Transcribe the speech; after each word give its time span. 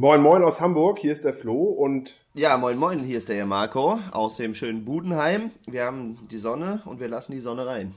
Moin 0.00 0.20
Moin 0.20 0.44
aus 0.44 0.60
Hamburg, 0.60 1.00
hier 1.00 1.12
ist 1.12 1.24
der 1.24 1.34
Flo 1.34 1.60
und... 1.60 2.12
Ja, 2.32 2.56
moin 2.56 2.78
moin, 2.78 3.00
hier 3.00 3.18
ist 3.18 3.28
der 3.28 3.44
Marco 3.44 3.98
aus 4.12 4.36
dem 4.36 4.54
schönen 4.54 4.84
Budenheim. 4.84 5.50
Wir 5.66 5.86
haben 5.86 6.28
die 6.30 6.36
Sonne 6.36 6.82
und 6.84 7.00
wir 7.00 7.08
lassen 7.08 7.32
die 7.32 7.40
Sonne 7.40 7.66
rein. 7.66 7.96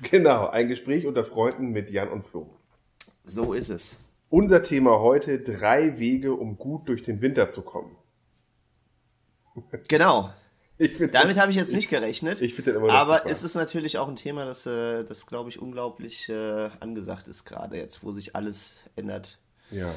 Genau, 0.00 0.46
ein 0.46 0.68
Gespräch 0.68 1.08
unter 1.08 1.24
Freunden 1.24 1.70
mit 1.70 1.90
Jan 1.90 2.08
und 2.08 2.24
Flo. 2.24 2.48
So 3.24 3.52
ist 3.52 3.68
es. 3.68 3.96
Unser 4.28 4.62
Thema 4.62 5.00
heute, 5.00 5.40
drei 5.40 5.98
Wege, 5.98 6.34
um 6.34 6.56
gut 6.56 6.88
durch 6.88 7.02
den 7.02 7.20
Winter 7.20 7.50
zu 7.50 7.62
kommen. 7.62 7.96
Genau. 9.88 10.30
Damit 11.10 11.36
habe 11.36 11.50
ich 11.50 11.56
jetzt 11.56 11.72
nicht 11.72 11.90
gerechnet. 11.90 12.40
Ich 12.42 12.54
finde 12.54 12.74
das 12.74 12.80
immer 12.80 12.92
Aber 12.92 13.26
es 13.26 13.42
ist 13.42 13.56
natürlich 13.56 13.98
auch 13.98 14.06
ein 14.06 14.14
Thema, 14.14 14.44
das, 14.44 14.66
äh, 14.66 15.02
das 15.02 15.26
glaube 15.26 15.48
ich, 15.48 15.60
unglaublich 15.60 16.28
äh, 16.28 16.70
angesagt 16.78 17.26
ist, 17.26 17.44
gerade 17.44 17.76
jetzt, 17.76 18.04
wo 18.04 18.12
sich 18.12 18.36
alles 18.36 18.84
ändert. 18.94 19.40
Ja. 19.72 19.92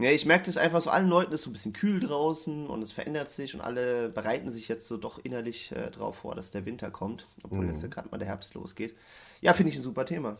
Ja, 0.00 0.10
ich 0.10 0.24
merke 0.24 0.46
das 0.46 0.56
einfach 0.56 0.80
so, 0.80 0.90
allen 0.90 1.08
Leuten 1.08 1.32
ist 1.32 1.42
so 1.42 1.50
ein 1.50 1.52
bisschen 1.52 1.72
kühl 1.72 2.00
draußen 2.00 2.66
und 2.66 2.82
es 2.82 2.90
verändert 2.92 3.30
sich 3.30 3.54
und 3.54 3.60
alle 3.60 4.08
bereiten 4.08 4.50
sich 4.50 4.66
jetzt 4.68 4.86
so 4.88 4.96
doch 4.96 5.18
innerlich 5.22 5.72
äh, 5.72 5.90
drauf 5.90 6.16
vor, 6.16 6.34
dass 6.34 6.50
der 6.50 6.64
Winter 6.64 6.90
kommt, 6.90 7.26
obwohl 7.42 7.66
jetzt 7.66 7.82
ja 7.82 7.88
gerade 7.88 8.08
mal 8.10 8.18
der 8.18 8.28
Herbst 8.28 8.54
losgeht. 8.54 8.96
Ja, 9.40 9.52
finde 9.52 9.70
ich 9.72 9.76
ein 9.78 9.82
super 9.82 10.04
Thema. 10.06 10.38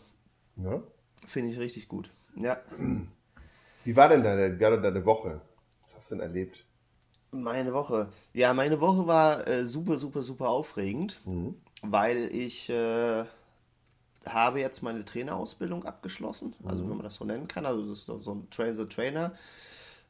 ja. 0.56 0.82
Finde 1.26 1.50
ich 1.52 1.58
richtig 1.58 1.86
gut. 1.88 2.10
Ja. 2.36 2.58
Wie 3.84 3.96
war 3.96 4.08
denn 4.08 4.22
deine, 4.22 4.56
wie 4.58 4.60
war 4.62 4.70
denn 4.72 4.82
deine 4.82 5.04
Woche? 5.04 5.40
Was 5.82 5.94
hast 5.96 6.10
du 6.10 6.14
denn 6.14 6.22
erlebt? 6.22 6.64
Meine 7.30 7.72
Woche. 7.72 8.08
Ja, 8.34 8.52
meine 8.54 8.80
Woche 8.80 9.06
war 9.06 9.46
äh, 9.46 9.64
super, 9.64 9.96
super, 9.98 10.22
super 10.22 10.48
aufregend, 10.48 11.20
weil 11.82 12.28
ich 12.34 12.68
äh, 12.68 13.24
habe 14.28 14.60
jetzt 14.60 14.82
meine 14.82 15.04
Trainerausbildung 15.04 15.84
abgeschlossen, 15.84 16.54
also 16.64 16.82
wenn 16.82 16.96
man 16.96 17.02
das 17.04 17.14
so 17.14 17.24
nennen 17.24 17.48
kann, 17.48 17.66
also 17.66 17.82
das 17.88 17.98
ist 17.98 18.06
so, 18.06 18.18
so 18.18 18.32
ein 18.32 18.50
Train 18.50 18.76
the 18.76 18.86
Trainer. 18.86 19.32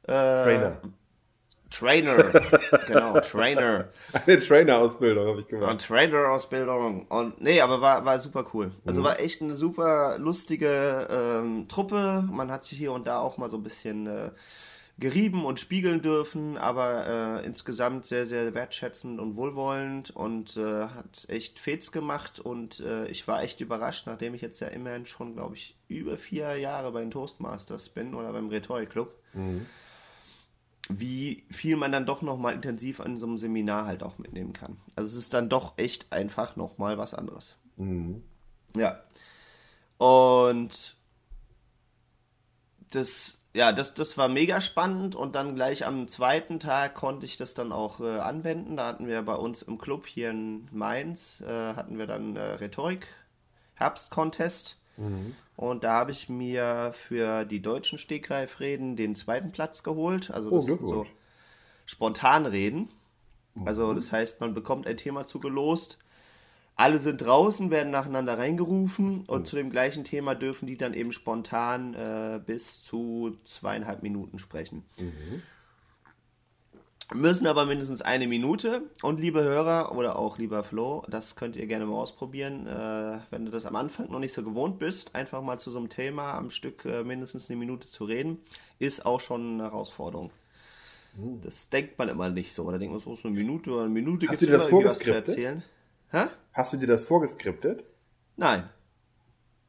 Äh, 0.05 0.13
Trainer. 0.13 0.81
Trainer, 1.71 2.17
genau, 2.89 3.21
Trainer. 3.21 3.89
Eine 4.13 4.41
Trainerausbildung 4.41 5.29
habe 5.29 5.39
ich 5.41 5.45
Und 5.45 5.61
gemacht. 5.61 5.87
Trainer-Ausbildung. 5.87 7.07
Und 7.07 7.41
nee, 7.41 7.61
aber 7.61 7.81
war, 7.81 8.05
war 8.05 8.19
super 8.19 8.45
cool. 8.53 8.73
Also 8.85 9.05
war 9.05 9.21
echt 9.21 9.41
eine 9.41 9.55
super 9.55 10.19
lustige 10.19 11.07
ähm, 11.09 11.69
Truppe. 11.69 12.25
Man 12.29 12.51
hat 12.51 12.65
sich 12.65 12.77
hier 12.77 12.93
und 12.93 13.07
da 13.07 13.21
auch 13.21 13.39
mal 13.39 13.51
so 13.51 13.57
ein 13.57 13.63
bisschen 13.63 14.09
äh, 14.09 14.31
gerieben 15.01 15.45
und 15.45 15.59
spiegeln 15.59 16.03
dürfen, 16.03 16.57
aber 16.59 17.41
äh, 17.43 17.47
insgesamt 17.47 18.07
sehr, 18.07 18.27
sehr 18.27 18.55
wertschätzend 18.55 19.19
und 19.19 19.37
wohlwollend 19.37 20.11
und 20.11 20.57
äh, 20.57 20.89
hat 20.89 21.27
echt 21.29 21.59
Fets 21.59 21.91
gemacht 21.91 22.39
und 22.39 22.81
äh, 22.81 23.09
ich 23.09 23.27
war 23.27 23.43
echt 23.43 23.61
überrascht, 23.61 24.07
nachdem 24.07 24.35
ich 24.35 24.43
jetzt 24.43 24.61
ja 24.61 24.69
immerhin 24.69 25.07
schon, 25.07 25.35
glaube 25.35 25.57
ich, 25.57 25.77
über 25.89 26.19
vier 26.19 26.57
Jahre 26.57 26.93
bei 26.93 27.01
den 27.01 27.11
Toastmasters 27.11 27.89
bin 27.89 28.15
oder 28.15 28.33
beim 28.33 28.49
Rhetoric 28.49 28.91
Club 28.91 29.17
wie 30.93 31.45
viel 31.51 31.77
man 31.77 31.93
dann 31.93 32.07
doch 32.07 32.23
nochmal 32.23 32.55
intensiv 32.55 33.01
an 33.01 33.17
so 33.17 33.27
einem 33.27 33.39
Seminar 33.39 33.87
halt 33.87 34.03
auch 34.03 34.19
mitnehmen 34.19 34.53
kann. 34.53 34.79
Also 34.97 35.17
es 35.17 35.25
ist 35.25 35.35
dann 35.35 35.49
doch 35.49 35.75
echt 35.79 36.13
einfach 36.13 36.57
nochmal 36.57 36.99
was 36.99 37.15
anderes. 37.15 37.59
Ja. 38.77 39.03
Und 39.99 40.97
das, 42.91 43.40
ja, 43.55 43.73
das, 43.73 43.95
das 43.95 44.17
war 44.17 44.29
mega 44.29 44.61
spannend 44.61 45.15
und 45.17 45.35
dann 45.35 45.55
gleich 45.55 45.87
am 45.87 46.07
zweiten 46.09 46.61
Tag 46.61 46.95
konnte 46.95 47.27
ich 47.27 47.37
das 47.37 47.55
dann 47.55 47.73
auch 47.73 48.01
äh, 48.01 48.19
anwenden. 48.19 48.77
Da 48.77 48.87
hatten 48.87 49.07
wir 49.09 49.23
bei 49.23 49.35
uns 49.35 49.63
im 49.63 49.79
Club 49.79 50.07
hier 50.07 50.31
in 50.31 50.69
Mainz, 50.73 51.41
äh, 51.41 51.75
hatten 51.75 51.99
wir 51.99 52.07
dann 52.07 52.37
äh, 52.37 52.41
Rhetorik 52.43 53.09
Herbst-Contest. 53.75 54.77
Und 55.57 55.85
da 55.85 55.93
habe 55.93 56.13
ich 56.13 56.29
mir 56.29 56.93
für 56.95 57.45
die 57.45 57.63
deutschen 57.63 57.99
Stegreifreden 57.99 58.97
den 58.97 59.15
zweiten 59.15 59.51
Platz 59.53 59.83
geholt. 59.83 60.31
Also 60.31 60.51
Oh, 60.51 60.57
das 60.57 60.67
sind 60.67 60.87
so 60.87 61.03
Glückwunsch. 61.03 61.15
Spontanreden. 61.87 62.91
Also 63.65 63.95
das 63.95 64.13
heißt, 64.13 64.41
man 64.41 64.55
bekommt 64.55 64.87
ein 64.87 64.97
Thema 64.97 65.27
zugelost. 65.27 65.99
Alle 66.77 66.99
sind 66.99 67.21
draußen, 67.21 67.71
werden 67.71 67.91
nacheinander 67.91 68.39
reingerufen 68.39 69.25
und 69.29 69.47
zu 69.47 69.57
dem 69.57 69.71
gleichen 69.71 70.05
Thema 70.05 70.35
dürfen 70.35 70.67
die 70.67 70.79
dann 70.79 70.95
eben 70.95 71.13
spontan 71.13 71.95
äh, 71.95 72.41
bis 72.45 72.83
zu 72.83 73.37
zweieinhalb 73.45 74.03
Minuten 74.03 74.39
sprechen. 74.39 74.85
Müssen 77.13 77.49
aber 77.49 77.67
mindestens 77.67 78.03
eine 78.03 78.29
Minute. 78.29 78.85
Und 79.03 79.21
liebe 79.21 79.43
Hörer 79.43 79.97
oder 79.97 80.17
auch 80.17 80.39
lieber 80.39 80.63
Flo, 80.63 81.03
das 81.09 81.35
könnt 81.35 81.57
ihr 81.57 81.67
gerne 81.67 81.85
mal 81.85 81.97
ausprobieren. 81.97 82.67
Äh, 82.69 83.19
wenn 83.31 83.45
du 83.45 83.51
das 83.51 83.67
am 83.67 83.75
Anfang 83.75 84.11
noch 84.11 84.21
nicht 84.21 84.33
so 84.33 84.45
gewohnt 84.45 84.79
bist, 84.79 85.15
einfach 85.17 85.43
mal 85.43 85.59
zu 85.59 85.71
so 85.71 85.79
einem 85.79 85.89
Thema 85.89 86.35
am 86.35 86.51
Stück 86.51 86.85
äh, 86.85 87.03
mindestens 87.03 87.51
eine 87.51 87.59
Minute 87.59 87.91
zu 87.91 88.05
reden, 88.05 88.39
ist 88.79 89.05
auch 89.05 89.21
schon 89.21 89.55
eine 89.55 89.65
Herausforderung. 89.65 90.31
Das 91.43 91.69
denkt 91.69 91.99
man 91.99 92.09
immer 92.09 92.31
nicht 92.31 92.55
so. 92.55 92.65
Oder 92.65 92.79
denkt 92.79 92.93
man 92.93 93.01
so, 93.01 93.13
ist 93.13 93.25
eine 93.25 93.35
Minute 93.35 93.71
oder 93.71 93.83
eine 93.83 93.91
Minute 93.91 94.27
gibt's 94.27 94.39
du 94.39 94.47
dir 94.47 94.53
das 94.53 94.67
immer 94.67 94.81
irgendwie 94.81 94.91
was 94.91 94.99
zu 95.01 95.13
erzählen. 95.13 95.63
Hä? 96.13 96.27
Hast 96.53 96.73
du 96.73 96.77
dir 96.77 96.87
das 96.87 97.05
vorgeskriptet? 97.05 97.85
Nein. 98.37 98.69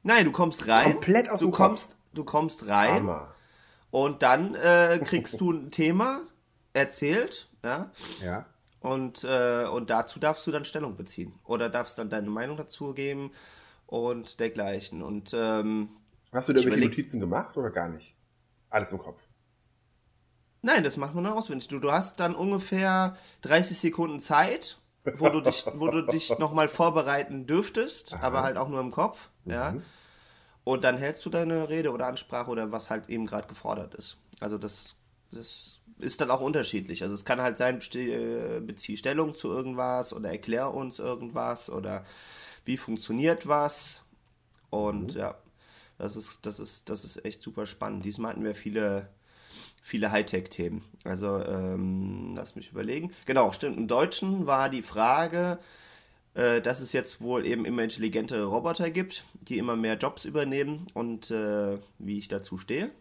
Nein, 0.03 0.25
du 0.25 0.31
kommst 0.31 0.67
rein. 0.67 0.93
Komplett 0.93 1.29
aus 1.29 1.39
du 1.39 1.47
dem 1.47 1.51
Kopf. 1.51 1.67
kommst, 1.67 1.95
Du 2.13 2.23
kommst 2.25 2.67
rein 2.67 2.95
Hammer. 2.95 3.35
und 3.91 4.21
dann 4.21 4.55
äh, 4.55 4.99
kriegst 5.03 5.39
du 5.39 5.51
ein 5.51 5.71
Thema 5.71 6.21
erzählt, 6.73 7.49
ja, 7.63 7.91
Ja. 8.21 8.45
und, 8.81 9.23
äh, 9.23 9.65
und 9.71 9.89
dazu 9.89 10.19
darfst 10.19 10.45
du 10.47 10.51
dann 10.51 10.65
Stellung 10.65 10.97
beziehen. 10.97 11.33
Oder 11.45 11.69
darfst 11.69 11.97
dann 11.97 12.09
deine 12.09 12.29
Meinung 12.29 12.57
dazu 12.57 12.93
geben 12.93 13.31
und 13.85 14.39
dergleichen. 14.41 15.01
Und 15.01 15.31
ähm, 15.33 15.89
Hast 16.33 16.49
du 16.49 16.53
dir 16.53 16.59
Ich 16.59 16.65
irgendwelche 16.65 16.89
Notizen 16.89 17.19
gemacht 17.21 17.55
oder 17.55 17.69
gar 17.69 17.87
nicht? 17.89 18.13
Alles 18.69 18.91
im 18.91 18.97
Kopf. 18.99 19.21
nein, 20.61 20.83
das 20.83 20.97
macht 20.97 21.13
man 21.15 21.25
auswendig. 21.27 21.67
Du, 21.69 21.79
du 21.79 21.91
hast 21.91 22.19
dann 22.19 22.35
ungefähr 22.35 23.15
30 23.43 23.77
Sekunden 23.79 24.19
Zeit, 24.19 24.80
wo 25.17 25.29
du 25.29 25.41
dich, 25.41 25.66
wo 25.73 25.88
du 25.88 26.01
dich 26.01 26.38
nochmal 26.38 26.67
vorbereiten 26.67 27.47
dürftest, 27.47 28.16
aber 28.22 28.44
halt 28.44 28.57
auch 28.57 28.69
nur 28.69 28.79
im 28.79 28.91
Kopf, 28.91 29.29
ja. 29.45 29.75
Und 30.63 30.84
dann 30.84 30.97
hältst 30.97 31.25
du 31.25 31.29
deine 31.29 31.69
Rede 31.69 31.91
oder 31.91 32.07
Ansprache 32.07 32.51
oder 32.51 32.72
was 32.72 32.89
halt 32.89 33.09
eben 33.09 33.25
gerade 33.25 33.47
gefordert 33.47 33.95
ist. 33.95 34.17
Also 34.40 34.57
das, 34.57 34.95
das 35.31 35.79
ist 35.97 36.22
dann 36.22 36.29
auch 36.29 36.41
unterschiedlich. 36.41 37.03
Also 37.03 37.16
es 37.16 37.25
kann 37.25 37.41
halt 37.41 37.57
sein, 37.57 37.79
äh, 37.95 38.59
bezieh 38.59 38.97
Stellung 38.97 39.34
zu 39.34 39.50
irgendwas 39.50 40.13
oder 40.13 40.29
erklär 40.29 40.73
uns 40.73 41.00
irgendwas 41.00 41.69
oder 41.69 42.06
wie 42.66 42.78
funktioniert 42.78 43.47
was. 43.47 44.03
Und 44.69 45.16
ja, 45.16 45.35
das 45.97 46.16
ist, 46.16 46.45
das 46.45 46.59
ist, 46.59 46.90
das 46.90 47.03
ist 47.03 47.25
echt 47.25 47.41
super 47.41 47.66
spannend. 47.66 48.06
Diesmal 48.06 48.31
hatten 48.31 48.44
wir 48.44 48.56
viele, 48.56 49.09
viele 49.81 50.11
Hightech-Themen. 50.11 50.83
Also, 51.03 51.43
ähm, 51.43 52.33
lass 52.35 52.55
mich 52.55 52.71
überlegen. 52.71 53.11
Genau, 53.25 53.51
stimmt. 53.51 53.77
Im 53.77 53.87
Deutschen 53.87 54.45
war 54.45 54.69
die 54.69 54.83
Frage, 54.83 55.59
äh, 56.33 56.61
dass 56.61 56.79
es 56.79 56.93
jetzt 56.93 57.19
wohl 57.21 57.45
eben 57.45 57.65
immer 57.65 57.83
intelligente 57.83 58.43
Roboter 58.43 58.89
gibt, 58.89 59.25
die 59.33 59.57
immer 59.57 59.75
mehr 59.75 59.97
Jobs 59.97 60.25
übernehmen 60.25 60.87
und 60.93 61.31
äh, 61.31 61.77
wie 61.99 62.17
ich 62.17 62.27
dazu 62.27 62.57
stehe. 62.57 62.91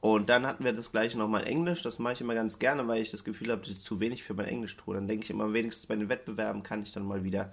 Und 0.00 0.30
dann 0.30 0.46
hatten 0.46 0.64
wir 0.64 0.72
das 0.72 0.92
gleiche 0.92 1.18
nochmal 1.18 1.42
in 1.42 1.48
Englisch. 1.48 1.82
Das 1.82 1.98
mache 1.98 2.14
ich 2.14 2.20
immer 2.20 2.34
ganz 2.34 2.58
gerne, 2.58 2.86
weil 2.88 3.02
ich 3.02 3.10
das 3.10 3.24
Gefühl 3.24 3.50
habe, 3.50 3.62
dass 3.62 3.70
ich 3.70 3.80
zu 3.80 4.00
wenig 4.00 4.22
für 4.22 4.34
mein 4.34 4.46
Englisch 4.46 4.76
tue. 4.76 4.94
Dann 4.94 5.08
denke 5.08 5.24
ich 5.24 5.30
immer, 5.30 5.52
wenigstens 5.52 5.86
bei 5.86 5.96
den 5.96 6.08
Wettbewerben 6.08 6.62
kann 6.62 6.82
ich 6.82 6.92
dann 6.92 7.06
mal 7.06 7.22
wieder 7.24 7.52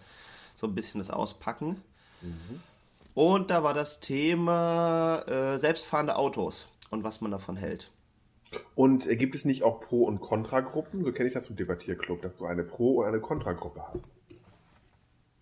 so 0.56 0.68
ein 0.68 0.76
bisschen 0.76 1.00
das 1.00 1.12
auspacken. 1.12 1.82
Und 3.14 3.52
da 3.52 3.64
war 3.64 3.74
das 3.74 4.00
Thema 4.00 5.24
äh, 5.28 5.60
selbstfahrende 5.60 6.16
Autos 6.16 6.68
und 6.90 7.04
was 7.04 7.22
man 7.22 7.32
davon 7.32 7.58
hält. 7.58 7.92
Und 8.76 9.08
äh, 9.08 9.16
gibt 9.16 9.36
es 9.36 9.46
nicht 9.46 9.64
auch 9.64 9.80
Pro- 9.80 10.06
und 10.06 10.22
Kontragruppen? 10.22 11.04
So 11.04 11.12
kenne 11.12 11.28
ich 11.28 11.34
das 11.34 11.50
im 11.50 11.56
Debattierclub, 11.56 12.22
dass 12.22 12.38
du 12.38 12.46
eine 12.46 12.64
Pro- 12.64 13.00
und 13.00 13.06
eine 13.06 13.20
Kontragruppe 13.20 13.82
hast. 13.94 14.12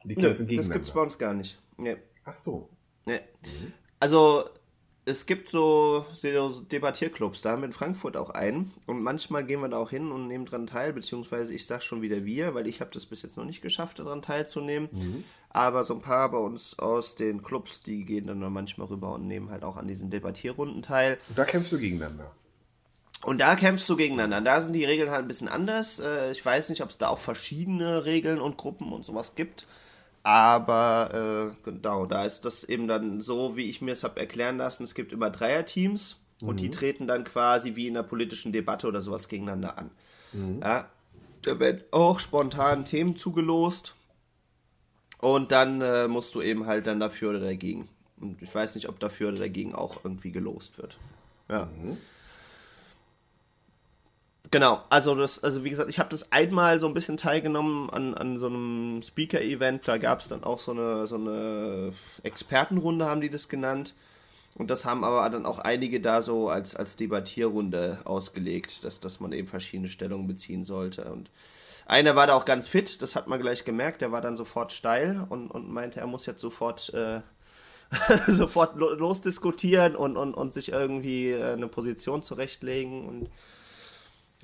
Die 0.03 0.16
Nö, 0.16 0.21
kämpfen 0.21 0.29
das 0.29 0.38
gegeneinander. 0.47 0.73
gibt's 0.73 0.91
bei 0.91 1.01
uns 1.01 1.17
gar 1.17 1.33
nicht. 1.33 1.59
Nee. 1.77 1.97
Ach 2.23 2.38
so. 2.38 2.69
Nee. 3.05 3.19
Also, 3.99 4.45
es 5.05 5.27
gibt 5.27 5.49
so, 5.49 6.05
so 6.13 6.61
Debattierclubs, 6.61 7.43
da 7.43 7.51
haben 7.51 7.61
wir 7.61 7.67
in 7.67 7.73
Frankfurt 7.73 8.17
auch 8.17 8.31
einen. 8.31 8.73
Und 8.88 9.03
manchmal 9.03 9.46
gehen 9.46 9.61
wir 9.61 9.69
da 9.69 9.78
auch 9.78 9.91
hin 9.91 10.11
und 10.11 10.28
nehmen 10.28 10.46
dran 10.46 10.66
teil, 10.66 10.93
beziehungsweise 10.93 11.53
ich 11.53 11.67
sag 11.67 11.84
schon 11.84 12.02
wieder 12.02 12.25
wir, 12.25 12.55
weil 12.55 12.67
ich 12.67 12.81
habe 12.81 12.90
das 12.91 13.05
bis 13.05 13.22
jetzt 13.22 13.37
noch 13.37 13.46
nicht 13.46 13.61
geschafft, 13.61 13.99
daran 13.99 14.23
teilzunehmen. 14.23 14.90
Aber 15.49 15.84
so 15.84 15.93
ein 15.93 16.02
paar 16.02 16.31
bei 16.31 16.40
uns 16.40 16.78
aus 16.79 17.13
den 17.16 17.43
Clubs, 17.43 17.81
die 17.81 18.03
gehen 18.03 18.28
dann 18.28 18.40
manchmal 18.52 18.87
rüber 18.87 19.13
und 19.13 19.28
nehmen 19.28 19.52
halt 19.52 19.63
auch 19.63 19.78
an 19.78 19.87
diesen 19.87 20.09
Debattierrunden 20.09 20.81
teil. 20.81 21.17
Und 21.29 21.37
da 21.37 21.46
kämpfst 21.46 21.72
du 21.72 21.78
gegeneinander. 21.78 22.31
Und 23.23 23.41
da 23.41 23.56
kämpfst 23.56 23.90
du 23.90 23.96
gegeneinander. 23.96 24.41
Da 24.41 24.62
sind 24.62 24.73
die 24.73 24.85
Regeln 24.85 25.09
halt 25.09 25.26
ein 25.26 25.28
bisschen 25.28 25.47
anders. 25.47 26.00
Äh, 26.00 26.32
Ich 26.32 26.46
weiß 26.46 26.70
nicht, 26.70 26.82
ob 26.84 26.90
es 26.90 26.97
da 26.97 27.08
auch 27.08 27.17
verschiedene 27.20 28.06
Regeln 28.06 28.40
und 28.41 28.58
Gruppen 28.58 28.91
und 28.91 29.06
sowas 29.06 29.35
gibt. 29.35 29.66
Aber 30.23 31.53
äh, 31.53 31.70
genau, 31.70 32.06
da 32.06 32.26
ist 32.26 32.46
das 32.46 32.64
eben 32.64 32.88
dann 32.88 33.22
so, 33.22 33.56
wie 33.56 33.70
ich 33.70 33.82
mir 33.82 33.91
es 33.91 34.03
habe 34.03 34.20
erklären 34.20 34.58
lassen. 34.58 34.84
Es 34.84 34.96
gibt 34.96 35.12
immer 35.12 35.29
Dreierteams 35.29 36.17
und 36.41 36.59
die 36.59 36.70
treten 36.72 37.08
dann 37.08 37.23
quasi 37.23 37.76
wie 37.76 37.88
in 37.88 37.96
einer 37.96 38.06
politischen 38.08 38.52
Debatte 38.52 38.88
oder 38.88 39.02
sowas 39.02 39.28
gegeneinander 39.29 39.78
an. 39.78 39.91
Ja, 40.62 40.90
da 41.44 41.59
werden 41.59 41.84
auch 41.91 42.20
spontan 42.20 42.85
Themen 42.85 43.16
zugelost. 43.16 43.96
Und 45.20 45.52
dann 45.52 45.82
äh, 45.82 46.08
musst 46.08 46.35
du 46.35 46.41
eben 46.41 46.66
halt 46.66 46.88
dann 46.88 47.00
dafür 47.00 47.29
oder 47.29 47.40
dagegen. 47.40 47.88
Und 48.20 48.41
ich 48.41 48.53
weiß 48.53 48.76
nicht, 48.76 48.90
ob 48.90 49.00
dafür 49.00 49.29
oder 49.29 49.40
dagegen 49.40 49.73
auch 49.76 50.03
irgendwie 50.03 50.32
gelost 50.32 50.78
wird. 50.78 50.97
Ja. 51.50 51.70
Genau, 54.51 54.83
also 54.89 55.15
das, 55.15 55.43
also 55.43 55.63
wie 55.63 55.69
gesagt, 55.69 55.89
ich 55.89 55.99
habe 55.99 56.09
das 56.09 56.31
einmal 56.31 56.79
so 56.79 56.87
ein 56.87 56.93
bisschen 56.93 57.17
teilgenommen 57.17 57.89
an, 57.89 58.13
an 58.13 58.37
so 58.37 58.47
einem 58.47 59.01
Speaker-Event, 59.01 59.87
da 59.87 59.97
gab 59.97 60.19
es 60.19 60.27
dann 60.27 60.43
auch 60.43 60.59
so 60.59 60.71
eine, 60.71 61.07
so 61.07 61.15
eine 61.15 61.93
Expertenrunde, 62.23 63.05
haben 63.05 63.21
die 63.21 63.29
das 63.29 63.49
genannt. 63.49 63.95
Und 64.57 64.69
das 64.69 64.85
haben 64.85 65.03
aber 65.03 65.29
dann 65.29 65.45
auch 65.45 65.59
einige 65.59 65.99
da 65.99 66.21
so 66.21 66.47
als, 66.47 66.75
als 66.75 66.95
Debattierrunde 66.95 67.99
ausgelegt, 68.05 68.85
dass, 68.85 69.01
dass 69.01 69.19
man 69.19 69.33
eben 69.33 69.47
verschiedene 69.47 69.89
Stellungen 69.89 70.27
beziehen 70.27 70.63
sollte. 70.63 71.11
Und 71.11 71.29
einer 71.85 72.15
war 72.15 72.27
da 72.27 72.35
auch 72.35 72.45
ganz 72.45 72.67
fit, 72.67 73.01
das 73.01 73.15
hat 73.15 73.27
man 73.27 73.41
gleich 73.41 73.65
gemerkt, 73.65 74.01
der 74.01 74.11
war 74.11 74.21
dann 74.21 74.37
sofort 74.37 74.71
steil 74.71 75.25
und, 75.27 75.51
und 75.51 75.69
meinte, 75.69 75.99
er 75.99 76.07
muss 76.07 76.25
jetzt 76.25 76.39
sofort, 76.39 76.93
äh, 76.93 77.21
sofort 78.27 78.77
losdiskutieren 78.77 79.95
und, 79.95 80.15
und, 80.15 80.33
und 80.33 80.53
sich 80.53 80.71
irgendwie 80.71 81.31
äh, 81.31 81.53
eine 81.53 81.67
Position 81.67 82.23
zurechtlegen. 82.23 83.05
Und 83.07 83.29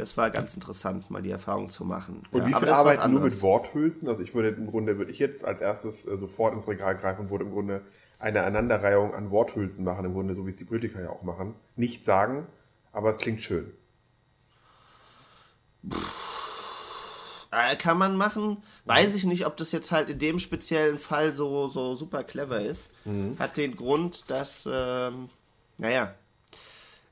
das 0.02 0.18
war 0.18 0.32
ganz 0.32 0.56
interessant, 0.56 1.12
mal 1.12 1.22
die 1.22 1.30
Erfahrung 1.30 1.70
zu 1.70 1.86
machen. 1.86 2.24
Und 2.32 2.42
ja, 2.42 2.48
wie 2.48 2.54
viel 2.56 2.70
arbeiten 2.70 3.12
nur 3.12 3.22
mit 3.22 3.40
Worthülsen? 3.42 4.10
Also 4.10 4.24
ich 4.24 4.34
würde 4.34 4.50
im 4.50 4.66
Grunde, 4.66 4.98
würde 4.98 5.12
ich 5.12 5.20
jetzt 5.20 5.46
als 5.46 5.62
erstes 5.62 6.08
äh, 6.08 6.18
sofort 6.18 6.56
ins 6.56 6.68
Regal 6.68 6.98
greifen 6.98 7.22
und 7.22 7.30
würde 7.30 7.46
im 7.46 7.52
Grunde 7.52 7.84
eine 8.18 8.40
Aneinanderreihung 8.42 9.14
an 9.14 9.30
Worthülsen 9.30 9.86
machen, 9.86 10.06
im 10.06 10.14
Grunde 10.14 10.34
so 10.34 10.46
wie 10.46 10.50
es 10.50 10.56
die 10.56 10.64
Politiker 10.64 11.02
ja 11.02 11.12
auch 11.12 11.22
machen. 11.22 11.54
Nicht 11.76 12.04
sagen, 12.04 12.48
aber 12.92 13.12
es 13.12 13.20
klingt 13.20 13.44
schön. 13.44 13.72
Äh, 17.52 17.76
kann 17.76 18.00
man 18.00 18.16
machen. 18.16 18.64
Weiß 18.86 19.14
ich 19.14 19.26
nicht, 19.26 19.46
ob 19.46 19.56
das 19.58 19.72
jetzt 19.72 19.92
halt 19.92 20.10
in 20.10 20.18
dem 20.18 20.40
speziellen 20.40 20.98
Fall 20.98 21.34
so, 21.34 21.68
so 21.68 21.94
super 21.94 22.24
clever 22.24 22.60
ist. 22.60 22.90
Mhm. 23.06 23.38
Hat 23.38 23.56
den 23.56 23.76
Grund, 23.76 24.32
dass, 24.32 24.68
ähm, 24.72 25.30
naja, 25.78 26.16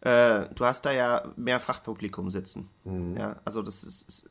äh, 0.01 0.45
du 0.55 0.65
hast 0.65 0.85
da 0.85 0.91
ja 0.91 1.31
mehr 1.35 1.59
Fachpublikum 1.59 2.29
sitzen. 2.29 2.69
Mhm. 2.83 3.17
Ja, 3.17 3.41
also 3.45 3.61
das 3.61 3.83
ist, 3.83 4.07
ist 4.07 4.29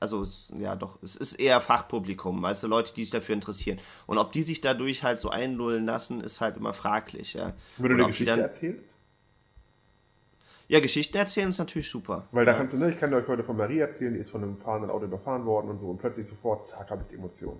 also 0.00 0.24
ja 0.56 0.76
doch, 0.76 1.02
es 1.02 1.16
ist 1.16 1.34
eher 1.34 1.60
Fachpublikum, 1.60 2.42
weißt 2.42 2.62
du, 2.62 2.66
Leute, 2.68 2.94
die 2.94 3.02
sich 3.02 3.10
dafür 3.10 3.34
interessieren. 3.34 3.80
Und 4.06 4.18
ob 4.18 4.32
die 4.32 4.42
sich 4.42 4.60
dadurch 4.60 5.02
halt 5.02 5.20
so 5.20 5.30
einlullen 5.30 5.86
lassen, 5.86 6.20
ist 6.20 6.40
halt 6.40 6.56
immer 6.56 6.72
fraglich, 6.72 7.34
ja. 7.34 7.54
Wenn 7.78 7.90
du 7.90 7.94
eine 7.96 8.06
Geschichte 8.06 8.32
dann, 8.32 8.40
erzählst? 8.40 8.84
Ja, 10.68 10.80
Geschichten 10.80 11.16
erzählen 11.16 11.48
ist 11.48 11.58
natürlich 11.58 11.88
super. 11.88 12.28
Weil 12.30 12.44
da 12.44 12.52
ja. 12.52 12.58
kannst 12.58 12.74
du, 12.74 12.78
ne, 12.78 12.90
ich 12.90 12.98
kann 12.98 13.12
euch 13.14 13.26
heute 13.26 13.42
von 13.42 13.56
Marie 13.56 13.78
erzählen, 13.78 14.12
die 14.12 14.20
ist 14.20 14.30
von 14.30 14.42
einem 14.42 14.56
fahrenden 14.56 14.90
Auto 14.90 15.06
überfahren 15.06 15.46
worden 15.46 15.70
und 15.70 15.78
so 15.78 15.88
und 15.88 15.98
plötzlich 15.98 16.26
sofort, 16.26 16.64
zack, 16.64 16.90
habe 16.90 17.02
ich 17.02 17.08
die 17.08 17.14
Emotionen. 17.14 17.58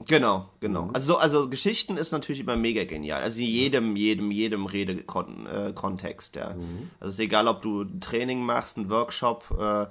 Genau, 0.00 0.50
genau. 0.60 0.86
Mhm. 0.86 0.94
Also, 0.94 1.12
so, 1.12 1.18
also 1.18 1.48
Geschichten 1.48 1.96
ist 1.96 2.10
natürlich 2.10 2.40
immer 2.40 2.56
mega 2.56 2.84
genial. 2.84 3.22
Also 3.22 3.40
in 3.40 3.46
jedem, 3.46 3.96
jedem, 3.96 4.30
jedem 4.30 4.66
Redekontext, 4.66 6.36
ja. 6.36 6.54
Mhm. 6.54 6.90
Also 7.00 7.10
es 7.10 7.14
ist 7.14 7.20
egal, 7.20 7.46
ob 7.46 7.62
du 7.62 7.82
ein 7.82 8.00
Training 8.00 8.42
machst, 8.42 8.76
einen 8.76 8.90
Workshop, 8.90 9.44
äh, 9.52 9.86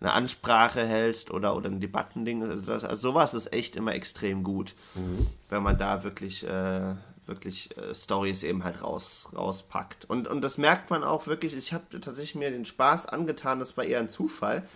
eine 0.00 0.12
Ansprache 0.12 0.84
hältst 0.84 1.30
oder, 1.30 1.54
oder 1.56 1.68
ein 1.68 1.80
Debattending. 1.80 2.42
Also, 2.42 2.72
das, 2.72 2.84
also 2.84 3.10
sowas 3.10 3.34
ist 3.34 3.52
echt 3.52 3.76
immer 3.76 3.94
extrem 3.94 4.42
gut, 4.42 4.74
mhm. 4.94 5.26
wenn 5.48 5.62
man 5.62 5.76
da 5.76 6.02
wirklich, 6.02 6.44
äh, 6.44 6.94
wirklich 7.26 7.76
äh, 7.76 7.94
Stories 7.94 8.42
eben 8.44 8.64
halt 8.64 8.82
raus, 8.82 9.28
rauspackt. 9.36 10.06
Und, 10.06 10.28
und 10.28 10.40
das 10.40 10.56
merkt 10.56 10.90
man 10.90 11.04
auch 11.04 11.26
wirklich. 11.26 11.54
Ich 11.54 11.72
habe 11.74 12.00
tatsächlich 12.00 12.34
mir 12.34 12.50
den 12.50 12.64
Spaß 12.64 13.06
angetan, 13.06 13.60
das 13.60 13.76
war 13.76 13.84
eher 13.84 14.00
ein 14.00 14.08
Zufall. 14.08 14.66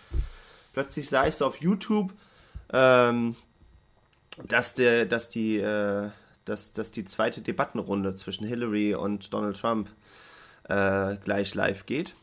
Plötzlich 0.75 1.09
sah 1.09 1.27
ich 1.27 1.35
so 1.35 1.47
auf 1.47 1.61
YouTube, 1.63 2.13
ähm, 2.73 3.35
dass, 4.45 4.75
der, 4.75 5.07
dass, 5.07 5.29
die, 5.29 5.59
äh, 5.59 6.11
dass, 6.45 6.73
dass 6.73 6.91
die 6.93 7.05
zweite 7.05 7.41
Debattenrunde 7.41 8.15
zwischen 8.15 8.47
Hillary 8.47 8.95
und 8.95 9.33
Donald 9.33 9.59
Trump 9.59 9.89
äh, 10.69 11.17
gleich 11.17 11.55
live 11.55 11.87
geht. 11.87 12.15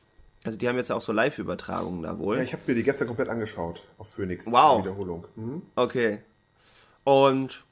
Also 0.46 0.58
die 0.58 0.68
haben 0.68 0.76
jetzt 0.76 0.92
auch 0.92 1.02
so 1.02 1.14
Live-Übertragungen 1.14 2.04
da 2.04 2.20
wohl. 2.20 2.38
Ja, 2.38 2.44
ich 2.44 2.54
habe 2.54 2.64
mir 2.68 2.76
die 2.76 2.84
gestern 2.84 3.08
komplett 3.08 3.30
angeschaut 3.30 3.82
auf 3.98 4.10
Phoenix. 4.10 4.46
Wow. 4.46 4.84
Wiederholung. 4.84 5.26
Mhm. 5.36 5.62
Okay. 5.76 6.20
Und 7.06 7.64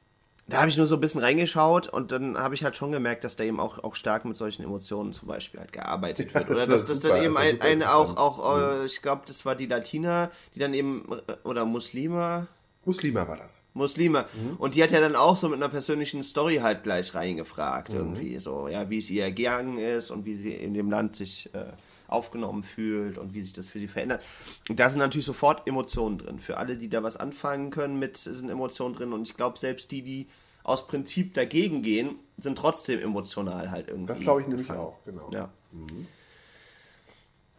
da 0.47 0.59
habe 0.59 0.69
ich 0.69 0.77
nur 0.77 0.87
so 0.87 0.95
ein 0.95 1.01
bisschen 1.01 1.21
reingeschaut 1.21 1.87
und 1.87 2.11
dann 2.11 2.37
habe 2.37 2.55
ich 2.55 2.63
halt 2.63 2.75
schon 2.75 2.91
gemerkt, 2.91 3.23
dass 3.23 3.35
da 3.35 3.43
eben 3.43 3.59
auch, 3.59 3.83
auch 3.83 3.95
stark 3.95 4.25
mit 4.25 4.35
solchen 4.35 4.63
Emotionen 4.63 5.13
zum 5.13 5.27
Beispiel 5.27 5.59
halt 5.59 5.71
gearbeitet 5.71 6.33
wird. 6.33 6.49
Oder 6.49 6.67
dass 6.67 6.85
das 6.85 6.99
dann 6.99 7.21
eben 7.21 7.37
ein, 7.37 7.61
ein 7.61 7.83
auch, 7.83 8.17
auch 8.17 8.57
mhm. 8.57 8.85
ich 8.85 9.01
glaube, 9.01 9.23
das 9.25 9.45
war 9.45 9.55
die 9.55 9.67
Latina, 9.67 10.31
die 10.55 10.59
dann 10.59 10.73
eben, 10.73 11.05
äh, 11.27 11.47
oder 11.47 11.65
Muslime, 11.65 12.47
Muslima 12.83 13.27
war 13.27 13.37
das. 13.37 13.63
Muslima. 13.73 14.25
Mhm. 14.33 14.57
Und 14.57 14.75
die 14.75 14.81
hat 14.81 14.91
ja 14.91 14.99
dann 14.99 15.15
auch 15.15 15.37
so 15.37 15.47
mit 15.49 15.57
einer 15.57 15.69
persönlichen 15.69 16.23
Story 16.23 16.57
halt 16.57 16.83
gleich 16.83 17.13
reingefragt, 17.13 17.89
mhm. 17.89 17.97
irgendwie. 17.97 18.39
So, 18.39 18.67
ja, 18.67 18.89
wie 18.89 18.97
es 18.97 19.09
ihr 19.09 19.23
ergangen 19.23 19.77
ist 19.77 20.09
und 20.09 20.25
wie 20.25 20.35
sie 20.35 20.51
in 20.51 20.73
dem 20.73 20.89
Land 20.89 21.15
sich 21.15 21.49
äh, 21.53 21.65
aufgenommen 22.07 22.63
fühlt 22.63 23.17
und 23.17 23.33
wie 23.33 23.41
sich 23.41 23.53
das 23.53 23.67
für 23.67 23.79
sie 23.79 23.87
verändert. 23.87 24.23
Und 24.67 24.79
da 24.79 24.89
sind 24.89 24.99
natürlich 24.99 25.25
sofort 25.25 25.67
Emotionen 25.67 26.17
drin. 26.17 26.39
Für 26.39 26.57
alle, 26.57 26.75
die 26.75 26.89
da 26.89 27.03
was 27.03 27.17
anfangen 27.17 27.69
können 27.69 27.99
mit, 27.99 28.17
sind 28.17 28.49
Emotionen 28.49 28.95
drin. 28.95 29.13
Und 29.13 29.27
ich 29.27 29.35
glaube, 29.35 29.59
selbst 29.59 29.91
die, 29.91 30.01
die 30.01 30.27
aus 30.63 30.87
Prinzip 30.87 31.33
dagegen 31.33 31.83
gehen, 31.83 32.15
sind 32.37 32.57
trotzdem 32.57 32.99
emotional 32.99 33.71
halt 33.71 33.87
irgendwie. 33.87 34.07
Das 34.07 34.19
glaube 34.19 34.41
ich 34.41 34.47
nämlich 34.47 34.69
auch, 34.71 35.03
genau. 35.05 35.29
Ja. 35.33 35.49
Mhm. 35.71 36.07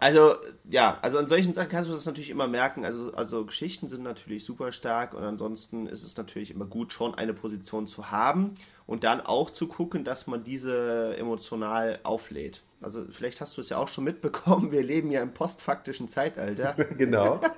Also, 0.02 0.34
ja, 0.68 0.98
also 1.00 1.18
an 1.18 1.28
solchen 1.28 1.54
Sachen 1.54 1.68
kannst 1.68 1.88
du 1.88 1.94
das 1.94 2.06
natürlich 2.06 2.30
immer 2.30 2.48
merken. 2.48 2.84
Also, 2.84 3.12
also 3.12 3.46
Geschichten 3.46 3.86
sind 3.86 4.02
natürlich 4.02 4.44
super 4.44 4.72
stark 4.72 5.14
und 5.14 5.22
ansonsten 5.22 5.86
ist 5.86 6.02
es 6.02 6.16
natürlich 6.16 6.50
immer 6.50 6.64
gut, 6.64 6.92
schon 6.92 7.14
eine 7.14 7.32
Position 7.32 7.86
zu 7.86 8.10
haben 8.10 8.54
und 8.84 9.04
dann 9.04 9.20
auch 9.20 9.48
zu 9.48 9.68
gucken, 9.68 10.02
dass 10.02 10.26
man 10.26 10.42
diese 10.42 11.16
emotional 11.16 12.00
auflädt. 12.02 12.64
Also 12.80 13.04
vielleicht 13.12 13.40
hast 13.40 13.56
du 13.56 13.60
es 13.60 13.68
ja 13.68 13.76
auch 13.76 13.86
schon 13.86 14.02
mitbekommen, 14.02 14.72
wir 14.72 14.82
leben 14.82 15.12
ja 15.12 15.22
im 15.22 15.34
postfaktischen 15.34 16.08
Zeitalter. 16.08 16.72
genau. 16.98 17.40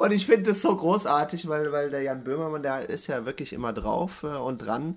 Und 0.00 0.12
ich 0.12 0.24
finde 0.24 0.44
das 0.44 0.62
so 0.62 0.74
großartig, 0.74 1.46
weil, 1.46 1.72
weil 1.72 1.90
der 1.90 2.00
Jan 2.00 2.24
Böhmermann, 2.24 2.62
der 2.62 2.88
ist 2.88 3.06
ja 3.06 3.26
wirklich 3.26 3.52
immer 3.52 3.74
drauf 3.74 4.22
äh, 4.22 4.28
und 4.28 4.56
dran, 4.56 4.96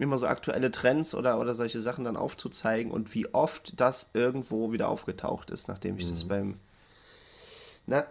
immer 0.00 0.18
so 0.18 0.26
aktuelle 0.26 0.72
Trends 0.72 1.14
oder, 1.14 1.38
oder 1.38 1.54
solche 1.54 1.80
Sachen 1.80 2.02
dann 2.02 2.16
aufzuzeigen 2.16 2.90
und 2.90 3.14
wie 3.14 3.32
oft 3.32 3.80
das 3.80 4.10
irgendwo 4.12 4.72
wieder 4.72 4.88
aufgetaucht 4.88 5.50
ist, 5.50 5.68
nachdem 5.68 5.98
ich 5.98 6.06
mhm. 6.06 6.10
das 6.10 6.24
beim, 6.24 6.58
na, 7.86 8.06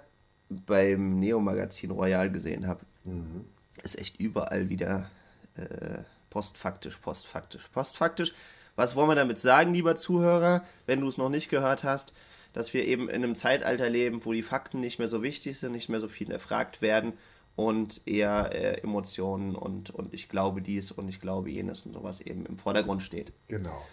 beim 0.47 1.19
Neo-Magazin 1.19 1.91
Royal 1.91 2.31
gesehen 2.31 2.67
habe. 2.67 2.85
Mhm. 3.03 3.43
Ist 3.83 3.99
echt 3.99 4.17
überall 4.17 4.69
wieder 4.69 5.09
äh, 5.55 6.03
postfaktisch, 6.29 6.99
postfaktisch, 6.99 7.67
postfaktisch. 7.67 8.33
Was 8.77 8.95
wollen 8.95 9.09
wir 9.09 9.15
damit 9.15 9.41
sagen, 9.41 9.73
lieber 9.73 9.97
Zuhörer, 9.97 10.63
wenn 10.85 11.01
du 11.01 11.09
es 11.09 11.17
noch 11.17 11.27
nicht 11.27 11.49
gehört 11.49 11.83
hast? 11.83 12.13
Dass 12.53 12.73
wir 12.73 12.85
eben 12.85 13.09
in 13.09 13.23
einem 13.23 13.35
Zeitalter 13.35 13.89
leben, 13.89 14.25
wo 14.25 14.33
die 14.33 14.41
Fakten 14.41 14.79
nicht 14.79 14.99
mehr 14.99 15.07
so 15.07 15.21
wichtig 15.21 15.59
sind, 15.59 15.71
nicht 15.71 15.89
mehr 15.89 15.99
so 15.99 16.07
viel 16.07 16.31
erfragt 16.31 16.81
werden 16.81 17.13
und 17.55 18.01
eher 18.05 18.51
äh, 18.53 18.81
Emotionen 18.81 19.55
und, 19.55 19.89
und 19.89 20.13
ich 20.13 20.29
glaube 20.29 20.61
dies 20.61 20.91
und 20.91 21.09
ich 21.09 21.19
glaube 21.19 21.49
jenes 21.49 21.85
und 21.85 21.93
sowas 21.93 22.21
eben 22.21 22.45
im 22.45 22.57
Vordergrund 22.57 23.03
steht. 23.03 23.33
Genau. 23.47 23.85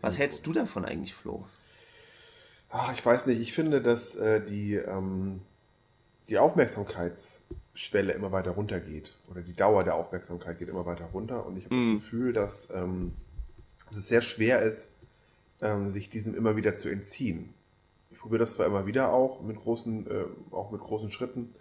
Was 0.00 0.18
hältst 0.18 0.46
du 0.46 0.52
davon 0.52 0.84
eigentlich, 0.84 1.14
Flo? 1.14 1.46
Ach, 2.70 2.92
ich 2.94 3.04
weiß 3.04 3.26
nicht, 3.26 3.40
ich 3.40 3.52
finde, 3.52 3.82
dass 3.82 4.16
äh, 4.16 4.40
die, 4.44 4.74
ähm, 4.74 5.42
die 6.28 6.38
Aufmerksamkeitsschwelle 6.38 8.12
immer 8.12 8.32
weiter 8.32 8.52
runtergeht 8.52 9.12
oder 9.30 9.42
die 9.42 9.52
Dauer 9.52 9.84
der 9.84 9.94
Aufmerksamkeit 9.94 10.58
geht 10.58 10.68
immer 10.68 10.86
weiter 10.86 11.04
runter 11.06 11.44
und 11.46 11.56
ich 11.56 11.66
habe 11.66 11.74
mm. 11.74 11.78
das 11.78 11.86
mhm. 11.86 11.94
Gefühl, 11.96 12.32
dass, 12.32 12.68
ähm, 12.70 13.12
dass 13.88 13.98
es 13.98 14.08
sehr 14.08 14.22
schwer 14.22 14.62
ist, 14.62 14.88
ähm, 15.60 15.90
sich 15.90 16.08
diesem 16.08 16.34
immer 16.34 16.56
wieder 16.56 16.74
zu 16.74 16.88
entziehen 16.88 17.54
probiere 18.24 18.40
das 18.40 18.54
zwar 18.54 18.64
immer 18.64 18.86
wieder 18.86 19.12
auch 19.12 19.42
mit 19.42 19.58
großen, 19.58 20.10
äh, 20.10 20.24
auch 20.50 20.70
mit 20.70 20.80
großen 20.80 21.10
Schritten, 21.10 21.52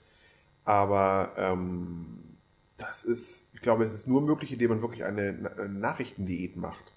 aber 0.63 1.34
ähm, 1.36 2.38
das 2.77 3.03
ist, 3.03 3.50
ich 3.51 3.62
glaube, 3.62 3.84
es 3.84 3.93
ist 3.93 4.08
nur 4.08 4.22
möglich, 4.22 4.53
indem 4.53 4.70
man 4.70 4.82
wirklich 4.82 5.03
eine, 5.03 5.51
eine 5.58 5.67
Nachrichtendiät 5.67 6.55
macht. 6.55 6.93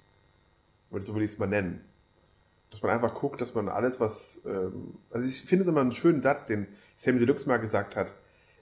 Oder 0.93 1.03
so 1.03 1.15
würde 1.15 1.25
ich 1.25 1.33
es 1.33 1.39
mal 1.39 1.49
nennen. 1.49 1.85
Dass 2.71 2.81
man 2.81 2.93
einfach 2.93 3.13
guckt, 3.15 3.41
dass 3.41 3.55
man 3.55 3.69
alles, 3.69 3.99
was, 3.99 4.41
ähm, 4.47 4.99
also 5.11 5.27
ich 5.27 5.43
finde 5.43 5.65
es 5.65 5.69
immer 5.69 5.81
einen 5.81 5.91
schönen 5.91 6.21
Satz, 6.21 6.45
den 6.45 6.69
Sammy 6.97 7.19
Deluxe 7.19 7.49
mal 7.49 7.57
gesagt 7.57 7.97
hat. 7.97 8.15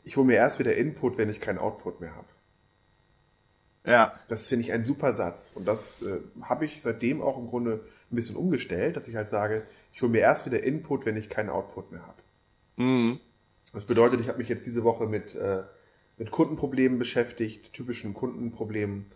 Ich 0.04 0.16
hole 0.16 0.26
mir 0.26 0.36
erst 0.36 0.58
wieder 0.58 0.74
Input, 0.74 1.18
wenn 1.18 1.28
ich 1.28 1.42
keinen 1.42 1.58
Output 1.58 2.00
mehr 2.00 2.16
habe. 2.16 2.28
Ja. 3.86 4.18
Das 4.28 4.48
finde 4.48 4.64
ich 4.64 4.72
ein 4.72 4.84
super 4.84 5.12
Satz. 5.12 5.52
Und 5.54 5.68
das 5.68 6.00
äh, 6.00 6.20
habe 6.40 6.64
ich 6.64 6.80
seitdem 6.80 7.20
auch 7.20 7.36
im 7.36 7.46
Grunde 7.46 7.84
ein 8.10 8.16
bisschen 8.16 8.36
umgestellt, 8.36 8.96
dass 8.96 9.06
ich 9.06 9.16
halt 9.16 9.28
sage, 9.28 9.66
ich 9.94 10.02
hole 10.02 10.10
mir 10.10 10.20
erst 10.20 10.44
wieder 10.44 10.62
Input, 10.62 11.06
wenn 11.06 11.16
ich 11.16 11.28
keinen 11.28 11.48
Output 11.48 11.92
mehr 11.92 12.02
habe. 12.02 12.22
Mhm. 12.76 13.20
Das 13.72 13.84
bedeutet, 13.84 14.20
ich 14.20 14.28
habe 14.28 14.38
mich 14.38 14.48
jetzt 14.48 14.66
diese 14.66 14.82
Woche 14.82 15.06
mit, 15.06 15.36
äh, 15.36 15.62
mit 16.18 16.32
Kundenproblemen 16.32 16.98
beschäftigt, 16.98 17.72
typischen 17.72 18.12
Kundenproblemen 18.12 19.06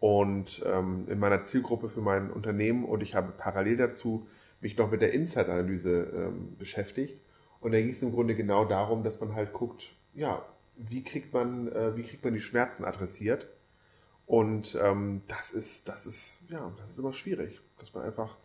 und 0.00 0.62
ähm, 0.66 1.06
in 1.08 1.18
meiner 1.18 1.40
Zielgruppe 1.40 1.88
für 1.88 2.00
mein 2.00 2.30
Unternehmen 2.30 2.84
und 2.84 3.02
ich 3.02 3.14
habe 3.14 3.32
parallel 3.36 3.76
dazu 3.76 4.26
mich 4.60 4.76
noch 4.78 4.90
mit 4.90 5.02
der 5.02 5.12
Insight-Analyse 5.12 6.12
ähm, 6.14 6.56
beschäftigt. 6.56 7.20
Und 7.60 7.72
da 7.72 7.80
ging 7.80 7.90
es 7.90 8.02
im 8.02 8.12
Grunde 8.12 8.34
genau 8.34 8.64
darum, 8.64 9.02
dass 9.04 9.20
man 9.20 9.34
halt 9.34 9.52
guckt, 9.52 9.94
ja, 10.14 10.44
wie 10.76 11.04
kriegt 11.04 11.32
man, 11.34 11.70
äh, 11.70 11.96
wie 11.96 12.04
kriegt 12.04 12.24
man 12.24 12.32
die 12.32 12.40
Schmerzen 12.40 12.84
adressiert? 12.84 13.48
Und 14.24 14.78
ähm, 14.80 15.22
das 15.28 15.50
ist, 15.50 15.88
das 15.88 16.06
ist, 16.06 16.42
ja, 16.48 16.72
das 16.78 16.90
ist 16.90 16.98
immer 16.98 17.12
schwierig, 17.12 17.60
dass 17.78 17.92
man 17.92 18.04
einfach 18.04 18.36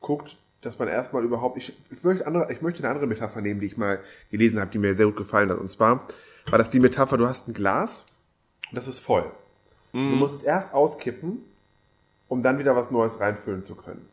guckt, 0.00 0.36
dass 0.60 0.78
man 0.78 0.88
erstmal 0.88 1.24
überhaupt, 1.24 1.56
ich, 1.56 1.72
ich, 1.90 2.02
möchte 2.02 2.26
andere, 2.26 2.52
ich 2.52 2.62
möchte 2.62 2.80
eine 2.82 2.88
andere 2.88 3.06
Metapher 3.06 3.40
nehmen, 3.40 3.60
die 3.60 3.66
ich 3.66 3.76
mal 3.76 4.00
gelesen 4.30 4.60
habe, 4.60 4.70
die 4.70 4.78
mir 4.78 4.94
sehr 4.94 5.06
gut 5.06 5.16
gefallen 5.16 5.50
hat. 5.50 5.58
Und 5.58 5.70
zwar 5.70 6.06
war 6.50 6.58
das 6.58 6.70
die 6.70 6.80
Metapher, 6.80 7.16
du 7.16 7.28
hast 7.28 7.48
ein 7.48 7.54
Glas 7.54 8.04
und 8.70 8.76
das 8.76 8.88
ist 8.88 8.98
voll. 8.98 9.30
Mhm. 9.92 10.10
Du 10.10 10.16
musst 10.16 10.36
es 10.36 10.42
erst 10.42 10.74
auskippen, 10.74 11.42
um 12.28 12.42
dann 12.42 12.58
wieder 12.58 12.76
was 12.76 12.90
Neues 12.90 13.20
reinfüllen 13.20 13.62
zu 13.62 13.74
können. 13.74 14.06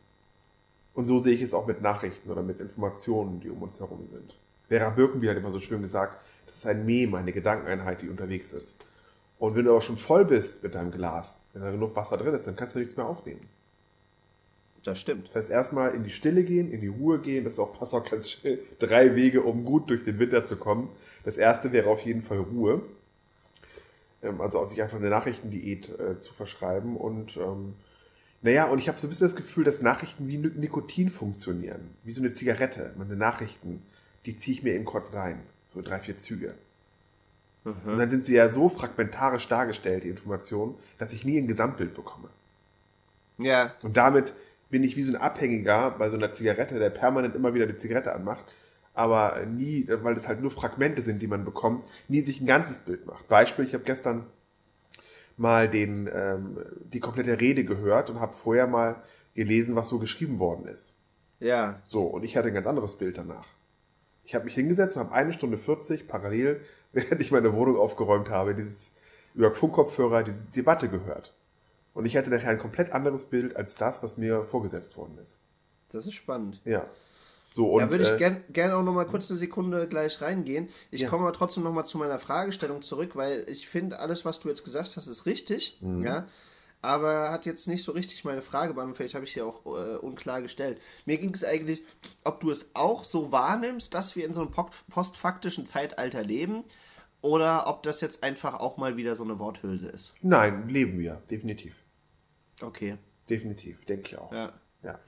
Und 0.94 1.08
so 1.08 1.20
sehe 1.20 1.34
ich 1.34 1.42
es 1.42 1.54
auch 1.54 1.68
mit 1.68 1.82
Nachrichten 1.82 2.30
oder 2.32 2.42
mit 2.42 2.60
Informationen, 2.62 3.42
die 3.42 3.50
um 3.50 3.62
uns 3.62 3.80
herum 3.80 4.08
sind. 4.08 4.36
Vera 4.70 4.90
Birkenbier 4.90 5.32
hat 5.32 5.38
immer 5.38 5.52
so 5.52 5.60
schön 5.60 5.82
gesagt, 5.82 6.22
das 6.48 6.58
ist 6.58 6.66
ein 6.66 6.86
Mem, 6.86 7.14
eine 7.16 7.34
Gedankeneinheit, 7.34 8.02
die 8.02 8.10
unterwegs 8.10 8.54
ist. 8.54 8.74
Und 9.38 9.56
wenn 9.56 9.66
du 9.66 9.72
aber 9.72 9.82
schon 9.82 9.98
voll 9.98 10.24
bist 10.24 10.64
mit 10.64 10.74
deinem 10.76 10.92
Glas, 10.92 11.42
wenn 11.52 11.62
da 11.62 11.72
genug 11.72 11.96
Wasser 11.96 12.18
drin 12.18 12.34
ist, 12.34 12.48
dann 12.48 12.56
kannst 12.56 12.76
du 12.76 12.80
nichts 12.80 12.96
mehr 12.96 13.06
aufnehmen. 13.06 13.42
Das 14.86 15.00
stimmt. 15.00 15.28
Das 15.28 15.36
heißt, 15.36 15.50
erstmal 15.50 15.96
in 15.96 16.04
die 16.04 16.12
Stille 16.12 16.44
gehen, 16.44 16.72
in 16.72 16.80
die 16.80 16.88
Ruhe 16.88 17.20
gehen. 17.20 17.44
Das 17.44 17.54
ist 17.54 17.60
auch, 17.60 17.74
passt 17.74 17.94
auch 17.96 18.08
ganz 18.08 18.30
schnell. 18.30 18.60
Drei 18.78 19.16
Wege, 19.16 19.42
um 19.42 19.66
gut 19.66 19.90
durch 19.90 20.06
den 20.06 20.20
Winter 20.20 20.44
zu 20.44 20.58
kommen. 20.58 20.90
Das 21.24 21.38
erste 21.38 21.72
wäre 21.72 21.90
auf 21.90 22.02
jeden 22.02 22.22
Fall 22.22 22.38
Ruhe. 22.38 22.84
Ähm, 24.22 24.40
also 24.42 24.64
sich 24.66 24.82
einfach 24.84 24.98
eine 24.98 25.10
Nachrichtendiät 25.10 25.90
äh, 26.00 26.20
zu 26.20 26.36
verschreiben. 26.36 26.98
Und 26.98 27.36
ähm, 27.38 27.74
naja, 28.44 28.68
und 28.68 28.78
ich 28.78 28.88
habe 28.88 29.00
so 29.00 29.08
ein 29.08 29.10
bisschen 29.10 29.26
das 29.26 29.36
Gefühl, 29.36 29.64
dass 29.64 29.82
Nachrichten 29.82 30.28
wie 30.28 30.38
Nikotin 30.38 31.10
funktionieren. 31.10 31.90
Wie 32.04 32.14
so 32.14 32.22
eine 32.22 32.32
Zigarette. 32.32 32.94
Meine 32.96 33.16
Nachrichten, 33.16 33.82
die 34.28 34.38
ziehe 34.38 34.56
ich 34.56 34.64
mir 34.64 34.76
eben 34.76 34.86
kurz 34.86 35.16
rein. 35.16 35.42
So 35.74 35.82
drei, 35.82 36.00
vier 36.00 36.16
Züge. 36.16 36.54
Mhm. 37.64 37.74
Und 37.88 37.98
dann 37.98 38.10
sind 38.10 38.24
sie 38.24 38.36
ja 38.36 38.50
so 38.50 38.70
fragmentarisch 38.70 39.48
dargestellt, 39.48 40.04
die 40.04 40.10
Informationen, 40.10 40.76
dass 41.00 41.12
ich 41.12 41.26
nie 41.26 41.40
ein 41.40 41.48
Gesamtbild 41.48 41.96
bekomme. 41.96 42.30
Ja. 43.40 43.74
Und 43.82 43.98
damit 43.98 44.34
bin 44.70 44.84
ich 44.84 44.98
wie 44.98 45.04
so 45.04 45.14
ein 45.14 45.22
Abhängiger 45.22 45.92
bei 45.92 46.10
so 46.10 46.18
einer 46.18 46.32
Zigarette, 46.32 46.80
der 46.80 46.90
permanent 46.90 47.36
immer 47.36 47.54
wieder 47.54 47.68
die 47.68 47.76
Zigarette 47.76 48.14
anmacht, 48.14 48.44
aber 48.94 49.46
nie, 49.46 49.88
weil 49.88 50.16
das 50.16 50.28
halt 50.28 50.42
nur 50.42 50.52
Fragmente 50.52 51.02
sind, 51.02 51.22
die 51.22 51.28
man 51.28 51.46
bekommt, 51.46 51.84
nie 52.08 52.22
sich 52.22 52.42
ein 52.42 52.48
ganzes 52.48 52.80
Bild 52.80 53.06
macht. 53.06 53.28
Beispiel, 53.28 53.66
ich 53.66 53.74
habe 53.74 53.84
gestern 53.84 54.26
mal 55.38 55.70
den, 55.70 56.10
ähm, 56.14 56.58
die 56.94 57.00
komplette 57.00 57.40
Rede 57.40 57.66
gehört 57.66 58.10
und 58.10 58.20
habe 58.20 58.34
vorher 58.34 58.68
mal 58.68 59.04
gelesen, 59.34 59.76
was 59.76 59.90
so 59.90 60.00
geschrieben 60.00 60.40
worden 60.40 60.66
ist. 60.68 60.96
Ja. 61.40 61.82
So, 61.86 62.04
und 62.04 62.24
ich 62.24 62.38
hatte 62.38 62.48
ein 62.48 62.54
ganz 62.54 62.68
anderes 62.68 62.98
Bild 62.98 63.18
danach. 63.18 63.48
Ich 64.24 64.34
habe 64.34 64.46
mich 64.46 64.56
hingesetzt 64.56 64.96
und 64.96 65.04
habe 65.04 65.14
eine 65.14 65.34
Stunde 65.34 65.58
40 65.58 66.08
parallel, 66.08 66.62
während 66.94 67.22
ich 67.22 67.32
meine 67.32 67.54
Wohnung 67.54 67.78
aufgeräumt 67.78 68.30
habe, 68.30 68.56
dieses 68.56 68.92
über 69.34 69.54
Funkkopfhörer 69.54 70.24
diese 70.24 70.44
Debatte 70.56 70.88
gehört. 70.88 71.36
Und 71.96 72.06
ich 72.06 72.16
hatte 72.16 72.30
nachher 72.30 72.50
ein 72.50 72.60
komplett 72.60 72.92
anderes 72.92 73.26
Bild 73.26 73.56
als 73.56 73.76
das, 73.76 74.04
was 74.04 74.18
mir 74.18 74.44
vorgesetzt 74.44 74.98
worden 74.98 75.18
ist. 75.18 75.40
Das 75.90 76.06
ist 76.06 76.14
spannend. 76.14 76.62
Ja. 76.66 76.86
So, 77.50 77.72
und, 77.72 77.82
da 77.82 77.90
würde 77.90 78.04
ich 78.04 78.12
äh, 78.12 78.18
gerne 78.18 78.44
gern 78.50 78.74
auch 78.74 78.84
noch 78.84 78.94
mal 78.94 79.06
kurz 79.06 79.32
eine 79.32 79.40
Sekunde 79.40 79.88
gleich 79.88 80.22
reingehen. 80.22 80.68
Ich 80.92 81.02
ja. 81.02 81.10
komme 81.10 81.24
aber 81.24 81.32
trotzdem 81.32 81.64
noch 81.64 81.72
mal 81.72 81.86
zu 81.86 81.98
meiner 81.98 82.20
Fragestellung 82.20 82.82
zurück, 82.82 83.16
weil 83.16 83.46
ich 83.48 83.70
finde, 83.70 84.00
alles, 84.00 84.26
was 84.26 84.42
du 84.42 84.50
jetzt 84.50 84.66
gesagt 84.66 84.98
hast, 84.98 85.08
ist 85.08 85.26
richtig. 85.26 85.78
Mhm. 85.82 86.04
Ja. 86.04 86.28
Aber 86.82 87.32
hat 87.32 87.46
jetzt 87.46 87.66
nicht 87.68 87.84
so 87.84 87.94
richtig 87.94 88.26
meine 88.26 88.42
Frage 88.42 88.74
beantwortet. 88.74 88.98
Vielleicht 88.98 89.16
habe 89.16 89.26
ich 89.26 89.34
hier 89.34 89.46
auch 89.46 89.66
äh, 89.66 89.96
unklar 89.96 90.42
gestellt. 90.42 90.82
Mir 91.06 91.18
ging 91.18 91.34
es 91.34 91.46
eigentlich, 91.46 91.82
ob 92.26 92.42
du 92.42 92.52
es 92.52 92.72
auch 92.74 93.06
so 93.06 93.32
wahrnimmst, 93.32 93.94
dass 93.94 94.18
wir 94.18 94.26
in 94.26 94.34
so 94.34 94.42
einem 94.42 94.52
postfaktischen 94.90 95.66
Zeitalter 95.66 96.24
leben 96.24 96.66
oder 97.22 97.68
ob 97.68 97.84
das 97.84 98.02
jetzt 98.02 98.22
einfach 98.22 98.60
auch 98.60 98.76
mal 98.76 98.98
wieder 98.98 99.16
so 99.16 99.24
eine 99.24 99.40
Worthülse 99.40 99.88
ist. 99.88 100.14
Nein, 100.22 100.68
leben 100.68 101.00
wir, 101.00 101.22
definitiv. 101.32 101.85
Okay. 102.62 102.98
Definitiv, 103.30 103.84
denke 103.86 104.10
ich 104.10 104.18
auch. 104.18 104.32
Ja. 104.32 104.54
ja. 104.84 105.00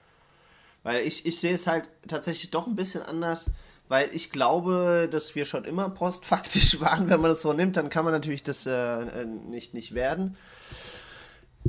Weil 0.84 1.06
ich, 1.06 1.26
ich 1.26 1.40
sehe 1.40 1.54
es 1.54 1.68
halt 1.68 1.90
tatsächlich 2.08 2.50
doch 2.50 2.68
ein 2.68 2.76
bisschen 2.76 3.02
anders, 3.04 3.50
weil 3.88 4.10
ich 4.14 4.32
glaube, 4.32 5.08
dass 5.12 5.36
wir 5.36 5.46
schon 5.46 5.66
immer 5.66 5.90
postfaktisch 5.90 6.80
waren. 6.82 7.10
Wenn 7.10 7.22
man 7.22 7.32
das 7.32 7.42
so 7.42 7.54
nimmt, 7.54 7.78
dann 7.78 7.90
kann 7.90 8.04
man 8.04 8.14
natürlich 8.14 8.44
das 8.44 8.66
äh, 8.66 8.72
äh 8.72 9.26
nicht, 9.26 9.74
nicht 9.74 9.94
werden. 9.94 10.38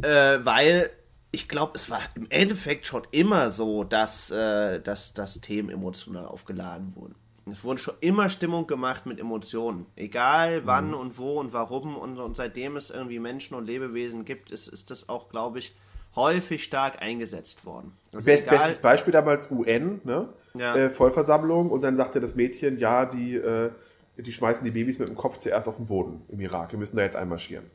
Äh, 0.02 0.38
weil 0.44 0.90
ich 1.30 1.48
glaube, 1.48 1.72
es 1.74 1.90
war 1.90 2.00
im 2.14 2.26
Endeffekt 2.30 2.86
schon 2.86 3.06
immer 3.10 3.50
so, 3.50 3.84
dass, 3.84 4.30
äh, 4.30 4.80
dass, 4.80 5.12
dass 5.12 5.40
Themen 5.40 5.70
emotional 5.70 6.26
aufgeladen 6.26 6.94
wurden. 6.96 7.14
Es 7.52 7.64
wurde 7.64 7.80
schon 7.80 7.94
immer 8.00 8.28
Stimmung 8.28 8.66
gemacht 8.66 9.06
mit 9.06 9.20
Emotionen. 9.20 9.86
Egal 9.96 10.66
wann 10.66 10.88
mhm. 10.88 10.94
und 10.94 11.18
wo 11.18 11.38
und 11.38 11.52
warum. 11.52 11.96
Und, 11.96 12.18
und, 12.18 12.36
seitdem 12.36 12.76
es 12.76 12.90
irgendwie 12.90 13.18
Menschen 13.18 13.54
und 13.54 13.66
Lebewesen 13.66 14.24
gibt, 14.24 14.50
ist, 14.50 14.68
ist 14.68 14.90
das 14.90 15.08
auch, 15.08 15.28
glaube 15.28 15.58
ich, 15.58 15.74
häufig 16.16 16.64
stark 16.64 17.02
eingesetzt 17.02 17.64
worden. 17.64 17.92
Also 18.12 18.26
Best, 18.26 18.46
egal, 18.46 18.58
bestes 18.58 18.78
Beispiel 18.78 19.12
damals 19.12 19.50
UN, 19.50 20.00
ne? 20.04 20.28
Ja. 20.54 20.76
Äh, 20.76 20.90
Vollversammlung. 20.90 21.70
Und 21.70 21.82
dann 21.82 21.96
sagte 21.96 22.20
das 22.20 22.34
Mädchen, 22.34 22.78
ja, 22.78 23.06
die, 23.06 23.36
äh, 23.36 23.70
die 24.16 24.32
schmeißen 24.32 24.64
die 24.64 24.70
Babys 24.70 24.98
mit 24.98 25.08
dem 25.08 25.16
Kopf 25.16 25.38
zuerst 25.38 25.68
auf 25.68 25.76
den 25.76 25.86
Boden 25.86 26.22
im 26.28 26.40
Irak. 26.40 26.72
Wir 26.72 26.78
müssen 26.78 26.96
da 26.96 27.02
jetzt 27.02 27.16
einmarschieren. 27.16 27.70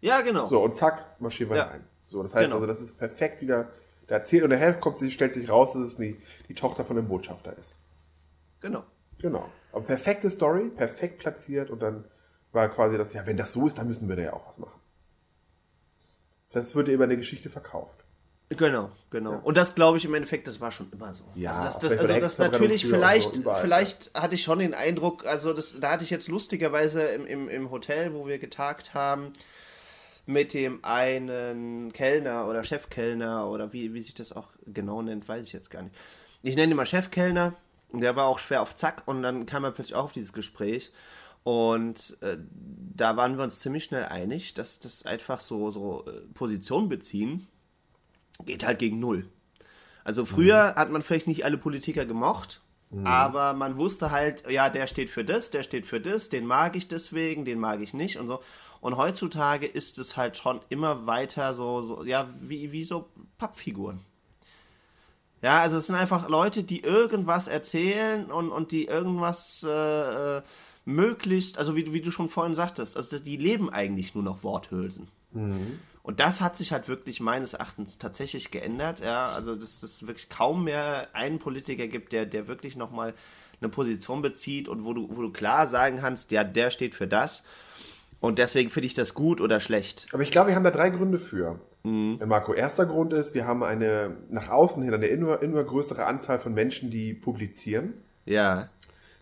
Ja, 0.00 0.20
genau. 0.20 0.46
So, 0.46 0.62
und 0.62 0.74
zack, 0.74 1.20
marschieren 1.20 1.50
wir 1.50 1.58
ja. 1.58 1.68
ein. 1.68 1.84
So, 2.06 2.22
das 2.22 2.34
heißt 2.34 2.44
genau. 2.44 2.56
also, 2.56 2.66
das 2.66 2.80
ist 2.80 2.98
perfekt 2.98 3.40
wieder 3.40 3.68
erzählt. 4.06 4.42
Und 4.42 4.50
daher 4.50 4.74
kommt, 4.74 4.98
stellt 5.10 5.32
sich 5.32 5.48
raus, 5.48 5.72
dass 5.72 5.82
es 5.82 5.96
die, 5.96 6.16
die 6.48 6.54
Tochter 6.54 6.84
von 6.84 6.96
dem 6.96 7.08
Botschafter 7.08 7.56
ist. 7.58 7.78
Genau. 8.64 8.82
Genau. 9.18 9.50
Aber 9.72 9.84
perfekte 9.84 10.30
Story, 10.30 10.70
perfekt 10.70 11.18
platziert 11.18 11.68
und 11.68 11.82
dann 11.82 12.04
war 12.52 12.66
quasi 12.70 12.96
das, 12.96 13.12
ja, 13.12 13.26
wenn 13.26 13.36
das 13.36 13.52
so 13.52 13.66
ist, 13.66 13.76
dann 13.76 13.86
müssen 13.86 14.08
wir 14.08 14.16
da 14.16 14.22
ja 14.22 14.32
auch 14.32 14.48
was 14.48 14.58
machen. 14.58 14.80
Das 16.48 16.56
heißt, 16.56 16.68
es 16.68 16.74
wird 16.74 16.88
über 16.88 17.04
eine 17.04 17.18
Geschichte 17.18 17.50
verkauft. 17.50 18.04
Genau, 18.48 18.90
genau. 19.10 19.32
Ja. 19.32 19.38
Und 19.40 19.58
das 19.58 19.74
glaube 19.74 19.98
ich 19.98 20.06
im 20.06 20.14
Endeffekt, 20.14 20.46
das 20.46 20.62
war 20.62 20.72
schon 20.72 20.90
immer 20.92 21.14
so. 21.14 21.24
Ja, 21.34 21.50
also 21.50 21.64
das, 21.64 21.78
das, 21.78 22.00
also 22.00 22.18
das 22.18 22.38
natürlich 22.38 22.86
vielleicht, 22.86 23.34
so 23.34 23.40
überall, 23.42 23.60
vielleicht 23.60 24.12
ja. 24.14 24.22
hatte 24.22 24.34
ich 24.34 24.42
schon 24.42 24.60
den 24.60 24.72
Eindruck, 24.72 25.26
also 25.26 25.52
das, 25.52 25.78
da 25.78 25.90
hatte 25.90 26.04
ich 26.04 26.10
jetzt 26.10 26.28
lustigerweise 26.28 27.02
im, 27.02 27.26
im, 27.26 27.48
im 27.50 27.70
Hotel, 27.70 28.14
wo 28.14 28.26
wir 28.26 28.38
getagt 28.38 28.94
haben, 28.94 29.32
mit 30.24 30.54
dem 30.54 30.82
einen 30.82 31.92
Kellner 31.92 32.48
oder 32.48 32.64
Chefkellner 32.64 33.50
oder 33.50 33.74
wie, 33.74 33.92
wie 33.92 34.00
sich 34.00 34.14
das 34.14 34.32
auch 34.32 34.48
genau 34.66 35.02
nennt, 35.02 35.28
weiß 35.28 35.42
ich 35.42 35.52
jetzt 35.52 35.70
gar 35.70 35.82
nicht. 35.82 35.94
Ich 36.42 36.56
nenne 36.56 36.72
ihn 36.72 36.76
mal 36.76 36.86
Chefkellner 36.86 37.54
der 38.00 38.16
war 38.16 38.26
auch 38.26 38.38
schwer 38.38 38.62
auf 38.62 38.74
Zack 38.74 39.02
und 39.06 39.22
dann 39.22 39.46
kam 39.46 39.64
er 39.64 39.72
plötzlich 39.72 39.94
auch 39.94 40.04
auf 40.04 40.12
dieses 40.12 40.32
Gespräch. 40.32 40.92
Und 41.42 42.16
äh, 42.22 42.38
da 42.96 43.16
waren 43.16 43.36
wir 43.36 43.44
uns 43.44 43.60
ziemlich 43.60 43.84
schnell 43.84 44.06
einig, 44.06 44.54
dass 44.54 44.78
das 44.78 45.04
einfach 45.04 45.40
so, 45.40 45.70
so 45.70 46.04
äh, 46.06 46.22
Position 46.32 46.88
beziehen 46.88 47.46
geht 48.44 48.66
halt 48.66 48.78
gegen 48.78 48.98
Null. 48.98 49.28
Also 50.02 50.24
früher 50.24 50.72
mhm. 50.72 50.76
hat 50.76 50.90
man 50.90 51.02
vielleicht 51.02 51.26
nicht 51.26 51.44
alle 51.44 51.58
Politiker 51.58 52.04
gemocht, 52.04 52.62
mhm. 52.90 53.06
aber 53.06 53.54
man 53.54 53.76
wusste 53.76 54.10
halt, 54.10 54.48
ja, 54.50 54.68
der 54.68 54.86
steht 54.86 55.10
für 55.10 55.24
das, 55.24 55.50
der 55.50 55.62
steht 55.62 55.86
für 55.86 56.00
das, 56.00 56.28
den 56.28 56.46
mag 56.46 56.76
ich 56.76 56.88
deswegen, 56.88 57.44
den 57.44 57.58
mag 57.58 57.80
ich 57.80 57.94
nicht 57.94 58.18
und 58.18 58.26
so. 58.26 58.40
Und 58.80 58.96
heutzutage 58.96 59.66
ist 59.66 59.98
es 59.98 60.16
halt 60.16 60.36
schon 60.36 60.60
immer 60.68 61.06
weiter 61.06 61.54
so, 61.54 61.80
so 61.80 62.04
ja, 62.04 62.28
wie, 62.40 62.70
wie 62.72 62.84
so 62.84 63.08
Pappfiguren. 63.38 64.00
Ja, 65.44 65.60
also 65.60 65.76
es 65.76 65.88
sind 65.88 65.94
einfach 65.94 66.30
Leute, 66.30 66.64
die 66.64 66.80
irgendwas 66.80 67.48
erzählen 67.48 68.30
und, 68.32 68.48
und 68.48 68.72
die 68.72 68.86
irgendwas 68.86 69.62
äh, 69.68 70.38
äh, 70.38 70.42
möglichst, 70.86 71.58
also 71.58 71.76
wie, 71.76 71.92
wie 71.92 72.00
du 72.00 72.10
schon 72.10 72.30
vorhin 72.30 72.54
sagtest, 72.54 72.96
also 72.96 73.18
die 73.18 73.36
leben 73.36 73.68
eigentlich 73.68 74.14
nur 74.14 74.24
noch 74.24 74.42
Worthülsen. 74.42 75.08
Mhm. 75.32 75.80
Und 76.02 76.18
das 76.20 76.40
hat 76.40 76.56
sich 76.56 76.72
halt 76.72 76.88
wirklich 76.88 77.20
meines 77.20 77.52
Erachtens 77.52 77.98
tatsächlich 77.98 78.52
geändert. 78.52 79.00
Ja, 79.00 79.32
also 79.32 79.54
dass 79.54 79.82
es 79.82 80.06
wirklich 80.06 80.30
kaum 80.30 80.64
mehr 80.64 81.08
einen 81.12 81.38
Politiker 81.38 81.88
gibt, 81.88 82.14
der, 82.14 82.24
der 82.24 82.48
wirklich 82.48 82.74
nochmal 82.74 83.12
eine 83.60 83.68
Position 83.68 84.22
bezieht 84.22 84.66
und 84.66 84.86
wo 84.86 84.94
du, 84.94 85.10
wo 85.14 85.20
du 85.20 85.30
klar 85.30 85.66
sagen 85.66 85.98
kannst, 85.98 86.30
ja, 86.30 86.42
der 86.42 86.70
steht 86.70 86.94
für 86.94 87.06
das. 87.06 87.44
Und 88.18 88.38
deswegen 88.38 88.70
finde 88.70 88.86
ich 88.86 88.94
das 88.94 89.12
gut 89.12 89.42
oder 89.42 89.60
schlecht. 89.60 90.06
Aber 90.12 90.22
ich 90.22 90.30
glaube, 90.30 90.48
wir 90.48 90.56
haben 90.56 90.64
da 90.64 90.70
drei 90.70 90.88
Gründe 90.88 91.18
für. 91.18 91.60
Mhm. 91.84 92.18
Marco, 92.26 92.54
erster 92.54 92.86
Grund 92.86 93.12
ist, 93.12 93.34
wir 93.34 93.46
haben 93.46 93.62
eine 93.62 94.16
nach 94.30 94.48
außen 94.48 94.82
hin 94.82 94.94
eine 94.94 95.06
immer, 95.06 95.42
immer 95.42 95.62
größere 95.62 96.06
Anzahl 96.06 96.38
von 96.40 96.54
Menschen, 96.54 96.90
die 96.90 97.14
publizieren. 97.14 97.94
Ja. 98.24 98.70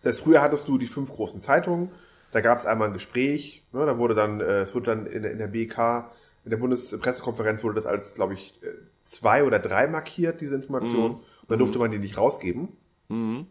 Das 0.01 0.15
heißt, 0.15 0.23
früher 0.23 0.41
hattest 0.41 0.67
du 0.67 0.77
die 0.77 0.87
fünf 0.87 1.11
großen 1.11 1.39
Zeitungen, 1.41 1.91
da 2.31 2.41
gab 2.41 2.57
es 2.57 2.65
einmal 2.65 2.87
ein 2.87 2.93
Gespräch, 2.93 3.63
ne, 3.73 3.85
da 3.85 3.97
wurde 3.97 4.15
dann, 4.15 4.41
äh, 4.41 4.61
es 4.61 4.73
wurde 4.73 4.87
dann 4.87 5.05
in, 5.05 5.23
in 5.23 5.37
der 5.37 5.47
BK, 5.47 6.11
in 6.45 6.49
der 6.49 6.57
Bundespressekonferenz 6.57 7.63
wurde 7.63 7.75
das 7.75 7.85
als, 7.85 8.15
glaube 8.15 8.33
ich, 8.33 8.59
äh, 8.63 8.67
zwei 9.03 9.43
oder 9.43 9.59
drei 9.59 9.87
markiert, 9.87 10.41
diese 10.41 10.55
Information. 10.55 11.11
Mhm. 11.11 11.17
Und 11.17 11.49
dann 11.49 11.59
durfte 11.59 11.79
man 11.79 11.91
die 11.91 11.99
nicht 11.99 12.17
rausgeben. 12.17 12.69
Mhm. 13.09 13.47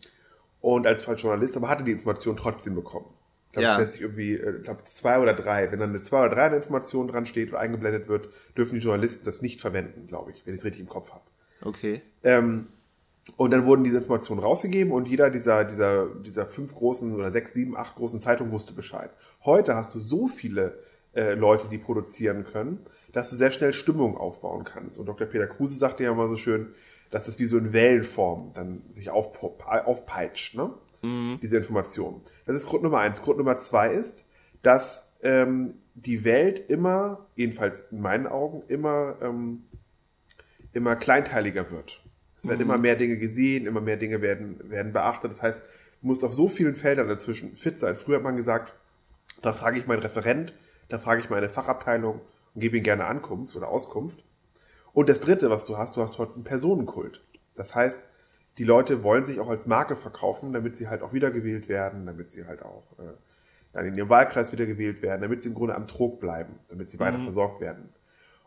Und 0.60 0.86
als 0.86 1.04
Journalist, 1.04 1.56
aber 1.56 1.68
hatte 1.68 1.84
die 1.84 1.92
Information 1.92 2.36
trotzdem 2.36 2.74
bekommen. 2.74 3.06
Ich 3.52 3.56
glaube, 3.56 3.64
ja. 3.64 3.70
das 3.72 3.78
nennt 3.80 3.92
sich 3.92 4.00
irgendwie, 4.00 4.32
äh, 4.32 4.56
ich 4.56 4.62
glaube, 4.62 4.84
zwei 4.84 5.18
oder 5.18 5.34
drei. 5.34 5.70
Wenn 5.70 5.78
dann 5.78 5.90
eine 5.90 6.00
zwei 6.00 6.24
oder 6.24 6.34
drei 6.34 6.56
Information 6.56 7.06
dran 7.06 7.26
steht 7.26 7.50
oder 7.50 7.60
eingeblendet 7.60 8.08
wird, 8.08 8.30
dürfen 8.56 8.76
die 8.76 8.80
Journalisten 8.80 9.26
das 9.26 9.42
nicht 9.42 9.60
verwenden, 9.60 10.06
glaube 10.06 10.30
ich, 10.30 10.46
wenn 10.46 10.54
ich 10.54 10.60
es 10.60 10.64
richtig 10.64 10.80
im 10.80 10.88
Kopf 10.88 11.10
habe. 11.10 11.24
Okay. 11.62 12.00
Ähm, 12.22 12.68
und 13.36 13.50
dann 13.50 13.66
wurden 13.66 13.84
diese 13.84 13.98
Informationen 13.98 14.40
rausgegeben 14.40 14.90
und 14.90 15.06
jeder 15.06 15.28
dieser, 15.28 15.66
dieser, 15.66 16.06
dieser 16.06 16.46
fünf 16.46 16.74
großen 16.74 17.14
oder 17.14 17.30
sechs, 17.30 17.52
sieben, 17.52 17.76
acht 17.76 17.94
großen 17.96 18.20
Zeitungen 18.20 18.52
wusste 18.54 18.72
Bescheid. 18.72 19.10
Heute 19.44 19.74
hast 19.74 19.94
du 19.94 19.98
so 19.98 20.28
viele 20.28 20.78
äh, 21.12 21.34
Leute, 21.34 21.68
die 21.68 21.76
produzieren 21.76 22.44
können, 22.44 22.78
dass 23.12 23.28
du 23.28 23.36
sehr 23.36 23.50
schnell 23.50 23.74
Stimmung 23.74 24.16
aufbauen 24.16 24.64
kannst. 24.64 24.98
Und 24.98 25.04
Dr. 25.04 25.26
Peter 25.26 25.46
Kruse 25.46 25.76
sagte 25.76 26.04
ja 26.04 26.14
mal 26.14 26.28
so 26.30 26.36
schön, 26.36 26.74
dass 27.10 27.24
das 27.24 27.38
wie 27.38 27.44
so 27.44 27.58
in 27.58 27.74
Wellenform 27.74 28.52
dann 28.54 28.80
sich 28.92 29.10
auf, 29.10 29.30
aufpeitscht, 29.62 30.54
ne? 30.54 30.72
Mhm. 31.02 31.38
Diese 31.42 31.56
Information. 31.56 32.22
Das 32.46 32.56
ist 32.56 32.66
Grund 32.66 32.82
Nummer 32.82 33.00
eins. 33.00 33.22
Grund 33.22 33.38
Nummer 33.38 33.56
zwei 33.56 33.90
ist, 33.92 34.24
dass 34.62 35.12
ähm, 35.22 35.74
die 35.94 36.24
Welt 36.24 36.58
immer, 36.68 37.26
jedenfalls 37.36 37.80
in 37.90 38.00
meinen 38.00 38.26
Augen, 38.26 38.62
immer, 38.68 39.16
ähm, 39.20 39.64
immer 40.72 40.96
kleinteiliger 40.96 41.70
wird. 41.70 42.02
Es 42.36 42.48
werden 42.48 42.58
mhm. 42.58 42.64
immer 42.64 42.78
mehr 42.78 42.96
Dinge 42.96 43.18
gesehen, 43.18 43.66
immer 43.66 43.80
mehr 43.80 43.96
Dinge 43.96 44.20
werden, 44.20 44.70
werden 44.70 44.92
beachtet. 44.92 45.30
Das 45.30 45.42
heißt, 45.42 45.62
du 46.00 46.06
musst 46.06 46.24
auf 46.24 46.34
so 46.34 46.48
vielen 46.48 46.76
Feldern 46.76 47.08
dazwischen 47.08 47.56
fit 47.56 47.78
sein. 47.78 47.96
Früher 47.96 48.16
hat 48.16 48.24
man 48.24 48.36
gesagt, 48.36 48.74
da 49.42 49.52
frage 49.52 49.78
ich 49.78 49.86
meinen 49.86 50.02
Referent, 50.02 50.54
da 50.88 50.98
frage 50.98 51.20
ich 51.20 51.30
meine 51.30 51.48
Fachabteilung 51.48 52.20
und 52.54 52.60
gebe 52.60 52.76
ihnen 52.76 52.84
gerne 52.84 53.04
Ankunft 53.04 53.56
oder 53.56 53.68
Auskunft. 53.68 54.24
Und 54.92 55.08
das 55.08 55.20
dritte, 55.20 55.50
was 55.50 55.64
du 55.64 55.78
hast, 55.78 55.96
du 55.96 56.02
hast 56.02 56.18
heute 56.18 56.34
einen 56.34 56.44
Personenkult. 56.44 57.24
Das 57.54 57.74
heißt, 57.74 57.98
die 58.58 58.64
Leute 58.64 59.02
wollen 59.02 59.24
sich 59.24 59.40
auch 59.40 59.48
als 59.48 59.66
Marke 59.66 59.96
verkaufen, 59.96 60.52
damit 60.52 60.76
sie 60.76 60.88
halt 60.88 61.02
auch 61.02 61.12
wiedergewählt 61.12 61.68
werden, 61.68 62.06
damit 62.06 62.30
sie 62.30 62.46
halt 62.46 62.62
auch 62.62 62.84
äh, 62.98 63.14
dann 63.72 63.86
in 63.86 63.94
ihrem 63.94 64.10
Wahlkreis 64.10 64.52
wiedergewählt 64.52 65.02
werden, 65.02 65.22
damit 65.22 65.42
sie 65.42 65.48
im 65.48 65.54
Grunde 65.54 65.74
am 65.74 65.86
Trog 65.86 66.20
bleiben, 66.20 66.58
damit 66.68 66.90
sie 66.90 67.00
weiter 67.00 67.18
mhm. 67.18 67.22
versorgt 67.22 67.60
werden. 67.60 67.88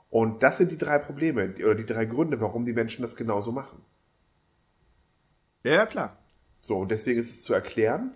Und 0.09 0.43
das 0.43 0.57
sind 0.57 0.71
die 0.71 0.77
drei 0.77 0.99
Probleme 0.99 1.49
die, 1.49 1.65
oder 1.65 1.75
die 1.75 1.85
drei 1.85 2.05
Gründe, 2.05 2.39
warum 2.39 2.65
die 2.65 2.73
Menschen 2.73 3.01
das 3.01 3.15
genauso 3.15 3.51
machen. 3.51 3.81
Ja, 5.63 5.85
klar. 5.87 6.17
So, 6.61 6.77
und 6.77 6.91
deswegen 6.91 7.19
ist 7.19 7.31
es 7.31 7.41
zu 7.41 7.53
erklären. 7.53 8.15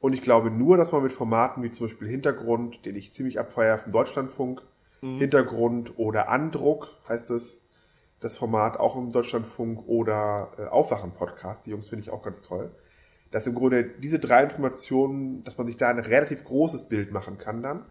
Und 0.00 0.12
ich 0.12 0.22
glaube 0.22 0.50
nur, 0.50 0.76
dass 0.76 0.92
man 0.92 1.02
mit 1.02 1.12
Formaten 1.12 1.62
wie 1.62 1.70
zum 1.70 1.86
Beispiel 1.86 2.08
Hintergrund, 2.08 2.84
den 2.84 2.96
ich 2.96 3.12
ziemlich 3.12 3.38
abfeiere 3.38 3.78
vom 3.78 3.92
Deutschlandfunk, 3.92 4.62
mhm. 5.00 5.18
Hintergrund 5.18 5.98
oder 5.98 6.28
Andruck 6.28 6.88
heißt 7.08 7.30
es, 7.30 7.62
das 8.20 8.36
Format 8.36 8.78
auch 8.78 8.96
im 8.96 9.12
Deutschlandfunk 9.12 9.86
oder 9.86 10.52
äh, 10.58 10.64
Aufwachen-Podcast, 10.66 11.66
die 11.66 11.70
Jungs 11.70 11.88
finde 11.88 12.02
ich 12.02 12.10
auch 12.10 12.22
ganz 12.22 12.42
toll, 12.42 12.70
dass 13.30 13.46
im 13.46 13.54
Grunde 13.54 13.84
diese 13.84 14.18
drei 14.18 14.42
Informationen, 14.42 15.44
dass 15.44 15.58
man 15.58 15.66
sich 15.66 15.76
da 15.76 15.88
ein 15.88 15.98
relativ 15.98 16.44
großes 16.44 16.88
Bild 16.88 17.12
machen 17.12 17.38
kann 17.38 17.62
dann, 17.62 17.84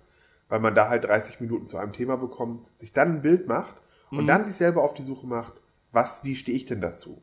weil 0.49 0.59
man 0.59 0.75
da 0.75 0.89
halt 0.89 1.05
30 1.05 1.39
Minuten 1.39 1.65
zu 1.65 1.77
einem 1.77 1.93
Thema 1.93 2.17
bekommt, 2.17 2.71
sich 2.77 2.93
dann 2.93 3.17
ein 3.17 3.21
Bild 3.21 3.47
macht 3.47 3.75
und 4.09 4.23
mhm. 4.23 4.27
dann 4.27 4.45
sich 4.45 4.55
selber 4.55 4.83
auf 4.83 4.93
die 4.93 5.03
Suche 5.03 5.27
macht, 5.27 5.53
was, 5.91 6.23
wie 6.23 6.35
stehe 6.35 6.57
ich 6.57 6.65
denn 6.65 6.81
dazu? 6.81 7.21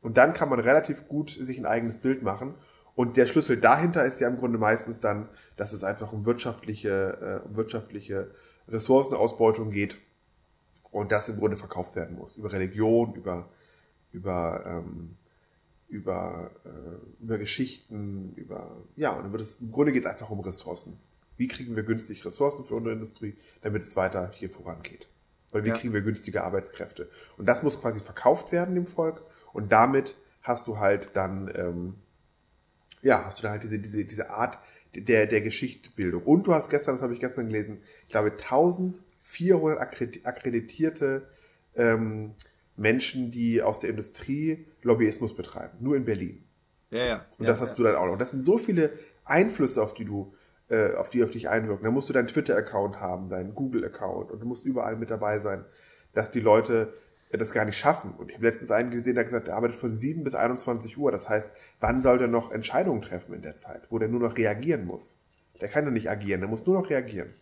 Und 0.00 0.16
dann 0.16 0.34
kann 0.34 0.48
man 0.48 0.60
relativ 0.60 1.08
gut 1.08 1.30
sich 1.30 1.58
ein 1.58 1.66
eigenes 1.66 1.98
Bild 1.98 2.22
machen. 2.22 2.54
Und 2.94 3.16
der 3.16 3.26
Schlüssel 3.26 3.58
dahinter 3.58 4.04
ist 4.04 4.20
ja 4.20 4.28
im 4.28 4.36
Grunde 4.36 4.58
meistens 4.58 5.00
dann, 5.00 5.28
dass 5.56 5.72
es 5.72 5.84
einfach 5.84 6.12
um 6.12 6.24
wirtschaftliche, 6.24 7.42
äh, 7.44 7.46
um 7.46 7.56
wirtschaftliche 7.56 8.30
Ressourcenausbeutung 8.68 9.70
geht 9.70 9.98
und 10.90 11.12
das 11.12 11.28
im 11.28 11.36
Grunde 11.36 11.56
verkauft 11.56 11.96
werden 11.96 12.16
muss. 12.16 12.36
Über 12.36 12.52
Religion, 12.52 13.14
über, 13.14 13.48
über, 14.12 14.64
ähm, 14.66 15.16
über, 15.88 16.50
äh, 16.64 17.22
über 17.22 17.38
Geschichten, 17.38 18.32
über, 18.36 18.84
ja, 18.96 19.12
und 19.12 19.24
dann 19.24 19.32
wird 19.32 19.42
es, 19.42 19.60
im 19.60 19.72
Grunde 19.72 19.92
geht 19.92 20.04
es 20.04 20.10
einfach 20.10 20.30
um 20.30 20.40
Ressourcen. 20.40 20.98
Wie 21.36 21.48
kriegen 21.48 21.76
wir 21.76 21.82
günstig 21.82 22.24
Ressourcen 22.24 22.64
für 22.64 22.74
unsere 22.74 22.94
Industrie, 22.94 23.36
damit 23.62 23.82
es 23.82 23.96
weiter 23.96 24.30
hier 24.34 24.50
vorangeht? 24.50 25.08
Weil 25.50 25.64
wie 25.64 25.68
ja. 25.68 25.76
kriegen 25.76 25.94
wir 25.94 26.02
günstige 26.02 26.42
Arbeitskräfte? 26.42 27.08
Und 27.36 27.46
das 27.46 27.62
muss 27.62 27.80
quasi 27.80 28.00
verkauft 28.00 28.52
werden 28.52 28.74
dem 28.74 28.86
Volk 28.86 29.22
und 29.52 29.72
damit 29.72 30.18
hast 30.42 30.66
du 30.66 30.78
halt 30.78 31.10
dann, 31.14 31.50
ähm, 31.54 31.94
ja, 33.02 33.24
hast 33.24 33.38
du 33.38 33.42
da 33.42 33.50
halt 33.50 33.62
diese, 33.62 33.78
diese, 33.78 34.04
diese 34.04 34.30
Art 34.30 34.58
der, 34.94 35.26
der 35.26 35.40
Geschichtsbildung. 35.40 36.22
Und 36.22 36.46
du 36.46 36.54
hast 36.54 36.70
gestern, 36.70 36.94
das 36.94 37.02
habe 37.02 37.14
ich 37.14 37.20
gestern 37.20 37.46
gelesen, 37.46 37.82
ich 38.02 38.08
glaube 38.08 38.32
1000 38.32 39.02
400 39.28 39.78
akkreditierte 40.24 41.28
ähm, 41.76 42.34
Menschen, 42.76 43.30
die 43.30 43.60
aus 43.62 43.78
der 43.78 43.90
Industrie 43.90 44.66
Lobbyismus 44.82 45.36
betreiben. 45.36 45.76
Nur 45.80 45.96
in 45.96 46.04
Berlin. 46.04 46.44
Ja, 46.90 47.04
ja. 47.04 47.26
Und 47.38 47.44
ja, 47.44 47.50
das 47.50 47.60
hast 47.60 47.70
ja. 47.70 47.76
du 47.76 47.82
dann 47.82 47.96
auch 47.96 48.06
noch. 48.06 48.16
Das 48.16 48.30
sind 48.30 48.42
so 48.42 48.56
viele 48.56 48.92
Einflüsse, 49.24 49.82
auf 49.82 49.92
die 49.92 50.06
du, 50.06 50.32
äh, 50.70 50.94
auf 50.94 51.10
die 51.10 51.22
auf 51.22 51.30
dich 51.30 51.48
einwirken. 51.48 51.84
Da 51.84 51.90
musst 51.90 52.08
du 52.08 52.14
deinen 52.14 52.28
Twitter-Account 52.28 53.00
haben, 53.00 53.28
deinen 53.28 53.54
Google-Account 53.54 54.30
und 54.30 54.40
du 54.40 54.46
musst 54.46 54.64
überall 54.64 54.96
mit 54.96 55.10
dabei 55.10 55.40
sein, 55.40 55.64
dass 56.14 56.30
die 56.30 56.40
Leute 56.40 56.94
äh, 57.28 57.36
das 57.36 57.52
gar 57.52 57.66
nicht 57.66 57.76
schaffen. 57.76 58.14
Und 58.16 58.30
ich 58.30 58.36
habe 58.36 58.46
letztens 58.46 58.70
einen 58.70 58.90
gesehen, 58.90 59.14
der 59.14 59.24
hat 59.24 59.30
gesagt, 59.30 59.48
er 59.48 59.56
arbeitet 59.56 59.76
von 59.76 59.92
7 59.92 60.24
bis 60.24 60.34
21 60.34 60.96
Uhr. 60.96 61.12
Das 61.12 61.28
heißt, 61.28 61.48
wann 61.80 62.00
soll 62.00 62.16
der 62.16 62.28
noch 62.28 62.50
Entscheidungen 62.50 63.02
treffen 63.02 63.34
in 63.34 63.42
der 63.42 63.56
Zeit, 63.56 63.82
wo 63.90 63.98
der 63.98 64.08
nur 64.08 64.20
noch 64.20 64.38
reagieren 64.38 64.86
muss? 64.86 65.18
Der 65.60 65.68
kann 65.68 65.84
ja 65.84 65.90
nicht 65.90 66.08
agieren, 66.08 66.40
der 66.40 66.48
muss 66.48 66.64
nur 66.64 66.80
noch 66.80 66.88
reagieren. 66.88 67.34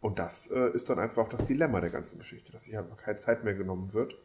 Und 0.00 0.18
das 0.18 0.48
äh, 0.50 0.70
ist 0.74 0.88
dann 0.90 0.98
einfach 0.98 1.28
das 1.28 1.44
Dilemma 1.44 1.80
der 1.80 1.90
ganzen 1.90 2.18
Geschichte, 2.18 2.52
dass 2.52 2.64
sich 2.64 2.78
einfach 2.78 2.96
keine 2.96 3.18
Zeit 3.18 3.42
mehr 3.44 3.54
genommen 3.54 3.92
wird, 3.92 4.16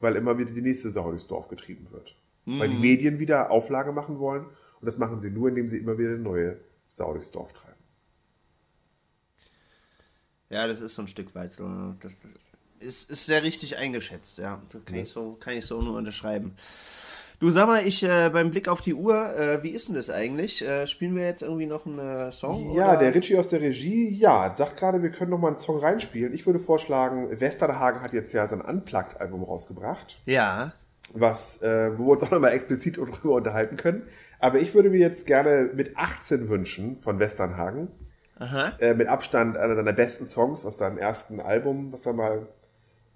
weil 0.00 0.16
immer 0.16 0.38
wieder 0.38 0.50
die 0.50 0.62
nächste 0.62 0.90
Sau 0.90 1.10
durchs 1.10 1.26
Dorf 1.26 1.48
getrieben 1.48 1.90
wird. 1.90 2.16
Mhm. 2.46 2.58
Weil 2.58 2.68
die 2.68 2.76
mhm. 2.76 2.80
Medien 2.80 3.18
wieder 3.18 3.50
Auflage 3.50 3.92
machen 3.92 4.18
wollen 4.18 4.44
und 4.44 4.86
das 4.86 4.98
machen 4.98 5.20
sie 5.20 5.30
nur, 5.30 5.48
indem 5.48 5.68
sie 5.68 5.78
immer 5.78 5.98
wieder 5.98 6.10
eine 6.10 6.18
neue 6.18 6.58
Sau 6.90 7.12
durchs 7.12 7.30
Dorf 7.30 7.52
treiben. 7.52 7.72
Ja, 10.48 10.66
das 10.66 10.80
ist 10.80 10.94
so 10.94 11.02
ein 11.02 11.08
Stück 11.08 11.34
weit 11.34 11.54
so. 11.54 11.94
Das 12.00 12.12
ist, 12.80 13.10
ist 13.10 13.26
sehr 13.26 13.42
richtig 13.42 13.78
eingeschätzt, 13.78 14.38
ja. 14.38 14.60
Das 14.70 14.84
kann, 14.84 14.96
ja. 14.96 15.02
Ich 15.02 15.10
so, 15.10 15.34
kann 15.34 15.54
ich 15.54 15.64
so 15.64 15.80
nur 15.80 15.96
unterschreiben. 15.96 16.56
Du 17.42 17.50
sag 17.50 17.66
mal, 17.66 17.84
ich 17.84 18.04
äh, 18.04 18.30
beim 18.32 18.52
Blick 18.52 18.68
auf 18.68 18.80
die 18.80 18.94
Uhr, 18.94 19.36
äh, 19.36 19.64
wie 19.64 19.70
ist 19.70 19.88
denn 19.88 19.96
das 19.96 20.10
eigentlich? 20.10 20.62
Äh, 20.62 20.86
spielen 20.86 21.16
wir 21.16 21.24
jetzt 21.24 21.42
irgendwie 21.42 21.66
noch 21.66 21.86
einen 21.86 21.98
äh, 21.98 22.30
Song? 22.30 22.72
Ja, 22.72 22.90
oder? 22.90 23.00
der 23.00 23.16
Richie 23.16 23.36
aus 23.36 23.48
der 23.48 23.60
Regie, 23.60 24.10
ja, 24.10 24.54
sagt 24.54 24.76
gerade, 24.76 25.02
wir 25.02 25.10
können 25.10 25.32
noch 25.32 25.40
mal 25.40 25.48
einen 25.48 25.56
Song 25.56 25.80
reinspielen. 25.80 26.34
Ich 26.34 26.46
würde 26.46 26.60
vorschlagen, 26.60 27.40
Westernhagen 27.40 28.00
hat 28.00 28.12
jetzt 28.12 28.32
ja 28.32 28.46
sein 28.46 28.60
Unplugged-Album 28.60 29.42
rausgebracht. 29.42 30.22
Ja. 30.24 30.72
Was, 31.14 31.60
äh, 31.62 31.98
wo 31.98 32.04
wir 32.04 32.12
uns 32.12 32.22
auch 32.22 32.30
noch 32.30 32.38
mal 32.38 32.50
explizit 32.50 32.98
drüber 32.98 33.34
unterhalten 33.34 33.76
können. 33.76 34.06
Aber 34.38 34.60
ich 34.60 34.72
würde 34.72 34.90
mir 34.90 35.00
jetzt 35.00 35.26
gerne 35.26 35.68
mit 35.74 35.96
18 35.96 36.48
wünschen 36.48 36.96
von 36.96 37.18
Westernhagen. 37.18 37.88
Aha. 38.38 38.74
Äh, 38.78 38.94
mit 38.94 39.08
Abstand 39.08 39.56
einer 39.56 39.74
seiner 39.74 39.92
besten 39.92 40.26
Songs 40.26 40.64
aus 40.64 40.78
seinem 40.78 40.96
ersten 40.96 41.40
Album, 41.40 41.92
was 41.92 42.06
er 42.06 42.12
mal 42.12 42.46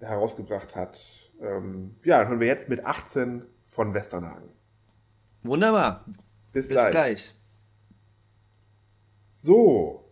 herausgebracht 0.01 0.75
hat. 0.75 0.99
Ähm, 1.41 1.95
ja, 2.03 2.19
dann 2.19 2.27
hören 2.27 2.41
wir 2.41 2.47
jetzt 2.47 2.67
mit 2.67 2.85
18 2.85 3.43
von 3.77 3.93
Westernhagen. 3.93 4.49
Wunderbar. 5.43 6.03
Bis, 6.51 6.67
Bis 6.67 6.69
gleich. 6.69 6.91
gleich. 6.91 7.35
So, 9.37 10.03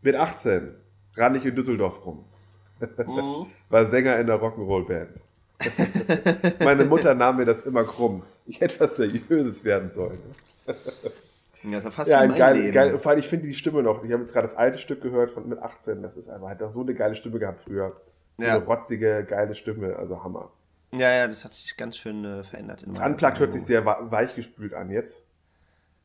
mit 0.00 0.16
18 0.16 0.74
ran 1.16 1.34
ich 1.34 1.44
in 1.44 1.54
Düsseldorf 1.54 2.06
rum. 2.06 2.24
Mhm. 2.80 3.46
War 3.68 3.90
Sänger 3.90 4.18
in 4.18 4.26
der 4.28 4.40
Rock'n'Roll-Band. 4.40 5.20
Meine 6.64 6.86
Mutter 6.86 7.14
nahm 7.14 7.36
mir 7.36 7.44
das 7.44 7.60
immer 7.62 7.84
krumm. 7.84 8.22
Ich 8.46 8.62
hätte 8.62 8.80
was 8.80 8.96
Seriöses 8.96 9.62
werden 9.62 9.92
sollen. 9.92 10.18
Ja, 11.64 11.78
das 11.78 11.94
fast 11.94 12.10
ja, 12.10 12.18
ein 12.18 12.34
geil, 12.34 12.72
geil, 12.72 12.98
vor 12.98 13.12
allem, 13.12 13.20
ich 13.20 13.28
finde 13.28 13.46
die 13.46 13.54
Stimme 13.54 13.84
noch, 13.84 14.02
ich 14.02 14.10
habe 14.10 14.20
jetzt 14.22 14.32
gerade 14.32 14.48
das 14.48 14.56
alte 14.56 14.78
Stück 14.78 15.00
gehört 15.00 15.30
von 15.30 15.48
mit 15.48 15.60
18, 15.60 16.02
das 16.02 16.16
ist 16.16 16.28
einfach, 16.28 16.48
hat 16.48 16.60
doch 16.60 16.72
so 16.72 16.80
eine 16.80 16.92
geile 16.92 17.14
Stimme 17.14 17.38
gehabt 17.38 17.60
früher. 17.60 17.92
So 18.36 18.44
ja. 18.44 18.56
eine 18.56 18.64
rotzige, 18.64 19.22
geile 19.22 19.54
Stimme, 19.54 19.94
also 19.94 20.24
Hammer. 20.24 20.50
Ja, 20.94 21.10
ja, 21.14 21.26
das 21.26 21.44
hat 21.44 21.54
sich 21.54 21.76
ganz 21.76 21.96
schön 21.96 22.24
äh, 22.24 22.44
verändert. 22.44 22.84
das 22.86 22.98
Unplugged 22.98 23.38
hört 23.38 23.52
sich 23.52 23.62
sehr 23.62 23.84
weichgespült 23.84 24.74
an 24.74 24.90
jetzt. 24.90 25.22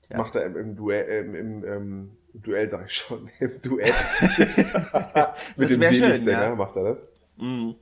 Das 0.02 0.12
ja. 0.12 0.18
macht 0.18 0.36
er 0.36 0.46
im, 0.46 0.56
im 0.56 0.76
Duell, 0.76 1.26
im, 1.26 1.36
im, 1.36 1.64
im, 1.64 2.18
Duell, 2.34 2.70
sag 2.70 2.86
ich 2.86 2.94
schon, 2.94 3.30
im 3.40 3.62
Duett. 3.62 3.94
Mit 5.58 5.70
dem 5.70 5.82
Wenig-Sänger 5.82 6.42
ja. 6.42 6.56
macht 6.56 6.76
er 6.78 6.84
das. 6.84 7.08
Mhm. 7.38 7.76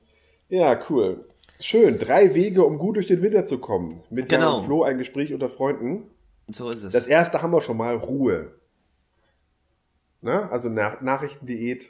Ja, 0.50 0.80
cool. 0.90 1.26
Schön. 1.60 2.00
Drei 2.00 2.34
Wege, 2.34 2.64
um 2.64 2.78
gut 2.78 2.98
durch 2.98 3.08
den 3.08 3.22
Winter 3.22 3.44
zu 3.46 3.60
kommen. 3.60 4.04
Mit 4.10 4.30
genau. 4.30 4.64
Flo 4.64 4.84
ein 4.84 4.98
Gespräch 4.98 5.34
unter 5.34 5.50
Freunden. 5.50 6.10
So 6.48 6.70
ist 6.70 6.84
es. 6.84 6.92
Das 6.92 7.08
erste 7.08 7.42
haben 7.42 7.52
wir 7.52 7.62
schon 7.62 7.78
mal 7.78 7.96
Ruhe. 7.96 8.52
Na? 10.22 10.50
Also 10.50 10.70
Nach 10.70 11.02
Nachrichtendiät. 11.02 11.90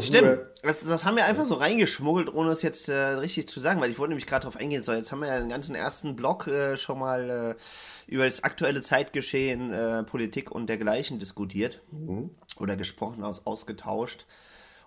Stimmt, 0.00 0.40
das, 0.62 0.80
das 0.80 1.04
haben 1.04 1.16
wir 1.16 1.26
einfach 1.26 1.44
so 1.44 1.54
reingeschmuggelt, 1.54 2.32
ohne 2.34 2.50
es 2.50 2.62
jetzt 2.62 2.88
äh, 2.88 2.94
richtig 2.94 3.48
zu 3.48 3.60
sagen, 3.60 3.80
weil 3.80 3.90
ich 3.90 3.98
wollte 3.98 4.10
nämlich 4.10 4.26
gerade 4.26 4.42
darauf 4.42 4.60
eingehen, 4.60 4.82
so 4.82 4.92
jetzt 4.92 5.12
haben 5.12 5.20
wir 5.20 5.28
ja 5.28 5.38
den 5.38 5.48
ganzen 5.48 5.76
ersten 5.76 6.16
Block 6.16 6.48
äh, 6.48 6.76
schon 6.76 6.98
mal 6.98 7.56
äh, 7.56 8.12
über 8.12 8.24
das 8.26 8.42
aktuelle 8.42 8.82
Zeitgeschehen, 8.82 9.72
äh, 9.72 10.02
Politik 10.02 10.50
und 10.50 10.66
dergleichen 10.66 11.20
diskutiert 11.20 11.82
mhm. 11.92 12.30
oder 12.58 12.76
gesprochen, 12.76 13.22
aus, 13.22 13.46
ausgetauscht. 13.46 14.26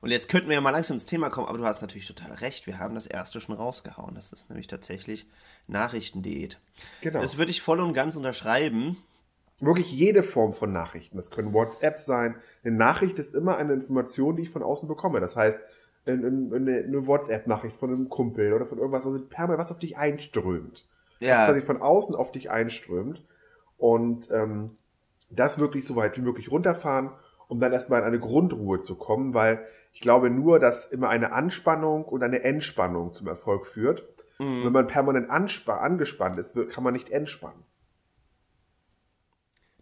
Und 0.02 0.12
jetzt 0.12 0.28
könnten 0.28 0.50
wir 0.50 0.56
ja 0.56 0.62
mal 0.62 0.72
langsam 0.72 0.96
ins 0.96 1.06
Thema 1.06 1.30
kommen, 1.30 1.48
aber 1.48 1.58
du 1.58 1.66
hast 1.66 1.82
natürlich 1.82 2.08
total 2.08 2.34
recht, 2.34 2.68
wir 2.68 2.78
haben 2.78 2.96
das 2.96 3.08
erste 3.08 3.40
schon 3.40 3.56
rausgehauen. 3.56 4.16
Das 4.16 4.34
ist 4.34 4.50
nämlich 4.50 4.68
tatsächlich 4.68 5.28
Nachrichtendiät. 5.68 6.58
Genau. 7.02 7.22
Das 7.22 7.38
würde 7.38 7.52
ich 7.52 7.62
voll 7.62 7.80
und 7.80 7.94
ganz 7.94 8.18
unterschreiben 8.18 8.98
wirklich 9.60 9.92
jede 9.92 10.24
Form 10.24 10.54
von 10.54 10.72
Nachrichten. 10.72 11.18
Das 11.18 11.32
können 11.32 11.54
WhatsApp 11.54 12.00
sein. 12.00 12.36
Eine 12.64 12.76
Nachricht 12.76 13.20
ist 13.20 13.36
immer 13.36 13.58
eine 13.58 13.74
Information, 13.74 14.36
die 14.36 14.44
ich 14.44 14.50
von 14.50 14.64
außen 14.64 14.88
bekomme. 14.88 15.20
Das 15.20 15.36
heißt, 15.36 15.60
eine, 16.06 17.08
WhatsApp-Nachricht 17.08 17.78
von 17.78 17.90
einem 17.90 18.10
Kumpel 18.10 18.54
oder 18.54 18.66
von 18.66 18.78
irgendwas, 18.78 19.06
also 19.06 19.20
permanent 19.26 19.60
was 19.60 19.72
auf 19.72 19.80
dich 19.80 19.98
einströmt. 19.98 20.86
Ja. 21.20 21.40
Was 21.40 21.46
quasi 21.46 21.62
von 21.62 21.82
außen 21.82 22.16
auf 22.16 22.32
dich 22.32 22.50
einströmt. 22.50 23.24
Und 23.78 24.30
ähm, 24.32 24.78
das 25.30 25.60
wirklich 25.60 25.86
so 25.86 25.96
weit 25.96 26.18
wie 26.18 26.22
möglich 26.22 26.52
runterfahren, 26.52 27.12
um 27.48 27.60
dann 27.60 27.74
erstmal 27.74 28.00
in 28.00 28.06
eine 28.06 28.20
Grundruhe 28.20 28.80
zu 28.80 28.96
kommen, 28.96 29.34
weil 29.34 29.66
Ich 29.92 30.02
glaube 30.02 30.30
nur, 30.30 30.60
dass 30.60 30.86
immer 30.86 31.10
eine 31.10 31.34
Anspannung 31.34 32.06
und 32.06 32.24
eine 32.24 32.44
Entspannung 32.44 33.12
zum 33.12 33.28
Erfolg 33.28 33.66
führt. 33.66 34.08
Mhm. 34.40 34.64
wenn 34.64 34.72
man 34.72 34.88
permanent 34.88 35.30
angespannt 35.30 36.40
ist, 36.40 36.56
kann 36.70 36.84
man 36.84 36.94
nicht 36.94 37.10
entspannen. 37.10 37.64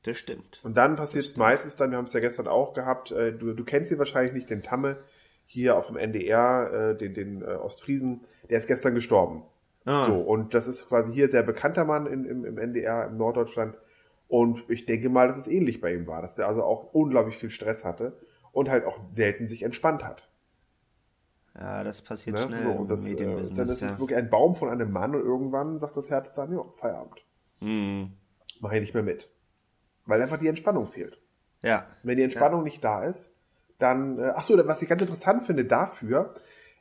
Das 0.08 0.18
stimmt. 0.18 0.62
Und 0.64 0.78
dann 0.78 0.96
passiert 0.96 1.26
es 1.26 1.36
meistens 1.36 1.76
dann, 1.76 1.92
wir 1.92 1.98
haben 1.98 2.06
es 2.06 2.14
ja 2.14 2.22
gestern 2.22 2.48
auch 2.48 2.74
gehabt, 2.74 3.12
äh, 3.12 3.34
du, 3.34 3.54
du 3.54 3.66
kennst 3.66 3.92
ihn 3.92 3.98
wahrscheinlich 3.98 4.32
nicht, 4.32 4.50
den 4.50 4.64
Tamme 4.64 5.00
hier 5.46 5.76
auf 5.76 5.88
dem 5.88 5.98
NDR, 5.98 6.72
äh, 6.92 6.98
den, 6.98 7.14
den 7.14 7.42
äh, 7.42 7.56
Ostfriesen, 7.56 8.22
der 8.50 8.58
ist 8.58 8.68
gestern 8.68 8.96
gestorben. 8.96 9.44
Ah. 9.84 10.08
So, 10.08 10.22
und 10.22 10.54
das 10.54 10.66
ist 10.66 10.88
quasi 10.88 11.12
hier 11.14 11.28
sehr 11.28 11.44
bekannter 11.44 11.84
Mann 11.84 12.08
in, 12.08 12.24
im, 12.24 12.46
im 12.46 12.58
NDR, 12.58 13.08
im 13.08 13.18
Norddeutschland. 13.18 13.76
Und 14.30 14.64
ich 14.70 14.86
denke 14.86 15.10
mal, 15.10 15.28
dass 15.28 15.38
es 15.38 15.48
ähnlich 15.50 15.82
bei 15.82 15.94
ihm 15.94 16.08
war, 16.08 16.22
dass 16.22 16.36
der 16.36 16.48
also 16.48 16.64
auch 16.64 16.94
unglaublich 16.94 17.36
viel 17.36 17.50
Stress 17.50 17.84
hatte 17.84 18.18
und 18.54 18.70
halt 18.70 18.86
auch 18.86 19.00
selten 19.12 19.50
sich 19.50 19.64
entspannt 19.64 20.06
hat. 20.06 20.30
Ja, 21.54 21.84
das 21.84 22.02
passiert 22.02 22.38
ne? 22.38 22.44
schnell 22.44 22.62
so, 22.62 22.70
und 22.70 22.90
das, 22.90 23.06
äh, 23.06 23.16
Dann 23.16 23.68
ist 23.68 23.82
ja. 23.82 23.88
es 23.88 24.00
wirklich 24.00 24.18
ein 24.18 24.30
Baum 24.30 24.56
von 24.56 24.70
einem 24.70 24.90
Mann 24.90 25.14
und 25.16 25.22
irgendwann 25.22 25.80
sagt 25.80 25.98
das 25.98 26.10
Herz 26.10 26.32
dann, 26.32 26.54
ja, 26.54 26.64
Feierabend. 26.72 27.26
Mhm. 27.60 28.14
Mach 28.62 28.72
ich 28.72 28.80
nicht 28.80 28.94
mehr 28.94 29.04
mit. 29.04 29.30
Weil 30.08 30.22
einfach 30.22 30.38
die 30.38 30.48
Entspannung 30.48 30.88
fehlt. 30.88 31.22
Ja. 31.62 31.86
Wenn 32.02 32.18
die 32.18 32.24
Entspannung 32.24 32.62
ja. 32.62 32.64
nicht 32.66 32.84
da 32.84 33.04
ist, 33.04 33.34
dann, 33.78 34.18
äh, 34.18 34.32
ach 34.36 34.44
so, 34.44 34.58
was 34.68 34.82
ich 34.82 34.90
ganz 34.90 35.02
interessant 35.02 35.44
finde 35.44 35.66
dafür, 35.66 36.34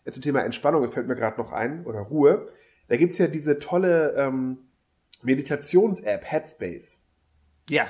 äh, 0.04 0.12
zum 0.12 0.22
Thema 0.22 0.42
Entspannung, 0.44 0.88
fällt 0.90 1.08
mir 1.08 1.16
gerade 1.16 1.36
noch 1.36 1.52
ein, 1.52 1.84
oder 1.84 2.00
Ruhe, 2.00 2.46
da 2.88 2.96
gibt's 2.96 3.18
ja 3.18 3.26
diese 3.26 3.58
tolle 3.58 4.14
ähm, 4.16 4.58
Meditations-App, 5.22 6.24
Headspace. 6.24 7.02
Ja. 7.68 7.88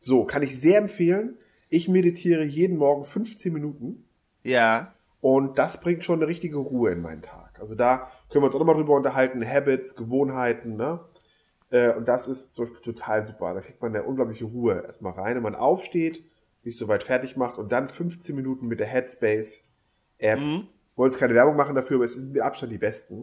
So, 0.00 0.24
kann 0.24 0.42
ich 0.42 0.58
sehr 0.58 0.78
empfehlen. 0.78 1.36
Ich 1.68 1.88
meditiere 1.88 2.44
jeden 2.44 2.78
Morgen 2.78 3.04
15 3.04 3.52
Minuten. 3.52 4.08
Ja. 4.42 4.94
Und 5.20 5.58
das 5.58 5.80
bringt 5.80 6.04
schon 6.04 6.20
eine 6.20 6.28
richtige 6.28 6.56
Ruhe 6.56 6.92
in 6.92 7.02
meinen 7.02 7.22
Tag. 7.22 7.58
Also 7.60 7.74
da 7.74 8.10
können 8.30 8.42
wir 8.42 8.46
uns 8.46 8.54
auch 8.54 8.60
nochmal 8.60 8.76
drüber 8.76 8.94
unterhalten, 8.94 9.46
Habits, 9.46 9.96
Gewohnheiten, 9.96 10.76
ne? 10.76 11.00
Äh, 11.70 11.92
und 11.92 12.06
das 12.06 12.28
ist 12.28 12.52
zum 12.52 12.64
Beispiel 12.64 12.82
total 12.82 13.24
super. 13.24 13.54
Da 13.54 13.60
kriegt 13.60 13.80
man 13.80 13.94
eine 13.94 14.04
unglaubliche 14.04 14.44
Ruhe 14.44 14.82
erstmal 14.86 15.12
rein, 15.12 15.36
wenn 15.36 15.42
man 15.42 15.54
aufsteht, 15.54 16.24
sich 16.62 16.76
soweit 16.76 17.02
fertig 17.02 17.36
macht 17.36 17.58
und 17.58 17.72
dann 17.72 17.88
15 17.88 18.34
Minuten 18.34 18.66
mit 18.66 18.80
der 18.80 18.86
Headspace 18.86 19.62
App. 20.18 20.40
Mhm. 20.40 20.66
Wollte 20.96 21.12
jetzt 21.12 21.20
keine 21.20 21.34
Werbung 21.34 21.56
machen 21.56 21.74
dafür, 21.74 21.96
aber 21.96 22.04
es 22.04 22.14
sind 22.14 22.32
mit 22.32 22.42
Abstand 22.42 22.72
die 22.72 22.78
besten. 22.78 23.22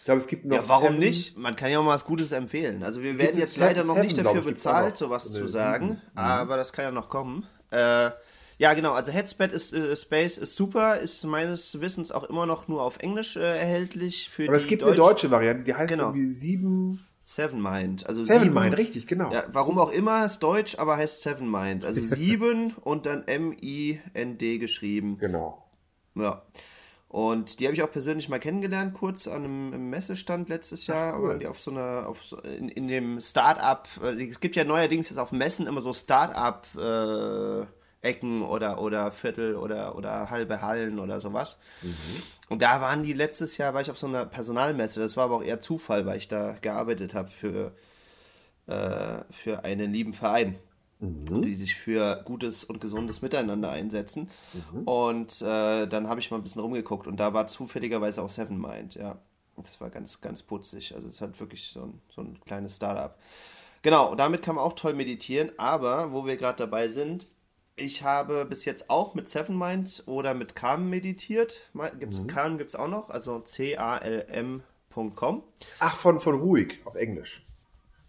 Ich 0.00 0.04
glaube, 0.04 0.20
es 0.20 0.26
gibt 0.26 0.44
noch. 0.44 0.56
Ja, 0.56 0.68
warum 0.68 0.94
Seven. 0.94 0.98
nicht? 0.98 1.38
Man 1.38 1.56
kann 1.56 1.70
ja 1.70 1.78
auch 1.78 1.84
mal 1.84 1.94
was 1.94 2.04
Gutes 2.04 2.32
empfehlen. 2.32 2.82
Also 2.82 3.02
wir 3.02 3.18
werden 3.18 3.38
jetzt 3.38 3.56
leider 3.56 3.84
noch 3.84 3.94
Seven, 3.94 4.06
nicht 4.06 4.18
dafür 4.18 4.42
bezahlt, 4.42 4.96
sowas 4.96 5.30
zu 5.30 5.46
sagen, 5.46 6.00
mhm. 6.12 6.18
aber 6.18 6.56
das 6.56 6.72
kann 6.72 6.84
ja 6.84 6.90
noch 6.90 7.08
kommen. 7.08 7.46
Äh, 7.70 8.10
ja, 8.58 8.74
genau. 8.74 8.92
Also 8.92 9.10
Headspace 9.12 9.52
ist, 9.52 9.72
äh, 9.72 9.96
Space 9.96 10.36
ist 10.36 10.54
super, 10.54 10.98
ist 10.98 11.24
meines 11.24 11.80
Wissens 11.80 12.12
auch 12.12 12.24
immer 12.24 12.44
noch 12.44 12.68
nur 12.68 12.82
auf 12.82 12.98
Englisch 12.98 13.36
äh, 13.36 13.40
erhältlich. 13.40 14.28
Für 14.28 14.48
aber 14.48 14.56
es 14.56 14.66
gibt 14.66 14.82
Deutsch 14.82 14.88
eine 14.88 14.96
deutsche 14.96 15.30
Variante, 15.30 15.64
die 15.64 15.74
heißt 15.74 15.88
genau. 15.88 16.08
irgendwie 16.08 16.26
sieben. 16.26 17.06
Seven 17.30 17.62
Mind. 17.62 18.08
Also 18.08 18.24
Seven 18.24 18.42
sieben, 18.42 18.54
Mind, 18.54 18.76
richtig, 18.76 19.06
genau. 19.06 19.32
Ja, 19.32 19.44
warum 19.52 19.78
auch 19.78 19.92
immer, 19.92 20.24
ist 20.24 20.40
Deutsch, 20.40 20.76
aber 20.76 20.96
heißt 20.96 21.22
Seven 21.22 21.48
Mind. 21.48 21.84
Also 21.84 22.02
sieben 22.02 22.74
und 22.82 23.06
dann 23.06 23.22
M-I-N-D 23.22 24.58
geschrieben. 24.58 25.16
Genau. 25.16 25.64
Ja. 26.16 26.42
Und 27.06 27.60
die 27.60 27.66
habe 27.66 27.76
ich 27.76 27.84
auch 27.84 27.90
persönlich 27.92 28.28
mal 28.28 28.40
kennengelernt, 28.40 28.94
kurz 28.94 29.28
an 29.28 29.44
einem 29.44 29.90
Messestand 29.90 30.48
letztes 30.48 30.88
Jahr. 30.88 31.14
Ach, 31.14 31.20
cool. 31.20 31.38
Die 31.38 31.46
auf 31.46 31.60
so 31.60 31.70
einer, 31.70 32.08
auf 32.08 32.20
so, 32.24 32.36
in, 32.38 32.68
in 32.68 32.88
dem 32.88 33.20
Start-up, 33.20 33.88
äh, 34.02 34.24
es 34.24 34.40
gibt 34.40 34.56
ja 34.56 34.64
neuerdings 34.64 35.08
jetzt 35.10 35.18
auf 35.18 35.30
Messen 35.30 35.68
immer 35.68 35.80
so 35.80 35.92
Start-up 35.92 36.66
äh, 36.74 37.64
Ecken 38.02 38.42
oder, 38.42 38.80
oder 38.80 39.12
Viertel 39.12 39.56
oder, 39.56 39.96
oder 39.96 40.30
halbe 40.30 40.62
Hallen 40.62 40.98
oder 40.98 41.20
sowas. 41.20 41.60
Mhm. 41.82 42.22
Und 42.48 42.62
da 42.62 42.80
waren 42.80 43.02
die 43.02 43.12
letztes 43.12 43.56
Jahr, 43.58 43.74
war 43.74 43.80
ich 43.80 43.90
auf 43.90 43.98
so 43.98 44.06
einer 44.06 44.24
Personalmesse. 44.26 45.00
Das 45.00 45.16
war 45.16 45.24
aber 45.24 45.36
auch 45.36 45.42
eher 45.42 45.60
Zufall, 45.60 46.06
weil 46.06 46.18
ich 46.18 46.28
da 46.28 46.52
gearbeitet 46.60 47.14
habe 47.14 47.30
für, 47.30 47.72
äh, 48.66 49.22
für 49.30 49.64
einen 49.64 49.92
lieben 49.92 50.14
Verein 50.14 50.58
mhm. 51.00 51.42
die 51.42 51.54
sich 51.54 51.74
für 51.74 52.22
gutes 52.24 52.64
und 52.64 52.80
gesundes 52.80 53.22
Miteinander 53.22 53.70
einsetzen. 53.70 54.30
Mhm. 54.52 54.82
Und 54.84 55.42
äh, 55.42 55.86
dann 55.86 56.08
habe 56.08 56.20
ich 56.20 56.30
mal 56.30 56.36
ein 56.36 56.42
bisschen 56.42 56.62
rumgeguckt 56.62 57.06
und 57.06 57.18
da 57.18 57.32
war 57.32 57.46
zufälligerweise 57.46 58.22
auch 58.22 58.30
Seven 58.30 58.60
Mind, 58.60 58.94
ja. 58.94 59.18
Das 59.56 59.78
war 59.78 59.90
ganz, 59.90 60.22
ganz 60.22 60.42
putzig. 60.42 60.94
Also 60.94 61.08
es 61.08 61.20
hat 61.20 61.38
wirklich 61.38 61.70
so 61.72 61.82
ein, 61.82 62.00
so 62.14 62.22
ein 62.22 62.40
kleines 62.46 62.76
Startup. 62.76 63.14
Genau, 63.82 64.14
damit 64.14 64.40
kann 64.40 64.54
man 64.54 64.64
auch 64.64 64.72
toll 64.72 64.94
meditieren, 64.94 65.52
aber 65.58 66.12
wo 66.12 66.24
wir 66.24 66.38
gerade 66.38 66.56
dabei 66.56 66.88
sind, 66.88 67.26
ich 67.80 68.02
habe 68.02 68.44
bis 68.44 68.64
jetzt 68.64 68.90
auch 68.90 69.14
mit 69.14 69.28
Seven 69.28 69.58
Mind 69.58 70.02
oder 70.06 70.34
mit 70.34 70.54
Calm 70.54 70.90
meditiert. 70.90 71.60
Gibt's, 71.98 72.20
mhm. 72.20 72.26
Calm 72.26 72.58
gibt 72.58 72.70
es 72.70 72.76
auch 72.76 72.88
noch, 72.88 73.10
also 73.10 73.40
C-A-L-M.com. 73.40 75.42
Ach, 75.78 75.96
von, 75.96 76.20
von 76.20 76.38
ruhig 76.38 76.78
auf 76.84 76.94
Englisch. 76.94 77.46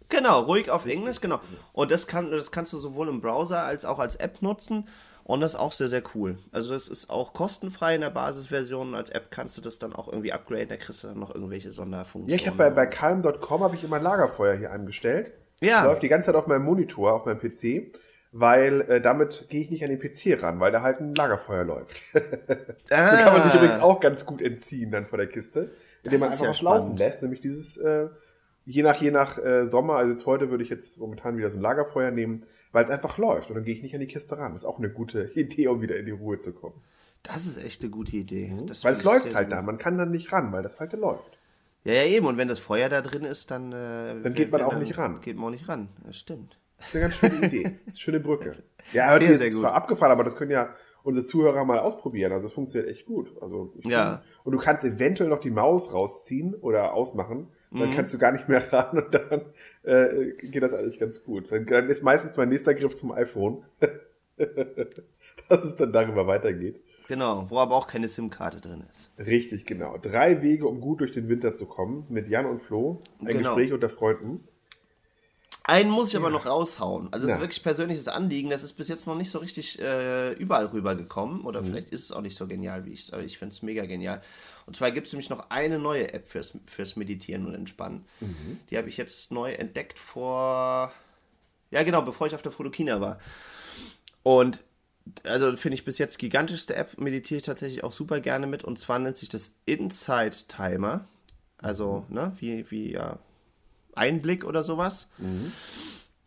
Genau, 0.08 0.42
ruhig 0.42 0.70
auf 0.70 0.84
Englisch, 0.84 1.20
genau. 1.20 1.40
Und 1.72 1.90
das, 1.90 2.06
kann, 2.06 2.30
das 2.30 2.50
kannst 2.50 2.72
du 2.72 2.78
sowohl 2.78 3.08
im 3.08 3.22
Browser 3.22 3.64
als 3.64 3.84
auch 3.84 3.98
als 3.98 4.16
App 4.16 4.42
nutzen. 4.42 4.86
Und 5.24 5.40
das 5.40 5.54
ist 5.54 5.60
auch 5.60 5.72
sehr, 5.72 5.88
sehr 5.88 6.02
cool. 6.14 6.38
Also 6.50 6.70
das 6.70 6.88
ist 6.88 7.08
auch 7.08 7.32
kostenfrei 7.32 7.94
in 7.94 8.00
der 8.00 8.10
Basisversion. 8.10 8.94
Als 8.94 9.08
App 9.08 9.30
kannst 9.30 9.56
du 9.56 9.62
das 9.62 9.78
dann 9.78 9.94
auch 9.94 10.08
irgendwie 10.08 10.32
upgraden. 10.32 10.68
Da 10.68 10.76
kriegst 10.76 11.04
du 11.04 11.08
dann 11.08 11.18
noch 11.18 11.34
irgendwelche 11.34 11.72
Sonderfunktionen. 11.72 12.28
Ja, 12.28 12.36
ich 12.36 12.46
habe 12.46 12.58
bei, 12.58 12.70
bei 12.70 12.86
calm.com 12.86 13.62
habe 13.62 13.76
ich 13.76 13.84
immer 13.84 13.96
ein 13.96 14.02
Lagerfeuer 14.02 14.56
hier 14.56 14.72
angestellt. 14.72 15.32
Ja. 15.60 15.84
Läuft 15.84 16.02
die 16.02 16.08
ganze 16.08 16.26
Zeit 16.26 16.34
auf 16.34 16.48
meinem 16.48 16.64
Monitor, 16.64 17.12
auf 17.12 17.24
meinem 17.24 17.38
PC. 17.38 17.92
Weil 18.32 18.80
äh, 18.82 19.00
damit 19.00 19.46
gehe 19.50 19.60
ich 19.60 19.70
nicht 19.70 19.84
an 19.84 19.90
den 19.90 19.98
PC 19.98 20.42
ran, 20.42 20.58
weil 20.58 20.72
da 20.72 20.80
halt 20.80 21.00
ein 21.00 21.14
Lagerfeuer 21.14 21.64
läuft. 21.64 22.02
ah. 22.90 23.10
So 23.10 23.16
kann 23.24 23.32
man 23.34 23.42
sich 23.42 23.54
übrigens 23.54 23.80
auch 23.80 24.00
ganz 24.00 24.24
gut 24.24 24.40
entziehen 24.40 24.90
dann 24.90 25.04
vor 25.04 25.18
der 25.18 25.26
Kiste. 25.26 25.70
Indem 26.02 26.20
man 26.20 26.30
einfach 26.30 26.44
ja 26.44 26.50
was 26.50 26.62
laufen 26.62 26.96
lässt. 26.96 27.22
Nämlich 27.22 27.40
dieses... 27.40 27.76
Äh, 27.76 28.08
je 28.64 28.82
nach, 28.82 29.00
je 29.00 29.10
nach 29.10 29.38
äh, 29.38 29.66
Sommer, 29.66 29.96
also 29.96 30.12
jetzt 30.12 30.26
heute 30.26 30.50
würde 30.50 30.64
ich 30.64 30.70
jetzt 30.70 30.98
momentan 30.98 31.36
wieder 31.36 31.50
so 31.50 31.58
ein 31.58 31.62
Lagerfeuer 31.62 32.10
nehmen, 32.10 32.44
weil 32.72 32.84
es 32.84 32.90
einfach 32.90 33.18
läuft 33.18 33.50
und 33.50 33.56
dann 33.56 33.64
gehe 33.64 33.74
ich 33.74 33.82
nicht 33.82 33.94
an 33.94 34.00
die 34.00 34.06
Kiste 34.06 34.38
ran. 34.38 34.52
Das 34.52 34.62
ist 34.62 34.66
auch 34.66 34.78
eine 34.78 34.90
gute 34.90 35.24
Idee, 35.34 35.68
um 35.68 35.82
wieder 35.82 35.96
in 35.96 36.06
die 36.06 36.12
Ruhe 36.12 36.38
zu 36.38 36.52
kommen. 36.52 36.80
Das 37.22 37.46
ist 37.46 37.64
echt 37.64 37.82
eine 37.82 37.90
gute 37.90 38.16
Idee. 38.16 38.48
Mhm. 38.48 38.68
weil 38.82 38.92
es 38.92 39.04
läuft 39.04 39.34
halt 39.34 39.48
gut. 39.48 39.56
da, 39.56 39.62
man 39.62 39.78
kann 39.78 39.96
dann 39.96 40.10
nicht 40.10 40.32
ran, 40.32 40.52
weil 40.52 40.62
das 40.62 40.80
halt 40.80 40.92
läuft. 40.92 41.38
Ja, 41.84 41.94
ja, 41.94 42.04
eben. 42.04 42.26
Und 42.26 42.36
wenn 42.36 42.48
das 42.48 42.58
Feuer 42.58 42.88
da 42.88 43.00
drin 43.00 43.24
ist, 43.24 43.50
dann. 43.50 43.72
Äh, 43.72 44.20
dann 44.22 44.34
geht 44.34 44.52
man 44.52 44.62
auch 44.62 44.76
nicht 44.76 44.98
ran. 44.98 45.20
Geht 45.20 45.36
man 45.36 45.46
auch 45.46 45.50
nicht 45.50 45.68
ran. 45.68 45.88
Das 46.04 46.16
stimmt. 46.16 46.58
Das 46.82 46.88
ist 46.88 46.94
eine 46.94 47.02
ganz 47.02 47.14
schöne 47.14 47.46
Idee. 47.46 47.62
Das 47.62 47.72
ist 47.72 47.86
eine 47.86 47.96
schöne 47.96 48.20
Brücke. 48.20 48.56
Ja, 48.92 49.10
hört 49.10 49.22
sich 49.22 49.40
jetzt 49.40 49.52
zwar 49.52 49.74
abgefallen, 49.74 50.10
aber 50.10 50.24
das 50.24 50.34
können 50.34 50.50
ja 50.50 50.74
unsere 51.04 51.24
Zuhörer 51.24 51.64
mal 51.64 51.78
ausprobieren. 51.78 52.32
Also 52.32 52.46
es 52.46 52.52
funktioniert 52.52 52.90
echt 52.90 53.06
gut. 53.06 53.30
Also 53.40 53.72
ja. 53.84 54.22
Und 54.42 54.52
du 54.52 54.58
kannst 54.58 54.84
eventuell 54.84 55.30
noch 55.30 55.38
die 55.38 55.52
Maus 55.52 55.94
rausziehen 55.94 56.52
oder 56.56 56.92
ausmachen 56.92 57.46
dann 57.72 57.88
mhm. 57.88 57.94
kannst 57.94 58.12
du 58.12 58.18
gar 58.18 58.32
nicht 58.32 58.48
mehr 58.48 58.62
ran 58.72 58.98
und 58.98 59.14
dann 59.14 59.42
äh, 59.82 60.32
geht 60.42 60.62
das 60.62 60.74
eigentlich 60.74 60.98
ganz 60.98 61.24
gut. 61.24 61.50
Dann, 61.50 61.66
dann 61.66 61.88
ist 61.88 62.02
meistens 62.02 62.36
mein 62.36 62.48
nächster 62.48 62.74
Griff 62.74 62.94
zum 62.94 63.12
iPhone, 63.12 63.62
dass 65.48 65.64
es 65.64 65.76
dann 65.76 65.92
darüber 65.92 66.26
weitergeht. 66.26 66.80
Genau, 67.08 67.46
wo 67.50 67.58
aber 67.58 67.74
auch 67.74 67.86
keine 67.86 68.08
SIM-Karte 68.08 68.60
drin 68.60 68.84
ist. 68.90 69.10
Richtig, 69.18 69.66
genau. 69.66 69.98
Drei 69.98 70.40
Wege, 70.40 70.66
um 70.66 70.80
gut 70.80 71.00
durch 71.00 71.12
den 71.12 71.28
Winter 71.28 71.52
zu 71.52 71.66
kommen, 71.66 72.06
mit 72.08 72.28
Jan 72.28 72.46
und 72.46 72.60
Flo. 72.60 73.00
Ein 73.20 73.26
genau. 73.26 73.54
Gespräch 73.54 73.72
unter 73.72 73.88
Freunden. 73.88 74.44
Einen 75.64 75.90
muss 75.90 76.08
ich 76.08 76.16
aber 76.16 76.30
noch 76.30 76.46
raushauen. 76.46 77.12
Also 77.12 77.26
es 77.26 77.34
ist 77.34 77.40
wirklich 77.40 77.62
persönliches 77.62 78.08
Anliegen. 78.08 78.50
Das 78.50 78.64
ist 78.64 78.72
bis 78.72 78.88
jetzt 78.88 79.06
noch 79.06 79.14
nicht 79.14 79.30
so 79.30 79.38
richtig 79.38 79.80
äh, 79.80 80.32
überall 80.32 80.66
rübergekommen. 80.66 81.42
Oder 81.42 81.62
mhm. 81.62 81.66
vielleicht 81.66 81.90
ist 81.90 82.04
es 82.04 82.12
auch 82.12 82.20
nicht 82.20 82.36
so 82.36 82.46
genial, 82.48 82.84
wie 82.84 82.92
ich 82.92 83.04
es, 83.04 83.12
aber 83.12 83.22
ich 83.22 83.38
finde 83.38 83.54
es 83.54 83.62
mega 83.62 83.86
genial. 83.86 84.22
Und 84.66 84.74
zwar 84.74 84.90
gibt 84.90 85.06
es 85.06 85.12
nämlich 85.12 85.30
noch 85.30 85.50
eine 85.50 85.78
neue 85.78 86.12
App 86.12 86.28
fürs, 86.28 86.52
fürs 86.66 86.96
Meditieren 86.96 87.46
und 87.46 87.54
Entspannen. 87.54 88.04
Mhm. 88.20 88.60
Die 88.70 88.76
habe 88.76 88.88
ich 88.88 88.96
jetzt 88.96 89.30
neu 89.30 89.52
entdeckt 89.52 89.98
vor, 89.98 90.92
ja 91.70 91.82
genau, 91.84 92.02
bevor 92.02 92.26
ich 92.26 92.34
auf 92.34 92.42
der 92.42 92.52
Fotokina 92.52 93.00
war. 93.00 93.18
Und 94.24 94.64
also 95.24 95.56
finde 95.56 95.74
ich 95.74 95.84
bis 95.84 95.98
jetzt 95.98 96.18
gigantischste 96.18 96.74
App, 96.74 96.98
meditiere 96.98 97.38
ich 97.38 97.44
tatsächlich 97.44 97.84
auch 97.84 97.92
super 97.92 98.20
gerne 98.20 98.46
mit. 98.46 98.64
Und 98.64 98.78
zwar 98.78 98.98
nennt 98.98 99.16
sich 99.16 99.28
das 99.28 99.54
Insight 99.64 100.48
Timer. 100.48 101.06
Also, 101.58 102.04
mhm. 102.08 102.14
ne, 102.14 102.32
wie, 102.38 102.70
wie 102.70 102.92
ja, 102.92 103.18
Einblick 103.94 104.44
oder 104.44 104.62
sowas. 104.62 105.08
Mhm. 105.18 105.52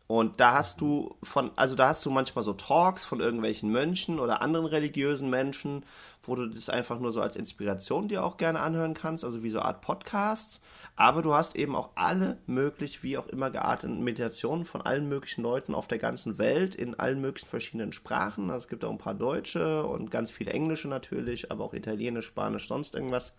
Und 0.09 0.41
da 0.41 0.55
hast 0.55 0.81
du 0.81 1.17
von, 1.23 1.51
also 1.55 1.77
da 1.77 1.89
hast 1.89 2.05
du 2.07 2.11
manchmal 2.11 2.43
so 2.43 2.55
Talks 2.55 3.05
von 3.05 3.21
irgendwelchen 3.21 3.71
Mönchen 3.71 4.19
oder 4.19 4.41
anderen 4.41 4.65
religiösen 4.65 5.29
Menschen, 5.29 5.85
wo 6.23 6.35
du 6.35 6.47
das 6.47 6.71
einfach 6.71 6.99
nur 6.99 7.13
so 7.13 7.21
als 7.21 7.37
Inspiration 7.37 8.09
dir 8.09 8.25
auch 8.25 8.39
gerne 8.39 8.61
anhören 8.61 8.95
kannst, 8.95 9.23
also 9.23 9.43
wie 9.43 9.51
so 9.51 9.59
eine 9.59 9.67
Art 9.69 9.83
Podcasts. 9.83 10.63
Aber 10.97 11.21
du 11.21 11.35
hast 11.35 11.57
eben 11.57 11.77
auch 11.77 11.91
alle 11.95 12.39
möglich, 12.47 13.03
wie 13.03 13.19
auch 13.19 13.27
immer 13.27 13.51
gearteten 13.51 14.03
Meditationen 14.03 14.65
von 14.65 14.81
allen 14.81 15.11
möglichen 15.11 15.43
Leuten 15.43 15.75
auf 15.75 15.89
der 15.89 15.99
ganzen 15.99 16.39
Welt 16.39 16.75
in 16.75 16.99
allen 16.99 17.21
möglichen 17.21 17.51
verschiedenen 17.51 17.93
Sprachen. 17.93 18.49
Also 18.51 18.65
es 18.65 18.69
gibt 18.69 18.87
auch 18.87 18.91
ein 18.91 18.97
paar 18.97 19.15
Deutsche 19.15 19.85
und 19.85 20.11
ganz 20.11 20.31
viele 20.31 20.53
Englische 20.55 20.89
natürlich, 20.89 21.53
aber 21.53 21.65
auch 21.65 21.75
Italienisch, 21.75 22.29
Spanisch, 22.29 22.67
sonst 22.67 22.95
irgendwas 22.95 23.35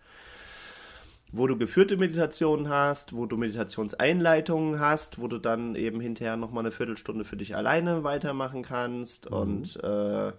wo 1.32 1.46
du 1.46 1.56
geführte 1.56 1.96
Meditationen 1.96 2.68
hast, 2.68 3.14
wo 3.14 3.26
du 3.26 3.36
Meditationseinleitungen 3.36 4.80
hast, 4.80 5.20
wo 5.20 5.28
du 5.28 5.38
dann 5.38 5.74
eben 5.74 6.00
hinterher 6.00 6.36
nochmal 6.36 6.64
eine 6.64 6.72
Viertelstunde 6.72 7.24
für 7.24 7.36
dich 7.36 7.56
alleine 7.56 8.04
weitermachen 8.04 8.62
kannst 8.62 9.30
mhm. 9.30 9.36
und 9.36 9.76
äh, 9.82 10.32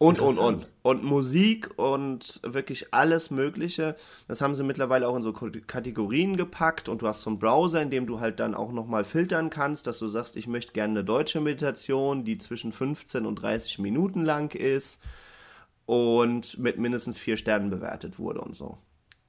und, 0.00 0.20
und, 0.20 0.38
und. 0.38 0.72
Und 0.82 1.02
Musik 1.02 1.76
und 1.76 2.40
wirklich 2.44 2.94
alles 2.94 3.32
Mögliche. 3.32 3.96
Das 4.28 4.40
haben 4.40 4.54
sie 4.54 4.62
mittlerweile 4.62 5.08
auch 5.08 5.16
in 5.16 5.22
so 5.22 5.32
Kategorien 5.32 6.36
gepackt 6.36 6.88
und 6.88 7.02
du 7.02 7.08
hast 7.08 7.22
so 7.22 7.30
einen 7.30 7.40
Browser, 7.40 7.82
in 7.82 7.90
dem 7.90 8.06
du 8.06 8.20
halt 8.20 8.38
dann 8.38 8.54
auch 8.54 8.70
nochmal 8.70 9.02
filtern 9.02 9.50
kannst, 9.50 9.88
dass 9.88 9.98
du 9.98 10.06
sagst, 10.06 10.36
ich 10.36 10.46
möchte 10.46 10.72
gerne 10.72 11.00
eine 11.00 11.04
deutsche 11.04 11.40
Meditation, 11.40 12.24
die 12.24 12.38
zwischen 12.38 12.72
15 12.72 13.26
und 13.26 13.42
30 13.42 13.80
Minuten 13.80 14.24
lang 14.24 14.54
ist 14.54 15.02
und 15.84 16.58
mit 16.58 16.78
mindestens 16.78 17.18
vier 17.18 17.36
Sternen 17.36 17.70
bewertet 17.70 18.20
wurde 18.20 18.40
und 18.40 18.54
so. 18.54 18.78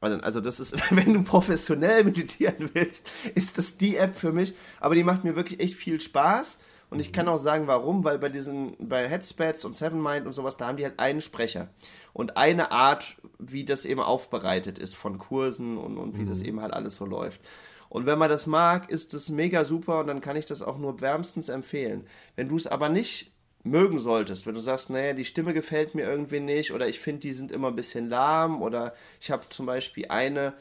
Also 0.01 0.39
das 0.39 0.59
ist, 0.59 0.75
wenn 0.95 1.13
du 1.13 1.23
professionell 1.23 2.03
meditieren 2.03 2.69
willst, 2.73 3.09
ist 3.35 3.57
das 3.57 3.77
die 3.77 3.97
App 3.97 4.15
für 4.15 4.31
mich. 4.31 4.55
Aber 4.79 4.95
die 4.95 5.03
macht 5.03 5.23
mir 5.23 5.35
wirklich 5.35 5.59
echt 5.59 5.75
viel 5.75 5.99
Spaß. 5.99 6.59
Und 6.89 6.99
ich 6.99 7.13
kann 7.13 7.27
auch 7.27 7.37
sagen, 7.37 7.67
warum, 7.67 8.03
weil 8.03 8.17
bei 8.17 8.29
diesen, 8.29 8.75
bei 8.79 9.07
Headspace 9.07 9.63
und 9.65 9.75
Seven 9.75 10.01
Mind 10.01 10.25
und 10.25 10.33
sowas, 10.33 10.57
da 10.57 10.67
haben 10.67 10.77
die 10.77 10.85
halt 10.85 10.99
einen 10.99 11.21
Sprecher. 11.21 11.69
Und 12.13 12.35
eine 12.35 12.71
Art, 12.71 13.17
wie 13.37 13.63
das 13.63 13.85
eben 13.85 14.01
aufbereitet 14.01 14.79
ist 14.79 14.95
von 14.95 15.19
Kursen 15.19 15.77
und, 15.77 15.97
und 15.97 16.17
wie 16.17 16.21
mhm. 16.21 16.29
das 16.29 16.41
eben 16.41 16.61
halt 16.61 16.73
alles 16.73 16.95
so 16.95 17.05
läuft. 17.05 17.41
Und 17.89 18.05
wenn 18.05 18.17
man 18.19 18.29
das 18.29 18.47
mag, 18.47 18.89
ist 18.89 19.13
das 19.13 19.29
mega 19.29 19.65
super 19.65 19.99
und 19.99 20.07
dann 20.07 20.21
kann 20.21 20.35
ich 20.35 20.45
das 20.45 20.61
auch 20.61 20.77
nur 20.77 21.01
wärmstens 21.01 21.49
empfehlen. 21.49 22.05
Wenn 22.35 22.49
du 22.49 22.55
es 22.55 22.67
aber 22.67 22.89
nicht 22.89 23.31
mögen 23.63 23.99
solltest, 23.99 24.47
wenn 24.47 24.55
du 24.55 24.61
sagst, 24.61 24.89
naja, 24.89 25.13
die 25.13 25.25
Stimme 25.25 25.53
gefällt 25.53 25.95
mir 25.95 26.03
irgendwie 26.03 26.39
nicht 26.39 26.71
oder 26.71 26.87
ich 26.87 26.99
finde, 26.99 27.21
die 27.21 27.31
sind 27.31 27.51
immer 27.51 27.67
ein 27.69 27.75
bisschen 27.75 28.09
lahm 28.09 28.61
oder 28.61 28.93
ich 29.19 29.31
habe 29.31 29.43
zum 29.49 29.65
Beispiel 29.65 30.05
eine 30.09 30.53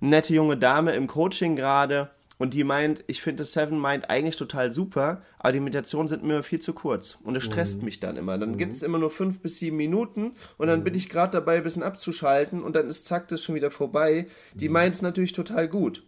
nette 0.00 0.34
junge 0.34 0.56
Dame 0.56 0.92
im 0.92 1.06
Coaching 1.06 1.56
gerade 1.56 2.10
und 2.38 2.54
die 2.54 2.64
meint, 2.64 3.04
ich 3.06 3.22
finde 3.22 3.42
das 3.42 3.52
Seven 3.52 3.80
Mind 3.80 4.10
eigentlich 4.10 4.36
total 4.36 4.72
super, 4.72 5.22
aber 5.38 5.52
die 5.52 5.60
Meditationen 5.60 6.08
sind 6.08 6.24
mir 6.24 6.42
viel 6.42 6.58
zu 6.58 6.72
kurz 6.72 7.18
und 7.22 7.36
es 7.36 7.44
stresst 7.44 7.78
mhm. 7.78 7.84
mich 7.84 8.00
dann 8.00 8.16
immer. 8.16 8.36
Dann 8.38 8.52
mhm. 8.52 8.58
gibt 8.58 8.72
es 8.72 8.82
immer 8.82 8.98
nur 8.98 9.10
fünf 9.10 9.40
bis 9.40 9.60
sieben 9.60 9.76
Minuten 9.76 10.32
und 10.58 10.66
dann 10.66 10.80
mhm. 10.80 10.84
bin 10.84 10.94
ich 10.94 11.08
gerade 11.08 11.32
dabei, 11.32 11.58
ein 11.58 11.62
bisschen 11.62 11.84
abzuschalten 11.84 12.64
und 12.64 12.74
dann 12.74 12.88
ist 12.88 13.06
zack, 13.06 13.28
das 13.28 13.44
schon 13.44 13.54
wieder 13.54 13.70
vorbei. 13.70 14.26
Die 14.54 14.68
mhm. 14.68 14.72
meint 14.72 14.94
es 14.96 15.02
natürlich 15.02 15.34
total 15.34 15.68
gut. 15.68 16.02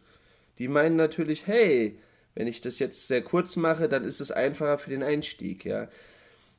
Die 0.59 0.67
meinen 0.67 0.97
natürlich, 0.97 1.47
hey, 1.47 1.99
wenn 2.35 2.49
ich 2.49 2.61
das 2.61 2.79
jetzt 2.79 3.07
sehr 3.07 3.23
kurz 3.23 3.55
mache, 3.55 3.89
dann 3.89 4.03
ist 4.03 4.21
es 4.21 4.33
einfacher 4.33 4.79
für 4.79 4.91
den 4.91 5.03
Einstieg, 5.03 5.65
ja. 5.65 5.89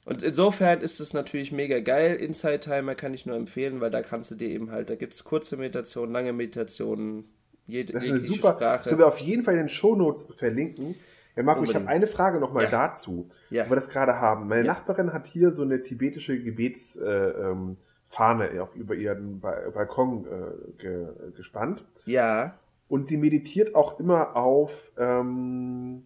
Und 0.06 0.22
insofern 0.22 0.82
ist 0.82 1.00
es 1.00 1.14
natürlich 1.14 1.52
mega 1.52 1.80
geil. 1.80 2.16
Inside 2.16 2.60
Timer 2.60 2.94
kann 2.94 3.14
ich 3.16 3.26
nur 3.26 3.36
empfehlen, 3.36 3.82
weil 3.82 3.90
da 3.90 4.04
kannst 4.04 4.30
du 4.30 4.36
dir 4.36 4.50
eben 4.50 4.72
halt, 4.72 4.90
da 4.92 4.96
gibt 4.96 5.16
es 5.16 5.24
kurze 5.24 5.58
Meditationen, 5.58 6.14
lange 6.14 6.32
Meditationen, 6.32 7.26
jede, 7.66 7.94
das 7.94 8.04
ist 8.04 8.12
eine 8.12 8.20
super. 8.20 8.54
Sprache. 8.54 8.76
Das 8.78 8.84
können 8.86 9.00
wir 9.00 9.08
auf 9.08 9.18
jeden 9.18 9.44
Fall 9.44 9.56
in 9.56 9.62
den 9.62 9.70
Shownotes 9.70 10.28
verlinken. 10.38 10.96
Ja, 11.36 11.44
Marco, 11.44 11.62
Unbedingt. 11.62 11.82
ich 11.82 11.88
habe 11.88 11.96
eine 11.96 12.08
Frage 12.08 12.40
nochmal 12.40 12.66
ja. 12.66 12.70
dazu, 12.70 13.28
ja. 13.50 13.66
wo 13.66 13.72
wir 13.72 13.76
das 13.76 13.90
gerade 13.90 14.22
haben. 14.22 14.48
Meine 14.48 14.66
ja. 14.66 14.74
Nachbarin 14.74 15.12
hat 15.12 15.26
hier 15.26 15.52
so 15.52 15.64
eine 15.64 15.82
tibetische 15.82 16.40
Gebetsfahne 16.40 17.76
äh, 18.50 18.58
ähm, 18.58 18.68
über 18.76 18.96
ihren 18.96 19.40
Balkon 19.42 20.26
äh, 20.26 20.82
ge, 20.82 21.08
gespannt. 21.36 21.84
Ja. 22.06 22.60
Und 22.88 23.08
sie 23.08 23.18
meditiert 23.18 23.74
auch 23.74 24.00
immer 24.00 24.36
auf 24.36 24.72
ähm, 24.98 26.04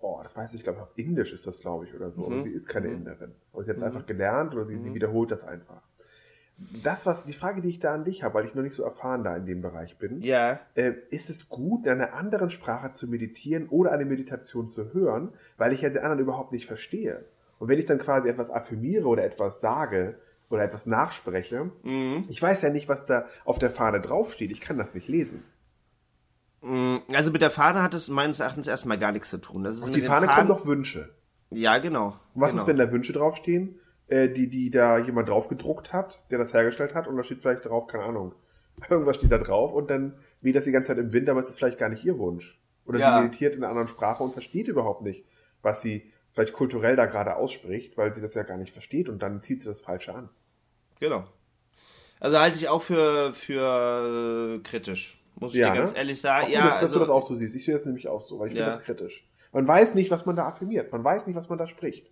oh, 0.00 0.20
das 0.22 0.36
weiß 0.36 0.54
ich, 0.54 0.62
glaube 0.62 0.82
auf 0.82 0.92
Indisch 0.96 1.32
ist 1.32 1.46
das, 1.46 1.58
glaube 1.58 1.86
ich, 1.86 1.94
oder 1.94 2.10
so. 2.10 2.28
Mhm. 2.28 2.44
Sie 2.44 2.50
ist 2.50 2.68
keine 2.68 2.88
mhm. 2.88 2.94
Inderin. 2.94 3.32
Und 3.52 3.64
sie 3.64 3.70
hat 3.70 3.76
es 3.76 3.82
mhm. 3.82 3.88
einfach 3.88 4.06
gelernt 4.06 4.54
oder 4.54 4.66
sie, 4.66 4.76
mhm. 4.76 4.80
sie 4.80 4.94
wiederholt 4.94 5.30
das 5.30 5.44
einfach. 5.44 5.82
Das, 6.82 7.06
was 7.06 7.24
die 7.24 7.34
Frage, 7.34 7.62
die 7.62 7.68
ich 7.68 7.78
da 7.78 7.94
an 7.94 8.04
dich 8.04 8.24
habe, 8.24 8.34
weil 8.34 8.46
ich 8.46 8.54
noch 8.54 8.64
nicht 8.64 8.74
so 8.74 8.82
erfahren 8.82 9.22
da 9.22 9.36
in 9.36 9.46
dem 9.46 9.62
Bereich 9.62 9.96
bin, 9.96 10.20
ja. 10.22 10.58
Äh, 10.74 10.94
ist 11.10 11.30
es 11.30 11.48
gut, 11.48 11.86
in 11.86 11.92
einer 11.92 12.14
anderen 12.14 12.50
Sprache 12.50 12.92
zu 12.94 13.06
meditieren 13.06 13.68
oder 13.68 13.92
eine 13.92 14.04
Meditation 14.04 14.68
zu 14.68 14.92
hören, 14.92 15.32
weil 15.56 15.72
ich 15.72 15.82
ja 15.82 15.88
den 15.88 15.98
anderen 15.98 16.18
überhaupt 16.18 16.50
nicht 16.50 16.66
verstehe. 16.66 17.24
Und 17.60 17.68
wenn 17.68 17.78
ich 17.78 17.86
dann 17.86 17.98
quasi 17.98 18.28
etwas 18.28 18.50
affirmiere 18.50 19.06
oder 19.06 19.24
etwas 19.24 19.60
sage 19.60 20.16
oder 20.50 20.64
etwas 20.64 20.86
nachspreche, 20.86 21.70
mhm. 21.84 22.24
ich 22.28 22.42
weiß 22.42 22.62
ja 22.62 22.70
nicht, 22.70 22.88
was 22.88 23.04
da 23.04 23.26
auf 23.44 23.60
der 23.60 23.70
Fahne 23.70 24.00
draufsteht. 24.00 24.50
Ich 24.50 24.60
kann 24.60 24.78
das 24.78 24.94
nicht 24.94 25.08
lesen. 25.08 25.44
Mm, 26.60 26.96
also 27.12 27.30
mit 27.30 27.42
der 27.42 27.50
Fahne 27.50 27.82
hat 27.82 27.94
es 27.94 28.08
meines 28.08 28.40
Erachtens 28.40 28.66
erstmal 28.66 28.98
gar 28.98 29.12
nichts 29.12 29.30
zu 29.30 29.38
tun. 29.38 29.64
Das 29.64 29.76
ist 29.76 29.84
Auf 29.84 29.90
die 29.90 30.02
Fahne 30.02 30.26
Fahnen... 30.26 30.48
kommen 30.48 30.58
doch 30.58 30.66
Wünsche. 30.66 31.14
Ja, 31.50 31.78
genau. 31.78 32.18
Und 32.34 32.42
was 32.42 32.50
genau. 32.50 32.62
ist, 32.62 32.68
wenn 32.68 32.76
da 32.76 32.92
Wünsche 32.92 33.12
draufstehen, 33.12 33.78
äh, 34.08 34.28
die, 34.28 34.48
die 34.48 34.70
da 34.70 34.98
jemand 34.98 35.28
drauf 35.28 35.48
gedruckt 35.48 35.92
hat, 35.92 36.22
der 36.30 36.38
das 36.38 36.52
hergestellt 36.52 36.94
hat, 36.94 37.06
und 37.06 37.16
da 37.16 37.22
steht 37.22 37.40
vielleicht 37.40 37.66
drauf, 37.66 37.86
keine 37.86 38.04
Ahnung, 38.04 38.34
irgendwas 38.90 39.16
steht 39.16 39.32
da 39.32 39.38
drauf 39.38 39.72
und 39.72 39.90
dann 39.90 40.14
weht 40.40 40.56
das 40.56 40.64
die 40.64 40.72
ganze 40.72 40.88
Zeit 40.88 40.98
im 40.98 41.12
Wind, 41.12 41.28
aber 41.28 41.40
es 41.40 41.48
ist 41.48 41.58
vielleicht 41.58 41.78
gar 41.78 41.88
nicht 41.88 42.04
ihr 42.04 42.18
Wunsch. 42.18 42.60
Oder 42.84 42.98
ja. 42.98 43.16
sie 43.16 43.24
meditiert 43.24 43.54
in 43.54 43.62
einer 43.62 43.70
anderen 43.70 43.88
Sprache 43.88 44.22
und 44.22 44.32
versteht 44.32 44.68
überhaupt 44.68 45.02
nicht, 45.02 45.24
was 45.62 45.82
sie 45.82 46.10
vielleicht 46.32 46.52
kulturell 46.52 46.96
da 46.96 47.06
gerade 47.06 47.36
ausspricht, 47.36 47.96
weil 47.96 48.12
sie 48.12 48.20
das 48.20 48.34
ja 48.34 48.44
gar 48.44 48.56
nicht 48.56 48.72
versteht 48.72 49.08
und 49.08 49.22
dann 49.22 49.40
zieht 49.40 49.62
sie 49.62 49.68
das 49.68 49.80
Falsche 49.80 50.14
an. 50.14 50.30
Genau. 51.00 51.24
Also 52.20 52.38
halte 52.38 52.56
ich 52.56 52.68
auch 52.68 52.82
für, 52.82 53.32
für 53.32 54.56
äh, 54.56 54.62
kritisch. 54.62 55.17
Muss 55.40 55.54
ich 55.54 55.60
ja, 55.60 55.70
dir 55.70 55.78
ganz 55.78 55.92
ne? 55.92 55.98
ehrlich 55.98 56.20
sagen. 56.20 56.46
Auch 56.46 56.50
ja, 56.50 56.62
gut, 56.62 56.70
dass, 56.70 56.82
also, 56.82 56.94
du 56.94 57.00
das 57.00 57.08
auch 57.08 57.26
so 57.26 57.34
siehst. 57.34 57.54
Ich 57.54 57.64
sehe 57.64 57.74
das 57.74 57.84
nämlich 57.84 58.08
auch 58.08 58.20
so, 58.20 58.38
weil 58.38 58.48
ich 58.48 58.54
ja. 58.54 58.64
finde 58.64 58.76
das 58.76 58.84
kritisch. 58.84 59.28
Man 59.52 59.66
weiß 59.66 59.94
nicht, 59.94 60.10
was 60.10 60.26
man 60.26 60.36
da 60.36 60.46
affirmiert. 60.46 60.92
Man 60.92 61.04
weiß 61.04 61.26
nicht, 61.26 61.36
was 61.36 61.48
man 61.48 61.58
da 61.58 61.66
spricht. 61.66 62.10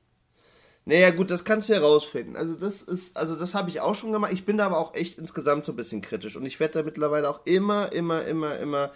Naja, 0.85 1.11
gut, 1.11 1.33
das 1.33 1.45
kannst 1.45 1.69
du 1.69 1.75
herausfinden. 1.75 2.37
Also 2.37 2.55
das 2.55 2.81
ist, 2.81 3.17
also 3.17 3.35
das 3.35 3.55
habe 3.55 3.71
ich 3.71 3.81
auch 3.81 3.97
schon 3.97 4.13
gemacht. 4.13 4.33
Ich 4.33 4.45
bin 4.45 4.57
da 4.57 4.67
aber 4.67 4.79
auch 4.79 4.95
echt 4.95 5.19
insgesamt 5.19 5.65
so 5.65 5.73
ein 5.73 5.77
bisschen 5.77 6.01
kritisch. 6.01 6.37
Und 6.37 6.47
ich 6.47 6.61
werde 6.61 6.75
da 6.75 6.83
mittlerweile 6.85 7.29
auch 7.29 7.45
immer, 7.45 7.93
immer, 7.93 8.25
immer, 8.25 8.57
immer 8.59 8.93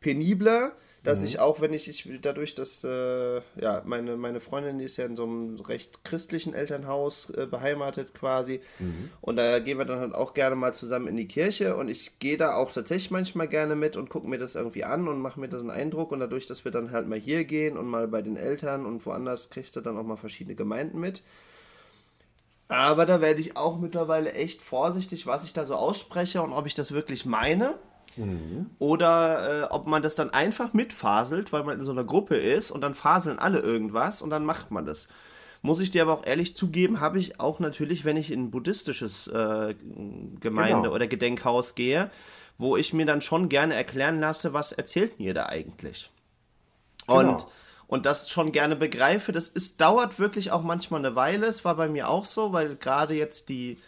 penibler 0.00 0.72
dass 1.04 1.20
mhm. 1.20 1.26
ich 1.26 1.40
auch, 1.40 1.60
wenn 1.60 1.72
ich, 1.72 1.88
ich 1.88 2.08
dadurch, 2.20 2.54
dass 2.54 2.84
äh, 2.84 3.40
ja, 3.60 3.82
meine, 3.84 4.16
meine 4.16 4.40
Freundin 4.40 4.80
ist 4.80 4.96
ja 4.96 5.06
in 5.06 5.16
so 5.16 5.24
einem 5.24 5.56
recht 5.56 6.04
christlichen 6.04 6.54
Elternhaus 6.54 7.30
äh, 7.30 7.46
beheimatet 7.46 8.14
quasi 8.14 8.60
mhm. 8.78 9.10
und 9.20 9.36
da 9.36 9.58
gehen 9.60 9.78
wir 9.78 9.84
dann 9.84 10.00
halt 10.00 10.14
auch 10.14 10.34
gerne 10.34 10.56
mal 10.56 10.74
zusammen 10.74 11.06
in 11.08 11.16
die 11.16 11.28
Kirche 11.28 11.76
und 11.76 11.88
ich 11.88 12.18
gehe 12.18 12.36
da 12.36 12.54
auch 12.54 12.72
tatsächlich 12.72 13.10
manchmal 13.10 13.48
gerne 13.48 13.76
mit 13.76 13.96
und 13.96 14.10
gucke 14.10 14.28
mir 14.28 14.38
das 14.38 14.54
irgendwie 14.54 14.84
an 14.84 15.08
und 15.08 15.20
mache 15.20 15.38
mir 15.40 15.48
da 15.48 15.58
so 15.58 15.62
einen 15.62 15.70
Eindruck 15.70 16.12
und 16.12 16.20
dadurch, 16.20 16.46
dass 16.46 16.64
wir 16.64 16.72
dann 16.72 16.90
halt 16.90 17.08
mal 17.08 17.18
hier 17.18 17.44
gehen 17.44 17.76
und 17.76 17.86
mal 17.86 18.08
bei 18.08 18.22
den 18.22 18.36
Eltern 18.36 18.86
und 18.86 19.04
woanders 19.06 19.50
kriegst 19.50 19.76
du 19.76 19.80
dann 19.80 19.96
auch 19.96 20.04
mal 20.04 20.16
verschiedene 20.16 20.56
Gemeinden 20.56 20.98
mit. 20.98 21.22
Aber 22.68 23.06
da 23.06 23.22
werde 23.22 23.40
ich 23.40 23.56
auch 23.56 23.78
mittlerweile 23.78 24.32
echt 24.32 24.60
vorsichtig, 24.60 25.26
was 25.26 25.44
ich 25.44 25.54
da 25.54 25.64
so 25.64 25.74
ausspreche 25.74 26.42
und 26.42 26.52
ob 26.52 26.66
ich 26.66 26.74
das 26.74 26.92
wirklich 26.92 27.24
meine. 27.24 27.78
Mhm. 28.18 28.66
Oder 28.78 29.62
äh, 29.62 29.64
ob 29.70 29.86
man 29.86 30.02
das 30.02 30.14
dann 30.14 30.30
einfach 30.30 30.72
mitfaselt, 30.72 31.52
weil 31.52 31.64
man 31.64 31.78
in 31.78 31.84
so 31.84 31.92
einer 31.92 32.04
Gruppe 32.04 32.36
ist 32.36 32.70
und 32.70 32.80
dann 32.80 32.94
faseln 32.94 33.38
alle 33.38 33.60
irgendwas 33.60 34.22
und 34.22 34.30
dann 34.30 34.44
macht 34.44 34.70
man 34.70 34.84
das. 34.84 35.08
Muss 35.60 35.80
ich 35.80 35.90
dir 35.90 36.02
aber 36.02 36.12
auch 36.12 36.26
ehrlich 36.26 36.54
zugeben, 36.54 37.00
habe 37.00 37.18
ich 37.18 37.40
auch 37.40 37.58
natürlich, 37.58 38.04
wenn 38.04 38.16
ich 38.16 38.30
in 38.30 38.44
ein 38.44 38.50
buddhistisches 38.50 39.26
äh, 39.26 39.74
Gemeinde- 40.40 40.82
genau. 40.82 40.94
oder 40.94 41.06
Gedenkhaus 41.06 41.74
gehe, 41.74 42.10
wo 42.58 42.76
ich 42.76 42.92
mir 42.92 43.06
dann 43.06 43.22
schon 43.22 43.48
gerne 43.48 43.74
erklären 43.74 44.20
lasse, 44.20 44.52
was 44.52 44.72
erzählt 44.72 45.18
mir 45.18 45.34
da 45.34 45.46
eigentlich. 45.46 46.10
Genau. 47.06 47.18
Und, 47.18 47.46
und 47.88 48.06
das 48.06 48.30
schon 48.30 48.52
gerne 48.52 48.76
begreife, 48.76 49.32
das 49.32 49.48
ist, 49.48 49.80
dauert 49.80 50.18
wirklich 50.18 50.52
auch 50.52 50.62
manchmal 50.62 51.04
eine 51.04 51.16
Weile. 51.16 51.46
Es 51.46 51.64
war 51.64 51.74
bei 51.74 51.88
mir 51.88 52.08
auch 52.08 52.24
so, 52.24 52.52
weil 52.52 52.76
gerade 52.76 53.14
jetzt 53.14 53.48
die, 53.48 53.78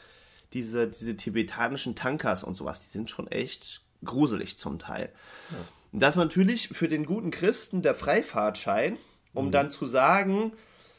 diese, 0.52 0.88
diese 0.88 1.16
tibetanischen 1.16 1.94
Tankas 1.94 2.42
und 2.42 2.54
sowas, 2.54 2.82
die 2.82 2.90
sind 2.90 3.10
schon 3.10 3.28
echt 3.28 3.82
gruselig 4.04 4.58
zum 4.58 4.78
Teil. 4.78 5.12
Ja. 5.50 5.56
Das 5.92 6.10
ist 6.10 6.18
natürlich 6.18 6.68
für 6.68 6.88
den 6.88 7.04
guten 7.04 7.30
Christen 7.30 7.82
der 7.82 7.94
Freifahrtschein, 7.94 8.96
um 9.34 9.46
mhm. 9.46 9.52
dann 9.52 9.70
zu 9.70 9.86
sagen, 9.86 10.52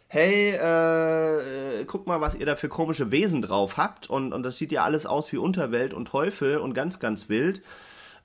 hey, 0.08 0.52
äh, 0.52 1.86
guck 1.86 2.08
mal, 2.08 2.20
was 2.20 2.36
ihr 2.36 2.46
da 2.46 2.58
für 2.58 2.68
komische 2.68 3.12
Wesen 3.12 3.42
drauf 3.42 3.78
habt 3.78 4.10
und, 4.10 4.34
und 4.34 4.44
das 4.44 4.58
sieht 4.58 4.74
ja 4.74 4.84
alles 4.84 5.06
aus 5.06 5.32
wie 5.32 5.38
Unterwelt 5.38 5.94
und 5.94 6.10
Teufel 6.10 6.58
und 6.58 6.74
ganz, 6.74 7.00
ganz 7.00 7.30
wild. 7.30 7.62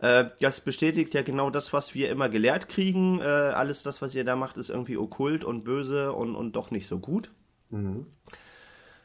Äh, 0.00 0.26
das 0.40 0.60
bestätigt 0.60 1.14
ja 1.14 1.22
genau 1.22 1.50
das, 1.50 1.72
was 1.72 1.94
wir 1.94 2.10
immer 2.10 2.28
gelehrt 2.28 2.68
kriegen. 2.68 3.20
Äh, 3.20 3.24
alles 3.24 3.82
das, 3.82 4.02
was 4.02 4.14
ihr 4.14 4.24
da 4.24 4.36
macht, 4.36 4.56
ist 4.56 4.68
irgendwie 4.68 4.96
okkult 4.96 5.44
und 5.44 5.62
böse 5.62 6.12
und, 6.12 6.34
und 6.34 6.56
doch 6.56 6.70
nicht 6.70 6.86
so 6.86 6.98
gut. 6.98 7.30
Mhm. 7.70 8.06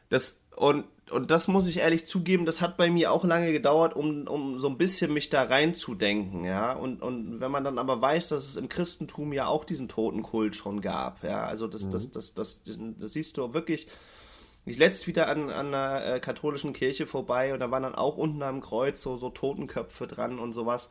Das, 0.08 0.40
und, 0.56 0.84
und 1.10 1.30
das 1.30 1.48
muss 1.48 1.66
ich 1.66 1.78
ehrlich 1.78 2.06
zugeben, 2.06 2.46
das 2.46 2.60
hat 2.60 2.76
bei 2.76 2.90
mir 2.90 3.12
auch 3.12 3.24
lange 3.24 3.52
gedauert, 3.52 3.94
um, 3.94 4.26
um 4.28 4.58
so 4.58 4.68
ein 4.68 4.78
bisschen 4.78 5.12
mich 5.12 5.30
da 5.30 5.42
reinzudenken, 5.42 6.44
ja. 6.44 6.72
Und, 6.72 7.02
und 7.02 7.40
wenn 7.40 7.50
man 7.50 7.64
dann 7.64 7.78
aber 7.78 8.00
weiß, 8.00 8.28
dass 8.28 8.48
es 8.48 8.56
im 8.56 8.68
Christentum 8.68 9.32
ja 9.32 9.46
auch 9.46 9.64
diesen 9.64 9.88
Totenkult 9.88 10.54
schon 10.56 10.80
gab, 10.80 11.24
ja, 11.24 11.44
also 11.44 11.66
das, 11.66 11.86
mhm. 11.86 11.90
das, 11.90 12.10
das, 12.10 12.34
das, 12.34 12.62
das, 12.62 12.78
das 12.98 13.12
siehst 13.12 13.36
du 13.36 13.52
wirklich 13.52 13.88
ich 14.64 14.78
letzt 14.78 15.06
wieder 15.06 15.28
an, 15.28 15.50
an 15.50 15.74
einer 15.74 16.06
äh, 16.06 16.20
katholischen 16.20 16.72
Kirche 16.72 17.06
vorbei 17.06 17.52
und 17.52 17.60
da 17.60 17.70
waren 17.70 17.82
dann 17.82 17.94
auch 17.94 18.16
unten 18.16 18.42
am 18.42 18.60
Kreuz 18.60 19.02
so, 19.02 19.16
so 19.16 19.28
Totenköpfe 19.30 20.06
dran 20.06 20.38
und 20.38 20.52
sowas. 20.52 20.88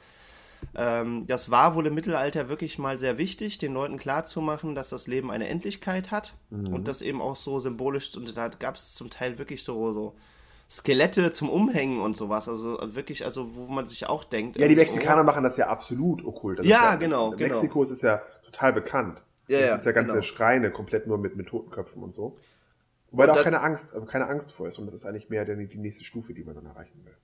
Ähm, 0.75 1.25
das 1.27 1.51
war 1.51 1.75
wohl 1.75 1.87
im 1.87 1.93
Mittelalter 1.93 2.49
wirklich 2.49 2.79
mal 2.79 2.99
sehr 2.99 3.17
wichtig, 3.17 3.57
den 3.57 3.73
Leuten 3.73 3.97
klarzumachen, 3.97 4.75
dass 4.75 4.89
das 4.89 5.07
Leben 5.07 5.31
eine 5.31 5.47
Endlichkeit 5.47 6.11
hat 6.11 6.35
mhm. 6.49 6.73
und 6.73 6.87
das 6.87 7.01
eben 7.01 7.21
auch 7.21 7.35
so 7.35 7.59
symbolisch, 7.59 8.15
und 8.15 8.35
da 8.35 8.47
gab 8.47 8.75
es 8.75 8.93
zum 8.93 9.09
Teil 9.09 9.37
wirklich 9.37 9.63
so, 9.63 9.93
so 9.93 10.15
Skelette 10.71 11.33
zum 11.33 11.49
Umhängen 11.49 11.99
und 11.99 12.15
sowas. 12.15 12.47
Also 12.47 12.79
wirklich, 12.81 13.25
also 13.25 13.55
wo 13.55 13.67
man 13.67 13.85
sich 13.85 14.07
auch 14.07 14.23
denkt. 14.23 14.57
Ja, 14.57 14.69
die 14.69 14.75
Mexikaner 14.77 15.21
oh, 15.21 15.25
machen 15.25 15.43
das 15.43 15.57
ja 15.57 15.67
absolut 15.67 16.23
okkult. 16.23 16.59
Das 16.59 16.65
ja, 16.65 16.91
ja, 16.91 16.95
genau. 16.95 17.31
Mexiko 17.31 17.81
genau. 17.81 17.93
ist 17.93 18.01
ja 18.01 18.21
total 18.45 18.71
bekannt. 18.71 19.21
Ja, 19.49 19.59
ja, 19.59 19.67
das 19.71 19.81
ist 19.81 19.85
ja 19.85 19.91
ganze 19.91 20.13
genau. 20.13 20.23
Schreine 20.23 20.71
komplett 20.71 21.07
nur 21.07 21.17
mit, 21.17 21.35
mit 21.35 21.47
Totenköpfen 21.47 22.01
und 22.01 22.13
so. 22.13 22.35
Wobei 23.11 23.27
da 23.27 23.33
auch 23.33 23.43
keine 23.43 23.59
Angst, 23.59 23.93
also 23.93 24.05
keine 24.05 24.27
Angst 24.27 24.53
vor 24.53 24.69
ist 24.69 24.79
und 24.79 24.85
das 24.85 24.95
ist 24.95 25.05
eigentlich 25.05 25.29
mehr 25.29 25.43
die 25.43 25.77
nächste 25.77 26.05
Stufe, 26.05 26.33
die 26.33 26.45
man 26.45 26.55
dann 26.55 26.65
erreichen 26.65 27.03
will. 27.03 27.15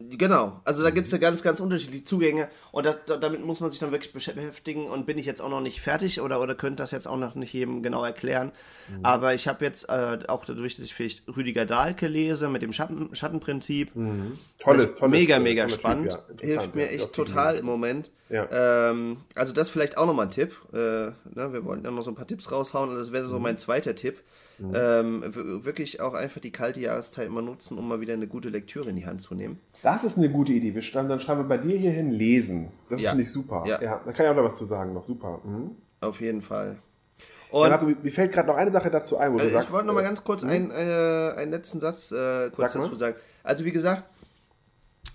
Genau, 0.00 0.60
also 0.64 0.84
da 0.84 0.90
gibt 0.90 1.06
es 1.06 1.12
ja 1.12 1.18
ganz, 1.18 1.42
ganz 1.42 1.58
unterschiedliche 1.58 2.04
Zugänge 2.04 2.48
und 2.70 2.86
das, 2.86 2.98
damit 3.06 3.44
muss 3.44 3.58
man 3.58 3.72
sich 3.72 3.80
dann 3.80 3.90
wirklich 3.90 4.12
beschäftigen 4.12 4.86
und 4.86 5.06
bin 5.06 5.18
ich 5.18 5.26
jetzt 5.26 5.42
auch 5.42 5.48
noch 5.48 5.60
nicht 5.60 5.80
fertig 5.80 6.20
oder, 6.20 6.40
oder 6.40 6.54
könnte 6.54 6.76
das 6.76 6.92
jetzt 6.92 7.08
auch 7.08 7.16
noch 7.16 7.34
nicht 7.34 7.52
jedem 7.52 7.82
genau 7.82 8.04
erklären. 8.04 8.52
Mhm. 8.88 9.04
Aber 9.04 9.34
ich 9.34 9.48
habe 9.48 9.64
jetzt 9.64 9.88
äh, 9.88 10.20
auch 10.28 10.44
dadurch, 10.44 10.76
dass 10.76 10.84
ich 10.84 10.94
vielleicht 10.94 11.24
Rüdiger 11.36 11.66
Dahlke 11.66 12.06
lese 12.06 12.48
mit 12.48 12.62
dem 12.62 12.72
Schatten, 12.72 13.12
Schattenprinzip. 13.12 13.96
Mhm. 13.96 14.38
Tolles, 14.60 14.94
tolles. 14.94 15.18
Mega, 15.18 15.38
äh, 15.38 15.40
mega 15.40 15.68
spannend. 15.68 16.12
Typ, 16.12 16.42
ja. 16.42 16.46
Hilft 16.46 16.76
mir 16.76 16.88
echt 16.88 17.12
total 17.12 17.56
im 17.56 17.66
Moment. 17.66 18.12
Ja. 18.28 18.90
Ähm, 18.90 19.16
also 19.34 19.52
das 19.52 19.68
vielleicht 19.68 19.98
auch 19.98 20.06
nochmal 20.06 20.26
ein 20.26 20.30
Tipp. 20.30 20.54
Äh, 20.72 20.76
ne, 20.76 21.12
wir 21.34 21.64
wollen 21.64 21.82
dann 21.82 21.96
noch 21.96 22.04
so 22.04 22.12
ein 22.12 22.14
paar 22.14 22.28
Tipps 22.28 22.52
raushauen 22.52 22.90
und 22.90 22.96
das 22.96 23.10
wäre 23.10 23.26
so 23.26 23.36
mhm. 23.36 23.42
mein 23.42 23.58
zweiter 23.58 23.96
Tipp. 23.96 24.20
Mhm. 24.58 24.72
Ähm, 24.74 25.22
wirklich 25.64 26.00
auch 26.00 26.14
einfach 26.14 26.40
die 26.40 26.50
kalte 26.50 26.80
Jahreszeit 26.80 27.30
mal 27.30 27.42
nutzen, 27.42 27.78
um 27.78 27.86
mal 27.86 28.00
wieder 28.00 28.14
eine 28.14 28.26
gute 28.26 28.48
Lektüre 28.48 28.90
in 28.90 28.96
die 28.96 29.06
Hand 29.06 29.20
zu 29.20 29.34
nehmen. 29.34 29.60
Das 29.82 30.04
ist 30.04 30.16
eine 30.16 30.30
gute 30.30 30.52
Idee. 30.52 30.74
Wir 30.74 30.82
schreiben, 30.82 31.08
dann 31.08 31.20
schreiben 31.20 31.40
wir 31.40 31.48
bei 31.48 31.58
dir 31.58 31.78
hier 31.78 31.92
hin 31.92 32.10
lesen. 32.10 32.72
Das 32.88 33.00
ja. 33.00 33.10
finde 33.10 33.24
ich 33.24 33.32
super. 33.32 33.64
Ja. 33.66 33.80
ja. 33.80 34.00
Da 34.04 34.12
kann 34.12 34.26
ich 34.26 34.32
auch 34.32 34.36
noch 34.36 34.44
was 34.44 34.58
zu 34.58 34.66
sagen. 34.66 34.92
Noch 34.94 35.04
super. 35.04 35.40
Mhm. 35.44 35.76
Auf 36.00 36.20
jeden 36.20 36.42
Fall. 36.42 36.78
Und 37.50 37.62
ja, 37.62 37.70
Marco, 37.70 37.86
mir 37.86 38.12
fällt 38.12 38.32
gerade 38.32 38.48
noch 38.48 38.56
eine 38.56 38.70
Sache 38.70 38.90
dazu 38.90 39.16
ein, 39.16 39.32
wo 39.32 39.38
du 39.38 39.48
sagst. 39.48 39.68
Ich 39.68 39.72
wollte 39.72 39.86
noch 39.86 39.94
mal 39.94 40.02
äh, 40.02 40.04
ganz 40.04 40.22
kurz 40.22 40.44
einen, 40.44 40.70
eine, 40.70 41.34
einen 41.36 41.50
letzten 41.50 41.80
Satz 41.80 42.12
äh, 42.12 42.50
kurz 42.50 42.72
Sag 42.72 42.82
dazu 42.82 42.94
sagen. 42.94 43.16
Also 43.42 43.64
wie 43.64 43.72
gesagt, 43.72 44.04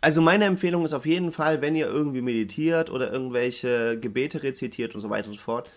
also 0.01 0.21
meine 0.21 0.45
Empfehlung 0.45 0.83
ist 0.83 0.93
auf 0.93 1.05
jeden 1.05 1.31
Fall, 1.31 1.61
wenn 1.61 1.75
ihr 1.75 1.87
irgendwie 1.87 2.21
meditiert 2.21 2.89
oder 2.89 3.11
irgendwelche 3.11 3.97
Gebete 3.99 4.43
rezitiert 4.43 4.95
und 4.95 5.01
so 5.01 5.09
weiter 5.09 5.27
und 5.27 5.35
so 5.35 5.39
fort, 5.39 5.69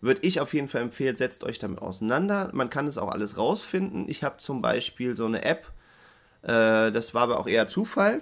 würde 0.00 0.20
ich 0.22 0.40
auf 0.40 0.54
jeden 0.54 0.68
Fall 0.68 0.82
empfehlen, 0.82 1.16
setzt 1.16 1.44
euch 1.44 1.58
damit 1.58 1.80
auseinander. 1.80 2.50
Man 2.52 2.70
kann 2.70 2.86
es 2.86 2.98
auch 2.98 3.10
alles 3.10 3.36
rausfinden. 3.36 4.08
Ich 4.08 4.22
habe 4.22 4.38
zum 4.38 4.62
Beispiel 4.62 5.16
so 5.16 5.26
eine 5.26 5.44
App, 5.44 5.72
äh, 6.42 6.92
das 6.92 7.14
war 7.14 7.22
aber 7.22 7.40
auch 7.40 7.48
eher 7.48 7.68
Zufall. 7.68 8.20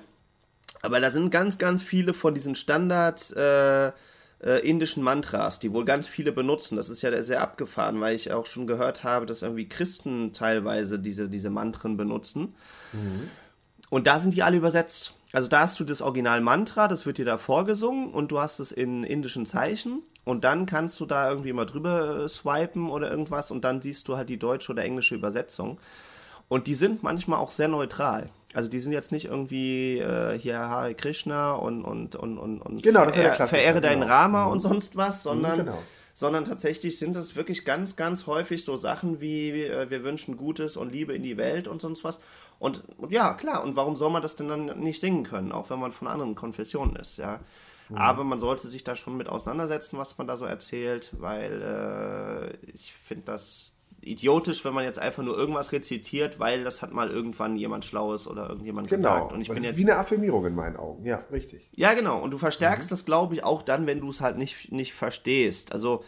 Aber 0.82 1.00
da 1.00 1.10
sind 1.10 1.30
ganz, 1.30 1.58
ganz 1.58 1.82
viele 1.82 2.14
von 2.14 2.34
diesen 2.34 2.54
Standard 2.54 3.30
äh, 3.36 3.88
äh, 3.88 4.60
indischen 4.68 5.02
Mantras, 5.02 5.58
die 5.58 5.72
wohl 5.72 5.84
ganz 5.84 6.06
viele 6.06 6.32
benutzen. 6.32 6.76
Das 6.76 6.90
ist 6.90 7.02
ja 7.02 7.22
sehr 7.22 7.40
abgefahren, 7.40 8.00
weil 8.00 8.14
ich 8.14 8.32
auch 8.32 8.46
schon 8.46 8.66
gehört 8.66 9.02
habe, 9.02 9.26
dass 9.26 9.42
irgendwie 9.42 9.68
Christen 9.68 10.32
teilweise 10.32 10.98
diese, 10.98 11.28
diese 11.28 11.50
Mantren 11.50 11.96
benutzen. 11.96 12.54
Mhm. 12.92 13.30
Und 13.90 14.06
da 14.06 14.20
sind 14.20 14.34
die 14.34 14.42
alle 14.42 14.56
übersetzt. 14.56 15.15
Also 15.32 15.48
da 15.48 15.60
hast 15.60 15.78
du 15.80 15.84
das 15.84 16.02
Original-Mantra, 16.02 16.88
das 16.88 17.04
wird 17.04 17.18
dir 17.18 17.24
da 17.24 17.36
vorgesungen 17.36 18.12
und 18.12 18.30
du 18.30 18.40
hast 18.40 18.60
es 18.60 18.70
in 18.70 19.02
indischen 19.02 19.44
Zeichen 19.44 20.02
und 20.24 20.44
dann 20.44 20.66
kannst 20.66 21.00
du 21.00 21.06
da 21.06 21.28
irgendwie 21.28 21.52
mal 21.52 21.66
drüber 21.66 22.24
äh, 22.24 22.28
swipen 22.28 22.88
oder 22.90 23.10
irgendwas 23.10 23.50
und 23.50 23.64
dann 23.64 23.82
siehst 23.82 24.06
du 24.08 24.16
halt 24.16 24.28
die 24.28 24.38
deutsche 24.38 24.72
oder 24.72 24.84
englische 24.84 25.14
Übersetzung. 25.14 25.78
Und 26.48 26.68
die 26.68 26.74
sind 26.74 27.02
manchmal 27.02 27.40
auch 27.40 27.50
sehr 27.50 27.66
neutral. 27.66 28.28
Also 28.54 28.68
die 28.68 28.78
sind 28.78 28.92
jetzt 28.92 29.10
nicht 29.10 29.24
irgendwie 29.24 29.98
äh, 29.98 30.38
hier 30.38 30.58
Hare 30.60 30.94
Krishna 30.94 31.54
und 31.54 31.84
und 31.84 32.14
und 32.14 32.38
und, 32.38 32.60
und 32.62 32.82
genau, 32.84 33.04
das 33.04 33.16
ist 33.16 33.48
verehre 33.50 33.80
deinen 33.80 34.02
genau. 34.02 34.12
Rama 34.12 34.44
mhm. 34.46 34.52
und 34.52 34.60
sonst 34.60 34.96
was, 34.96 35.24
sondern 35.24 35.58
genau 35.58 35.78
sondern 36.16 36.46
tatsächlich 36.46 36.98
sind 36.98 37.14
es 37.14 37.36
wirklich 37.36 37.66
ganz, 37.66 37.94
ganz 37.94 38.26
häufig 38.26 38.64
so 38.64 38.74
Sachen 38.74 39.20
wie 39.20 39.50
äh, 39.50 39.90
wir 39.90 40.02
wünschen 40.02 40.38
Gutes 40.38 40.78
und 40.78 40.90
Liebe 40.90 41.12
in 41.12 41.22
die 41.22 41.36
Welt 41.36 41.68
und 41.68 41.82
sonst 41.82 42.04
was. 42.04 42.20
Und, 42.58 42.84
und, 42.96 43.12
ja, 43.12 43.34
klar, 43.34 43.62
und 43.62 43.76
warum 43.76 43.96
soll 43.96 44.08
man 44.08 44.22
das 44.22 44.34
denn 44.34 44.48
dann 44.48 44.80
nicht 44.80 44.98
singen 44.98 45.24
können, 45.24 45.52
auch 45.52 45.68
wenn 45.68 45.78
man 45.78 45.92
von 45.92 46.08
anderen 46.08 46.34
Konfessionen 46.34 46.96
ist, 46.96 47.18
ja. 47.18 47.40
Mhm. 47.90 47.98
Aber 47.98 48.24
man 48.24 48.38
sollte 48.38 48.66
sich 48.68 48.82
da 48.82 48.94
schon 48.94 49.18
mit 49.18 49.28
auseinandersetzen, 49.28 49.98
was 49.98 50.16
man 50.16 50.26
da 50.26 50.38
so 50.38 50.46
erzählt, 50.46 51.12
weil 51.18 52.56
äh, 52.64 52.70
ich 52.70 52.94
finde 52.94 53.24
das 53.26 53.75
idiotisch, 54.06 54.64
wenn 54.64 54.74
man 54.74 54.84
jetzt 54.84 54.98
einfach 54.98 55.22
nur 55.22 55.36
irgendwas 55.36 55.72
rezitiert, 55.72 56.38
weil 56.38 56.64
das 56.64 56.82
hat 56.82 56.92
mal 56.92 57.10
irgendwann 57.10 57.56
jemand 57.56 57.84
Schlaues 57.84 58.26
oder 58.26 58.48
irgendjemand 58.48 58.88
genau. 58.88 59.14
gesagt. 59.14 59.32
Und 59.32 59.40
ich 59.40 59.48
bin 59.48 59.62
das 59.62 59.72
ist 59.72 59.78
wie 59.78 59.82
eine 59.82 59.96
Affirmierung 59.96 60.46
in 60.46 60.54
meinen 60.54 60.76
Augen. 60.76 61.04
Ja, 61.04 61.24
richtig. 61.32 61.68
Ja, 61.72 61.94
genau. 61.94 62.22
Und 62.22 62.30
du 62.30 62.38
verstärkst 62.38 62.90
mhm. 62.90 62.94
das, 62.94 63.04
glaube 63.04 63.34
ich, 63.34 63.44
auch 63.44 63.62
dann, 63.62 63.86
wenn 63.86 64.00
du 64.00 64.08
es 64.10 64.20
halt 64.20 64.38
nicht, 64.38 64.72
nicht 64.72 64.94
verstehst. 64.94 65.72
Also 65.72 66.04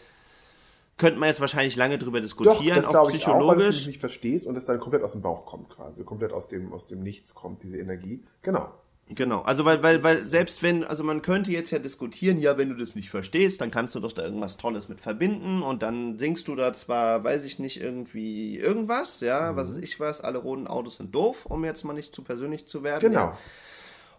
könnte 0.97 1.19
man 1.19 1.27
jetzt 1.27 1.41
wahrscheinlich 1.41 1.75
lange 1.75 1.97
drüber 1.97 2.21
diskutieren, 2.21 2.81
Doch, 2.81 2.91
das 2.91 2.95
auch 2.95 3.09
psychologisch. 3.09 3.17
Ich 3.17 3.29
auch, 3.29 3.47
weil 3.47 3.57
du 3.57 3.69
es 3.69 3.87
nicht 3.87 3.99
verstehst 3.99 4.45
und 4.45 4.57
es 4.57 4.65
dann 4.65 4.79
komplett 4.79 5.01
aus 5.03 5.13
dem 5.13 5.21
Bauch 5.21 5.45
kommt 5.45 5.69
quasi, 5.69 6.03
komplett 6.03 6.33
aus 6.33 6.47
dem, 6.47 6.73
aus 6.73 6.87
dem 6.87 7.01
Nichts 7.01 7.33
kommt, 7.33 7.63
diese 7.63 7.77
Energie. 7.77 8.23
Genau. 8.41 8.69
Genau, 9.11 9.41
also 9.41 9.65
weil, 9.65 9.81
weil, 9.81 10.03
weil 10.03 10.29
selbst 10.29 10.61
wenn, 10.61 10.83
also 10.83 11.03
man 11.03 11.23
könnte 11.23 11.51
jetzt 11.51 11.71
ja 11.71 11.79
diskutieren, 11.79 12.39
ja, 12.39 12.59
wenn 12.59 12.69
du 12.69 12.75
das 12.75 12.93
nicht 12.93 13.09
verstehst, 13.09 13.59
dann 13.59 13.71
kannst 13.71 13.95
du 13.95 13.99
doch 13.99 14.11
da 14.11 14.23
irgendwas 14.23 14.57
Tolles 14.57 14.87
mit 14.87 14.99
verbinden 14.99 15.63
und 15.63 15.81
dann 15.81 16.19
singst 16.19 16.47
du 16.47 16.55
da 16.55 16.73
zwar, 16.73 17.23
weiß 17.23 17.43
ich 17.45 17.57
nicht, 17.57 17.81
irgendwie 17.81 18.57
irgendwas, 18.57 19.21
ja, 19.21 19.51
mhm. 19.51 19.55
was 19.55 19.71
weiß 19.71 19.77
ich 19.77 19.99
was, 19.99 20.21
alle 20.21 20.37
roten 20.37 20.67
Autos 20.67 20.97
sind 20.97 21.13
doof, 21.15 21.47
um 21.47 21.65
jetzt 21.65 21.83
mal 21.85 21.93
nicht 21.93 22.13
zu 22.13 22.23
persönlich 22.23 22.67
zu 22.67 22.83
werden. 22.83 23.09
Genau. 23.09 23.19
Ja. 23.19 23.37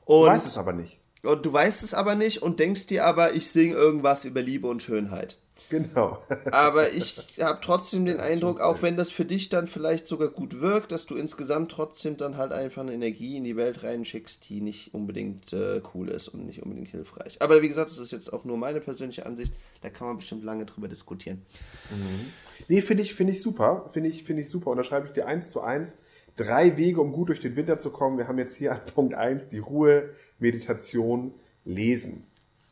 Und, 0.06 0.26
du 0.26 0.32
weißt 0.32 0.46
es 0.46 0.58
aber 0.58 0.72
nicht. 0.72 0.98
Und 1.22 1.46
du 1.46 1.52
weißt 1.52 1.84
es 1.84 1.94
aber 1.94 2.16
nicht 2.16 2.42
und 2.42 2.58
denkst 2.58 2.86
dir 2.86 3.04
aber, 3.04 3.34
ich 3.34 3.48
singe 3.48 3.74
irgendwas 3.74 4.24
über 4.24 4.42
Liebe 4.42 4.66
und 4.66 4.82
Schönheit. 4.82 5.38
Genau. 5.70 6.18
Aber 6.50 6.92
ich 6.92 7.28
habe 7.40 7.60
trotzdem 7.62 8.04
den 8.04 8.18
Eindruck, 8.18 8.60
auch 8.60 8.82
wenn 8.82 8.96
das 8.96 9.10
für 9.10 9.24
dich 9.24 9.48
dann 9.48 9.68
vielleicht 9.68 10.08
sogar 10.08 10.28
gut 10.28 10.60
wirkt, 10.60 10.90
dass 10.90 11.06
du 11.06 11.14
insgesamt 11.14 11.70
trotzdem 11.70 12.16
dann 12.16 12.36
halt 12.36 12.52
einfach 12.52 12.82
eine 12.82 12.92
Energie 12.92 13.36
in 13.36 13.44
die 13.44 13.56
Welt 13.56 13.84
reinschickst, 13.84 14.48
die 14.48 14.60
nicht 14.60 14.92
unbedingt 14.92 15.52
äh, 15.52 15.80
cool 15.94 16.08
ist 16.08 16.26
und 16.26 16.44
nicht 16.44 16.62
unbedingt 16.62 16.88
hilfreich. 16.88 17.40
Aber 17.40 17.62
wie 17.62 17.68
gesagt, 17.68 17.88
das 17.88 17.98
ist 17.98 18.10
jetzt 18.10 18.32
auch 18.32 18.44
nur 18.44 18.56
meine 18.56 18.80
persönliche 18.80 19.24
Ansicht. 19.26 19.54
Da 19.80 19.90
kann 19.90 20.08
man 20.08 20.16
bestimmt 20.16 20.42
lange 20.42 20.66
drüber 20.66 20.88
diskutieren. 20.88 21.42
Mhm. 21.90 22.32
Nee, 22.66 22.80
finde 22.80 23.04
ich, 23.04 23.14
find 23.14 23.30
ich 23.30 23.40
super. 23.40 23.88
Finde 23.92 24.10
ich, 24.10 24.24
find 24.24 24.40
ich 24.40 24.50
super. 24.50 24.70
Und 24.70 24.76
da 24.76 24.84
schreibe 24.84 25.06
ich 25.06 25.12
dir 25.12 25.28
eins 25.28 25.52
zu 25.52 25.60
eins. 25.60 26.00
Drei 26.36 26.76
Wege, 26.76 27.00
um 27.00 27.12
gut 27.12 27.28
durch 27.28 27.40
den 27.40 27.54
Winter 27.54 27.78
zu 27.78 27.90
kommen. 27.90 28.18
Wir 28.18 28.26
haben 28.26 28.38
jetzt 28.38 28.56
hier 28.56 28.72
an 28.72 28.80
Punkt 28.92 29.14
eins 29.14 29.46
die 29.46 29.58
Ruhe, 29.58 30.10
Meditation, 30.40 31.32
Lesen. 31.64 32.26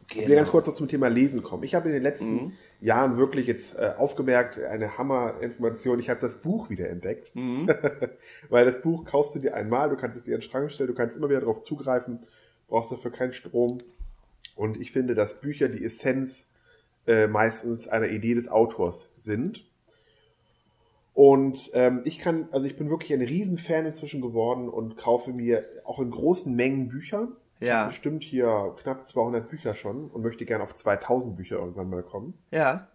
Genau. 0.08 0.22
Ich 0.22 0.28
will 0.28 0.36
ganz 0.36 0.50
kurz 0.50 0.66
noch 0.66 0.74
zum 0.74 0.88
Thema 0.88 1.08
Lesen 1.08 1.42
kommen. 1.42 1.62
Ich 1.62 1.74
habe 1.74 1.88
in 1.88 1.92
den 1.92 2.02
letzten 2.02 2.32
mhm 2.32 2.52
Jahren 2.80 3.16
wirklich 3.16 3.46
jetzt 3.46 3.76
äh, 3.76 3.94
aufgemerkt, 3.96 4.60
eine 4.60 4.98
Hammer-Information. 4.98 5.98
Ich 5.98 6.08
habe 6.10 6.20
das 6.20 6.40
Buch 6.42 6.70
wieder 6.70 6.88
entdeckt. 6.88 7.34
Mhm. 7.34 7.68
Weil 8.48 8.64
das 8.64 8.82
Buch 8.82 9.04
kaufst 9.04 9.34
du 9.34 9.40
dir 9.40 9.54
einmal, 9.54 9.90
du 9.90 9.96
kannst 9.96 10.16
es 10.16 10.24
dir 10.24 10.34
in 10.34 10.40
den 10.40 10.48
Schrank 10.48 10.70
stellen, 10.70 10.88
du 10.88 10.94
kannst 10.94 11.16
immer 11.16 11.28
wieder 11.28 11.40
darauf 11.40 11.60
zugreifen, 11.62 12.20
brauchst 12.68 12.92
dafür 12.92 13.10
keinen 13.10 13.32
Strom. 13.32 13.80
Und 14.54 14.80
ich 14.80 14.92
finde, 14.92 15.14
dass 15.14 15.40
Bücher 15.40 15.68
die 15.68 15.84
Essenz 15.84 16.46
äh, 17.06 17.26
meistens 17.26 17.88
einer 17.88 18.08
Idee 18.08 18.34
des 18.34 18.48
Autors 18.48 19.12
sind. 19.16 19.64
Und 21.14 21.70
ähm, 21.74 22.02
ich 22.04 22.20
kann, 22.20 22.48
also 22.52 22.66
ich 22.66 22.76
bin 22.76 22.90
wirklich 22.90 23.12
ein 23.12 23.22
Riesenfan 23.22 23.86
inzwischen 23.86 24.20
geworden 24.20 24.68
und 24.68 24.96
kaufe 24.96 25.32
mir 25.32 25.64
auch 25.84 25.98
in 25.98 26.12
großen 26.12 26.54
Mengen 26.54 26.88
Bücher. 26.88 27.28
Ja. 27.60 27.88
Bestimmt 27.88 28.22
hier 28.22 28.74
knapp 28.82 29.04
200 29.04 29.48
Bücher 29.48 29.74
schon 29.74 30.08
und 30.10 30.22
möchte 30.22 30.44
gerne 30.44 30.64
auf 30.64 30.74
2000 30.74 31.36
Bücher 31.36 31.56
irgendwann 31.56 31.90
mal 31.90 32.02
kommen. 32.02 32.34
Ja. 32.50 32.88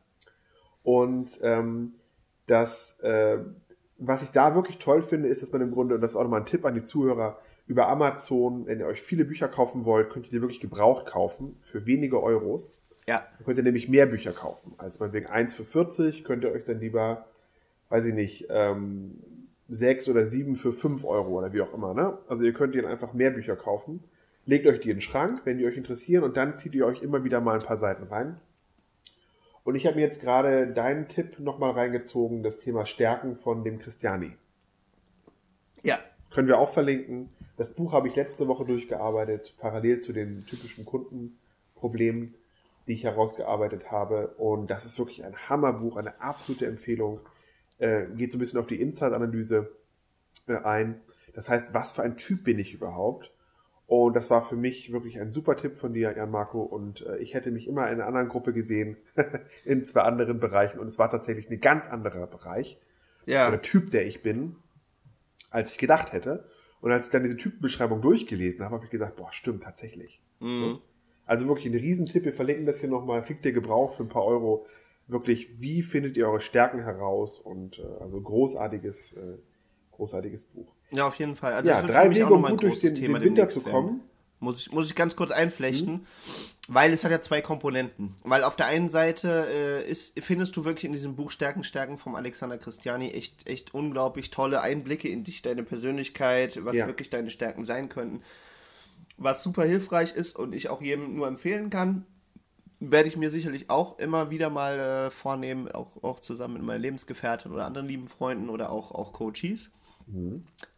Und 0.84 1.40
ähm, 1.42 1.94
das, 2.48 3.00
äh, 3.02 3.40
was 3.98 4.24
ich 4.24 4.32
da 4.32 4.56
wirklich 4.56 4.80
toll 4.80 5.02
finde, 5.02 5.30
ist, 5.30 5.42
dass 5.42 5.52
man 5.52 5.62
im 5.62 5.72
Grunde, 5.72 5.96
und 5.96 6.02
das 6.02 6.12
ist 6.12 6.16
auch 6.16 6.24
nochmal 6.24 6.42
ein 6.42 6.46
Tipp 6.46 6.66
an 6.66 6.76
die 6.76 6.82
Zuhörer, 6.82 7.40
über 7.66 7.88
Amazon, 7.88 8.66
wenn 8.66 8.80
ihr 8.80 8.88
euch 8.88 9.02
viele 9.02 9.26
Bücher 9.26 9.48
kaufen 9.48 9.86
wollt, 9.86 10.10
könnt 10.10 10.26
ihr 10.26 10.32
die 10.32 10.42
wirklich 10.42 10.60
gebraucht 10.60 11.06
kaufen 11.06 11.58
für 11.62 11.86
wenige 11.86 12.22
Euros. 12.22 12.74
Ja. 13.08 13.26
Dann 13.38 13.46
könnt 13.46 13.58
ihr 13.58 13.64
nämlich 13.64 13.88
mehr 13.88 14.06
Bücher 14.06 14.34
kaufen. 14.34 14.74
Als 14.78 15.00
meinetwegen 15.00 15.28
eins 15.28 15.54
für 15.54 15.64
40 15.64 16.24
könnt 16.24 16.44
ihr 16.44 16.52
euch 16.52 16.66
dann 16.66 16.80
lieber, 16.80 17.26
weiß 17.90 18.06
ich 18.06 18.14
nicht, 18.14 18.48
ähm, 18.50 19.22
sechs 19.70 20.10
oder 20.10 20.26
sieben 20.26 20.56
für 20.56 20.74
fünf 20.74 21.06
Euro 21.06 21.40
oder 21.40 21.54
wie 21.54 21.62
auch 21.62 21.74
immer. 21.74 21.94
Ne? 21.94 22.18
Also 22.28 22.44
ihr 22.44 22.54
könnt 22.54 22.76
ihr 22.76 22.88
einfach 22.88 23.14
mehr 23.14 23.32
Bücher 23.32 23.56
kaufen. 23.56 24.04
Legt 24.46 24.68
euch 24.68 24.82
die 24.82 24.90
in 24.90 24.98
den 24.98 25.02
Schrank, 25.02 25.42
wenn 25.46 25.58
die 25.58 25.66
euch 25.66 25.78
interessieren, 25.78 26.24
und 26.24 26.36
dann 26.36 26.54
zieht 26.54 26.76
ihr 26.76 26.86
euch 26.86 27.02
immer 27.02 27.24
wieder 27.24 27.40
mal 27.40 27.60
ein 27.60 27.66
paar 27.66 27.78
Seiten 27.78 28.04
rein. 28.04 28.40
Und 29.64 29.76
ich 29.76 29.86
habe 29.86 29.96
mir 29.96 30.02
jetzt 30.02 30.22
gerade 30.22 30.68
deinen 30.68 31.08
Tipp 31.08 31.40
nochmal 31.40 31.72
reingezogen, 31.72 32.44
das 32.44 32.58
Thema 32.58 32.86
Stärken 32.86 33.36
von 33.38 33.64
dem 33.64 33.80
Christiani. 33.80 34.36
Ja. 35.84 36.00
Können 36.32 36.48
wir 36.48 36.58
auch 36.58 36.74
verlinken. 36.74 37.30
Das 37.58 37.72
Buch 37.72 37.94
habe 37.94 38.08
ich 38.08 38.16
letzte 38.16 38.48
Woche 38.48 38.66
durchgearbeitet, 38.66 39.56
parallel 39.60 40.00
zu 40.00 40.12
den 40.12 40.46
typischen 40.48 40.84
Kundenproblemen, 40.84 42.34
die 42.88 42.94
ich 42.94 43.04
herausgearbeitet 43.04 43.92
habe. 43.92 44.30
Und 44.38 44.72
das 44.72 44.84
ist 44.86 44.98
wirklich 44.98 45.24
ein 45.24 45.36
Hammerbuch, 45.48 45.96
eine 45.96 46.20
absolute 46.20 46.66
Empfehlung. 46.66 47.20
Äh, 47.78 48.08
geht 48.16 48.32
so 48.32 48.38
ein 48.38 48.40
bisschen 48.40 48.60
auf 48.60 48.68
die 48.68 48.82
Insight-Analyse 48.82 49.72
äh, 50.48 50.56
ein. 50.58 51.02
Das 51.34 51.48
heißt, 51.48 51.74
was 51.74 51.92
für 51.92 52.02
ein 52.02 52.18
Typ 52.18 52.44
bin 52.44 52.60
ich 52.60 52.74
überhaupt? 52.74 53.32
Und 53.86 54.16
das 54.16 54.30
war 54.30 54.44
für 54.44 54.56
mich 54.56 54.92
wirklich 54.92 55.20
ein 55.20 55.30
super 55.30 55.56
Tipp 55.58 55.78
von 55.78 55.94
dir, 55.94 56.16
Jan 56.16 56.32
Marco. 56.32 56.62
Und 56.62 57.06
äh, 57.06 57.18
ich 57.18 57.34
hätte 57.34 57.52
mich 57.52 57.68
immer 57.68 57.88
in 57.88 57.96
einer 57.96 58.06
anderen 58.08 58.30
Gruppe 58.30 58.54
gesehen, 58.54 58.98
in 59.66 59.84
zwei 59.84 60.02
anderen 60.02 60.40
Bereichen. 60.40 60.80
Und 60.80 60.88
es 60.88 60.98
war 61.00 61.10
tatsächlich 61.10 61.50
ein 61.50 61.60
ganz 61.60 61.88
anderer 61.88 62.28
Bereich 62.28 62.80
Ja. 63.26 63.48
oder 63.50 63.62
Typ, 63.62 63.92
der 63.92 64.06
ich 64.08 64.22
bin, 64.24 64.56
als 65.50 65.72
ich 65.72 65.78
gedacht 65.78 66.14
hätte. 66.14 66.46
Und 66.82 66.92
als 66.92 67.06
ich 67.06 67.12
dann 67.12 67.24
diese 67.24 67.38
Typenbeschreibung 67.38 68.02
durchgelesen 68.02 68.64
habe, 68.64 68.76
habe 68.76 68.86
ich 68.86 68.92
gesagt, 68.92 69.16
boah, 69.18 69.32
stimmt 69.32 69.64
tatsächlich. 69.64 70.22
Mhm. 70.40 70.80
Also 71.26 71.48
wirklich 71.48 71.66
ein 71.68 71.80
Riesentipp. 71.80 72.26
Wir 72.26 72.34
verlinken 72.34 72.66
das 72.66 72.80
hier 72.80 72.90
nochmal. 72.90 73.24
Kriegt 73.24 73.46
ihr 73.46 73.54
Gebrauch 73.54 73.94
für 73.94 74.04
ein 74.04 74.10
paar 74.10 74.26
Euro. 74.26 74.66
Wirklich, 75.08 75.62
wie 75.62 75.82
findet 75.82 76.18
ihr 76.18 76.28
eure 76.28 76.42
Stärken 76.42 76.82
heraus? 76.84 77.40
Und 77.40 77.80
äh, 77.80 78.02
also 78.02 78.20
großartiges, 78.22 79.14
äh, 79.14 79.38
großartiges 79.92 80.46
Buch. 80.46 80.74
Ja, 80.94 81.08
auf 81.08 81.16
jeden 81.16 81.36
Fall. 81.36 81.54
Also 81.54 81.70
Ja, 81.70 81.82
drei 81.82 82.10
Wege, 82.12 82.28
um 82.28 82.44
gut 82.44 82.64
durch 82.64 82.82
den, 82.82 82.96
Thema 82.96 83.20
den 83.20 83.30
Winter 83.30 83.50
zu 83.50 83.62
kommen. 83.62 84.02
Muss 84.40 84.60
ich, 84.60 84.72
muss 84.74 84.88
ich 84.88 84.96
ganz 84.96 85.16
kurz 85.16 85.32
einflechten, 85.32 86.06
weil 86.68 86.92
es 86.92 87.06
hat 87.06 87.12
ja 87.12 87.22
zwei 87.22 87.42
Komponenten. 87.42 88.16
Weil 88.26 88.44
auf 88.44 88.58
der 88.58 88.66
einen 88.66 88.90
Seite 88.90 89.48
äh, 89.50 89.90
ist, 89.90 90.20
findest 90.22 90.58
du 90.58 90.66
wirklich 90.66 90.84
in 90.84 90.92
diesem 90.92 91.16
Buch 91.16 91.32
Stärken, 91.32 91.64
Stärken 91.64 91.98
vom 91.98 92.16
Alexander 92.16 92.58
Christiani 92.58 93.12
echt, 93.12 93.48
echt 93.50 93.74
unglaublich 93.74 94.32
tolle 94.32 94.60
Einblicke 94.60 95.08
in 95.08 95.24
dich, 95.24 95.42
deine 95.44 95.64
Persönlichkeit, 95.64 96.60
was 96.66 96.76
Ja. 96.76 96.88
wirklich 96.88 97.10
deine 97.10 97.30
Stärken 97.30 97.64
sein 97.64 97.88
könnten. 97.88 98.22
Was 99.18 99.44
super 99.44 99.64
hilfreich 99.64 100.14
ist 100.14 100.36
und 100.36 100.54
ich 100.54 100.70
auch 100.70 100.82
jedem 100.82 101.16
nur 101.16 101.28
empfehlen 101.28 101.70
kann, 101.70 102.06
werde 102.82 103.08
ich 103.08 103.16
mir 103.16 103.30
sicherlich 103.30 103.70
auch 103.70 103.98
immer 103.98 104.30
wieder 104.30 104.50
mal 104.50 104.78
äh, 105.08 105.12
vornehmen, 105.12 105.72
auch, 105.72 106.04
auch 106.04 106.20
zusammen 106.20 106.56
mit 106.56 106.64
meiner 106.64 106.80
Lebensgefährtin 106.80 107.54
oder 107.54 107.66
anderen 107.66 107.88
lieben 107.88 108.10
Freunden 108.10 108.50
oder 108.50 108.72
auch, 108.72 108.92
auch 108.92 109.14
Coaches. 109.14 109.72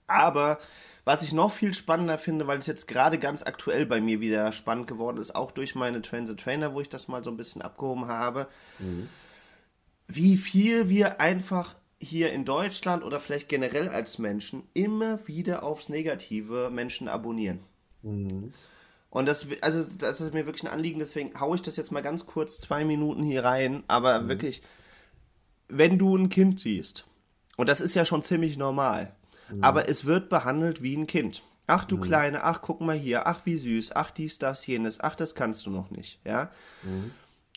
Aber 0.08 0.60
was 1.03 1.22
ich 1.24 1.34
noch 1.34 1.51
viel 1.51 1.74
spannender 1.74 2.18
finde, 2.18 2.47
weil 2.47 2.60
es 2.60 2.66
jetzt 2.68 2.88
gerade 2.88 3.20
ganz 3.20 3.43
aktuell 3.43 3.86
bei 3.86 4.01
mir 4.01 4.22
wieder 4.22 4.51
spannend 4.53 4.88
geworden 4.88 5.18
ist, 5.18 5.36
auch 5.36 5.51
durch 5.51 5.76
meine 5.76 6.01
Train 6.01 6.26
the 6.28 6.36
Trainer, 6.36 6.74
wo 6.74 6.82
ich 6.82 6.89
das 6.89 7.08
mal 7.08 7.24
so 7.24 7.30
ein 7.32 7.38
bisschen 7.38 7.62
abgehoben 7.62 8.08
habe, 8.08 8.47
wie 10.08 10.38
viel 10.38 10.89
wir 10.89 11.20
einfach 11.22 11.76
hier 11.99 12.32
in 12.34 12.45
Deutschland 12.45 13.03
oder 13.03 13.20
vielleicht 13.20 13.49
generell 13.49 13.89
als 13.89 14.20
Menschen 14.20 14.64
immer 14.74 15.26
wieder 15.28 15.64
aufs 15.64 15.89
Negative 15.89 16.70
Menschen 16.72 17.08
abonnieren. 17.08 17.60
Und 19.10 19.28
das, 19.28 19.47
also 19.62 19.86
das 19.97 20.22
ist 20.22 20.34
mir 20.34 20.45
wirklich 20.45 20.64
ein 20.64 20.74
Anliegen, 20.74 20.99
deswegen 20.99 21.39
haue 21.39 21.56
ich 21.56 21.62
das 21.62 21.78
jetzt 21.78 21.91
mal 21.91 22.01
ganz 22.01 22.26
kurz 22.26 22.60
zwei 22.60 22.84
Minuten 22.84 23.24
hier 23.24 23.43
rein. 23.45 23.84
Aber 23.88 24.28
wirklich, 24.28 24.62
wenn 25.70 25.97
du 25.97 26.16
ein 26.18 26.30
Kind 26.30 26.60
siehst, 26.60 27.06
und 27.58 27.70
das 27.70 27.80
ist 27.80 27.95
ja 27.95 28.06
schon 28.06 28.24
ziemlich 28.24 28.58
normal, 28.58 29.16
aber 29.62 29.89
es 29.89 30.06
wird 30.06 30.30
behandelt 30.30 30.82
wie 30.82 30.96
ein 30.96 31.08
Kind. 31.08 31.43
Ach 31.68 31.84
du 31.84 31.98
Kleine, 32.00 32.43
ach 32.43 32.62
guck 32.62 32.82
mal 32.82 32.96
hier, 32.96 33.26
ach 33.26 33.41
wie 33.46 33.58
süß, 33.58 33.96
ach 33.96 34.12
dies, 34.12 34.38
das, 34.38 34.66
jenes, 34.68 35.00
ach 35.00 35.16
das 35.16 35.34
kannst 35.34 35.66
du 35.66 35.72
noch 35.72 35.89
nicht, 35.89 36.20
ja. 36.24 36.52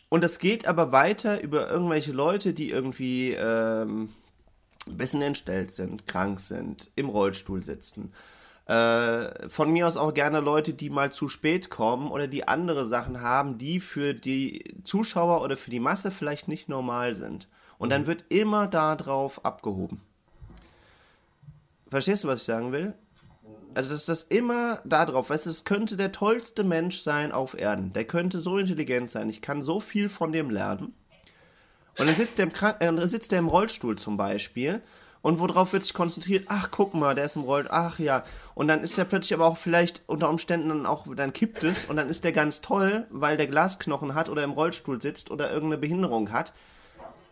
Und 0.09 0.23
das 0.23 0.39
geht 0.39 0.67
aber 0.67 0.91
weiter 0.91 1.41
über 1.41 1.69
irgendwelche 1.69 2.11
Leute, 2.11 2.53
die 2.53 2.71
irgendwie 2.71 3.33
ähm, 3.33 4.09
ein 4.87 4.97
bisschen 4.97 5.21
entstellt 5.21 5.71
sind, 5.71 6.07
krank 6.07 6.39
sind, 6.39 6.89
im 6.95 7.09
Rollstuhl 7.09 7.63
sitzen. 7.63 8.11
Äh, 8.65 9.49
von 9.49 9.71
mir 9.71 9.87
aus 9.87 9.97
auch 9.97 10.13
gerne 10.13 10.39
Leute, 10.39 10.73
die 10.73 10.89
mal 10.89 11.11
zu 11.11 11.27
spät 11.27 11.69
kommen 11.69 12.11
oder 12.11 12.27
die 12.27 12.47
andere 12.47 12.85
Sachen 12.85 13.21
haben, 13.21 13.57
die 13.57 13.79
für 13.79 14.13
die 14.13 14.75
Zuschauer 14.83 15.41
oder 15.41 15.57
für 15.57 15.71
die 15.71 15.79
Masse 15.79 16.11
vielleicht 16.11 16.47
nicht 16.47 16.69
normal 16.69 17.15
sind. 17.15 17.47
Und 17.77 17.91
dann 17.91 18.07
wird 18.07 18.25
immer 18.29 18.67
darauf 18.67 19.45
abgehoben. 19.45 20.01
Verstehst 21.89 22.23
du, 22.23 22.27
was 22.27 22.39
ich 22.39 22.45
sagen 22.45 22.71
will? 22.71 22.93
Also, 23.75 23.89
dass 23.89 24.05
das 24.05 24.23
immer 24.23 24.81
darauf, 24.83 25.29
weißt 25.29 25.45
du, 25.45 25.49
es 25.49 25.63
könnte 25.63 25.95
der 25.95 26.11
tollste 26.11 26.63
Mensch 26.63 26.99
sein 26.99 27.31
auf 27.31 27.59
Erden. 27.59 27.93
Der 27.93 28.05
könnte 28.05 28.39
so 28.39 28.57
intelligent 28.57 29.11
sein. 29.11 29.29
Ich 29.29 29.41
kann 29.41 29.61
so 29.61 29.79
viel 29.79 30.09
von 30.09 30.31
dem 30.31 30.49
lernen. 30.49 30.93
Und 31.97 32.07
dann 32.07 32.15
sitzt 32.15 32.37
der 32.37 32.45
im, 32.45 32.53
Krank 32.53 32.77
äh, 32.79 32.85
dann 32.85 33.07
sitzt 33.07 33.31
der 33.31 33.39
im 33.39 33.47
Rollstuhl 33.47 33.97
zum 33.97 34.17
Beispiel. 34.17 34.81
Und 35.21 35.39
worauf 35.39 35.73
wird 35.73 35.83
sich 35.83 35.93
konzentriert? 35.93 36.45
Ach, 36.47 36.69
guck 36.71 36.93
mal, 36.93 37.13
der 37.13 37.25
ist 37.25 37.35
im 37.35 37.43
Rollstuhl. 37.43 37.75
Ach 37.77 37.99
ja. 37.99 38.23
Und 38.55 38.67
dann 38.67 38.83
ist 38.83 38.97
der 38.97 39.03
plötzlich 39.03 39.33
aber 39.33 39.45
auch 39.45 39.57
vielleicht 39.57 40.01
unter 40.07 40.29
Umständen 40.29 40.69
dann 40.69 40.85
auch, 40.85 41.07
dann 41.15 41.33
kippt 41.33 41.63
es 41.63 41.85
und 41.85 41.97
dann 41.97 42.09
ist 42.09 42.23
der 42.23 42.31
ganz 42.31 42.61
toll, 42.61 43.05
weil 43.09 43.37
der 43.37 43.47
Glasknochen 43.47 44.15
hat 44.15 44.29
oder 44.29 44.43
im 44.43 44.51
Rollstuhl 44.51 45.01
sitzt 45.01 45.29
oder 45.29 45.51
irgendeine 45.51 45.79
Behinderung 45.79 46.31
hat. 46.31 46.53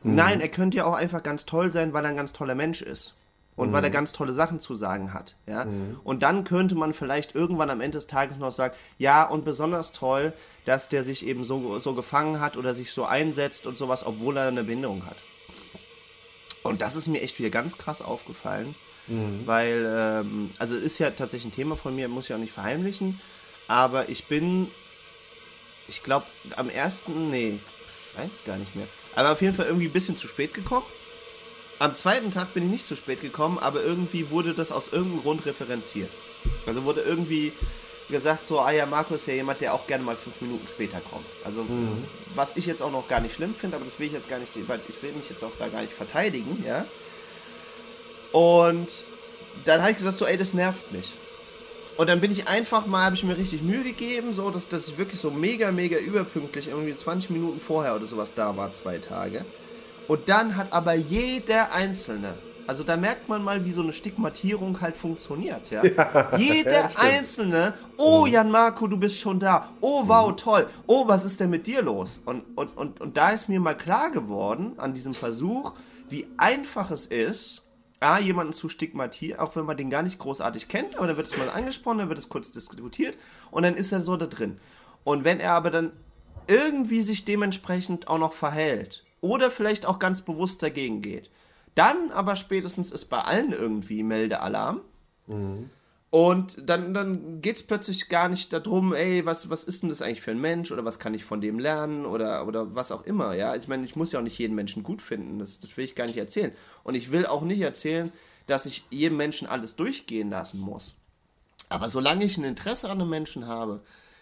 Nein, 0.04 0.42
er 0.42 0.50
könnte 0.50 0.78
ja 0.78 0.86
auch 0.86 0.94
einfach 0.94 1.24
ganz 1.24 1.46
toll 1.46 1.72
sein, 1.72 1.92
weil 1.94 2.06
er 2.06 2.12
ein 2.12 2.16
ganz 2.16 2.32
toller 2.32 2.56
Mensch 2.56 2.82
ist. 2.82 3.16
Und 3.58 3.74
weil 3.74 3.84
er 3.84 3.90
ganz 3.90 4.14
tolle 4.14 4.34
Sachen 4.34 4.60
zu 4.60 4.76
sagen 4.76 5.14
hat. 5.14 5.36
Ja? 5.48 5.66
Und 6.04 6.22
dann 6.22 6.44
könnte 6.44 6.76
man 6.76 6.94
vielleicht 6.94 7.34
irgendwann 7.34 7.72
am 7.72 7.82
Ende 7.82 7.98
des 7.98 8.06
Tages 8.06 8.38
noch 8.38 8.52
sagen, 8.52 8.76
ja, 9.00 9.28
und 9.28 9.46
besonders 9.46 9.92
toll, 9.92 10.32
dass 10.66 10.90
der 10.90 11.04
sich 11.04 11.26
eben 11.26 11.44
so, 11.44 11.80
so 11.80 11.94
gefangen 11.96 12.40
hat 12.40 12.56
oder 12.56 12.76
sich 12.76 12.92
so 12.92 13.04
einsetzt 13.04 13.66
und 13.66 13.76
sowas, 13.76 14.06
obwohl 14.06 14.38
er 14.38 14.48
eine 14.48 14.64
Behinderung 14.64 15.06
hat. 15.08 15.18
Und 16.62 16.82
das 16.82 16.96
ist 16.96 17.08
mir 17.08 17.22
echt 17.22 17.40
wieder 17.40 17.50
ganz 17.50 17.78
krass 17.78 18.02
aufgefallen, 18.02 18.76
weil, 19.46 19.86
ähm, 19.90 20.52
also 20.60 20.76
es 20.76 20.84
ist 20.84 21.00
ja 21.00 21.10
tatsächlich 21.12 21.54
ein 21.54 21.56
Thema 21.56 21.76
von 21.78 21.96
mir, 21.96 22.10
muss 22.10 22.26
ich 22.26 22.36
auch 22.36 22.40
nicht 22.40 22.54
verheimlichen, 22.54 23.22
aber 23.68 24.10
ich 24.10 24.28
bin, 24.28 24.70
ich 25.88 26.04
glaube, 26.04 26.26
am 26.58 26.70
ersten, 26.70 27.32
nee, 27.32 27.60
ich 28.12 28.20
weiß 28.20 28.34
es 28.34 28.44
gar 28.44 28.58
nicht 28.58 28.76
mehr, 28.76 28.88
aber 29.16 29.32
auf 29.32 29.42
jeden 29.42 29.54
Fall 29.56 29.66
irgendwie 29.66 29.88
ein 29.88 29.94
bisschen 29.94 30.18
zu 30.18 30.28
spät 30.28 30.54
gekommen. 30.54 30.86
Am 31.80 31.96
zweiten 31.96 32.32
Tag 32.32 32.54
bin 32.54 32.64
ich 32.64 32.70
nicht 32.70 32.88
zu 32.88 32.96
spät 32.96 33.22
gekommen, 33.22 33.60
aber 33.60 33.84
irgendwie 33.84 34.32
wurde 34.32 34.54
das 34.54 34.72
aus 34.72 34.88
irgendeinem 34.92 35.22
Grund 35.22 35.46
referenziert. 35.46 36.10
Also 36.66 36.84
wurde 36.86 37.02
irgendwie 37.02 37.54
gesagt, 38.10 38.48
so, 38.48 38.60
ah 38.60 38.72
ja, 38.72 38.86
Marco 38.86 39.14
ist 39.14 39.28
ja 39.28 39.34
jemand, 39.34 39.62
der 39.62 39.74
auch 39.74 39.86
gerne 39.86 40.04
mal 40.04 40.16
fünf 40.16 40.40
Minuten 40.42 40.68
später 40.68 41.00
kommt. 41.02 41.26
Also, 41.44 41.66
was 42.36 42.56
ich 42.56 42.66
jetzt 42.66 42.82
auch 42.82 42.92
noch 42.92 43.08
gar 43.08 43.20
nicht 43.20 43.36
schlimm 43.36 43.54
finde, 43.54 43.76
aber 43.76 43.86
das 43.86 44.00
will 44.00 44.08
ich 44.08 44.14
jetzt 44.14 44.30
gar 44.30 44.40
nicht, 44.40 44.54
weil 44.68 44.80
ich 44.88 45.02
will 45.04 45.12
mich 45.12 45.30
jetzt 45.30 45.44
auch 45.44 45.52
da 45.60 45.68
gar 45.68 45.82
nicht 45.82 45.94
verteidigen, 45.94 46.64
ja. 46.66 46.86
Und 48.32 49.06
dann 49.66 49.82
habe 49.82 49.92
ich 49.92 49.98
gesagt, 49.98 50.18
so, 50.18 50.26
ey, 50.26 50.38
das 50.38 50.54
nervt 50.54 50.92
mich. 50.92 51.14
Und 51.98 52.10
dann 52.10 52.22
bin 52.22 52.32
ich 52.32 52.48
einfach 52.48 52.86
mal, 52.86 53.04
habe 53.06 53.16
ich 53.16 53.24
mir 53.24 53.38
richtig 53.38 53.62
Mühe 53.62 53.84
gegeben, 53.84 54.32
so, 54.32 54.52
dass 54.52 54.70
das 54.70 54.98
wirklich 54.98 55.20
so 55.20 55.32
mega, 55.32 55.72
mega 55.72 55.98
überpünktlich, 55.98 56.68
irgendwie 56.68 56.96
20 56.96 57.32
Minuten 57.32 57.60
vorher 57.60 57.96
oder 57.96 58.06
sowas 58.06 58.34
da 58.34 58.56
war, 58.56 58.72
zwei 58.74 59.00
Tage. 59.00 59.46
Und 60.08 60.30
dann 60.30 60.56
hat 60.56 60.72
aber 60.72 60.94
jeder 60.94 61.72
Einzelne, 61.72 62.36
also 62.66 62.84
da 62.84 62.98
merkt 62.98 63.28
man 63.30 63.44
mal, 63.44 63.64
wie 63.66 63.72
so 63.72 63.82
eine 63.82 63.94
Stigmatierung 63.94 64.80
halt 64.80 64.96
funktioniert, 64.96 65.70
ja. 65.70 65.84
jeder 66.38 66.90
stimmt. 66.90 67.00
Einzelne, 67.00 67.74
oh 67.98 68.26
Jan 68.26 68.50
Marco, 68.50 68.88
du 68.88 68.98
bist 68.98 69.20
schon 69.20 69.40
da, 69.40 69.70
oh 69.82 70.04
wow, 70.06 70.36
toll, 70.36 70.68
oh, 70.86 71.08
was 71.08 71.26
ist 71.26 71.40
denn 71.40 71.50
mit 71.50 71.68
dir 71.68 71.82
los? 71.82 72.22
Und, 72.26 72.44
und, 72.56 72.76
und, 72.78 73.02
und 73.02 73.18
da 73.18 73.30
ist 73.30 73.50
mir 73.50 73.60
mal 73.60 73.76
klar 73.76 74.12
geworden, 74.12 74.74
an 74.78 74.94
diesem 74.94 75.14
Versuch, 75.14 75.74
wie 76.10 76.28
einfach 76.38 76.92
es 76.92 77.06
ist, 77.06 77.64
A, 78.00 78.20
jemanden 78.20 78.54
zu 78.54 78.70
stigmatisieren, 78.70 79.40
auch 79.40 79.56
wenn 79.56 79.66
man 79.66 79.76
den 79.76 79.90
gar 79.90 80.04
nicht 80.04 80.20
großartig 80.20 80.68
kennt, 80.68 80.98
aber 80.98 81.08
dann 81.08 81.18
wird 81.18 81.28
es 81.28 81.36
mal 81.36 81.50
angesprochen, 81.50 81.98
dann 81.98 82.10
wird 82.10 82.20
es 82.20 82.30
kurz 82.30 82.52
diskutiert 82.52 83.18
und 83.50 83.64
dann 83.64 83.74
ist 83.74 83.92
er 83.92 84.02
so 84.02 84.16
da 84.18 84.28
drin. 84.28 84.58
Und 85.04 85.24
wenn 85.24 85.40
er 85.40 85.54
aber 85.54 85.72
dann 85.72 85.92
irgendwie 86.48 87.02
sich 87.02 87.26
dementsprechend 87.26 88.08
auch 88.08 88.20
noch 88.20 88.34
verhält 88.34 89.07
oder 89.22 89.52
vielleicht 89.52 89.86
auch 89.86 90.00
ganz 90.00 90.22
bewusst 90.22 90.62
dagegen 90.64 91.02
geht, 91.02 91.30
dann 91.76 92.12
aber 92.12 92.36
spätestens 92.36 92.92
ist 92.92 93.06
bei 93.06 93.20
allen 93.20 93.52
irgendwie 93.52 94.04
Meldealarm. 94.04 94.82
Und 96.10 96.58
dann, 96.70 96.94
dann 96.94 97.42
geht 97.42 97.58
es 97.58 97.64
plötzlich 97.64 98.08
gar 98.08 98.30
nicht 98.30 98.54
darum, 98.54 98.94
ey, 98.94 99.26
was, 99.26 99.50
was 99.50 99.66
ist 99.66 99.84
denn 99.84 99.90
das 99.90 100.02
eigentlich 100.02 100.22
für 100.22 100.32
ein 100.32 100.40
Mensch 100.40 100.72
oder 100.72 100.86
was 100.86 101.00
kann 101.00 101.14
ich 101.14 101.26
von 101.26 101.42
dem 101.42 101.60
lernen 101.60 102.06
oder, 102.06 102.48
oder 102.48 102.74
was 102.76 102.92
auch 102.92 103.04
immer, 103.04 103.36
ja. 103.36 103.56
Ich 103.56 103.68
meine, 103.68 103.84
ich 103.84 103.98
muss 103.98 104.14
ja 104.14 104.20
auch 104.20 104.24
nicht 104.24 104.40
jeden 104.40 104.56
Menschen 104.56 104.84
gut 104.84 105.02
finden, 105.02 105.38
das, 105.40 105.60
das 105.60 105.76
will 105.76 105.84
ich 105.84 105.96
gar 105.96 106.08
nicht 106.08 106.18
erzählen. 106.18 106.54
Und 106.84 106.96
ich 106.96 107.12
will 107.12 107.26
auch 107.26 107.42
nicht 107.42 107.60
erzählen, 107.60 108.12
dass 108.48 108.66
ich 108.66 108.86
jedem 108.90 109.18
Menschen 109.18 109.48
alles 109.48 109.76
durchgehen 109.76 110.30
lassen 110.30 110.60
muss. 110.60 110.96
Aber 111.70 111.90
solange 111.90 112.24
ich 112.24 112.38
ein 112.38 112.46
Interesse 112.46 112.90
an 112.90 113.02
einem 113.02 113.10
Menschen 113.10 113.46
habe, 113.46 113.82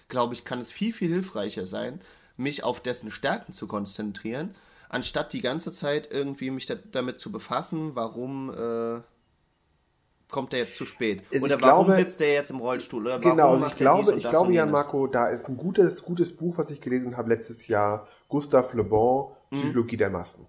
glaube 0.10 0.34
ich, 0.34 0.44
kann 0.44 0.60
es 0.60 0.72
viel, 0.72 0.92
viel 0.92 1.10
hilfreicher 1.10 1.68
sein, 1.68 2.02
mich 2.36 2.64
auf 2.64 2.80
dessen 2.82 3.12
Stärken 3.12 3.54
zu 3.54 3.68
konzentrieren, 3.68 4.56
anstatt 4.90 5.34
die 5.34 5.42
ganze 5.42 5.72
Zeit 5.74 6.10
irgendwie 6.12 6.52
mich 6.52 6.66
da, 6.66 6.76
damit 6.76 7.20
zu 7.20 7.32
befassen, 7.32 7.96
warum 7.96 8.50
äh, 8.50 9.02
kommt 10.30 10.52
der 10.54 10.60
jetzt 10.60 10.76
zu 10.78 10.86
spät? 10.86 11.24
Also 11.34 11.46
oder 11.46 11.62
warum 11.62 11.86
glaube- 11.88 12.02
sitzt 12.02 12.20
der 12.20 12.34
jetzt 12.34 12.50
im 12.50 12.58
Rollstuhl? 12.60 13.06
Oder 13.06 13.20
Genau, 13.20 13.52
also 13.52 13.68
ich 13.68 13.76
glaube, 13.76 14.16
ich 14.16 14.28
glaube, 14.28 14.54
Jan? 14.54 14.72
Marco, 14.72 15.08
da 15.08 15.28
ist 15.28 15.48
ein 15.50 15.58
gutes, 15.58 16.04
gutes 16.04 16.36
Buch, 16.36 16.58
was 16.58 16.70
ich 16.72 16.82
gelesen 16.82 17.16
habe 17.18 17.30
letztes 17.30 17.68
Jahr, 17.68 18.08
Gustave 18.28 18.76
Le 18.78 18.84
Bon, 18.84 19.32
Mhm. 19.52 19.58
Psychologie 19.58 19.98
der 19.98 20.10
Massen, 20.10 20.48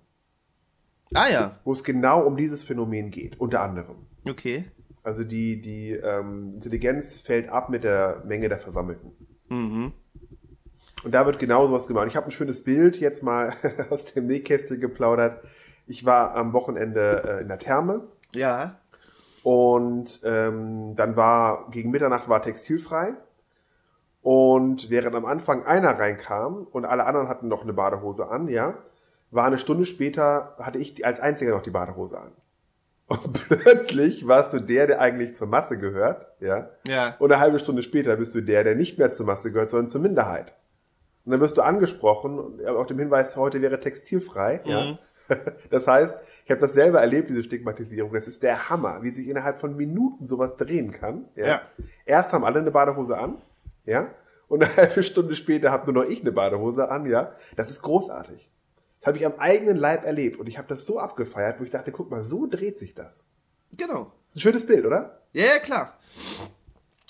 Ah 1.15 1.29
ja, 1.29 1.61
wo 1.65 1.73
es 1.73 1.85
genau 1.85 2.23
um 2.27 2.37
dieses 2.37 2.65
Phänomen 2.65 3.11
geht, 3.11 3.39
unter 3.39 3.61
anderem. 3.61 4.07
okay. 4.29 4.65
Also 5.03 5.23
die, 5.23 5.61
die 5.61 5.93
ähm, 5.93 6.55
Intelligenz 6.55 7.21
fällt 7.21 7.49
ab 7.49 7.69
mit 7.71 7.85
der 7.85 8.25
Menge 8.27 8.49
der 8.49 8.59
Versammelten. 8.59 9.13
Mhm. 9.49 9.93
Und 11.07 11.13
da 11.13 11.25
wird 11.25 11.39
genau 11.39 11.69
sowas 11.69 11.87
gemacht. 11.87 12.09
Ich 12.09 12.17
habe 12.17 12.27
ein 12.27 12.33
schönes 12.33 12.65
Bild 12.65 12.99
jetzt 12.99 13.23
mal 13.23 13.53
aus 13.91 14.07
dem 14.07 14.27
Nähkästchen 14.27 14.81
geplaudert. 14.81 15.41
Ich 15.87 16.05
war 16.05 16.35
am 16.35 16.53
Wochenende 16.53 17.23
äh, 17.25 17.43
in 17.43 17.47
der 17.47 17.61
Therme 17.61 18.09
Ja, 18.35 18.81
und 19.45 20.23
ähm, 20.25 20.97
dann 20.97 21.15
war 21.15 21.71
gegen 21.71 21.93
Mitternacht 21.93 22.29
war 22.29 22.43
textilfrei. 22.43 23.15
Und 24.21 24.91
während 24.91 25.15
am 25.15 25.25
Anfang 25.27 25.65
einer 25.65 25.97
reinkam 25.97 26.67
und 26.73 26.85
alle 26.85 27.07
anderen 27.07 27.29
hatten 27.29 27.47
noch 27.47 27.63
eine 27.63 27.73
Badehose 27.73 28.29
an, 28.29 28.49
ja, 28.49 28.75
war 29.31 29.45
eine 29.45 29.59
Stunde 29.59 29.85
später, 29.85 30.57
hatte 30.59 30.81
ich 30.81 31.07
als 31.07 31.21
einziger 31.21 31.53
noch 31.53 31.63
die 31.63 31.71
Badehose 31.71 32.19
an. 32.19 32.33
Und 33.07 33.49
plötzlich 33.49 34.27
warst 34.27 34.53
du 34.53 34.59
der, 34.59 34.89
der 34.89 35.01
eigentlich 35.01 35.37
zur 35.37 35.47
Masse 35.47 35.79
gehört, 35.79 36.27
ja. 36.41 36.71
ja. 36.89 37.15
Und 37.21 37.31
eine 37.31 37.41
halbe 37.41 37.61
Stunde 37.61 37.85
später 37.85 38.17
bist 38.17 38.35
du 38.35 38.41
der, 38.41 38.65
der 38.65 38.75
nicht 38.75 38.99
mehr 38.99 39.11
zur 39.11 39.27
Masse 39.27 39.53
gehört, 39.53 39.71
sondern 39.71 39.87
zur 39.87 40.01
Minderheit. 40.01 40.57
Und 41.27 41.33
dann 41.33 41.41
wirst 41.41 41.59
du 41.59 41.63
angesprochen, 41.63 42.39
und 42.39 42.65
auf 42.67 42.87
dem 42.87 43.01
Hinweis, 43.01 43.37
heute 43.37 43.61
wäre 43.61 43.81
textilfrei. 43.81 44.63
Ja. 44.65 44.99
Das 45.71 45.89
heißt, 45.89 46.15
ich 46.45 46.51
habe 46.53 46.61
das 46.61 46.73
selber 46.73 47.01
erlebt, 47.01 47.29
diese 47.29 47.43
Stigmatisierung. 47.43 48.13
Das 48.13 48.29
ist 48.29 48.45
der 48.45 48.71
Hammer, 48.71 49.03
wie 49.03 49.09
sich 49.09 49.27
innerhalb 49.27 49.59
von 49.59 49.75
Minuten 49.75 50.29
sowas 50.29 50.57
drehen 50.57 50.93
kann. 50.93 51.25
Ja. 51.35 51.47
Ja. 51.47 51.63
Erst 52.05 52.33
haben 52.33 52.45
alle 52.45 52.61
eine 52.61 52.71
Badehose 52.71 53.19
an, 53.19 53.43
ja, 53.85 54.15
und 54.47 54.63
eine 54.63 54.77
halbe 54.77 55.03
Stunde 55.03 55.35
später 55.35 55.73
habe 55.73 55.93
nur 55.93 56.05
noch 56.05 56.09
ich 56.09 56.21
eine 56.21 56.31
Badehose 56.31 56.89
an, 56.89 57.07
ja. 57.07 57.33
Das 57.57 57.73
ist 57.73 57.83
großartig. 57.83 58.49
Das 59.01 59.09
habe 59.09 59.19
ich 59.19 59.27
am 59.27 59.35
eigenen 59.39 59.77
Leib 59.77 60.05
erlebt 60.05 60.39
und 60.39 60.47
ich 60.47 60.59
habe 60.59 60.69
das 60.69 60.87
so 60.87 61.01
abgefeiert, 61.01 61.59
wo 61.59 61.65
ich 61.65 61.71
dachte, 61.71 61.91
guck 61.91 62.09
mal, 62.09 62.23
so 62.23 62.47
dreht 62.47 62.79
sich 62.79 62.95
das. 62.95 63.25
Genau. 63.77 64.13
Das 64.29 64.31
ist 64.31 64.37
ein 64.37 64.41
schönes 64.43 64.65
Bild, 64.65 64.87
oder? 64.87 65.23
Ja, 65.33 65.45
ja, 65.45 65.59
klar. 65.59 65.99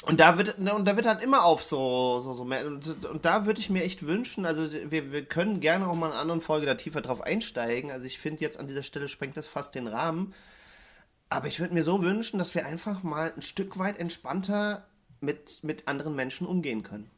Und 0.06 0.20
da 0.20 0.38
wird, 0.38 0.58
und 0.58 0.84
da 0.84 0.96
wird 0.96 1.06
halt 1.06 1.20
immer 1.20 1.44
auf 1.44 1.64
so, 1.64 2.20
so, 2.20 2.32
so 2.32 2.44
und, 2.44 3.04
und 3.04 3.24
da 3.24 3.44
würde 3.44 3.58
ich 3.58 3.70
mir 3.70 3.82
echt 3.82 4.06
wünschen, 4.06 4.46
also 4.46 4.70
wir, 4.70 5.10
wir 5.10 5.24
können 5.24 5.58
gerne 5.58 5.88
auch 5.88 5.96
mal 5.96 6.06
in 6.06 6.12
einer 6.12 6.20
anderen 6.20 6.40
Folge 6.40 6.64
da 6.64 6.76
tiefer 6.76 7.00
drauf 7.00 7.22
einsteigen. 7.22 7.90
Also 7.90 8.04
ich 8.06 8.20
finde 8.20 8.42
jetzt 8.42 8.58
an 8.60 8.68
dieser 8.68 8.84
Stelle 8.84 9.08
sprengt 9.08 9.36
das 9.36 9.48
fast 9.48 9.74
den 9.74 9.88
Rahmen. 9.88 10.32
Aber 11.28 11.48
ich 11.48 11.58
würde 11.58 11.74
mir 11.74 11.82
so 11.82 12.02
wünschen, 12.02 12.38
dass 12.38 12.54
wir 12.54 12.66
einfach 12.66 13.02
mal 13.02 13.32
ein 13.34 13.42
Stück 13.42 13.78
weit 13.78 13.98
entspannter 13.98 14.86
mit, 15.20 15.64
mit 15.64 15.88
anderen 15.88 16.14
Menschen 16.14 16.46
umgehen 16.46 16.84
können. 16.84 17.10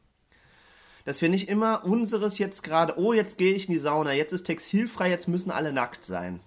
Dass 1.04 1.20
wir 1.20 1.28
nicht 1.28 1.50
immer 1.50 1.84
unseres 1.84 2.38
jetzt 2.38 2.62
gerade, 2.62 2.98
oh, 2.98 3.12
jetzt 3.12 3.36
gehe 3.36 3.54
ich 3.54 3.68
in 3.68 3.74
die 3.74 3.80
Sauna, 3.80 4.14
jetzt 4.14 4.32
ist 4.32 4.44
textilfrei, 4.44 5.10
jetzt 5.10 5.28
müssen 5.28 5.50
alle 5.50 5.74
nackt 5.74 6.06
sein. 6.06 6.40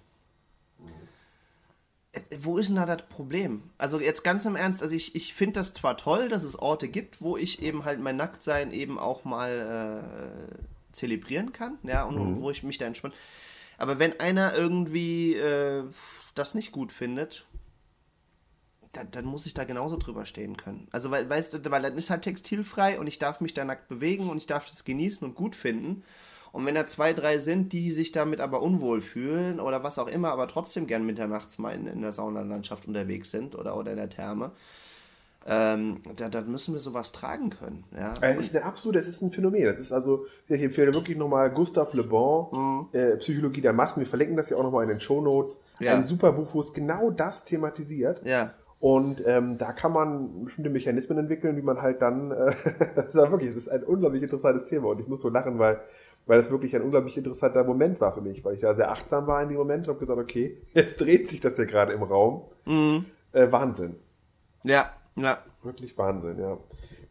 Wo 2.40 2.58
ist 2.58 2.68
denn 2.68 2.76
da 2.76 2.84
das 2.84 3.08
Problem? 3.08 3.62
Also 3.78 3.98
jetzt 3.98 4.22
ganz 4.22 4.44
im 4.44 4.54
Ernst, 4.54 4.82
also 4.82 4.94
ich, 4.94 5.14
ich 5.14 5.32
finde 5.32 5.54
das 5.54 5.72
zwar 5.72 5.96
toll, 5.96 6.28
dass 6.28 6.44
es 6.44 6.58
Orte 6.58 6.88
gibt, 6.88 7.22
wo 7.22 7.38
ich 7.38 7.62
eben 7.62 7.86
halt 7.86 8.00
mein 8.00 8.16
Nacktsein 8.16 8.70
eben 8.70 8.98
auch 8.98 9.24
mal 9.24 10.52
äh, 10.52 10.94
zelebrieren 10.94 11.52
kann, 11.52 11.78
ja, 11.84 12.04
und 12.04 12.40
wo 12.40 12.50
ich 12.50 12.62
mich 12.62 12.76
da 12.76 12.84
entspanne. 12.86 13.14
Aber 13.78 13.98
wenn 13.98 14.20
einer 14.20 14.54
irgendwie 14.54 15.34
äh, 15.34 15.84
das 16.34 16.54
nicht 16.54 16.70
gut 16.70 16.92
findet, 16.92 17.46
dann, 18.92 19.10
dann 19.10 19.24
muss 19.24 19.46
ich 19.46 19.54
da 19.54 19.64
genauso 19.64 19.96
drüber 19.96 20.26
stehen 20.26 20.56
können. 20.56 20.88
Also 20.92 21.10
weil, 21.10 21.28
weißt 21.28 21.54
du, 21.54 21.70
weil 21.70 21.82
dann 21.82 21.96
ist 21.96 22.10
halt 22.10 22.22
textilfrei 22.22 23.00
und 23.00 23.06
ich 23.06 23.18
darf 23.18 23.40
mich 23.40 23.54
da 23.54 23.64
nackt 23.64 23.88
bewegen 23.88 24.28
und 24.28 24.36
ich 24.36 24.46
darf 24.46 24.68
das 24.68 24.84
genießen 24.84 25.26
und 25.26 25.34
gut 25.34 25.56
finden. 25.56 26.04
Und 26.52 26.66
wenn 26.66 26.74
da 26.74 26.86
zwei, 26.86 27.14
drei 27.14 27.38
sind, 27.38 27.72
die 27.72 27.90
sich 27.92 28.12
damit 28.12 28.40
aber 28.40 28.62
unwohl 28.62 29.00
fühlen 29.00 29.58
oder 29.58 29.82
was 29.82 29.98
auch 29.98 30.08
immer, 30.08 30.30
aber 30.30 30.46
trotzdem 30.48 30.86
gern 30.86 31.04
mitternachts 31.04 31.58
mal 31.58 31.74
in, 31.74 31.86
in 31.86 32.02
der 32.02 32.12
Saunalandschaft 32.12 32.86
unterwegs 32.86 33.30
sind 33.30 33.56
oder, 33.56 33.76
oder 33.76 33.92
in 33.92 33.96
der 33.96 34.10
Therme, 34.10 34.52
ähm, 35.46 36.02
da, 36.16 36.28
dann 36.28 36.50
müssen 36.50 36.74
wir 36.74 36.80
sowas 36.80 37.10
tragen 37.10 37.50
können. 37.50 37.84
Ja? 37.96 38.14
Es 38.20 38.38
ist 38.38 38.54
eine 38.54 38.64
absolute, 38.64 38.98
es 38.98 39.08
ist 39.08 39.22
ein 39.22 39.30
Phänomen. 39.30 39.64
Das 39.64 39.78
ist 39.78 39.92
also, 39.92 40.26
ich 40.46 40.62
empfehle 40.62 40.94
wirklich 40.94 41.16
nochmal 41.16 41.50
Gustave 41.50 41.96
Le 41.96 42.04
Bon, 42.04 42.88
äh, 42.92 43.16
Psychologie 43.16 43.60
der 43.60 43.72
Massen. 43.72 44.00
Wir 44.00 44.06
verlinken 44.06 44.36
das 44.36 44.50
ja 44.50 44.56
auch 44.56 44.62
nochmal 44.62 44.84
in 44.84 44.90
den 44.90 45.00
Show 45.00 45.20
Notes. 45.20 45.58
Ja. 45.80 45.94
Ein 45.94 46.04
super 46.04 46.32
Buch, 46.32 46.48
wo 46.52 46.60
es 46.60 46.72
genau 46.72 47.10
das 47.10 47.44
thematisiert. 47.44 48.20
ja. 48.24 48.54
Und 48.82 49.22
ähm, 49.24 49.58
da 49.58 49.72
kann 49.72 49.92
man 49.92 50.46
bestimmte 50.46 50.68
Mechanismen 50.68 51.16
entwickeln, 51.16 51.56
wie 51.56 51.62
man 51.62 51.80
halt 51.80 52.02
dann, 52.02 52.32
äh, 52.32 52.52
das 52.96 53.06
ist 53.06 53.14
ja 53.14 53.30
wirklich, 53.30 53.50
es 53.50 53.56
ist 53.56 53.68
ein 53.68 53.84
unglaublich 53.84 54.24
interessantes 54.24 54.64
Thema 54.64 54.88
und 54.88 54.98
ich 54.98 55.06
muss 55.06 55.20
so 55.20 55.28
lachen, 55.28 55.60
weil, 55.60 55.80
weil 56.26 56.38
das 56.38 56.50
wirklich 56.50 56.74
ein 56.76 56.82
unglaublich 56.82 57.16
interessanter 57.16 57.64
Moment 57.64 58.00
war 58.00 58.12
für 58.12 58.20
mich, 58.20 58.44
weil 58.44 58.54
ich 58.54 58.60
da 58.60 58.74
sehr 58.74 58.90
achtsam 58.90 59.26
war 59.26 59.42
in 59.42 59.48
dem 59.48 59.58
Moment 59.58 59.86
und 59.86 59.94
habe 59.94 60.00
gesagt, 60.00 60.20
okay, 60.20 60.58
jetzt 60.74 61.00
dreht 61.00 61.28
sich 61.28 61.40
das 61.40 61.58
ja 61.58 61.64
gerade 61.64 61.92
im 61.92 62.02
Raum. 62.02 62.42
Äh, 62.66 63.50
Wahnsinn. 63.50 63.96
Ja, 64.64 64.92
ja. 65.16 65.38
Wirklich 65.62 65.96
Wahnsinn, 65.98 66.38
ja. 66.38 66.58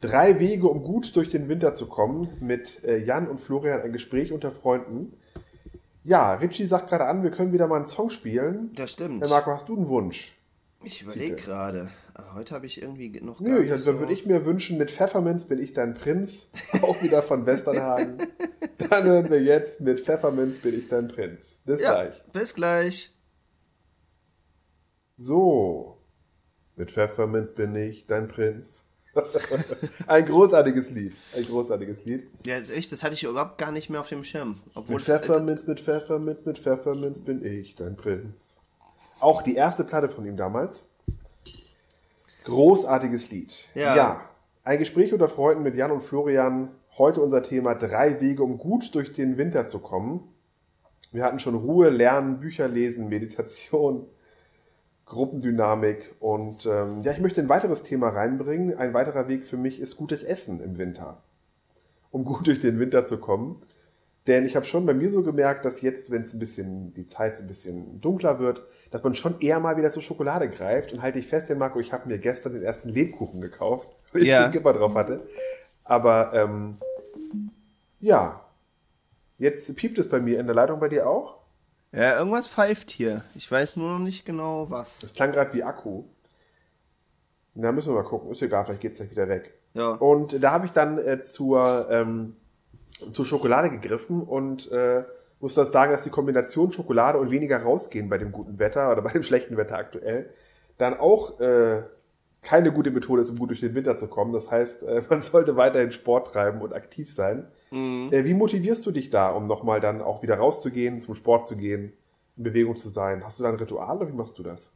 Drei 0.01 0.39
Wege, 0.39 0.68
um 0.68 0.84
gut 0.84 1.16
durch 1.16 1.30
den 1.30 1.47
Winter 1.47 1.74
zu 1.74 1.88
kommen, 1.88 2.30
mit 2.39 2.84
äh, 2.84 2.97
Jan 2.97 3.28
und 3.28 3.39
Florian 3.39 3.82
ein 3.82 3.93
Gespräch 3.93 4.32
unter 4.32 4.51
Freunden. 4.51 5.14
Ja, 6.03 6.34
Richie 6.34 6.66
sagt 6.66 6.89
gerade 6.89 7.05
an, 7.05 7.22
wir 7.22 7.30
können 7.30 7.53
wieder 7.53 7.68
mal 7.68 7.76
einen 7.76 7.86
Song 7.86 8.09
spielen. 8.09 8.72
Das 8.76 8.91
stimmt. 8.91 9.22
Herr 9.22 9.30
Marco, 9.30 9.51
hast 9.51 9.70
du 9.70 9.76
einen 9.76 9.88
Wunsch? 9.88 10.36
Ich 10.84 11.03
überlege 11.03 11.36
gerade. 11.36 11.89
Aber 12.14 12.34
Heute 12.36 12.53
habe 12.55 12.66
ich 12.66 12.82
irgendwie 12.82 13.09
noch 13.22 13.39
Nö, 13.39 13.68
dann 13.68 13.80
so- 13.80 13.99
würde 13.99 14.14
ich 14.14 14.26
mir 14.26 14.45
wünschen, 14.45 14.78
mit 14.78 14.91
Pfefferminz 14.91 15.45
bin 15.45 15.59
ich 15.59 15.74
dein 15.74 15.93
Prinz. 15.93 16.47
Auch 16.82 17.01
wieder 17.01 17.22
von 17.22 17.45
Westernhagen. 17.45 18.18
Dann 18.89 19.03
hören 19.05 19.30
wir 19.30 19.41
jetzt 19.41 19.80
mit 19.80 20.01
Pfefferminz 20.01 20.57
bin 20.59 20.78
ich 20.78 20.89
dein 20.89 21.07
Prinz. 21.07 21.62
Bis 21.66 21.82
Ja, 21.82 21.93
gleich. 21.93 22.24
bis 22.34 22.53
gleich. 22.55 23.14
So. 25.18 25.97
Mit 26.76 26.91
Pfefferminz 26.91 27.53
bin 27.53 27.76
ich 27.76 28.07
dein 28.07 28.28
Prinz. 28.28 28.68
ein 30.07 30.26
großartiges 30.26 30.89
Lied. 30.89 31.16
Ein 31.36 31.45
großartiges 31.45 32.05
Lied. 32.05 32.28
Ja, 32.45 32.55
ist 32.55 32.70
echt, 32.72 32.91
das 32.91 33.03
hatte 33.03 33.14
ich 33.14 33.24
überhaupt 33.24 33.57
gar 33.57 33.72
nicht 33.72 33.89
mehr 33.89 33.99
auf 34.01 34.09
dem 34.09 34.24
Schirm. 34.24 34.62
Obwohl 34.74 34.95
Mit 34.95 35.03
Pfefferminz, 35.05 35.68
mit 35.68 35.80
Pfefferminz, 35.82 36.45
mit 36.45 36.59
Pfefferminz 36.59 37.22
bin 37.22 37.45
ich 37.45 37.76
dein 37.76 37.95
Prinz. 37.95 38.55
Auch 39.20 39.41
die 39.41 39.55
erste 39.55 39.84
Platte 39.84 40.09
von 40.09 40.26
ihm 40.26 40.38
damals. 40.38 40.88
Großartiges 42.44 43.30
Lied. 43.30 43.70
Ja. 43.96 44.22
Ein 44.64 44.80
Gespräch 44.80 45.14
unter 45.14 45.28
Freunden 45.28 45.64
mit 45.64 45.76
Jan 45.76 45.92
und 45.92 46.04
Florian. 46.04 46.70
Heute 46.98 47.22
unser 47.22 47.44
Thema 47.44 47.74
drei 47.76 48.20
Wege, 48.22 48.44
um 48.44 48.58
gut 48.58 48.94
durch 48.96 49.14
den 49.14 49.38
Winter 49.38 49.66
zu 49.66 49.80
kommen. 49.80 50.28
Wir 51.12 51.24
hatten 51.24 51.39
schon 51.39 51.56
Ruhe, 51.56 51.89
Lernen, 51.89 52.39
Bücher 52.39 52.68
lesen, 52.68 53.10
Meditation, 53.10 54.06
Gruppendynamik 55.06 56.16
und 56.20 56.66
ähm, 56.66 57.02
ja, 57.02 57.12
ich 57.12 57.20
möchte 57.20 57.42
ein 57.42 57.50
weiteres 57.50 57.84
Thema 57.84 58.10
reinbringen. 58.10 58.78
Ein 58.78 58.94
weiterer 58.94 59.28
Weg 59.28 59.46
für 59.46 59.58
mich 59.58 59.80
ist 59.80 59.98
gutes 59.98 60.24
Essen 60.24 60.62
im 60.62 60.78
Winter, 60.78 61.22
um 62.12 62.24
gut 62.24 62.48
durch 62.48 62.62
den 62.62 62.80
Winter 62.80 63.04
zu 63.06 63.20
kommen. 63.20 63.62
Denn 64.28 64.45
ich 64.45 64.55
habe 64.55 64.65
schon 64.65 64.86
bei 64.86 64.93
mir 64.93 65.09
so 65.09 65.24
gemerkt, 65.24 65.65
dass 65.65 65.82
jetzt, 65.82 66.11
wenn 66.11 66.22
es 66.22 66.34
ein 66.34 66.39
bisschen, 66.39 66.93
die 66.93 67.07
Zeit 67.07 67.38
so 67.38 67.43
ein 67.43 67.47
bisschen 67.47 67.99
dunkler 68.01 68.39
wird, 68.39 68.63
dass 68.91 69.01
man 69.03 69.15
schon 69.15 69.39
eher 69.41 69.59
mal 69.59 69.78
wieder 69.78 69.89
zur 69.91 70.03
Schokolade 70.03 70.47
greift. 70.49 70.93
Und 70.93 71.01
halte 71.01 71.17
ich 71.17 71.28
fest, 71.28 71.49
den 71.49 71.57
Marco, 71.57 71.80
ich 71.80 71.91
habe 71.91 72.07
mir 72.07 72.19
gestern 72.19 72.53
den 72.53 72.61
ersten 72.63 72.89
Lebkuchen 72.89 73.41
gekauft, 73.41 73.89
weil 74.13 74.22
ich 74.24 74.28
Ja. 74.28 74.43
den 74.43 74.51
Kipper 74.51 74.74
drauf 74.74 74.93
hatte. 74.93 75.28
Aber 75.84 76.32
ähm, 76.34 76.78
ja, 77.99 78.45
jetzt 79.38 79.76
piept 79.76 79.97
es 79.97 80.07
bei 80.07 80.19
mir 80.19 80.39
in 80.39 80.45
der 80.45 80.55
Leitung 80.55 80.80
bei 80.80 80.88
dir 80.89 81.09
auch. 81.09 81.38
Ja, 81.91 82.17
irgendwas 82.19 82.47
pfeift 82.47 82.89
hier. 82.91 83.24
Ich 83.36 83.51
weiß 83.51 83.76
nur 83.76 83.91
noch 83.91 83.99
nicht 83.99 84.24
genau 84.26 84.69
was. 84.69 84.99
Das 84.99 85.13
klang 85.13 85.32
gerade 85.32 85.51
wie 85.53 85.63
Akku. 85.63 86.03
Na, 87.53 87.72
müssen 87.72 87.89
wir 87.93 88.01
mal 88.01 88.07
gucken. 88.07 88.32
Ist 88.32 88.41
egal, 88.41 88.63
vielleicht 88.65 88.82
geht 88.82 88.91
es 88.93 88.97
gleich 88.99 89.11
wieder 89.11 89.28
weg. 89.28 89.53
Ja. 89.74 89.91
Und 89.95 90.41
da 90.41 90.51
habe 90.51 90.65
ich 90.65 90.72
dann 90.72 90.97
äh, 90.99 91.19
zur, 91.19 91.88
ähm, 91.89 92.38
zur 93.10 93.26
Schokolade 93.26 93.70
gegriffen 93.70 94.22
und 94.22 94.72
äh, 94.72 95.04
muss 95.39 95.56
das 95.56 95.72
sagen, 95.72 95.91
dass 95.91 96.04
die 96.04 96.10
Kombination 96.10 96.72
Schokolade 96.72 97.18
und 97.18 97.32
weniger 97.32 97.62
rausgehen 97.62 98.10
bei 98.10 98.18
dem 98.18 98.32
guten 98.32 98.60
Wetter 98.60 98.91
oder 98.91 99.02
bei 99.04 99.12
dem 99.12 99.24
schlechten 99.24 99.58
Wetter 99.58 99.78
aktuell 99.78 100.30
dann 100.78 100.97
auch 100.97 101.39
äh, 101.39 101.84
keine 102.41 102.72
gute 102.72 102.89
Methode 102.91 103.22
ist, 103.22 103.30
um 103.30 103.38
gut 103.38 103.49
durch 103.49 103.60
den 103.60 103.76
Winter 103.76 103.95
zu 103.97 104.08
kommen. 104.08 104.34
Das 104.34 104.49
heißt, 104.49 104.84
äh, 104.84 105.04
man 105.10 105.22
sollte 105.22 105.56
weiterhin 105.56 105.91
Sport 105.91 106.34
treiben 106.34 106.62
und 106.62 106.74
aktiv 106.74 107.12
sein. 107.12 107.47
Äh, 107.72 108.26
wie 108.26 108.34
motivierst 108.34 108.86
du 108.86 108.91
dich 108.91 109.10
da, 109.12 109.30
um 109.30 109.47
nochmal 109.47 109.80
dann 109.80 110.02
auch 110.02 110.22
wieder 110.24 110.36
rauszugehen, 110.36 110.99
zum 110.99 111.16
Sport 111.16 111.47
zu 111.47 111.56
gehen, 111.56 111.93
in 112.36 112.43
Bewegung 112.43 112.76
zu 112.76 112.89
sein? 112.89 113.24
Hast 113.24 113.39
du 113.39 113.43
da 113.43 113.49
ein 113.49 113.56
Ritual 113.56 113.95
oder 113.97 114.10
wie 114.10 114.16
machst 114.16 114.38
du 114.38 114.43
das? 114.43 114.72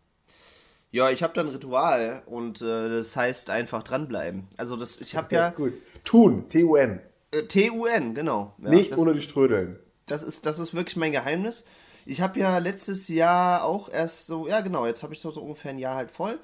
Ja, 0.92 1.10
ich 1.10 1.22
habe 1.22 1.34
da 1.34 1.42
ein 1.42 1.50
Ritual 1.50 2.22
und 2.26 2.62
äh, 2.62 2.88
das 2.88 3.18
heißt 3.18 3.50
einfach 3.50 3.84
dranbleiben. 3.84 4.48
Also 4.56 4.78
das, 4.78 5.02
ich 5.02 5.18
habe 5.18 5.28
ja... 5.36 5.50
Gut. 5.50 5.74
Tun, 6.06 6.48
T-U-N. 6.48 7.02
Äh, 7.40 7.44
T-U-N, 7.44 8.14
genau. 8.16 8.54
Ja, 8.62 8.70
Nicht 8.70 8.92
das, 8.92 9.00
ohne 9.00 9.14
dich 9.14 9.28
trödeln. 9.28 9.80
Das 10.06 10.24
ist, 10.24 10.46
das 10.46 10.60
ist 10.60 10.74
wirklich 10.74 10.96
mein 10.96 11.12
Geheimnis. 11.12 11.64
Ich 12.06 12.22
habe 12.22 12.40
ja 12.40 12.58
letztes 12.60 13.08
Jahr 13.08 13.64
auch 13.64 13.90
erst 13.90 14.28
so, 14.28 14.48
ja 14.48 14.62
genau, 14.62 14.86
jetzt 14.86 15.02
habe 15.04 15.14
ich 15.14 15.20
so, 15.20 15.32
so 15.32 15.42
ungefähr 15.42 15.72
ein 15.72 15.80
Jahr 15.80 15.96
halt 15.96 16.12
voll. 16.12 16.40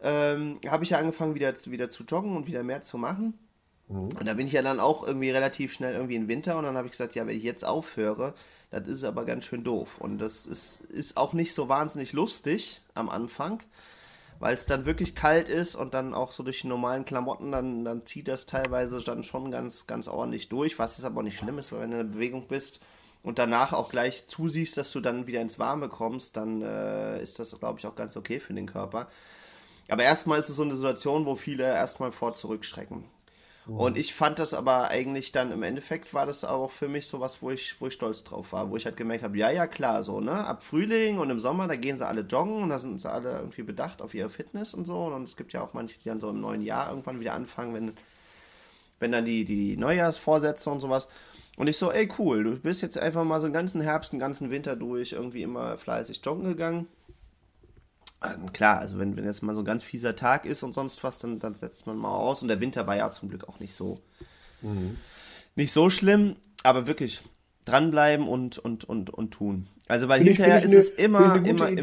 Ähm, 0.00 0.60
habe 0.68 0.84
ich 0.84 0.90
ja 0.90 0.98
angefangen 0.98 1.34
wieder, 1.34 1.54
zu- 1.56 1.70
wieder 1.70 1.88
zu 1.90 2.04
joggen 2.04 2.36
und 2.36 2.46
wieder 2.46 2.62
mehr 2.62 2.82
zu 2.82 2.98
machen. 2.98 3.38
Und 3.88 4.26
da 4.26 4.34
bin 4.34 4.46
ich 4.46 4.52
ja 4.52 4.60
dann 4.60 4.80
auch 4.80 5.06
irgendwie 5.06 5.30
relativ 5.30 5.72
schnell 5.72 5.94
irgendwie 5.94 6.16
in 6.16 6.28
Winter 6.28 6.58
und 6.58 6.64
dann 6.64 6.76
habe 6.76 6.86
ich 6.86 6.92
gesagt, 6.92 7.14
ja, 7.14 7.26
wenn 7.26 7.34
ich 7.38 7.42
jetzt 7.42 7.64
aufhöre, 7.64 8.34
das 8.70 8.86
ist 8.86 9.02
aber 9.02 9.24
ganz 9.24 9.46
schön 9.46 9.64
doof. 9.64 9.96
Und 9.98 10.18
das 10.18 10.44
ist, 10.44 10.82
ist 10.82 11.16
auch 11.16 11.32
nicht 11.32 11.54
so 11.54 11.70
wahnsinnig 11.70 12.12
lustig 12.12 12.82
am 12.92 13.08
Anfang, 13.08 13.62
weil 14.40 14.54
es 14.54 14.66
dann 14.66 14.84
wirklich 14.84 15.14
kalt 15.14 15.48
ist 15.48 15.74
und 15.74 15.94
dann 15.94 16.14
auch 16.14 16.32
so 16.32 16.42
durch 16.42 16.60
die 16.60 16.68
normalen 16.68 17.04
Klamotten, 17.04 17.52
dann, 17.52 17.84
dann 17.84 18.06
zieht 18.06 18.28
das 18.28 18.46
teilweise 18.46 18.98
dann 19.00 19.24
schon 19.24 19.50
ganz, 19.50 19.86
ganz 19.86 20.06
ordentlich 20.08 20.48
durch, 20.48 20.78
was 20.78 20.96
jetzt 20.96 21.04
aber 21.04 21.22
nicht 21.22 21.38
schlimm 21.38 21.58
ist, 21.58 21.72
weil 21.72 21.80
wenn 21.80 21.90
du 21.90 21.98
in 21.98 22.06
der 22.06 22.14
Bewegung 22.14 22.46
bist 22.46 22.80
und 23.22 23.38
danach 23.38 23.72
auch 23.72 23.90
gleich 23.90 24.28
zusiehst, 24.28 24.76
dass 24.76 24.92
du 24.92 25.00
dann 25.00 25.26
wieder 25.26 25.40
ins 25.40 25.58
Warme 25.58 25.88
kommst, 25.88 26.36
dann 26.36 26.62
äh, 26.62 27.22
ist 27.22 27.38
das, 27.38 27.58
glaube 27.58 27.78
ich, 27.80 27.86
auch 27.86 27.96
ganz 27.96 28.16
okay 28.16 28.38
für 28.38 28.54
den 28.54 28.66
Körper. 28.66 29.08
Aber 29.88 30.02
erstmal 30.02 30.38
ist 30.38 30.50
es 30.50 30.56
so 30.56 30.62
eine 30.62 30.76
Situation, 30.76 31.26
wo 31.26 31.34
viele 31.34 31.64
erstmal 31.64 32.12
vor 32.12 32.34
zurückschrecken. 32.34 33.04
Und 33.76 33.98
ich 33.98 34.14
fand 34.14 34.38
das 34.38 34.54
aber 34.54 34.88
eigentlich 34.88 35.30
dann 35.30 35.52
im 35.52 35.62
Endeffekt 35.62 36.14
war 36.14 36.24
das 36.24 36.42
auch 36.44 36.70
für 36.70 36.88
mich 36.88 37.06
so 37.06 37.20
was, 37.20 37.42
wo 37.42 37.50
ich, 37.50 37.78
wo 37.80 37.88
ich 37.88 37.94
stolz 37.94 38.24
drauf 38.24 38.52
war, 38.52 38.70
wo 38.70 38.76
ich 38.76 38.86
halt 38.86 38.96
gemerkt 38.96 39.22
habe, 39.22 39.36
ja, 39.36 39.50
ja, 39.50 39.66
klar, 39.66 40.02
so, 40.02 40.20
ne? 40.20 40.32
Ab 40.32 40.62
Frühling 40.62 41.18
und 41.18 41.28
im 41.28 41.38
Sommer, 41.38 41.68
da 41.68 41.76
gehen 41.76 41.98
sie 41.98 42.06
alle 42.06 42.22
joggen 42.22 42.62
und 42.62 42.70
da 42.70 42.78
sind 42.78 42.98
sie 42.98 43.10
alle 43.10 43.30
irgendwie 43.38 43.62
bedacht 43.62 44.00
auf 44.00 44.14
ihre 44.14 44.30
Fitness 44.30 44.72
und 44.72 44.86
so. 44.86 44.96
Und 44.96 45.22
es 45.24 45.36
gibt 45.36 45.52
ja 45.52 45.60
auch 45.62 45.74
manche, 45.74 45.98
die 45.98 46.08
dann 46.08 46.20
so 46.20 46.30
im 46.30 46.40
neuen 46.40 46.62
Jahr 46.62 46.88
irgendwann 46.88 47.20
wieder 47.20 47.34
anfangen, 47.34 47.74
wenn, 47.74 47.92
wenn 49.00 49.12
dann 49.12 49.26
die, 49.26 49.44
die 49.44 49.76
Neujahrsvorsätze 49.76 50.70
und 50.70 50.80
sowas. 50.80 51.08
Und 51.58 51.66
ich 51.68 51.76
so, 51.76 51.92
ey, 51.92 52.08
cool, 52.18 52.44
du 52.44 52.56
bist 52.58 52.80
jetzt 52.82 52.98
einfach 52.98 53.24
mal 53.24 53.40
so 53.40 53.48
den 53.48 53.52
ganzen 53.52 53.82
Herbst, 53.82 54.12
den 54.12 54.18
ganzen 54.18 54.50
Winter 54.50 54.76
durch 54.76 55.12
irgendwie 55.12 55.42
immer 55.42 55.76
fleißig 55.76 56.22
joggen 56.24 56.44
gegangen. 56.44 56.86
Ähm, 58.24 58.52
klar, 58.52 58.78
also 58.80 58.98
wenn, 58.98 59.16
wenn 59.16 59.24
jetzt 59.24 59.42
mal 59.42 59.54
so 59.54 59.60
ein 59.60 59.64
ganz 59.64 59.82
fieser 59.82 60.16
Tag 60.16 60.44
ist 60.44 60.62
und 60.62 60.72
sonst 60.74 61.04
was, 61.04 61.18
dann, 61.18 61.38
dann 61.38 61.54
setzt 61.54 61.86
man 61.86 61.96
mal 61.96 62.14
aus. 62.16 62.42
Und 62.42 62.48
der 62.48 62.60
Winter 62.60 62.86
war 62.86 62.96
ja 62.96 63.10
zum 63.10 63.28
Glück 63.28 63.48
auch 63.48 63.60
nicht 63.60 63.74
so, 63.74 64.00
nicht 65.54 65.72
so 65.72 65.90
schlimm, 65.90 66.36
aber 66.62 66.86
wirklich 66.86 67.22
dranbleiben 67.64 68.26
und, 68.26 68.58
und, 68.58 68.84
und, 68.84 69.10
und 69.10 69.30
tun. 69.32 69.68
Also 69.88 70.08
weil 70.08 70.18
Finde 70.18 70.32
ich- 70.32 70.38
hinterher 70.38 70.58
ich 70.64 70.72
ist 70.72 70.74
es 70.74 70.90
immer, 70.90 71.36
immer, 71.36 71.38
gute 71.38 71.48
immer, 71.50 71.64
Also 71.66 71.74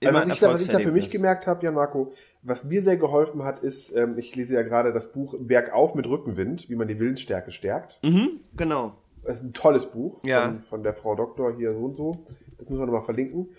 immer 0.00 0.14
was, 0.14 0.28
ich 0.28 0.40
da, 0.40 0.52
was 0.54 0.62
ich 0.62 0.68
da 0.68 0.78
für 0.80 0.92
mich 0.92 1.10
gemerkt 1.10 1.46
habe, 1.46 1.64
Jan 1.64 1.74
Marco, 1.74 2.12
was 2.42 2.64
mir 2.64 2.82
sehr 2.82 2.96
geholfen 2.96 3.44
hat, 3.44 3.60
ist, 3.60 3.94
ähm, 3.94 4.18
ich 4.18 4.34
lese 4.34 4.54
ja 4.54 4.62
gerade 4.62 4.92
das 4.92 5.12
Buch 5.12 5.36
Bergauf 5.38 5.94
mit 5.94 6.06
Rückenwind, 6.08 6.68
wie 6.68 6.74
man 6.74 6.88
die 6.88 6.98
Willensstärke 6.98 7.52
stärkt. 7.52 8.00
Mhm, 8.02 8.40
genau. 8.56 8.94
Das 9.24 9.38
ist 9.38 9.44
ein 9.44 9.52
tolles 9.52 9.86
Buch 9.86 10.18
Ja. 10.24 10.46
von, 10.46 10.60
von 10.62 10.82
der 10.82 10.94
Frau 10.94 11.14
Doktor 11.14 11.54
hier 11.56 11.72
so 11.74 11.78
und 11.84 11.94
so. 11.94 12.24
Das 12.58 12.68
müssen 12.68 12.80
wir 12.80 12.86
nochmal 12.86 13.02
verlinken. 13.02 13.50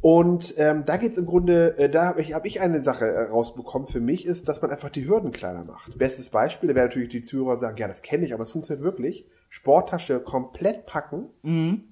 Und 0.00 0.54
ähm, 0.58 0.84
da 0.86 0.96
geht's 0.96 1.16
im 1.16 1.26
Grunde, 1.26 1.76
äh, 1.78 1.88
da 1.90 2.06
habe 2.06 2.20
ich, 2.20 2.32
hab 2.34 2.46
ich 2.46 2.60
eine 2.60 2.80
Sache 2.82 3.06
äh, 3.06 3.22
rausbekommen 3.28 3.88
für 3.88 4.00
mich, 4.00 4.26
ist, 4.26 4.48
dass 4.48 4.62
man 4.62 4.70
einfach 4.70 4.90
die 4.90 5.08
Hürden 5.08 5.32
kleiner 5.32 5.64
macht. 5.64 5.98
Bestes 5.98 6.30
Beispiel, 6.30 6.68
da 6.68 6.74
werden 6.74 6.86
natürlich 6.88 7.08
die 7.08 7.20
Zuhörer 7.20 7.56
sagen, 7.58 7.76
ja, 7.78 7.88
das 7.88 8.02
kenne 8.02 8.24
ich, 8.24 8.32
aber 8.32 8.42
es 8.44 8.52
funktioniert 8.52 8.84
wirklich. 8.84 9.26
Sporttasche 9.48 10.20
komplett 10.20 10.86
packen, 10.86 11.30
Mhm, 11.42 11.84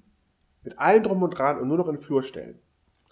mit 0.63 0.79
allem 0.79 1.03
drum 1.03 1.23
und 1.23 1.31
dran 1.31 1.59
und 1.59 1.67
nur 1.67 1.77
noch 1.77 1.87
in 1.87 1.95
den 1.95 2.01
Flur 2.01 2.23
stellen. 2.23 2.59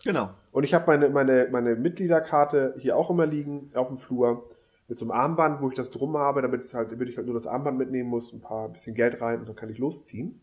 genau. 0.04 0.30
Und 0.52 0.64
ich 0.64 0.74
habe 0.74 0.86
meine, 0.88 1.10
meine, 1.10 1.48
meine 1.52 1.76
Mitgliederkarte 1.76 2.76
hier 2.78 2.96
auch 2.96 3.10
immer 3.10 3.26
liegen 3.26 3.72
auf 3.76 3.88
dem 3.90 3.98
Flur 3.98 4.48
mit 4.88 4.98
so 4.98 5.04
einem 5.06 5.12
Armband, 5.12 5.62
wo 5.62 5.70
ich 5.70 5.76
das 5.76 5.90
drum 5.92 6.16
habe, 6.18 6.42
damit 6.42 6.62
es 6.62 6.74
halt, 6.74 6.92
damit 6.92 7.10
ich 7.10 7.18
halt 7.18 7.26
nur 7.28 7.36
das 7.36 7.48
Armband 7.48 7.78
mitnehmen 7.78 8.10
muss, 8.10 8.32
ein 8.32 8.40
paar 8.40 8.66
ein 8.66 8.74
bisschen 8.74 8.94
Geld 8.96 9.20
rein 9.20 9.40
und 9.40 9.50
dann 9.50 9.56
kann 9.56 9.70
ich 9.70 9.78
losziehen. 9.80 10.40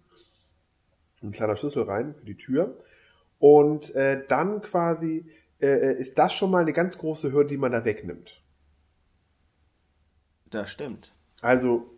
Ein 1.22 1.30
kleiner 1.30 1.56
Schlüssel 1.56 1.84
rein 1.84 2.14
für 2.14 2.24
die 2.26 2.36
Tür. 2.36 2.76
Und 3.42 3.92
äh, 3.96 4.22
dann 4.28 4.62
quasi 4.62 5.26
äh, 5.60 5.98
ist 5.98 6.16
das 6.16 6.32
schon 6.32 6.52
mal 6.52 6.62
eine 6.62 6.72
ganz 6.72 6.96
große 6.96 7.32
Hürde, 7.32 7.48
die 7.48 7.56
man 7.56 7.72
da 7.72 7.84
wegnimmt. 7.84 8.40
Das 10.48 10.70
stimmt. 10.70 11.12
Also, 11.40 11.90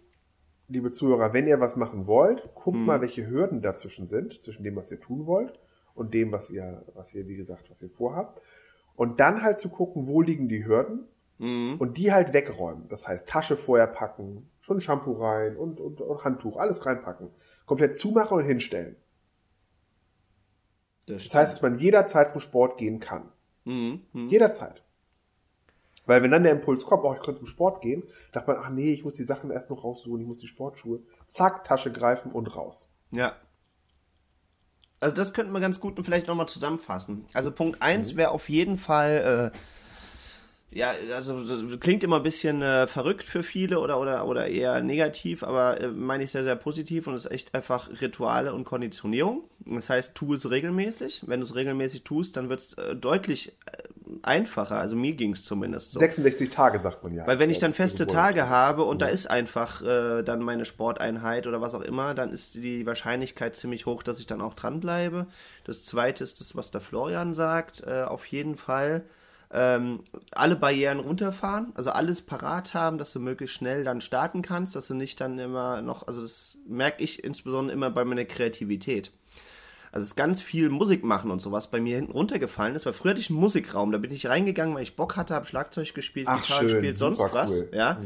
liebe 0.68 0.90
Zuhörer, 0.90 1.34
wenn 1.34 1.46
ihr 1.46 1.60
was 1.60 1.76
machen 1.76 2.06
wollt, 2.06 2.54
guckt 2.54 2.78
mal, 2.78 3.02
welche 3.02 3.28
Hürden 3.28 3.60
dazwischen 3.60 4.06
sind, 4.06 4.40
zwischen 4.40 4.64
dem, 4.64 4.74
was 4.74 4.90
ihr 4.90 5.00
tun 5.00 5.26
wollt 5.26 5.58
und 5.94 6.14
dem, 6.14 6.32
was 6.32 6.48
ihr, 6.48 6.82
was 6.94 7.14
ihr, 7.14 7.28
wie 7.28 7.36
gesagt, 7.36 7.70
was 7.70 7.82
ihr 7.82 7.90
vorhabt. 7.90 8.40
Und 8.96 9.20
dann 9.20 9.42
halt 9.42 9.60
zu 9.60 9.68
gucken, 9.68 10.06
wo 10.06 10.22
liegen 10.22 10.48
die 10.48 10.64
Hürden 10.64 11.08
Mhm. 11.36 11.76
und 11.78 11.98
die 11.98 12.10
halt 12.12 12.32
wegräumen. 12.32 12.88
Das 12.88 13.06
heißt, 13.06 13.28
Tasche 13.28 13.56
vorher 13.58 13.88
packen, 13.88 14.48
schon 14.60 14.80
Shampoo 14.80 15.12
rein 15.14 15.56
und, 15.56 15.80
und, 15.80 16.00
und 16.00 16.24
Handtuch, 16.24 16.56
alles 16.56 16.86
reinpacken. 16.86 17.28
Komplett 17.66 17.96
zumachen 17.96 18.38
und 18.38 18.44
hinstellen. 18.44 18.96
Das, 21.06 21.24
Das 21.24 21.34
heißt, 21.34 21.52
dass 21.52 21.62
man 21.62 21.78
jederzeit 21.78 22.30
zum 22.30 22.40
Sport 22.40 22.78
gehen 22.78 23.00
kann. 23.00 23.30
mhm. 23.64 24.02
Mhm. 24.12 24.28
Jederzeit. 24.28 24.82
Weil 26.06 26.22
wenn 26.22 26.30
dann 26.30 26.42
der 26.42 26.52
Impuls 26.52 26.84
kommt, 26.84 27.02
oh, 27.04 27.14
ich 27.14 27.20
könnte 27.22 27.40
zum 27.40 27.46
Sport 27.46 27.80
gehen, 27.80 28.02
dachte 28.32 28.50
man, 28.52 28.60
ach 28.62 28.68
nee, 28.68 28.92
ich 28.92 29.04
muss 29.04 29.14
die 29.14 29.24
Sachen 29.24 29.50
erst 29.50 29.70
noch 29.70 29.84
raussuchen, 29.84 30.20
ich 30.20 30.26
muss 30.26 30.38
die 30.38 30.48
Sportschuhe. 30.48 31.00
Zack, 31.26 31.64
Tasche 31.64 31.90
greifen 31.92 32.30
und 32.30 32.54
raus. 32.56 32.90
Ja. 33.10 33.36
Also 35.00 35.16
das 35.16 35.32
könnten 35.32 35.52
wir 35.52 35.60
ganz 35.60 35.80
gut 35.80 35.98
vielleicht 36.02 36.26
nochmal 36.28 36.48
zusammenfassen. 36.48 37.24
Also 37.32 37.50
Punkt 37.52 37.80
1 37.82 38.16
wäre 38.16 38.30
auf 38.30 38.48
jeden 38.48 38.78
Fall, 38.78 39.52
äh, 40.72 40.78
ja, 40.78 40.92
also 41.14 41.44
das 41.46 41.80
klingt 41.80 42.02
immer 42.02 42.16
ein 42.16 42.22
bisschen 42.22 42.62
äh, 42.62 42.86
verrückt 42.86 43.24
für 43.24 43.42
viele 43.42 43.80
oder, 43.80 44.00
oder, 44.00 44.26
oder 44.26 44.46
eher 44.48 44.80
negativ, 44.82 45.42
aber 45.42 45.80
äh, 45.80 45.88
meine 45.88 46.24
ich 46.24 46.30
sehr, 46.30 46.44
sehr 46.44 46.56
positiv 46.56 47.06
und 47.06 47.14
es 47.14 47.26
ist 47.26 47.32
echt 47.32 47.54
einfach 47.54 47.88
Rituale 48.00 48.54
und 48.54 48.64
Konditionierung. 48.64 49.44
Das 49.66 49.88
heißt, 49.88 50.14
tu 50.14 50.34
es 50.34 50.50
regelmäßig. 50.50 51.24
Wenn 51.26 51.40
du 51.40 51.46
es 51.46 51.54
regelmäßig 51.54 52.04
tust, 52.04 52.36
dann 52.36 52.48
wird 52.48 52.60
es 52.60 52.72
äh, 52.74 52.94
deutlich 52.94 53.52
äh, 53.66 53.82
einfacher. 54.22 54.76
Also 54.76 54.96
mir 54.96 55.14
ging 55.14 55.32
es 55.32 55.44
zumindest 55.44 55.92
so. 55.92 55.98
66 55.98 56.50
Tage, 56.50 56.78
sagt 56.78 57.02
man 57.02 57.14
ja. 57.14 57.26
Weil 57.26 57.38
wenn 57.38 57.50
ich 57.50 57.58
dann 57.58 57.72
feste 57.72 58.06
Tage 58.06 58.48
habe 58.48 58.84
und 58.84 59.00
da 59.00 59.06
ist 59.06 59.26
einfach 59.26 59.82
äh, 59.82 60.22
dann 60.22 60.40
meine 60.40 60.64
Sporteinheit 60.64 61.46
oder 61.46 61.60
was 61.60 61.74
auch 61.74 61.80
immer, 61.80 62.14
dann 62.14 62.30
ist 62.30 62.56
die 62.56 62.86
Wahrscheinlichkeit 62.86 63.56
ziemlich 63.56 63.86
hoch, 63.86 64.02
dass 64.02 64.20
ich 64.20 64.26
dann 64.26 64.40
auch 64.40 64.54
dranbleibe. 64.54 65.26
Das 65.64 65.84
zweite 65.84 66.22
ist 66.22 66.40
das, 66.40 66.54
was 66.54 66.70
der 66.70 66.80
Florian 66.80 67.34
sagt, 67.34 67.82
äh, 67.86 68.02
auf 68.02 68.26
jeden 68.26 68.56
Fall. 68.56 69.04
Ähm, 69.56 70.00
alle 70.32 70.56
Barrieren 70.56 70.98
runterfahren, 70.98 71.72
also 71.76 71.90
alles 71.90 72.22
parat 72.22 72.74
haben, 72.74 72.98
dass 72.98 73.12
du 73.12 73.20
möglichst 73.20 73.54
schnell 73.54 73.84
dann 73.84 74.00
starten 74.00 74.42
kannst, 74.42 74.74
dass 74.74 74.88
du 74.88 74.94
nicht 74.94 75.20
dann 75.20 75.38
immer 75.38 75.80
noch, 75.80 76.08
also 76.08 76.22
das 76.22 76.58
merke 76.66 77.04
ich 77.04 77.22
insbesondere 77.22 77.72
immer 77.72 77.90
bei 77.90 78.04
meiner 78.04 78.24
Kreativität. 78.24 79.12
Also 79.94 80.02
es 80.02 80.08
ist 80.08 80.16
ganz 80.16 80.42
viel 80.42 80.70
Musik 80.70 81.04
machen 81.04 81.30
und 81.30 81.40
sowas 81.40 81.70
bei 81.70 81.80
mir 81.80 81.94
hinten 81.94 82.10
runtergefallen 82.10 82.74
ist, 82.74 82.84
weil 82.84 82.94
früher 82.94 83.10
hatte 83.10 83.20
ich 83.20 83.30
einen 83.30 83.38
Musikraum, 83.38 83.92
da 83.92 83.98
bin 83.98 84.10
ich 84.10 84.26
reingegangen, 84.26 84.74
weil 84.74 84.82
ich 84.82 84.96
Bock 84.96 85.14
hatte, 85.14 85.34
habe 85.34 85.46
Schlagzeug 85.46 85.94
gespielt, 85.94 86.26
Ach, 86.28 86.42
Gitarre 86.42 86.62
schön, 86.62 86.68
gespielt, 86.70 86.96
sonst 86.96 87.20
was. 87.30 87.60
cool. 87.60 87.70
Ja. 87.72 88.00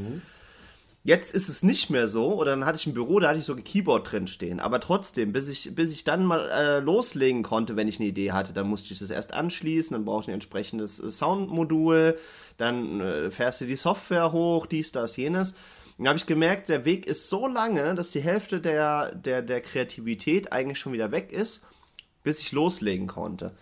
Jetzt 1.03 1.35
ist 1.35 1.49
es 1.49 1.63
nicht 1.63 1.89
mehr 1.89 2.07
so, 2.07 2.35
oder 2.35 2.51
dann 2.51 2.67
hatte 2.67 2.77
ich 2.77 2.87
ein 2.87 2.93
Büro, 2.93 3.21
da 3.21 3.31
hatte 3.31 3.39
ich 3.39 3.47
so 3.47 3.55
ein 3.55 3.65
Keyboard 3.65 4.13
drin 4.13 4.27
stehen. 4.27 4.61
Aber 4.61 4.81
trotzdem, 4.81 5.33
bis 5.33 5.49
ich, 5.49 5.75
bis 5.75 5.91
ich 5.91 6.05
dann 6.05 6.27
mal 6.27 6.51
äh, 6.51 6.81
loslegen 6.81 7.43
konnte, 7.43 7.75
wenn 7.77 7.89
ich 7.89 7.99
eine 8.01 8.09
Idee 8.11 8.33
hatte, 8.33 8.53
dann 8.53 8.69
musste 8.69 8.93
ich 8.93 8.99
das 8.99 9.09
erst 9.09 9.33
anschließen, 9.33 9.95
dann 9.95 10.05
brauchte 10.05 10.25
ich 10.25 10.29
ein 10.29 10.35
entsprechendes 10.35 11.01
äh, 11.01 11.09
Soundmodul, 11.09 12.19
dann 12.59 13.01
äh, 13.01 13.31
fährst 13.31 13.63
du 13.63 13.65
die 13.65 13.77
Software 13.77 14.33
hoch, 14.33 14.67
dies, 14.67 14.93
das, 14.93 15.17
jenes. 15.17 15.55
Dann 15.97 16.09
habe 16.09 16.19
ich 16.19 16.27
gemerkt, 16.27 16.69
der 16.69 16.85
Weg 16.85 17.07
ist 17.07 17.31
so 17.31 17.47
lange, 17.47 17.95
dass 17.95 18.11
die 18.11 18.21
Hälfte 18.21 18.61
der, 18.61 19.15
der, 19.15 19.41
der 19.41 19.63
Kreativität 19.63 20.53
eigentlich 20.53 20.79
schon 20.79 20.93
wieder 20.93 21.13
weg 21.13 21.33
ist, 21.33 21.63
bis 22.29 22.41
ich 22.41 22.53
loslegen 22.53 23.07
konnte. 23.07 23.55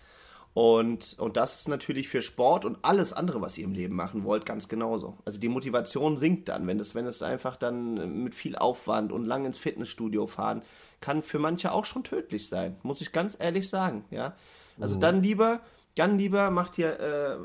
Und, 0.53 1.15
und 1.19 1.37
das 1.37 1.55
ist 1.55 1.69
natürlich 1.69 2.09
für 2.09 2.21
Sport 2.21 2.65
und 2.65 2.79
alles 2.81 3.13
andere, 3.13 3.39
was 3.39 3.57
ihr 3.57 3.63
im 3.63 3.71
Leben 3.71 3.95
machen 3.95 4.25
wollt, 4.25 4.45
ganz 4.45 4.67
genauso. 4.67 5.17
Also 5.23 5.39
die 5.39 5.47
Motivation 5.47 6.17
sinkt 6.17 6.49
dann, 6.49 6.67
wenn 6.67 6.77
es, 6.81 6.93
wenn 6.93 7.05
es 7.05 7.23
einfach 7.23 7.55
dann 7.55 8.23
mit 8.25 8.35
viel 8.35 8.57
Aufwand 8.57 9.13
und 9.13 9.23
lang 9.23 9.45
ins 9.45 9.57
Fitnessstudio 9.57 10.27
fahren, 10.27 10.63
kann 10.99 11.21
für 11.21 11.39
manche 11.39 11.71
auch 11.71 11.85
schon 11.85 12.03
tödlich 12.03 12.49
sein, 12.49 12.75
muss 12.83 12.99
ich 12.99 13.13
ganz 13.13 13.37
ehrlich 13.39 13.69
sagen, 13.69 14.03
ja. 14.11 14.35
Also 14.77 14.99
dann 14.99 15.23
lieber, 15.23 15.61
dann 15.95 16.17
lieber 16.17 16.51
macht 16.51 16.77
ihr, 16.77 16.99
äh, 16.99 17.37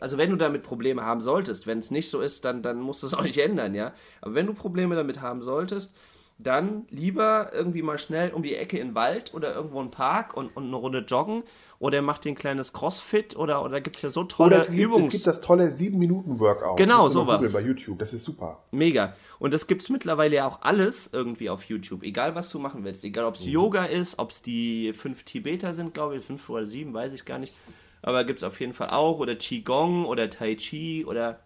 also 0.00 0.18
wenn 0.18 0.30
du 0.30 0.36
damit 0.36 0.64
Probleme 0.64 1.04
haben 1.04 1.20
solltest, 1.20 1.68
wenn 1.68 1.78
es 1.78 1.92
nicht 1.92 2.10
so 2.10 2.20
ist, 2.20 2.44
dann, 2.44 2.64
dann 2.64 2.80
musst 2.80 3.04
du 3.04 3.06
es 3.06 3.14
auch 3.18 3.22
nicht 3.22 3.38
ändern, 3.38 3.76
ja. 3.76 3.92
Aber 4.22 4.34
wenn 4.34 4.46
du 4.46 4.54
Probleme 4.54 4.96
damit 4.96 5.20
haben 5.20 5.40
solltest, 5.40 5.94
dann 6.38 6.86
lieber 6.90 7.50
irgendwie 7.52 7.82
mal 7.82 7.98
schnell 7.98 8.32
um 8.32 8.42
die 8.42 8.56
Ecke 8.56 8.78
in 8.78 8.88
den 8.88 8.94
Wald 8.94 9.32
oder 9.34 9.54
irgendwo 9.54 9.80
einen 9.80 9.92
Park 9.92 10.36
und, 10.36 10.54
und 10.56 10.64
eine 10.64 10.76
Runde 10.76 10.98
joggen 11.06 11.44
oder 11.78 12.02
macht 12.02 12.26
ein 12.26 12.34
kleines 12.34 12.72
Crossfit 12.72 13.36
oder, 13.36 13.64
oder 13.64 13.80
gibt 13.80 13.96
es 13.96 14.02
ja 14.02 14.08
so 14.08 14.24
tolle 14.24 14.56
Oder 14.56 14.62
es 14.62 14.70
gibt, 14.70 14.80
Übungs... 14.80 15.04
es 15.04 15.10
gibt 15.10 15.26
das 15.26 15.40
tolle 15.40 15.68
7-Minuten-Workout. 15.68 16.76
Genau, 16.76 17.08
sowas. 17.08 17.52
bei 17.52 17.60
YouTube, 17.60 17.98
das 18.00 18.12
ist 18.12 18.24
super. 18.24 18.64
Mega. 18.72 19.14
Und 19.38 19.54
das 19.54 19.68
gibt 19.68 19.82
es 19.82 19.90
mittlerweile 19.90 20.36
ja 20.36 20.46
auch 20.46 20.62
alles 20.62 21.08
irgendwie 21.12 21.50
auf 21.50 21.64
YouTube. 21.64 22.02
Egal, 22.02 22.34
was 22.34 22.50
du 22.50 22.58
machen 22.58 22.84
willst. 22.84 23.04
Egal, 23.04 23.26
ob 23.26 23.36
es 23.36 23.44
Yoga 23.44 23.84
ist, 23.84 24.18
ob 24.18 24.30
es 24.30 24.42
die 24.42 24.92
fünf 24.92 25.22
Tibeter 25.22 25.72
sind, 25.72 25.94
glaube 25.94 26.16
ich. 26.16 26.24
Fünf 26.24 26.48
oder 26.48 26.66
sieben, 26.66 26.92
weiß 26.94 27.14
ich 27.14 27.24
gar 27.24 27.38
nicht. 27.38 27.54
aber 28.02 28.24
gibt 28.24 28.40
es 28.40 28.44
auf 28.44 28.58
jeden 28.60 28.72
Fall 28.72 28.90
auch. 28.90 29.18
Oder 29.20 29.36
Qigong 29.36 30.04
oder 30.04 30.30
Tai 30.30 30.56
Chi 30.56 31.04
oder 31.06 31.38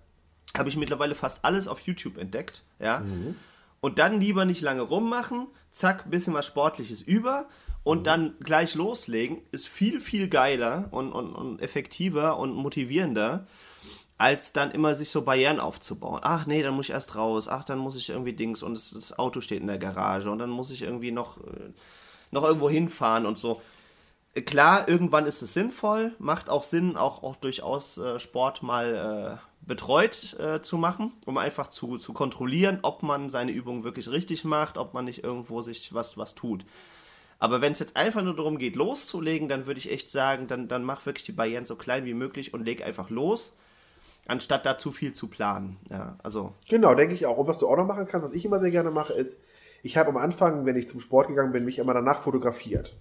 habe 0.57 0.68
ich 0.70 0.76
mittlerweile 0.76 1.14
fast 1.14 1.45
alles 1.45 1.68
auf 1.68 1.80
YouTube 1.80 2.16
entdeckt. 2.16 2.62
Ja. 2.80 3.01
Mhm. 3.01 3.34
Und 3.81 3.99
dann 3.99 4.20
lieber 4.20 4.45
nicht 4.45 4.61
lange 4.61 4.83
rummachen, 4.83 5.47
zack, 5.70 6.11
bisschen 6.11 6.35
was 6.35 6.47
Sportliches 6.47 7.03
über 7.03 7.49
und 7.85 8.07
dann 8.07 8.35
gleich 8.41 8.74
loslegen, 8.74 9.41
ist 9.53 9.68
viel, 9.68 10.01
viel 10.01 10.29
geiler 10.29 10.89
und, 10.91 11.12
und, 11.12 11.35
und 11.35 11.62
effektiver 11.62 12.39
und 12.39 12.55
motivierender, 12.55 13.47
als 14.18 14.53
dann 14.53 14.72
immer 14.72 14.95
sich 14.97 15.11
so 15.11 15.22
Barrieren 15.22 15.61
aufzubauen. 15.61 16.20
Ach 16.22 16.45
nee, 16.47 16.62
dann 16.62 16.74
muss 16.74 16.87
ich 16.87 16.93
erst 16.93 17.14
raus, 17.14 17.49
ach, 17.49 17.64
dann 17.64 17.79
muss 17.79 17.97
ich 17.97 18.11
irgendwie 18.11 18.33
Dings 18.33 18.62
und 18.62 18.74
das, 18.74 18.91
das 18.91 19.18
Auto 19.18 19.41
steht 19.41 19.61
in 19.61 19.68
der 19.68 19.79
Garage 19.79 20.31
und 20.31 20.39
dann 20.39 20.51
muss 20.51 20.72
ich 20.72 20.83
irgendwie 20.83 21.12
noch, 21.12 21.39
äh, 21.39 21.72
noch 22.33 22.43
irgendwo 22.43 22.68
hinfahren 22.68 23.26
und 23.26 23.39
so. 23.39 23.62
Klar, 24.45 24.89
irgendwann 24.89 25.24
ist 25.24 25.41
es 25.41 25.55
sinnvoll, 25.55 26.12
macht 26.18 26.51
auch 26.51 26.64
Sinn, 26.64 26.97
auch, 26.97 27.22
auch 27.22 27.37
durchaus 27.37 27.97
äh, 27.97 28.18
Sport 28.18 28.62
mal 28.62 29.41
äh, 29.41 29.47
betreut 29.68 30.34
äh, 30.40 30.60
zu 30.62 30.78
machen, 30.78 31.12
um 31.26 31.38
einfach 31.38 31.68
zu, 31.68 31.98
zu 31.98 32.12
kontrollieren, 32.12 32.80
ob 32.82 33.04
man 33.04 33.30
seine 33.30 33.52
Übungen 33.52 33.84
wirklich 33.84 34.10
richtig 34.10 34.44
macht, 34.44 34.78
ob 34.78 34.94
man 34.94 35.04
nicht 35.04 35.22
irgendwo 35.22 35.62
sich 35.62 35.94
was, 35.94 36.18
was 36.18 36.34
tut. 36.34 36.64
Aber 37.38 37.60
wenn 37.60 37.72
es 37.72 37.78
jetzt 37.78 37.96
einfach 37.96 38.22
nur 38.22 38.34
darum 38.34 38.58
geht, 38.58 38.74
loszulegen, 38.74 39.46
dann 39.48 39.66
würde 39.66 39.78
ich 39.78 39.92
echt 39.92 40.10
sagen, 40.10 40.48
dann, 40.48 40.66
dann 40.66 40.82
mach 40.82 41.06
wirklich 41.06 41.24
die 41.24 41.32
Barrieren 41.32 41.66
so 41.66 41.76
klein 41.76 42.04
wie 42.04 42.14
möglich 42.14 42.52
und 42.52 42.64
leg 42.64 42.84
einfach 42.84 43.10
los, 43.10 43.54
anstatt 44.26 44.66
da 44.66 44.76
zu 44.76 44.90
viel 44.90 45.12
zu 45.12 45.28
planen. 45.28 45.76
Ja, 45.88 46.18
also. 46.24 46.54
Genau, 46.68 46.94
denke 46.96 47.14
ich 47.14 47.26
auch. 47.26 47.38
Und 47.38 47.46
was 47.46 47.58
du 47.58 47.68
auch 47.68 47.76
noch 47.76 47.86
machen 47.86 48.08
kannst, 48.08 48.26
was 48.28 48.34
ich 48.34 48.44
immer 48.44 48.58
sehr 48.58 48.72
gerne 48.72 48.90
mache, 48.90 49.12
ist, 49.12 49.38
ich 49.84 49.96
habe 49.96 50.08
am 50.08 50.16
Anfang, 50.16 50.66
wenn 50.66 50.74
ich 50.74 50.88
zum 50.88 50.98
Sport 50.98 51.28
gegangen 51.28 51.52
bin, 51.52 51.64
mich 51.64 51.78
immer 51.78 51.94
danach 51.94 52.22
fotografiert. 52.22 52.96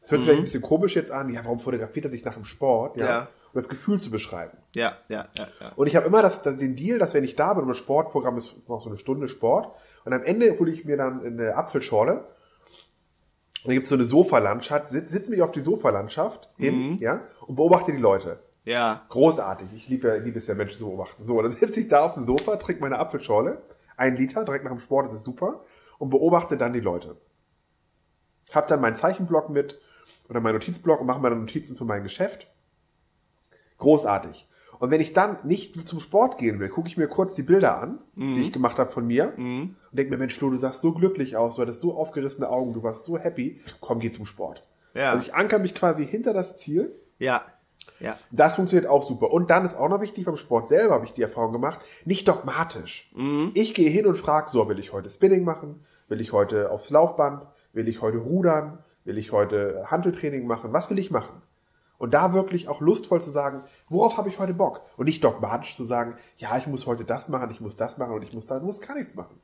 Das 0.00 0.10
hört 0.10 0.22
sich 0.22 0.32
mhm. 0.32 0.38
ein 0.38 0.44
bisschen 0.44 0.62
komisch 0.62 0.96
jetzt 0.96 1.12
an. 1.12 1.28
Ja, 1.28 1.44
warum 1.44 1.60
fotografiert 1.60 2.06
er 2.06 2.10
sich 2.10 2.24
nach 2.24 2.34
dem 2.34 2.44
Sport? 2.44 2.96
Ja. 2.96 3.06
ja 3.06 3.28
um 3.54 3.60
das 3.60 3.68
Gefühl 3.68 4.00
zu 4.00 4.10
beschreiben. 4.10 4.58
Ja, 4.74 4.96
ja, 5.08 5.28
ja. 5.36 5.46
ja. 5.60 5.72
Und 5.76 5.86
ich 5.86 5.94
habe 5.94 6.06
immer 6.06 6.22
das, 6.22 6.42
das, 6.42 6.58
den 6.58 6.74
Deal, 6.74 6.98
dass 6.98 7.14
wenn 7.14 7.22
ich 7.22 7.36
da 7.36 7.54
bin, 7.54 7.62
und 7.62 7.68
das 7.68 7.78
Sportprogramm 7.78 8.36
ist 8.36 8.68
noch 8.68 8.82
so 8.82 8.88
eine 8.88 8.98
Stunde 8.98 9.28
Sport, 9.28 9.72
und 10.04 10.12
am 10.12 10.24
Ende 10.24 10.58
hole 10.58 10.72
ich 10.72 10.84
mir 10.84 10.96
dann 10.96 11.24
eine 11.24 11.54
Apfelschorle, 11.54 12.14
und 12.16 13.68
dann 13.68 13.74
gibt 13.74 13.84
es 13.84 13.90
so 13.90 13.94
eine 13.94 14.04
Sofalandschaft, 14.04 14.86
sitze 14.86 15.12
sitz 15.12 15.28
mich 15.28 15.40
auf 15.40 15.52
die 15.52 15.60
Sofalandschaft 15.60 16.50
hin, 16.56 16.94
mhm. 16.94 16.98
ja, 16.98 17.22
und 17.46 17.54
beobachte 17.54 17.92
die 17.92 17.98
Leute. 17.98 18.40
Ja. 18.64 19.06
Großartig. 19.08 19.68
Ich 19.74 19.88
liebe, 19.88 20.18
liebe 20.18 20.38
es 20.38 20.46
ja, 20.48 20.54
Menschen 20.54 20.78
zu 20.78 20.86
beobachten. 20.86 21.24
So, 21.24 21.40
dann 21.40 21.50
sitze 21.52 21.80
ich 21.80 21.88
da 21.88 22.04
auf 22.04 22.14
dem 22.14 22.24
Sofa, 22.24 22.56
trinke 22.56 22.82
meine 22.82 22.98
Apfelschorle, 22.98 23.62
ein 23.96 24.16
Liter, 24.16 24.44
direkt 24.44 24.64
nach 24.64 24.72
dem 24.72 24.80
Sport, 24.80 25.06
das 25.06 25.12
ist 25.14 25.24
super, 25.24 25.64
und 25.98 26.10
beobachte 26.10 26.56
dann 26.56 26.72
die 26.72 26.80
Leute. 26.80 27.16
Hab 28.52 28.66
dann 28.66 28.80
meinen 28.80 28.96
Zeichenblock 28.96 29.48
mit 29.48 29.80
oder 30.28 30.40
meinen 30.40 30.54
Notizblock 30.54 31.00
und 31.00 31.06
mache 31.06 31.20
meine 31.20 31.36
Notizen 31.36 31.76
für 31.76 31.84
mein 31.84 32.02
Geschäft 32.02 32.48
Großartig. 33.84 34.48
Und 34.78 34.90
wenn 34.90 35.00
ich 35.00 35.12
dann 35.12 35.38
nicht 35.44 35.86
zum 35.86 36.00
Sport 36.00 36.38
gehen 36.38 36.60
will, 36.60 36.68
gucke 36.68 36.88
ich 36.88 36.96
mir 36.96 37.08
kurz 37.08 37.34
die 37.34 37.42
Bilder 37.42 37.80
an, 37.80 38.00
mhm. 38.14 38.34
die 38.34 38.42
ich 38.42 38.52
gemacht 38.52 38.78
habe 38.78 38.90
von 38.90 39.06
mir 39.06 39.32
mhm. 39.36 39.76
und 39.90 39.96
denke 39.98 40.10
mir, 40.10 40.18
Mensch, 40.18 40.34
Flo, 40.34 40.50
du 40.50 40.56
sahst 40.56 40.82
so 40.82 40.92
glücklich 40.92 41.36
aus, 41.36 41.56
du 41.56 41.62
hattest 41.62 41.80
so 41.80 41.96
aufgerissene 41.96 42.48
Augen, 42.48 42.74
du 42.74 42.82
warst 42.82 43.04
so 43.04 43.16
happy. 43.16 43.60
Komm, 43.80 44.00
geh 44.00 44.10
zum 44.10 44.26
Sport. 44.26 44.64
Ja. 44.94 45.12
Also 45.12 45.24
ich 45.26 45.34
anker 45.34 45.58
mich 45.58 45.74
quasi 45.74 46.06
hinter 46.06 46.32
das 46.32 46.56
Ziel. 46.56 46.94
Ja. 47.18 47.42
Ja. 48.00 48.16
Das 48.30 48.56
funktioniert 48.56 48.90
auch 48.90 49.02
super. 49.02 49.30
Und 49.30 49.50
dann 49.50 49.64
ist 49.64 49.76
auch 49.76 49.88
noch 49.88 50.00
wichtig, 50.00 50.24
beim 50.24 50.36
Sport 50.36 50.68
selber 50.68 50.94
habe 50.94 51.06
ich 51.06 51.12
die 51.12 51.22
Erfahrung 51.22 51.52
gemacht, 51.52 51.80
nicht 52.04 52.26
dogmatisch. 52.26 53.10
Mhm. 53.14 53.52
Ich 53.54 53.74
gehe 53.74 53.90
hin 53.90 54.06
und 54.06 54.16
frage, 54.16 54.50
so, 54.50 54.68
will 54.68 54.78
ich 54.78 54.92
heute 54.92 55.10
Spinning 55.10 55.44
machen? 55.44 55.84
Will 56.08 56.20
ich 56.20 56.32
heute 56.32 56.70
aufs 56.70 56.90
Laufband? 56.90 57.46
Will 57.72 57.88
ich 57.88 58.02
heute 58.02 58.18
rudern? 58.18 58.78
Will 59.04 59.18
ich 59.18 59.32
heute 59.32 59.84
Handeltraining 59.90 60.46
machen? 60.46 60.72
Was 60.72 60.90
will 60.90 60.98
ich 60.98 61.10
machen? 61.10 61.42
Und 61.98 62.12
da 62.12 62.34
wirklich 62.34 62.68
auch 62.68 62.80
lustvoll 62.80 63.22
zu 63.22 63.30
sagen, 63.30 63.62
worauf 63.88 64.16
habe 64.16 64.28
ich 64.28 64.38
heute 64.38 64.54
Bock? 64.54 64.82
Und 64.96 65.06
nicht 65.06 65.22
dogmatisch 65.22 65.76
zu 65.76 65.84
sagen, 65.84 66.16
ja, 66.36 66.56
ich 66.56 66.66
muss 66.66 66.86
heute 66.86 67.04
das 67.04 67.28
machen, 67.28 67.50
ich 67.50 67.60
muss 67.60 67.76
das 67.76 67.98
machen 67.98 68.12
und 68.12 68.22
ich 68.22 68.32
muss 68.32 68.46
da, 68.46 68.58
muss 68.60 68.80
gar 68.80 68.94
nichts 68.94 69.14
machen. 69.14 69.40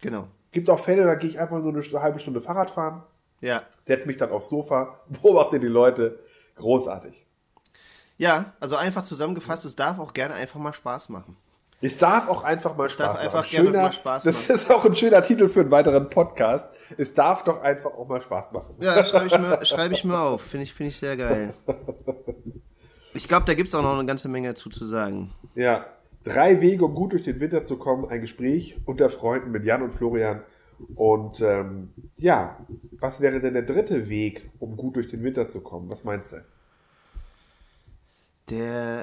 Genau. 0.00 0.28
Gibt 0.52 0.70
auch 0.70 0.78
Fälle, 0.78 1.04
da 1.04 1.14
gehe 1.14 1.30
ich 1.30 1.40
einfach 1.40 1.58
nur 1.58 1.72
eine 1.72 2.02
halbe 2.02 2.18
Stunde 2.18 2.40
Fahrrad 2.40 2.70
fahren, 2.70 3.02
ja. 3.40 3.62
setze 3.84 4.06
mich 4.06 4.16
dann 4.16 4.30
aufs 4.30 4.48
Sofa, 4.48 5.00
beobachte 5.08 5.60
die 5.60 5.66
Leute. 5.66 6.20
Großartig. 6.56 7.26
Ja, 8.16 8.54
also 8.60 8.76
einfach 8.76 9.04
zusammengefasst, 9.04 9.66
es 9.66 9.76
darf 9.76 9.98
auch 9.98 10.14
gerne 10.14 10.34
einfach 10.34 10.58
mal 10.58 10.72
Spaß 10.72 11.10
machen. 11.10 11.36
Es 11.82 11.98
darf 11.98 12.28
auch 12.28 12.42
einfach 12.42 12.76
mal 12.76 12.88
Spaß 12.88 13.06
darf 13.06 13.20
einfach 13.20 13.40
machen. 13.40 13.48
Schöner, 13.48 13.70
gerne 13.70 13.84
mal 13.84 13.92
Spaß 13.92 14.24
machen. 14.24 14.34
Das 14.34 14.50
ist 14.50 14.70
auch 14.70 14.84
ein 14.84 14.96
schöner 14.96 15.22
Titel 15.22 15.48
für 15.48 15.60
einen 15.60 15.70
weiteren 15.70 16.08
Podcast. 16.08 16.68
Es 16.96 17.12
darf 17.12 17.44
doch 17.44 17.60
einfach 17.60 17.92
auch 17.92 18.08
mal 18.08 18.20
Spaß 18.20 18.52
machen. 18.52 18.74
Ja, 18.80 19.04
schreibe 19.04 19.26
ich, 19.26 19.38
mir, 19.38 19.64
schreib 19.64 19.92
ich 19.92 20.04
mir 20.04 20.18
auf. 20.18 20.42
Finde 20.42 20.64
ich, 20.64 20.72
find 20.72 20.90
ich 20.90 20.98
sehr 20.98 21.16
geil. 21.16 21.54
Ich 23.16 23.28
glaube, 23.28 23.46
da 23.46 23.54
gibt 23.54 23.68
es 23.68 23.74
auch 23.74 23.82
noch 23.82 23.94
eine 23.94 24.04
ganze 24.04 24.28
Menge 24.28 24.48
dazu 24.48 24.68
zu 24.68 24.84
sagen. 24.84 25.32
Ja. 25.54 25.86
Drei 26.22 26.60
Wege, 26.60 26.84
um 26.84 26.94
gut 26.94 27.12
durch 27.12 27.22
den 27.22 27.40
Winter 27.40 27.64
zu 27.64 27.78
kommen. 27.78 28.06
Ein 28.10 28.20
Gespräch 28.20 28.76
unter 28.84 29.08
Freunden 29.08 29.52
mit 29.52 29.64
Jan 29.64 29.80
und 29.80 29.94
Florian. 29.94 30.42
Und 30.94 31.40
ähm, 31.40 31.94
ja, 32.16 32.58
was 33.00 33.22
wäre 33.22 33.40
denn 33.40 33.54
der 33.54 33.62
dritte 33.62 34.10
Weg, 34.10 34.50
um 34.58 34.76
gut 34.76 34.96
durch 34.96 35.08
den 35.08 35.22
Winter 35.22 35.46
zu 35.46 35.62
kommen? 35.62 35.88
Was 35.88 36.04
meinst 36.04 36.32
du? 36.32 36.44
Der 38.50 39.02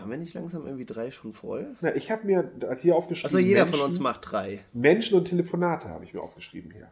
haben 0.00 0.10
wir 0.10 0.18
nicht 0.18 0.34
langsam 0.34 0.64
irgendwie 0.64 0.84
drei 0.84 1.10
schon 1.10 1.32
voll? 1.32 1.76
Na, 1.80 1.94
ich 1.94 2.10
habe 2.10 2.26
mir 2.26 2.50
hier 2.80 2.96
aufgeschrieben. 2.96 3.26
Also 3.26 3.38
jeder 3.38 3.64
Menschen, 3.64 3.78
von 3.78 3.86
uns 3.86 3.98
macht 3.98 4.30
drei. 4.30 4.64
Menschen 4.72 5.16
und 5.16 5.26
Telefonate 5.26 5.88
habe 5.88 6.04
ich 6.04 6.14
mir 6.14 6.20
aufgeschrieben 6.20 6.70
hier. 6.70 6.90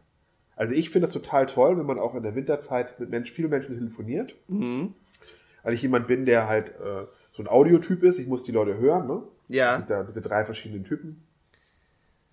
Also 0.55 0.73
ich 0.73 0.89
finde 0.89 1.07
das 1.07 1.13
total 1.13 1.47
toll, 1.47 1.77
wenn 1.77 1.85
man 1.85 1.99
auch 1.99 2.15
in 2.15 2.23
der 2.23 2.35
Winterzeit 2.35 2.99
mit 2.99 3.09
Menschen, 3.09 3.35
vielen 3.35 3.49
Menschen 3.49 3.77
telefoniert. 3.77 4.35
Mhm. 4.47 4.93
Weil 5.63 5.73
ich 5.73 5.81
jemand 5.81 6.07
bin, 6.07 6.25
der 6.25 6.47
halt 6.47 6.69
äh, 6.69 7.05
so 7.31 7.43
ein 7.43 7.47
Audiotyp 7.47 8.03
ist. 8.03 8.19
Ich 8.19 8.27
muss 8.27 8.43
die 8.43 8.51
Leute 8.51 8.77
hören, 8.77 9.07
ne? 9.07 9.23
Ja. 9.47 9.79
Da, 9.81 10.03
diese 10.03 10.21
drei 10.21 10.45
verschiedenen 10.45 10.83
Typen. 10.83 11.23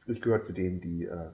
Ich 0.07 0.21
gehöre 0.23 0.43
zu 0.43 0.53
denen, 0.53 0.81
die, 0.81 1.05
äh, 1.05 1.31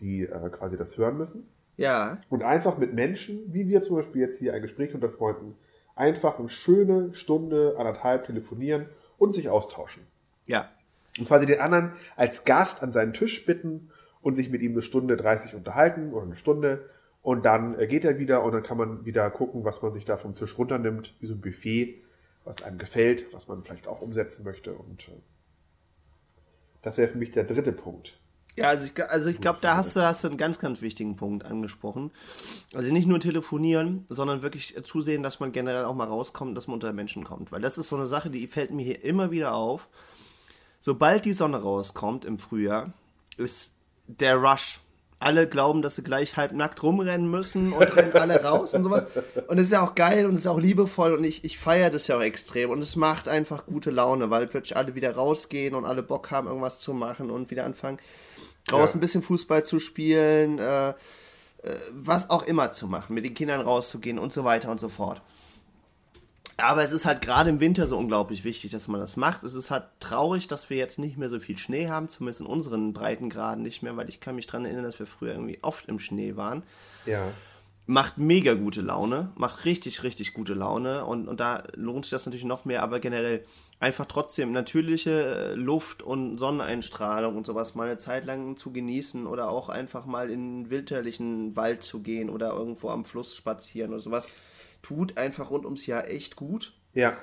die 0.00 0.22
äh, 0.22 0.50
quasi 0.50 0.76
das 0.76 0.96
hören 0.96 1.18
müssen. 1.18 1.48
Ja. 1.76 2.20
Und 2.28 2.42
einfach 2.42 2.78
mit 2.78 2.92
Menschen, 2.94 3.52
wie 3.52 3.68
wir 3.68 3.82
zum 3.82 3.96
Beispiel 3.96 4.20
jetzt 4.20 4.38
hier 4.38 4.54
ein 4.54 4.62
Gespräch 4.62 4.94
unter 4.94 5.10
Freunden 5.10 5.56
einfach 5.96 6.38
eine 6.38 6.48
schöne 6.48 7.14
Stunde, 7.14 7.74
anderthalb 7.78 8.26
telefonieren 8.26 8.86
und 9.18 9.32
sich 9.32 9.48
austauschen. 9.48 10.06
Ja. 10.46 10.70
Und 11.18 11.26
quasi 11.28 11.46
den 11.46 11.60
anderen 11.60 11.92
als 12.16 12.44
Gast 12.44 12.82
an 12.82 12.92
seinen 12.92 13.12
Tisch 13.12 13.44
bitten 13.44 13.90
und 14.22 14.34
sich 14.34 14.50
mit 14.50 14.62
ihm 14.62 14.72
eine 14.72 14.82
Stunde 14.82 15.16
30 15.16 15.54
unterhalten 15.54 16.12
oder 16.12 16.24
eine 16.24 16.36
Stunde. 16.36 16.88
Und 17.22 17.44
dann 17.44 17.78
äh, 17.78 17.86
geht 17.86 18.04
er 18.04 18.18
wieder 18.18 18.42
und 18.42 18.52
dann 18.52 18.62
kann 18.62 18.78
man 18.78 19.04
wieder 19.04 19.28
gucken, 19.30 19.64
was 19.64 19.82
man 19.82 19.92
sich 19.92 20.04
da 20.04 20.16
vom 20.16 20.34
Tisch 20.34 20.56
runternimmt, 20.56 21.14
wie 21.20 21.26
so 21.26 21.34
ein 21.34 21.40
Buffet, 21.40 22.02
was 22.44 22.62
einem 22.62 22.78
gefällt, 22.78 23.32
was 23.32 23.48
man 23.48 23.62
vielleicht 23.62 23.86
auch 23.86 24.00
umsetzen 24.00 24.44
möchte. 24.44 24.72
Und 24.72 25.08
äh, 25.08 25.20
das 26.82 26.96
wäre 26.96 27.08
für 27.08 27.18
mich 27.18 27.30
der 27.30 27.44
dritte 27.44 27.72
Punkt. 27.72 28.19
Ja, 28.56 28.68
also 28.68 28.86
ich, 28.86 29.10
also 29.10 29.30
ich 29.30 29.40
glaube, 29.40 29.58
da 29.60 29.76
hast 29.76 29.96
du, 29.96 30.02
hast 30.02 30.24
du 30.24 30.28
einen 30.28 30.36
ganz, 30.36 30.58
ganz 30.58 30.80
wichtigen 30.82 31.16
Punkt 31.16 31.44
angesprochen. 31.44 32.10
Also 32.74 32.92
nicht 32.92 33.06
nur 33.06 33.20
telefonieren, 33.20 34.04
sondern 34.08 34.42
wirklich 34.42 34.76
zusehen, 34.82 35.22
dass 35.22 35.40
man 35.40 35.52
generell 35.52 35.84
auch 35.84 35.94
mal 35.94 36.08
rauskommt, 36.08 36.56
dass 36.56 36.66
man 36.66 36.74
unter 36.74 36.92
Menschen 36.92 37.24
kommt. 37.24 37.52
Weil 37.52 37.60
das 37.60 37.78
ist 37.78 37.88
so 37.88 37.96
eine 37.96 38.06
Sache, 38.06 38.30
die 38.30 38.46
fällt 38.46 38.70
mir 38.70 38.84
hier 38.84 39.04
immer 39.04 39.30
wieder 39.30 39.54
auf. 39.54 39.88
Sobald 40.80 41.24
die 41.24 41.32
Sonne 41.32 41.58
rauskommt 41.58 42.24
im 42.24 42.38
Frühjahr, 42.38 42.92
ist 43.36 43.72
der 44.06 44.36
Rush. 44.36 44.80
Alle 45.22 45.46
glauben, 45.46 45.82
dass 45.82 45.96
sie 45.96 46.02
gleich 46.02 46.38
halb 46.38 46.52
nackt 46.52 46.82
rumrennen 46.82 47.30
müssen 47.30 47.74
und 47.74 47.94
rennen 47.94 48.14
alle 48.14 48.42
raus 48.42 48.72
und 48.72 48.84
sowas. 48.84 49.06
Und 49.48 49.58
es 49.58 49.66
ist 49.66 49.72
ja 49.72 49.82
auch 49.82 49.94
geil 49.94 50.24
und 50.24 50.32
es 50.32 50.40
ist 50.40 50.46
auch 50.46 50.58
liebevoll 50.58 51.12
und 51.12 51.24
ich, 51.24 51.44
ich 51.44 51.58
feiere 51.58 51.90
das 51.90 52.06
ja 52.06 52.16
auch 52.16 52.22
extrem. 52.22 52.70
Und 52.70 52.80
es 52.80 52.96
macht 52.96 53.28
einfach 53.28 53.66
gute 53.66 53.90
Laune, 53.90 54.30
weil 54.30 54.46
plötzlich 54.46 54.78
alle 54.78 54.94
wieder 54.94 55.14
rausgehen 55.14 55.74
und 55.74 55.84
alle 55.84 56.02
Bock 56.02 56.30
haben, 56.30 56.46
irgendwas 56.48 56.80
zu 56.80 56.94
machen 56.94 57.30
und 57.30 57.50
wieder 57.50 57.66
anfangen 57.66 57.98
draußen 58.70 58.94
ja. 58.94 58.98
ein 58.98 59.00
bisschen 59.00 59.22
Fußball 59.22 59.64
zu 59.64 59.78
spielen, 59.78 60.58
äh, 60.58 60.90
äh, 60.90 60.94
was 61.92 62.30
auch 62.30 62.42
immer 62.42 62.72
zu 62.72 62.86
machen, 62.86 63.14
mit 63.14 63.24
den 63.24 63.34
Kindern 63.34 63.60
rauszugehen 63.60 64.18
und 64.18 64.32
so 64.32 64.44
weiter 64.44 64.70
und 64.70 64.80
so 64.80 64.88
fort. 64.88 65.22
Aber 66.56 66.82
es 66.82 66.92
ist 66.92 67.06
halt 67.06 67.22
gerade 67.22 67.50
im 67.50 67.60
Winter 67.60 67.86
so 67.86 67.96
unglaublich 67.96 68.44
wichtig, 68.44 68.70
dass 68.72 68.86
man 68.86 69.00
das 69.00 69.16
macht. 69.16 69.44
Es 69.44 69.54
ist 69.54 69.70
halt 69.70 69.84
traurig, 69.98 70.46
dass 70.46 70.68
wir 70.68 70.76
jetzt 70.76 70.98
nicht 70.98 71.16
mehr 71.16 71.30
so 71.30 71.40
viel 71.40 71.56
Schnee 71.56 71.88
haben, 71.88 72.08
zumindest 72.08 72.40
in 72.40 72.46
unseren 72.46 72.92
Breitengraden 72.92 73.62
nicht 73.62 73.82
mehr, 73.82 73.96
weil 73.96 74.08
ich 74.08 74.20
kann 74.20 74.34
mich 74.34 74.46
daran 74.46 74.66
erinnern, 74.66 74.84
dass 74.84 74.98
wir 74.98 75.06
früher 75.06 75.32
irgendwie 75.32 75.58
oft 75.62 75.86
im 75.88 75.98
Schnee 75.98 76.36
waren. 76.36 76.62
Ja. 77.06 77.28
Macht 77.86 78.18
mega 78.18 78.54
gute 78.54 78.82
Laune, 78.82 79.32
macht 79.34 79.64
richtig, 79.64 80.02
richtig 80.04 80.32
gute 80.32 80.54
Laune 80.54 81.04
und, 81.04 81.26
und 81.26 81.40
da 81.40 81.64
lohnt 81.74 82.04
sich 82.04 82.10
das 82.10 82.24
natürlich 82.26 82.44
noch 82.44 82.64
mehr, 82.64 82.82
aber 82.82 83.00
generell 83.00 83.44
einfach 83.80 84.04
trotzdem 84.04 84.52
natürliche 84.52 85.10
äh, 85.10 85.54
Luft 85.54 86.02
und 86.02 86.38
Sonneneinstrahlung 86.38 87.36
und 87.36 87.46
sowas 87.46 87.74
mal 87.74 87.88
eine 87.88 87.98
Zeit 87.98 88.26
lang 88.26 88.56
zu 88.56 88.72
genießen 88.72 89.26
oder 89.26 89.48
auch 89.48 89.70
einfach 89.70 90.06
mal 90.06 90.30
in 90.30 90.64
den 90.64 90.70
winterlichen 90.70 91.56
Wald 91.56 91.82
zu 91.82 92.00
gehen 92.00 92.30
oder 92.30 92.52
irgendwo 92.52 92.90
am 92.90 93.04
Fluss 93.04 93.34
spazieren 93.34 93.92
oder 93.92 94.00
sowas, 94.00 94.28
tut 94.82 95.16
einfach 95.18 95.50
rund 95.50 95.64
ums 95.64 95.86
Jahr 95.86 96.08
echt 96.08 96.36
gut. 96.36 96.74
Ja. 96.92 97.16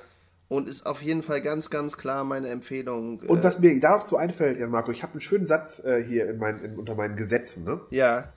Und 0.48 0.66
ist 0.66 0.86
auf 0.86 1.02
jeden 1.02 1.22
Fall 1.22 1.42
ganz, 1.42 1.68
ganz 1.70 1.98
klar 1.98 2.24
meine 2.24 2.48
Empfehlung. 2.48 3.20
Und 3.20 3.44
was 3.44 3.60
mir 3.60 3.78
dazu 3.80 4.16
einfällt, 4.16 4.58
Jan 4.58 4.70
Marco, 4.70 4.90
ich 4.90 5.02
habe 5.02 5.12
einen 5.12 5.20
schönen 5.20 5.46
Satz 5.46 5.78
äh, 5.84 6.02
hier 6.02 6.28
in 6.28 6.38
mein, 6.38 6.58
in, 6.60 6.78
unter 6.78 6.94
meinen 6.94 7.16
Gesetzen. 7.16 7.64
Ne? 7.64 7.80
Ja. 7.90 8.32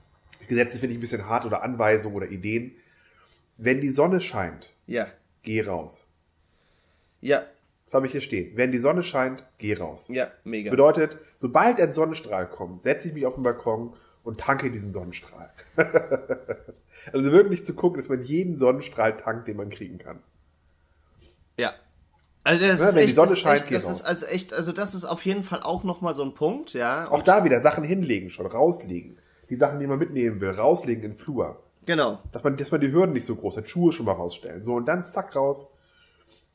Gesetze 0.48 0.78
finde 0.78 0.92
ich 0.94 0.98
ein 0.98 1.00
bisschen 1.00 1.26
hart 1.28 1.44
oder 1.44 1.62
Anweisungen 1.62 2.14
oder 2.16 2.28
Ideen. 2.28 2.72
Wenn 3.56 3.80
die 3.80 3.90
Sonne 3.90 4.20
scheint, 4.20 4.74
Ja. 4.86 5.06
geh 5.42 5.62
raus. 5.62 6.06
Ja. 7.20 7.42
Das 7.84 7.94
habe 7.94 8.06
ich 8.06 8.12
hier 8.12 8.20
stehen. 8.20 8.56
Wenn 8.56 8.72
die 8.72 8.78
Sonne 8.78 9.02
scheint, 9.02 9.44
geh 9.58 9.74
raus. 9.74 10.08
Ja, 10.08 10.30
mega. 10.44 10.70
Bedeutet, 10.70 11.18
sobald 11.36 11.80
ein 11.80 11.92
Sonnenstrahl 11.92 12.48
kommt, 12.48 12.82
setze 12.82 13.08
ich 13.08 13.14
mich 13.14 13.26
auf 13.26 13.34
den 13.34 13.42
Balkon 13.42 13.94
und 14.24 14.40
tanke 14.40 14.70
diesen 14.70 14.92
Sonnenstrahl. 14.92 15.50
also 17.12 17.32
wirklich 17.32 17.64
zu 17.64 17.74
gucken, 17.74 18.00
dass 18.00 18.08
man 18.08 18.22
jeden 18.22 18.56
Sonnenstrahl 18.56 19.16
tankt, 19.16 19.48
den 19.48 19.56
man 19.56 19.70
kriegen 19.70 19.98
kann. 19.98 20.20
Ja. 21.58 21.74
Also 22.44 22.66
das 22.66 22.80
Ja, 22.80 22.88
ist 22.88 22.94
wenn 22.94 23.00
die 23.00 23.04
echt, 23.04 23.14
Sonne 23.14 23.28
das 23.28 23.36
ist 23.38 23.42
scheint, 23.42 23.60
echt, 23.60 23.68
geh 23.68 23.74
das 23.76 23.86
raus. 23.86 24.00
ist 24.00 24.06
also 24.06 24.26
echt, 24.26 24.52
also 24.52 24.72
das 24.72 24.94
ist 24.94 25.04
auf 25.04 25.22
jeden 25.24 25.44
Fall 25.44 25.60
auch 25.62 25.84
nochmal 25.84 26.14
so 26.16 26.22
ein 26.24 26.32
Punkt, 26.32 26.72
ja. 26.72 27.08
Auch 27.10 27.22
da 27.22 27.44
wieder 27.44 27.60
Sachen 27.60 27.84
hinlegen, 27.84 28.30
schon 28.30 28.46
rauslegen. 28.46 29.18
Die 29.52 29.56
Sachen, 29.56 29.78
die 29.80 29.86
man 29.86 29.98
mitnehmen 29.98 30.40
will, 30.40 30.48
rauslegen 30.48 31.04
in 31.04 31.10
den 31.10 31.14
Flur. 31.14 31.62
Genau. 31.84 32.20
Dass 32.32 32.42
man, 32.42 32.56
dass 32.56 32.70
man 32.70 32.80
die 32.80 32.90
Hürden 32.90 33.12
nicht 33.12 33.26
so 33.26 33.36
groß 33.36 33.58
hat, 33.58 33.68
Schuhe 33.68 33.92
schon 33.92 34.06
mal 34.06 34.12
rausstellen. 34.12 34.62
So, 34.62 34.72
und 34.76 34.86
dann 34.86 35.04
zack 35.04 35.36
raus 35.36 35.66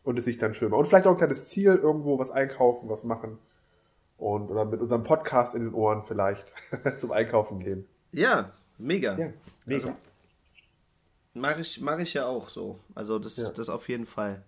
und 0.03 0.17
es 0.17 0.25
sich 0.25 0.39
dann 0.39 0.55
schön 0.55 0.71
macht. 0.71 0.79
Und 0.79 0.87
vielleicht 0.87 1.05
auch 1.05 1.11
ein 1.11 1.17
kleines 1.17 1.47
Ziel, 1.47 1.75
irgendwo 1.75 2.17
was 2.17 2.31
einkaufen, 2.31 2.89
was 2.89 3.03
machen. 3.03 3.37
Und, 4.17 4.49
oder 4.49 4.65
mit 4.65 4.81
unserem 4.81 5.03
Podcast 5.03 5.53
in 5.53 5.61
den 5.61 5.75
Ohren 5.75 6.01
vielleicht 6.01 6.51
zum 6.95 7.11
Einkaufen 7.11 7.59
gehen. 7.59 7.85
Ja, 8.13 8.51
mega. 8.79 9.15
Ja, 9.15 9.27
mega. 9.67 9.89
Also, 9.89 9.97
Mache 11.35 11.61
ich, 11.61 11.79
mach 11.79 11.99
ich 11.99 12.15
ja 12.15 12.25
auch 12.25 12.49
so. 12.49 12.79
Also 12.95 13.19
das, 13.19 13.37
Ja. 13.37 13.51
das 13.51 13.69
auf 13.69 13.87
jeden 13.89 14.07
Fall. 14.07 14.41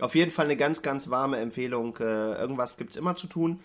Auf 0.00 0.14
jeden 0.14 0.30
Fall 0.30 0.46
eine 0.46 0.56
ganz, 0.56 0.80
ganz 0.80 1.10
warme 1.10 1.36
Empfehlung. 1.36 1.94
Äh, 1.98 2.32
irgendwas 2.40 2.78
gibt 2.78 2.92
es 2.92 2.96
immer 2.96 3.14
zu 3.14 3.26
tun. 3.26 3.60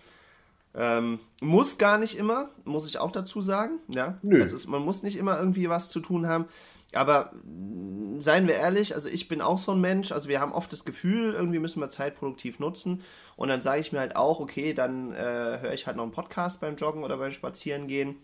Ähm, 0.75 1.19
muss 1.41 1.77
gar 1.77 1.97
nicht 1.97 2.17
immer, 2.17 2.49
muss 2.63 2.87
ich 2.87 2.97
auch 2.97 3.11
dazu 3.11 3.41
sagen. 3.41 3.79
Ja? 3.89 4.17
Nö. 4.21 4.39
Es 4.39 4.53
ist, 4.53 4.67
man 4.67 4.81
muss 4.81 5.03
nicht 5.03 5.17
immer 5.17 5.37
irgendwie 5.37 5.69
was 5.69 5.89
zu 5.89 5.99
tun 5.99 6.27
haben. 6.27 6.45
Aber 6.93 7.31
mh, 7.43 8.21
seien 8.21 8.47
wir 8.47 8.55
ehrlich, 8.55 8.95
also 8.95 9.09
ich 9.09 9.27
bin 9.27 9.41
auch 9.41 9.57
so 9.57 9.71
ein 9.71 9.81
Mensch, 9.81 10.11
also 10.11 10.29
wir 10.29 10.39
haben 10.39 10.51
oft 10.51 10.71
das 10.71 10.85
Gefühl, 10.85 11.33
irgendwie 11.33 11.59
müssen 11.59 11.79
wir 11.79 11.89
Zeit 11.89 12.15
produktiv 12.15 12.59
nutzen. 12.59 13.01
Und 13.35 13.49
dann 13.49 13.61
sage 13.61 13.81
ich 13.81 13.91
mir 13.91 13.99
halt 13.99 14.15
auch, 14.15 14.39
okay, 14.39 14.73
dann 14.73 15.13
äh, 15.13 15.59
höre 15.61 15.73
ich 15.73 15.85
halt 15.87 15.97
noch 15.97 16.03
einen 16.03 16.11
Podcast 16.11 16.59
beim 16.59 16.75
Joggen 16.75 17.03
oder 17.03 17.17
beim 17.17 17.31
Spazierengehen. 17.33 18.15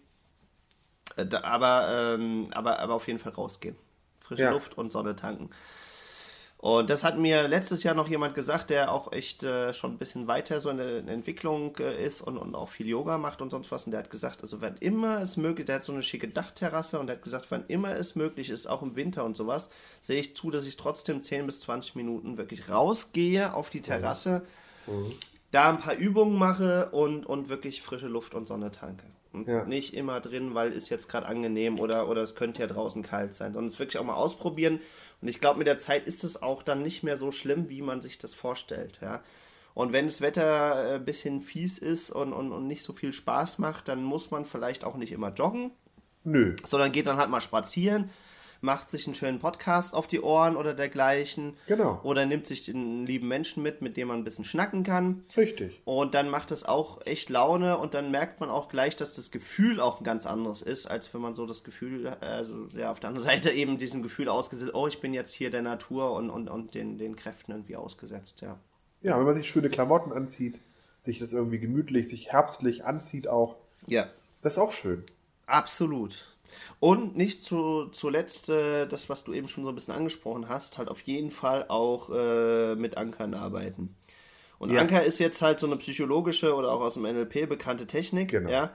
Äh, 1.18 1.36
aber, 1.36 2.16
ähm, 2.16 2.48
aber, 2.52 2.80
aber 2.80 2.94
auf 2.96 3.08
jeden 3.08 3.20
Fall 3.20 3.34
rausgehen. 3.34 3.76
Frische 4.20 4.44
Ja. 4.44 4.52
Luft 4.52 4.78
und 4.78 4.92
Sonne 4.92 5.16
tanken. 5.16 5.50
Und 6.62 6.90
das 6.90 7.06
hat 7.06 7.18
mir 7.18 7.48
letztes 7.48 7.84
Jahr 7.84 7.96
noch 7.96 8.10
jemand 8.10 8.36
gesagt, 8.36 8.70
der 8.70 8.92
auch 8.92 9.14
echt 9.14 9.44
äh, 9.44 9.74
schon 9.74 9.94
ein 9.94 9.98
bisschen 9.98 10.28
weiter 10.28 10.60
so 10.60 10.70
in 10.70 10.76
der 10.76 11.08
Entwicklung 11.08 11.78
äh, 11.78 12.06
ist 12.06 12.22
und, 12.22 12.38
und 12.38 12.54
auch 12.54 12.68
viel 12.68 12.86
Yoga 12.86 13.18
macht 13.18 13.42
und 13.42 13.50
sonst 13.50 13.72
was. 13.72 13.86
Und 13.86 13.92
der 13.92 14.02
hat 14.02 14.10
gesagt, 14.10 14.42
also 14.42 14.60
wann 14.60 14.76
immer 14.82 15.22
es 15.22 15.38
möglich, 15.38 15.68
der 15.68 15.76
hat 15.76 15.86
so 15.86 15.94
eine 15.94 16.04
schicke 16.04 16.28
Dachterrasse 16.28 17.00
und 17.00 17.08
der 17.08 17.16
hat 17.16 17.24
gesagt, 17.24 17.46
wann 17.48 17.64
immer 17.70 17.96
es 17.96 18.16
möglich 18.16 18.50
ist, 18.50 18.68
auch 18.68 18.82
im 18.82 18.98
Winter 18.98 19.24
und 19.24 19.38
sowas, 19.38 19.70
sehe 20.02 20.20
ich 20.20 20.36
zu, 20.36 20.52
dass 20.52 20.68
ich 20.68 20.76
trotzdem 20.76 21.24
10 21.24 21.46
bis 21.46 21.62
20 21.62 21.96
Minuten 21.96 22.38
wirklich 22.38 22.68
rausgehe 22.68 23.54
auf 23.54 23.70
die 23.70 23.82
Terrasse, 23.82 24.42
da 25.52 25.70
ein 25.70 25.80
paar 25.80 25.96
Übungen 25.96 26.38
mache 26.38 26.90
und, 26.92 27.26
und 27.26 27.48
wirklich 27.48 27.82
frische 27.82 28.08
Luft 28.08 28.34
und 28.34 28.48
Sonne 28.48 28.72
tanke. 28.72 29.06
Und 29.32 29.48
Ja. 29.48 29.64
nicht 29.66 29.94
immer 29.94 30.20
drin, 30.22 30.56
weil 30.56 30.72
ist 30.72 30.90
jetzt 30.90 31.08
gerade 31.08 31.28
angenehm 31.28 31.80
oder, 31.80 32.10
oder 32.10 32.24
es 32.24 32.34
könnte 32.36 32.62
ja 32.62 32.68
draußen 32.68 33.04
kalt 33.04 33.34
sein, 33.34 33.54
sondern 33.54 33.68
es 33.68 33.78
wirklich 33.78 34.00
auch 34.00 34.04
mal 34.04 34.16
ausprobieren. 34.16 34.80
Und 35.22 35.28
ich 35.28 35.40
glaube, 35.40 35.60
mit 35.60 35.68
der 35.68 35.78
Zeit 35.78 36.08
ist 36.08 36.24
es 36.24 36.42
auch 36.42 36.64
dann 36.64 36.82
nicht 36.82 37.04
mehr 37.04 37.18
so 37.18 37.32
schlimm, 37.32 37.70
wie 37.70 37.82
man 37.82 38.02
sich 38.02 38.18
das 38.18 38.34
vorstellt. 38.34 39.00
Ja? 39.02 39.22
Und 39.76 39.94
wenn 39.94 40.06
das 40.08 40.22
Wetter 40.22 40.94
äh, 40.94 40.96
ein 40.96 41.06
bisschen 41.06 41.42
fies 41.42 41.78
ist 41.78 42.10
und, 42.10 42.34
und, 42.34 42.52
und 42.52 42.66
nicht 42.68 42.84
so 42.84 42.92
viel 42.92 43.14
Spaß 43.14 43.60
macht, 43.60 43.88
dann 43.88 44.04
muss 44.04 44.32
man 44.32 44.46
vielleicht 44.46 44.84
auch 44.84 44.96
nicht 44.96 45.12
immer 45.12 45.32
joggen, 45.32 45.72
Nö. 46.24 46.56
sondern 46.66 46.92
geht 46.92 47.06
dann 47.06 47.18
halt 47.18 47.30
mal 47.30 47.42
spazieren, 47.42 48.10
macht 48.62 48.90
sich 48.90 49.08
einen 49.08 49.16
schönen 49.16 49.40
Podcast 49.40 49.94
auf 49.94 50.08
die 50.08 50.22
Ohren 50.22 50.56
oder 50.58 50.74
dergleichen. 50.74 51.56
Genau. 51.68 52.00
Oder 52.04 52.26
nimmt 52.26 52.48
sich 52.48 52.66
den 52.66 53.06
lieben 53.06 53.28
Menschen 53.28 53.64
mit, 53.64 53.82
mit 53.82 53.96
dem 53.98 54.10
man 54.10 54.18
ein 54.18 54.24
bisschen 54.24 54.46
schnacken 54.46 54.84
kann. 54.84 55.24
Richtig. 55.38 55.82
Und 55.86 56.14
dann 56.14 56.30
macht 56.30 56.52
es 56.52 56.66
auch 56.66 57.00
echt 57.06 57.30
Laune 57.30 57.78
und 57.78 57.94
dann 57.94 58.12
merkt 58.12 58.40
man 58.40 58.50
auch 58.50 58.68
gleich, 58.70 58.96
dass 58.96 59.16
das 59.16 59.32
Gefühl 59.32 59.80
auch 59.80 60.00
ein 60.00 60.04
ganz 60.04 60.26
anderes 60.26 60.62
ist, 60.62 60.88
als 60.88 61.14
wenn 61.14 61.22
man 61.22 61.36
so 61.36 61.46
das 61.46 61.64
Gefühl, 61.64 62.08
also 62.22 62.68
ja, 62.76 62.92
auf 62.92 63.00
der 63.00 63.10
anderen 63.10 63.28
Seite 63.30 63.50
eben 63.52 63.78
diesem 63.78 64.04
Gefühl 64.04 64.28
ausgesetzt, 64.30 64.74
oh, 64.74 64.88
ich 64.88 65.00
bin 65.00 65.14
jetzt 65.14 65.34
hier 65.34 65.52
der 65.52 65.62
Natur 65.62 66.12
und, 66.14 66.30
und, 66.30 66.50
und 66.50 66.74
den, 66.74 66.98
den 66.98 67.16
Kräften 67.16 67.52
irgendwie 67.52 67.76
ausgesetzt, 67.78 68.42
ja. 68.42 68.60
Ja, 69.02 69.18
wenn 69.18 69.26
man 69.26 69.36
sich 69.36 69.48
schöne 69.50 69.70
Klamotten 69.70 70.12
anzieht, 70.12 70.60
sich 71.02 71.20
das 71.20 71.32
irgendwie 71.32 71.60
gemütlich, 71.60 72.10
sich 72.10 72.34
herbstlich 72.34 72.84
anzieht 72.84 73.30
auch, 73.30 73.56
Ja, 73.88 74.08
das 74.42 74.54
ist 74.54 74.60
auch 74.60 74.74
schön. 74.74 75.06
absolut. 75.46 76.28
Und 76.80 77.18
nicht 77.18 77.42
zu, 77.42 77.88
zuletzt 77.88 78.50
äh, 78.50 78.88
das, 78.88 79.10
was 79.10 79.24
du 79.24 79.34
eben 79.34 79.48
schon 79.48 79.64
so 79.64 79.70
ein 79.70 79.76
bisschen 79.76 79.94
angesprochen 79.94 80.50
hast, 80.50 80.78
halt 80.78 80.90
auf 80.90 81.02
jeden 81.02 81.32
Fall 81.32 81.66
auch 81.68 82.10
äh, 82.10 82.76
mit 82.76 82.98
Ankern 82.98 83.34
arbeiten. 83.34 83.96
Und 84.60 84.72
Ja. 84.72 84.82
Anker 84.82 85.04
ist 85.04 85.20
jetzt 85.20 85.42
halt 85.42 85.60
so 85.60 85.68
eine 85.68 85.78
psychologische 85.78 86.54
oder 86.54 86.72
auch 86.72 86.82
aus 86.82 86.96
dem 86.96 87.04
NLP 87.04 87.48
bekannte 87.48 87.88
Technik. 87.88 88.30
Genau. 88.30 88.50
Ja? 88.50 88.74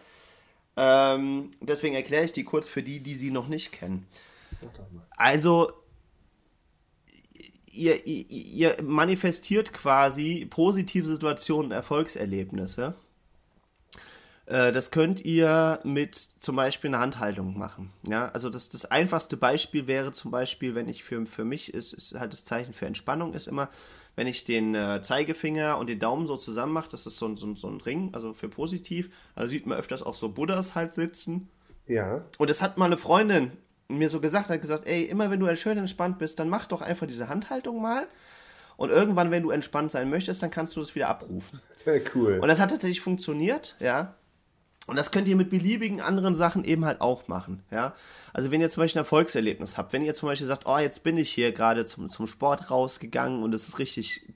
Ähm, 0.76 1.50
deswegen 1.60 1.94
erkläre 1.94 2.24
ich 2.24 2.32
die 2.32 2.44
kurz 2.44 2.68
für 2.68 2.82
die, 2.82 3.00
die 3.00 3.14
sie 3.14 3.30
noch 3.30 3.48
nicht 3.48 3.70
kennen. 3.70 4.06
Also, 5.10 5.72
ihr, 7.70 8.06
ihr, 8.06 8.30
ihr 8.30 8.76
manifestiert 8.82 9.72
quasi 9.72 10.46
positive 10.48 11.06
Situationen, 11.06 11.70
Erfolgserlebnisse. 11.70 12.94
Äh, 14.47 14.72
Das 14.72 14.90
könnt 14.90 15.24
ihr 15.24 15.80
mit 15.84 16.16
zum 16.38 16.57
Beispiel 16.57 16.88
einer 16.90 17.01
Handhaltung 17.01 17.57
machen. 17.59 17.92
Ja, 18.07 18.28
also 18.28 18.51
das, 18.51 18.68
das 18.68 18.84
einfachste 18.86 19.36
Beispiel 19.36 19.86
wäre 19.86 20.12
zum 20.12 20.30
Beispiel, 20.30 20.74
wenn 20.74 20.88
ich 20.88 21.05
für, 21.05 21.24
für 21.26 21.45
mich 21.45 21.72
ist, 21.72 21.92
ist 21.92 22.14
halt 22.18 22.32
das 22.32 22.45
Zeichen 22.45 22.72
für 22.74 22.86
Entspannung 22.86 23.34
ist 23.34 23.47
immer, 23.49 23.68
wenn 24.16 24.26
ich 24.28 24.45
den 24.45 24.74
äh, 24.74 25.01
Zeigefinger 25.03 25.76
und 25.78 25.88
den 25.88 25.99
Daumen 25.99 26.26
so 26.26 26.36
zusammen 26.36 26.72
mache, 26.72 26.88
das 26.90 27.05
ist 27.07 27.16
so, 27.16 27.26
ein- 27.26 27.36
so, 27.36 27.53
so 27.57 27.68
ein 27.68 27.80
Ring, 27.80 28.11
also 28.12 28.32
für 28.32 28.49
positiv. 28.49 29.11
Also 29.34 29.51
sieht 29.51 29.66
man 29.66 29.76
öfters 29.78 30.03
auch 30.03 30.14
so 30.14 30.28
Buddhas 30.28 30.74
halt 30.74 30.95
sitzen. 30.95 31.49
Ja. 31.86 32.24
Und 32.38 32.49
das 32.51 32.62
hat 32.62 32.78
mal 32.78 32.84
eine 32.86 32.97
Freundin 32.97 33.53
mir 33.88 34.09
so 34.09 34.20
gesagt, 34.20 34.49
hat 34.49 34.62
gesagt, 34.62 34.86
ey, 34.88 35.03
immer 35.05 35.30
wenn 35.30 35.40
du 35.40 35.57
schön 35.57 35.76
entspannt 35.76 36.18
bist, 36.18 36.38
dann 36.38 36.49
mach 36.49 36.64
doch 36.66 36.80
einfach 36.80 37.07
diese 37.07 37.28
Handhaltung 37.28 37.82
mal. 37.82 38.07
Und 38.76 38.90
irgendwann, 38.90 39.30
wenn 39.30 39.42
du 39.42 39.51
entspannt 39.51 39.90
sein 39.90 40.09
möchtest, 40.11 40.42
dann 40.42 40.51
kannst 40.51 40.74
du 40.76 40.80
das 40.80 40.95
wieder 40.95 41.09
abrufen. 41.09 41.61
Ja, 41.84 41.92
cool. 42.14 42.38
Und 42.40 42.49
das 42.49 42.61
hat 42.61 42.70
tatsächlich 42.70 43.01
funktioniert, 43.01 43.76
ja. 43.80 44.14
Und 44.87 44.97
das 44.97 45.11
könnt 45.11 45.28
ihr 45.28 45.37
mit 45.37 45.49
beliebigen 45.49 46.01
anderen 46.01 46.35
Sachen 46.35 46.64
eben 46.64 46.85
halt 46.85 47.01
auch 47.01 47.26
machen, 47.26 47.62
ja. 47.70 47.95
Also 48.35 48.51
wenn 48.51 48.61
ihr 48.61 48.68
zum 48.68 48.82
Beispiel 48.82 49.01
ein 49.01 49.05
Erfolgserlebnis 49.05 49.78
habt, 49.78 49.93
wenn 49.93 50.03
ihr 50.03 50.14
zum 50.14 50.28
Beispiel 50.28 50.47
sagt, 50.47 50.66
oh, 50.66 50.76
jetzt 50.76 51.03
bin 51.03 51.16
ich 51.16 51.30
hier 51.30 51.53
gerade 51.53 51.87
zum, 51.87 52.11
zum 52.11 52.26
Sport 52.26 52.70
rausgegangen 52.70 53.43
und 53.43 53.55
es 53.55 53.66
ist 53.66 53.78
richtig 53.78 54.35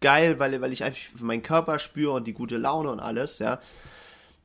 geil, 0.00 0.38
weil, 0.38 0.60
weil 0.60 0.72
ich 0.72 0.84
einfach 0.84 1.00
meinen 1.20 1.42
Körper 1.42 1.78
spüre 1.78 2.12
und 2.12 2.26
die 2.26 2.32
gute 2.32 2.56
Laune 2.56 2.90
und 2.90 3.00
alles, 3.00 3.40
ja, 3.40 3.60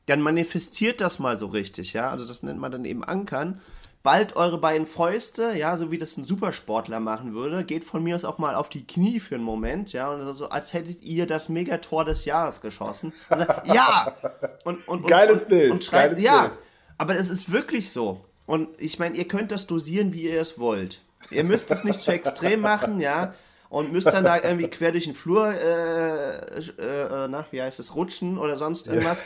dann 0.07 0.21
manifestiert 0.21 1.01
das 1.01 1.19
mal 1.19 1.37
so 1.37 1.47
richtig, 1.47 1.93
ja. 1.93 2.09
Also 2.09 2.25
das 2.25 2.41
nennt 2.41 2.59
man 2.59 2.71
dann 2.71 2.85
eben 2.85 3.03
Ankern. 3.03 3.61
Bald 4.05 4.35
eure 4.35 4.59
beiden 4.59 4.85
Fäuste, 4.85 5.53
ja, 5.57 5.75
so 5.77 5.89
wie 5.89 5.97
das 5.97 6.15
ein 6.15 6.25
Supersportler 6.25 6.99
machen 6.99 7.33
würde, 7.33 7.65
geht 7.65 7.83
von 7.83 8.03
mir 8.03 8.13
aus 8.13 8.23
auch 8.23 8.37
mal 8.37 8.53
auf 8.53 8.69
die 8.69 8.85
Knie 8.85 9.19
für 9.19 9.33
einen 9.33 9.43
Moment, 9.43 9.93
ja, 9.93 10.11
und 10.11 10.35
so 10.35 10.47
als 10.47 10.73
hättet 10.73 11.01
ihr 11.01 11.25
das 11.25 11.49
Megator 11.49 12.05
des 12.05 12.23
Jahres 12.23 12.61
geschossen. 12.61 13.13
Und 13.29 13.39
sagt, 13.39 13.67
ja! 13.67 14.15
Und, 14.63 14.87
und, 14.87 14.99
und, 14.99 15.07
Geiles 15.07 15.41
und, 15.41 15.49
Bild, 15.49 15.71
Und 15.71 15.83
schreit, 15.83 16.09
geiles 16.09 16.21
ja, 16.21 16.41
Bild. 16.41 16.59
aber 16.99 17.15
es 17.15 17.31
ist 17.31 17.51
wirklich 17.51 17.91
so. 17.91 18.23
Und 18.45 18.69
ich 18.77 18.99
meine, 18.99 19.17
ihr 19.17 19.27
könnt 19.27 19.51
das 19.51 19.65
dosieren, 19.65 20.13
wie 20.13 20.29
ihr 20.29 20.39
es 20.39 20.59
wollt. 20.59 21.01
Ihr 21.31 21.43
müsst 21.43 21.71
es 21.71 21.83
nicht 21.83 21.99
zu 21.99 22.11
extrem 22.11 22.61
machen, 22.61 23.01
ja, 23.01 23.33
und 23.69 23.91
müsst 23.91 24.13
dann 24.13 24.23
da 24.23 24.37
irgendwie 24.37 24.67
quer 24.67 24.91
durch 24.91 25.05
den 25.05 25.15
Flur, 25.15 25.51
äh, 25.51 26.59
äh, 26.59 27.27
na, 27.27 27.47
wie 27.49 27.59
heißt 27.59 27.79
es, 27.79 27.95
rutschen 27.95 28.37
oder 28.37 28.59
sonst 28.59 28.85
irgendwas 28.85 29.23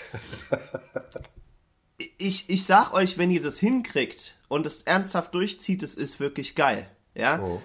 ich, 2.17 2.49
ich 2.49 2.65
sag 2.65 2.93
euch, 2.93 3.17
wenn 3.17 3.31
ihr 3.31 3.41
das 3.41 3.59
hinkriegt 3.59 4.35
und 4.49 4.65
es 4.65 4.81
ernsthaft 4.81 5.33
durchzieht, 5.33 5.81
es 5.81 5.95
ist 5.95 6.19
wirklich 6.19 6.55
geil. 6.55 6.89
Ja? 7.15 7.39
Oh. 7.41 7.61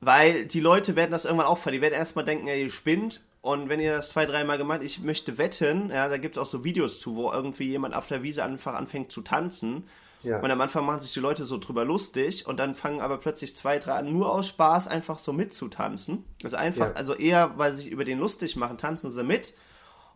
Weil 0.00 0.46
die 0.46 0.60
Leute 0.60 0.96
werden 0.96 1.10
das 1.10 1.26
irgendwann 1.26 1.46
auffallen. 1.46 1.74
Die 1.74 1.82
werden 1.82 1.94
erstmal 1.94 2.24
denken, 2.24 2.46
ja, 2.46 2.54
ihr 2.54 2.70
spinnt. 2.70 3.20
Und 3.42 3.68
wenn 3.68 3.80
ihr 3.80 3.96
das 3.96 4.10
zwei, 4.10 4.26
dreimal 4.26 4.58
gemacht 4.58 4.82
ich 4.82 5.00
möchte 5.00 5.38
wetten, 5.38 5.90
ja, 5.90 6.08
da 6.08 6.18
gibt 6.18 6.36
es 6.36 6.42
auch 6.42 6.46
so 6.46 6.62
Videos 6.62 7.00
zu, 7.00 7.16
wo 7.16 7.32
irgendwie 7.32 7.68
jemand 7.68 7.94
auf 7.94 8.06
der 8.06 8.22
Wiese 8.22 8.44
einfach 8.44 8.74
anfängt 8.74 9.12
zu 9.12 9.22
tanzen. 9.22 9.88
Ja. 10.22 10.40
Und 10.40 10.50
am 10.50 10.60
Anfang 10.60 10.84
machen 10.84 11.00
sich 11.00 11.14
die 11.14 11.20
Leute 11.20 11.46
so 11.46 11.56
drüber 11.56 11.86
lustig 11.86 12.46
und 12.46 12.58
dann 12.60 12.74
fangen 12.74 13.00
aber 13.00 13.16
plötzlich 13.16 13.56
zwei, 13.56 13.78
drei 13.78 13.94
an, 13.94 14.12
nur 14.12 14.30
aus 14.30 14.48
Spaß 14.48 14.88
einfach 14.88 15.18
so 15.18 15.32
mitzutanzen. 15.32 16.24
Also 16.44 16.56
einfach, 16.56 16.88
Ja. 16.88 16.92
also 16.92 17.14
eher, 17.14 17.56
weil 17.56 17.72
sie 17.72 17.84
sich 17.84 17.90
über 17.92 18.04
den 18.04 18.18
lustig 18.18 18.56
machen, 18.56 18.76
tanzen 18.76 19.10
sie 19.10 19.24
mit. 19.24 19.54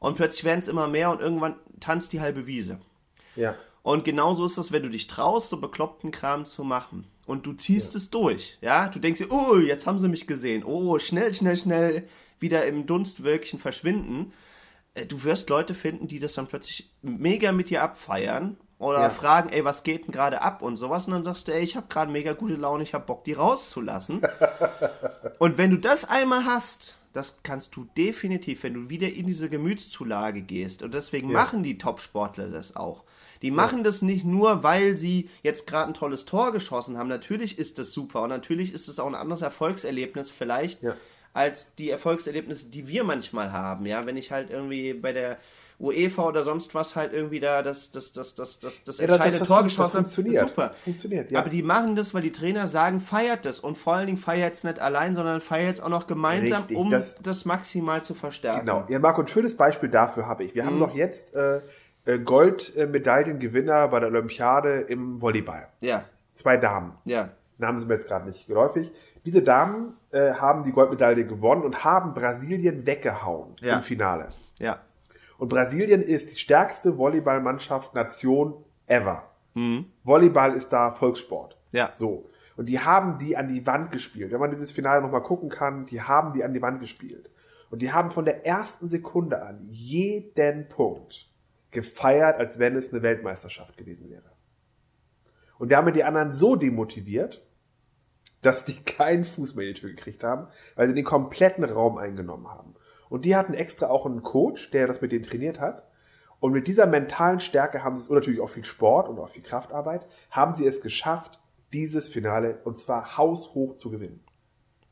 Und 0.00 0.16
plötzlich 0.16 0.44
werden 0.44 0.60
es 0.60 0.68
immer 0.68 0.86
mehr 0.88 1.10
und 1.10 1.22
irgendwann 1.22 1.56
tanzt 1.80 2.12
die 2.12 2.20
halbe 2.20 2.46
Wiese. 2.46 2.78
Ja. 3.36 3.54
Und 3.84 4.04
genauso 4.04 4.46
ist 4.46 4.56
das, 4.58 4.72
wenn 4.72 4.82
du 4.82 4.88
dich 4.88 5.06
traust, 5.08 5.50
so 5.50 5.58
bekloppten 5.58 6.10
Kram 6.10 6.46
zu 6.46 6.64
machen. 6.64 7.06
Und 7.26 7.44
du 7.46 7.52
ziehst 7.52 7.94
es 7.94 8.08
durch. 8.10 8.56
Ja, 8.62 8.88
du 8.88 8.98
denkst 8.98 9.20
dir, 9.20 9.30
oh, 9.30 9.56
jetzt 9.58 9.86
haben 9.86 9.98
sie 9.98 10.08
mich 10.08 10.26
gesehen. 10.26 10.64
Oh, 10.64 10.98
schnell, 10.98 11.32
schnell, 11.34 11.56
schnell 11.56 12.08
wieder 12.40 12.64
im 12.66 12.86
Dunstwölkchen 12.86 13.58
verschwinden. 13.58 14.32
Äh, 14.94 15.04
Du 15.06 15.22
wirst 15.22 15.50
Leute 15.50 15.74
finden, 15.74 16.08
die 16.08 16.18
das 16.18 16.32
dann 16.32 16.46
plötzlich 16.46 16.90
mega 17.02 17.52
mit 17.52 17.68
dir 17.70 17.82
abfeiern. 17.82 18.56
oder 18.78 19.00
Ja. 19.02 19.10
fragen, 19.10 19.50
ey, 19.50 19.64
was 19.66 19.82
geht 19.84 20.06
denn 20.06 20.12
gerade 20.12 20.40
ab 20.42 20.60
und 20.62 20.76
sowas. 20.76 21.06
Und 21.06 21.12
dann 21.12 21.22
sagst 21.24 21.46
du, 21.48 21.52
ey, 21.52 21.62
ich 21.62 21.76
habe 21.76 21.86
gerade 21.88 22.10
mega 22.10 22.32
gute 22.32 22.56
Laune, 22.56 22.82
ich 22.82 22.92
habe 22.94 23.04
Bock, 23.06 23.22
die 23.24 23.32
rauszulassen. 23.34 24.22
und 25.38 25.58
wenn 25.58 25.70
du 25.70 25.76
das 25.78 26.04
einmal 26.04 26.44
hast, 26.44 26.98
das 27.12 27.38
kannst 27.42 27.76
du 27.76 27.84
definitiv, 27.96 28.62
wenn 28.62 28.74
du 28.74 28.88
wieder 28.88 29.08
in 29.12 29.26
diese 29.26 29.48
Gemütszulage 29.48 30.42
gehst. 30.42 30.82
Und 30.82 30.94
deswegen 30.94 31.28
Ja. 31.30 31.34
machen 31.38 31.62
die 31.62 31.78
Top-Sportler 31.78 32.48
das 32.48 32.76
auch. 32.76 33.04
Die 33.44 33.50
machen 33.52 33.84
das 33.84 34.02
nicht 34.02 34.24
nur, 34.24 34.62
weil 34.64 34.98
sie 34.98 35.28
jetzt 35.42 35.66
gerade 35.68 35.88
ein 35.88 35.94
tolles 35.94 36.24
Tor 36.24 36.50
geschossen 36.52 36.98
haben. 36.98 37.08
Natürlich 37.08 37.58
ist 37.58 37.78
das 37.78 37.92
super 37.92 38.22
und 38.22 38.30
natürlich 38.30 38.72
ist 38.72 38.88
es 38.88 38.98
auch 38.98 39.06
ein 39.06 39.14
anderes 39.14 39.42
Erfolgserlebnis 39.42 40.30
vielleicht 40.30 40.82
Ja. 40.82 40.96
als 41.34 41.66
die 41.78 41.90
Erfolgserlebnisse, 41.90 42.68
die 42.68 42.88
wir 42.88 43.04
manchmal 43.04 43.52
haben. 43.52 43.86
Ja, 43.86 44.06
wenn 44.06 44.16
ich 44.16 44.32
halt 44.32 44.50
irgendwie 44.50 44.94
bei 44.94 45.12
der 45.12 45.36
UEFA 45.80 46.28
oder 46.28 46.44
sonst 46.44 46.72
was 46.76 46.94
halt 46.94 47.12
irgendwie 47.12 47.40
da 47.40 47.60
das, 47.60 47.90
das, 47.90 48.12
das, 48.12 48.36
das, 48.36 48.60
das, 48.60 48.84
das 48.84 48.98
Ja, 48.98 49.06
das- 49.08 49.16
entscheidende 49.16 49.38
das- 49.40 49.48
Tor 49.48 49.56
das 49.58 49.64
geschossen 49.64 49.82
habe, 49.94 49.96
funktioniert. 50.04 50.48
super. 50.48 50.68
Das 50.68 50.80
funktioniert, 50.80 51.30
ja. 51.32 51.38
Aber 51.40 51.50
die 51.50 51.62
machen 51.64 51.96
das, 51.96 52.14
weil 52.14 52.22
die 52.22 52.30
Trainer 52.32 52.68
sagen, 52.68 53.00
feiert 53.00 53.44
das 53.44 53.58
und 53.60 53.76
vor 53.76 53.94
allen 53.94 54.06
Dingen 54.06 54.18
feiert 54.18 54.54
es 54.54 54.62
nicht 54.64 54.78
allein, 54.78 55.14
sondern 55.16 55.40
feiert 55.40 55.74
es 55.74 55.80
auch 55.80 55.88
noch 55.88 56.06
gemeinsam, 56.06 56.60
Richtig, 56.62 56.76
um 56.78 56.90
das, 56.90 57.16
das- 57.20 57.44
maximal 57.44 58.02
zu 58.04 58.14
verstärken. 58.14 58.60
Genau. 58.66 58.84
Ja, 58.88 59.00
Marco, 59.00 59.20
ein 59.22 59.28
schönes 59.28 59.56
Beispiel 59.56 59.88
dafür 59.90 60.28
habe 60.28 60.44
ich. 60.44 60.54
Wir 60.54 60.62
Mhm. 60.62 60.66
haben 60.68 60.78
noch 60.78 60.94
jetzt 60.94 61.34
äh, 61.34 61.60
Goldmedaillengewinner 62.06 63.88
bei 63.88 64.00
der 64.00 64.08
Olympiade 64.10 64.80
im 64.80 65.20
Volleyball. 65.20 65.68
Ja, 65.80 66.04
Zwei 66.34 66.56
Damen. 66.56 66.92
ja, 67.04 67.30
Namen 67.58 67.78
sind 67.78 67.86
mir 67.88 67.94
jetzt 67.94 68.08
gerade 68.08 68.26
nicht 68.26 68.46
geläufig. 68.48 68.92
Diese 69.24 69.42
Damen 69.42 69.96
äh, 70.10 70.32
haben 70.34 70.64
die 70.64 70.72
Goldmedaille 70.72 71.24
gewonnen 71.24 71.62
und 71.62 71.84
haben 71.84 72.12
Brasilien 72.12 72.84
weggehauen 72.86 73.54
Ja. 73.60 73.76
im 73.76 73.82
Finale. 73.82 74.28
ja. 74.58 74.78
Und 75.36 75.48
Brasilien 75.48 76.00
ist 76.00 76.30
die 76.30 76.36
stärkste 76.38 76.96
Volleyballmannschaft 76.96 77.92
Nation 77.94 78.54
ever. 78.86 79.24
Volleyball 80.04 80.54
ist 80.54 80.72
da 80.72 80.92
Volkssport. 80.92 81.56
Mhm. 81.72 81.76
Ja. 81.78 81.90
So. 81.92 82.30
Und 82.56 82.68
die 82.68 82.78
haben 82.80 83.18
die 83.18 83.36
an 83.36 83.48
die 83.48 83.66
Wand 83.66 83.90
gespielt. 83.90 84.30
Wenn 84.32 84.38
man 84.40 84.50
dieses 84.50 84.70
Finale 84.70 85.02
nochmal 85.02 85.22
gucken 85.22 85.48
kann, 85.48 85.86
die 85.86 86.00
haben 86.02 86.32
die 86.32 86.44
an 86.44 86.52
die 86.54 86.62
Wand 86.62 86.78
gespielt. 86.80 87.30
Und 87.70 87.82
die 87.82 87.92
haben 87.92 88.12
von 88.12 88.24
der 88.24 88.46
ersten 88.46 88.86
Sekunde 88.88 89.42
an 89.42 89.58
jeden 89.70 90.68
Punkt 90.68 91.28
gefeiert, 91.74 92.38
als 92.38 92.58
wenn 92.58 92.76
es 92.76 92.92
eine 92.92 93.02
Weltmeisterschaft 93.02 93.76
gewesen 93.76 94.08
wäre. 94.08 94.32
Und 95.58 95.70
damit 95.70 95.96
die 95.96 96.04
anderen 96.04 96.32
so 96.32 96.56
demotiviert, 96.56 97.46
dass 98.42 98.64
die 98.64 98.82
keinen 98.82 99.24
Fuß 99.24 99.54
mehr 99.54 99.66
in 99.66 99.74
die 99.74 99.80
Tür 99.80 99.90
gekriegt 99.90 100.24
haben, 100.24 100.48
weil 100.74 100.88
sie 100.88 100.94
den 100.94 101.04
kompletten 101.04 101.64
Raum 101.64 101.96
eingenommen 101.98 102.48
haben. 102.48 102.74
Und 103.08 103.24
die 103.24 103.36
hatten 103.36 103.54
extra 103.54 103.88
auch 103.88 104.06
einen 104.06 104.22
Coach, 104.22 104.70
der 104.70 104.86
das 104.86 105.00
mit 105.00 105.12
denen 105.12 105.24
trainiert 105.24 105.60
hat. 105.60 105.88
Und 106.40 106.52
mit 106.52 106.68
dieser 106.68 106.86
mentalen 106.86 107.40
Stärke 107.40 107.82
haben 107.82 107.96
sie 107.96 108.02
es, 108.02 108.08
und 108.08 108.16
natürlich 108.16 108.40
auch 108.40 108.50
viel 108.50 108.64
Sport 108.64 109.08
und 109.08 109.18
auch 109.18 109.28
viel 109.28 109.42
Kraftarbeit, 109.42 110.06
haben 110.30 110.54
sie 110.54 110.66
es 110.66 110.80
geschafft, 110.80 111.40
dieses 111.72 112.08
Finale, 112.08 112.60
und 112.64 112.76
zwar 112.76 113.16
haushoch 113.16 113.76
zu 113.76 113.90
gewinnen. 113.90 114.22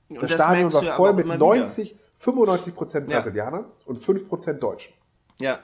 Und 0.08 0.22
Das 0.22 0.32
Stadion 0.32 0.62
merkst 0.62 0.76
war 0.76 0.84
ja 0.84 0.94
voll 0.94 1.12
mit 1.12 1.24
immer 1.26 1.36
90, 1.36 1.98
95 2.14 2.74
Prozent 2.74 3.10
Ja. 3.10 3.18
Brasilianern 3.18 3.66
und 3.84 3.98
5 3.98 4.28
Prozent 4.28 4.62
Deutschen. 4.62 4.94
Ja. 5.38 5.58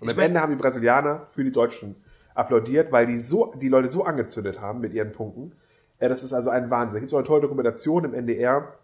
Und 0.00 0.08
Ich 0.10 0.14
am 0.16 0.20
Ende 0.20 0.40
haben 0.40 0.50
die 0.50 0.56
Brasilianer 0.60 1.26
für 1.28 1.44
die 1.44 1.52
Deutschen 1.52 1.96
applaudiert, 2.34 2.90
weil 2.92 3.06
die 3.06 3.18
so, 3.18 3.54
die 3.60 3.68
Leute 3.68 3.88
so 3.88 4.04
angezündet 4.04 4.60
haben 4.60 4.80
mit 4.80 4.92
ihren 4.92 5.12
Punkten. 5.12 5.52
Ja, 6.00 6.08
das 6.08 6.22
ist 6.24 6.32
also 6.32 6.50
ein 6.50 6.70
Wahnsinn. 6.70 6.94
Da 6.94 7.00
gibt 7.00 7.10
es 7.10 7.14
auch 7.14 7.18
eine 7.18 7.26
tolle 7.26 7.42
Dokumentation 7.42 8.04
im 8.04 8.14
NDR 8.14 8.74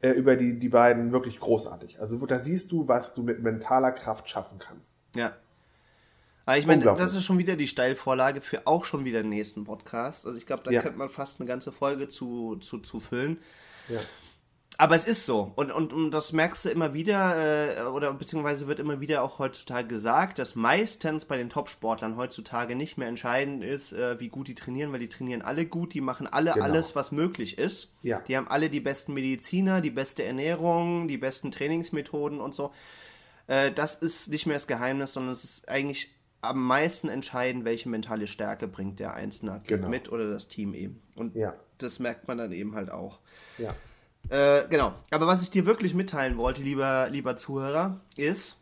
äh, 0.00 0.10
über 0.10 0.36
die, 0.36 0.58
die 0.58 0.68
beiden 0.68 1.12
wirklich 1.12 1.40
großartig. 1.40 1.98
Also 2.00 2.24
da 2.26 2.38
siehst 2.38 2.70
du, 2.72 2.86
was 2.88 3.14
du 3.14 3.22
mit 3.22 3.42
mentaler 3.42 3.92
Kraft 3.92 4.28
schaffen 4.28 4.58
kannst. 4.58 4.96
Ja. 5.16 5.32
Aber 6.44 6.58
ich 6.58 6.66
meine, 6.66 6.84
das 6.84 7.14
ist 7.16 7.24
schon 7.24 7.38
wieder 7.38 7.56
die 7.56 7.66
Steilvorlage 7.66 8.40
für 8.40 8.66
auch 8.68 8.84
schon 8.84 9.04
wieder 9.04 9.22
den 9.22 9.30
nächsten 9.30 9.64
Podcast. 9.64 10.26
Also 10.26 10.38
ich 10.38 10.46
glaube, 10.46 10.62
da 10.64 10.70
Ja. 10.70 10.80
könnte 10.80 10.98
man 10.98 11.08
fast 11.08 11.40
eine 11.40 11.48
ganze 11.48 11.72
Folge 11.72 12.08
zu, 12.08 12.56
zu, 12.56 12.78
zu 12.78 13.00
füllen. 13.00 13.38
Ja. 13.88 13.98
Aber 14.78 14.94
es 14.94 15.06
ist 15.06 15.24
so. 15.24 15.52
Und, 15.56 15.72
und, 15.72 15.92
und 15.94 16.10
das 16.10 16.32
merkst 16.32 16.66
du 16.66 16.68
immer 16.68 16.92
wieder, 16.92 17.78
äh, 17.78 17.82
oder 17.88 18.12
beziehungsweise 18.12 18.66
wird 18.66 18.78
immer 18.78 19.00
wieder 19.00 19.22
auch 19.22 19.38
heutzutage 19.38 19.88
gesagt, 19.88 20.38
dass 20.38 20.54
meistens 20.54 21.24
bei 21.24 21.38
den 21.38 21.48
Topsportlern 21.48 22.16
heutzutage 22.16 22.76
nicht 22.76 22.98
mehr 22.98 23.08
entscheidend 23.08 23.64
ist, 23.64 23.92
äh, 23.92 24.20
wie 24.20 24.28
gut 24.28 24.48
die 24.48 24.54
trainieren, 24.54 24.92
weil 24.92 24.98
die 25.00 25.08
trainieren 25.08 25.40
alle 25.42 25.64
gut, 25.64 25.94
die 25.94 26.02
machen 26.02 26.26
alle 26.26 26.52
Genau. 26.52 26.64
alles, 26.64 26.94
was 26.94 27.10
möglich 27.10 27.56
ist. 27.58 27.90
Ja. 28.02 28.20
Die 28.28 28.36
haben 28.36 28.48
alle 28.48 28.68
die 28.68 28.80
besten 28.80 29.14
Mediziner, 29.14 29.80
die 29.80 29.90
beste 29.90 30.24
Ernährung, 30.24 31.08
die 31.08 31.16
besten 31.16 31.50
Trainingsmethoden 31.50 32.38
und 32.40 32.54
so. 32.54 32.70
Äh, 33.46 33.70
das 33.72 33.94
ist 33.94 34.28
nicht 34.28 34.44
mehr 34.46 34.56
das 34.56 34.66
Geheimnis, 34.66 35.14
sondern 35.14 35.32
es 35.32 35.42
ist 35.44 35.68
eigentlich 35.70 36.10
am 36.42 36.62
meisten 36.64 37.08
entscheidend, 37.08 37.64
welche 37.64 37.88
mentale 37.88 38.26
Stärke 38.26 38.68
bringt 38.68 39.00
der 39.00 39.14
einzelne 39.14 39.52
Athlet 39.52 39.68
Genau. 39.80 39.88
mit 39.88 40.12
oder 40.12 40.28
das 40.30 40.48
Team 40.48 40.74
eben. 40.74 41.00
Und 41.14 41.34
Ja. 41.34 41.54
das 41.78 41.98
merkt 41.98 42.28
man 42.28 42.36
dann 42.38 42.52
eben 42.52 42.74
halt 42.74 42.90
auch. 42.90 43.20
Ja. 43.58 43.74
Äh, 44.28 44.68
genau. 44.68 44.94
Aber 45.10 45.26
was 45.26 45.42
ich 45.42 45.50
dir 45.50 45.66
wirklich 45.66 45.94
mitteilen 45.94 46.36
wollte, 46.36 46.62
lieber, 46.62 47.08
lieber 47.10 47.36
Zuhörer, 47.36 48.00
ist, 48.16 48.56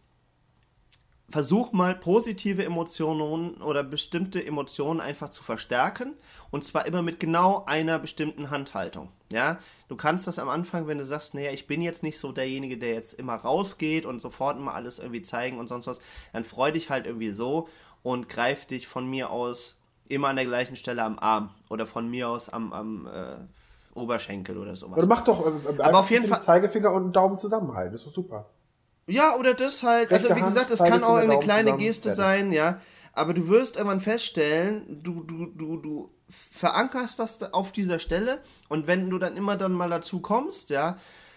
versuch 1.30 1.72
mal 1.72 1.94
positive 1.94 2.64
Emotionen 2.64 3.54
oder 3.56 3.82
bestimmte 3.82 4.44
Emotionen 4.44 5.00
einfach 5.00 5.30
zu 5.30 5.42
verstärken. 5.42 6.14
Und 6.50 6.64
zwar 6.64 6.86
immer 6.86 7.02
mit 7.02 7.18
genau 7.18 7.64
einer 7.64 7.98
bestimmten 7.98 8.50
Handhaltung. 8.50 9.08
Ja, 9.30 9.58
du 9.88 9.96
kannst 9.96 10.26
das 10.26 10.38
am 10.38 10.48
Anfang, 10.48 10.86
wenn 10.86 10.98
du 10.98 11.04
sagst, 11.04 11.34
naja, 11.34 11.50
ich 11.50 11.66
bin 11.66 11.82
jetzt 11.82 12.02
nicht 12.02 12.18
so 12.18 12.30
derjenige, 12.30 12.78
der 12.78 12.92
jetzt 12.92 13.14
immer 13.14 13.34
rausgeht 13.34 14.06
und 14.06 14.20
sofort 14.20 14.56
immer 14.58 14.74
alles 14.74 14.98
irgendwie 14.98 15.22
zeigen 15.22 15.58
und 15.58 15.66
sonst 15.66 15.86
was, 15.86 16.00
dann 16.32 16.44
freu 16.44 16.70
dich 16.70 16.90
halt 16.90 17.06
irgendwie 17.06 17.30
so 17.30 17.68
und 18.02 18.28
greif 18.28 18.66
dich 18.66 18.86
von 18.86 19.08
mir 19.08 19.30
aus 19.30 19.76
immer 20.08 20.28
an 20.28 20.36
der 20.36 20.44
gleichen 20.44 20.76
Stelle 20.76 21.02
am 21.02 21.18
Arm 21.18 21.50
oder 21.70 21.86
von 21.86 22.08
mir 22.08 22.28
aus 22.28 22.50
am, 22.50 22.72
am 22.72 23.06
äh, 23.06 23.36
Oberschenkel 23.94 24.58
oder 24.58 24.76
sowas. 24.76 24.98
Oder 24.98 25.06
mach 25.06 25.22
doch 25.22 25.46
äh, 25.46 25.82
einfach 25.82 26.00
auf 26.00 26.10
jeden 26.10 26.24
den 26.24 26.30
Fall- 26.30 26.42
Zeigefinger 26.42 26.92
und 26.92 27.12
Daumen 27.12 27.38
zusammenhalten. 27.38 27.92
Das 27.92 28.00
ist 28.02 28.08
doch 28.08 28.14
super. 28.14 28.50
Ja, 29.06 29.36
oder 29.38 29.54
das 29.54 29.82
halt. 29.82 30.12
Also 30.12 30.28
Rechte 30.28 30.28
wie 30.30 30.42
Hand, 30.42 30.54
gesagt, 30.54 30.70
es 30.70 30.78
kann 30.78 31.04
auch 31.04 31.16
eine 31.16 31.38
kleine 31.38 31.76
Geste 31.76 32.12
sein, 32.12 32.52
ja. 32.52 32.78
Aber 33.12 33.32
du 33.34 33.46
wirst 33.48 33.76
irgendwann 33.76 34.00
feststellen, 34.00 35.00
du, 35.02 35.22
du, 35.22 35.46
du, 35.46 35.76
du 35.76 36.10
verankerst 36.28 37.18
das 37.18 37.38
da 37.38 37.50
auf 37.50 37.70
dieser 37.70 37.98
Stelle 38.00 38.38
und 38.68 38.86
wenn 38.86 39.08
du 39.10 39.18
dann 39.18 39.36
immer 39.36 39.56
dann 39.56 39.72
mal 39.72 39.88
dazu 39.90 40.20
kommst, 40.20 40.70
ja, 40.70 40.96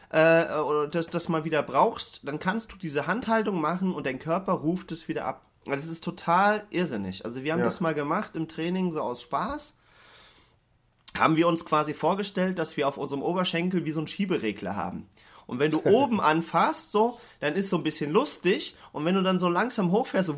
äh, 0.09 0.45
oder 0.59 0.87
das, 0.87 1.07
das 1.07 1.29
mal 1.29 1.43
wieder 1.43 1.61
brauchst, 1.61 2.27
dann 2.27 2.39
kannst 2.39 2.71
du 2.71 2.77
diese 2.77 3.05
Handhaltung 3.05 3.61
machen 3.61 3.93
und 3.93 4.05
dein 4.07 4.17
Körper 4.17 4.53
ruft 4.53 4.91
es 4.91 5.07
wieder 5.07 5.25
ab. 5.25 5.45
Also 5.67 5.85
es 5.85 5.91
ist 5.91 6.03
total 6.03 6.63
irrsinnig. 6.69 7.25
Also 7.25 7.43
wir 7.43 7.51
haben 7.51 7.59
Ja. 7.59 7.65
das 7.65 7.81
mal 7.81 7.93
gemacht 7.93 8.35
im 8.35 8.47
Training 8.47 8.91
so 8.91 9.01
aus 9.01 9.21
Spaß. 9.21 9.75
Haben 11.17 11.35
wir 11.35 11.47
uns 11.47 11.65
quasi 11.65 11.93
vorgestellt, 11.93 12.59
dass 12.59 12.77
wir 12.77 12.87
auf 12.87 12.97
unserem 12.97 13.21
Oberschenkel 13.21 13.85
wie 13.85 13.91
so 13.91 13.99
einen 13.99 14.07
Schieberegler 14.07 14.75
haben. 14.75 15.07
Und 15.45 15.59
wenn 15.59 15.71
du 15.71 15.81
oben 15.85 16.19
anfasst, 16.19 16.91
so, 16.91 17.19
dann 17.39 17.55
ist 17.55 17.69
so 17.69 17.77
ein 17.77 17.83
bisschen 17.83 18.11
lustig. 18.11 18.75
Und 18.91 19.05
wenn 19.05 19.15
du 19.15 19.23
dann 19.23 19.39
so 19.39 19.49
langsam 19.49 19.91
hochfährst, 19.91 20.27
so, 20.27 20.35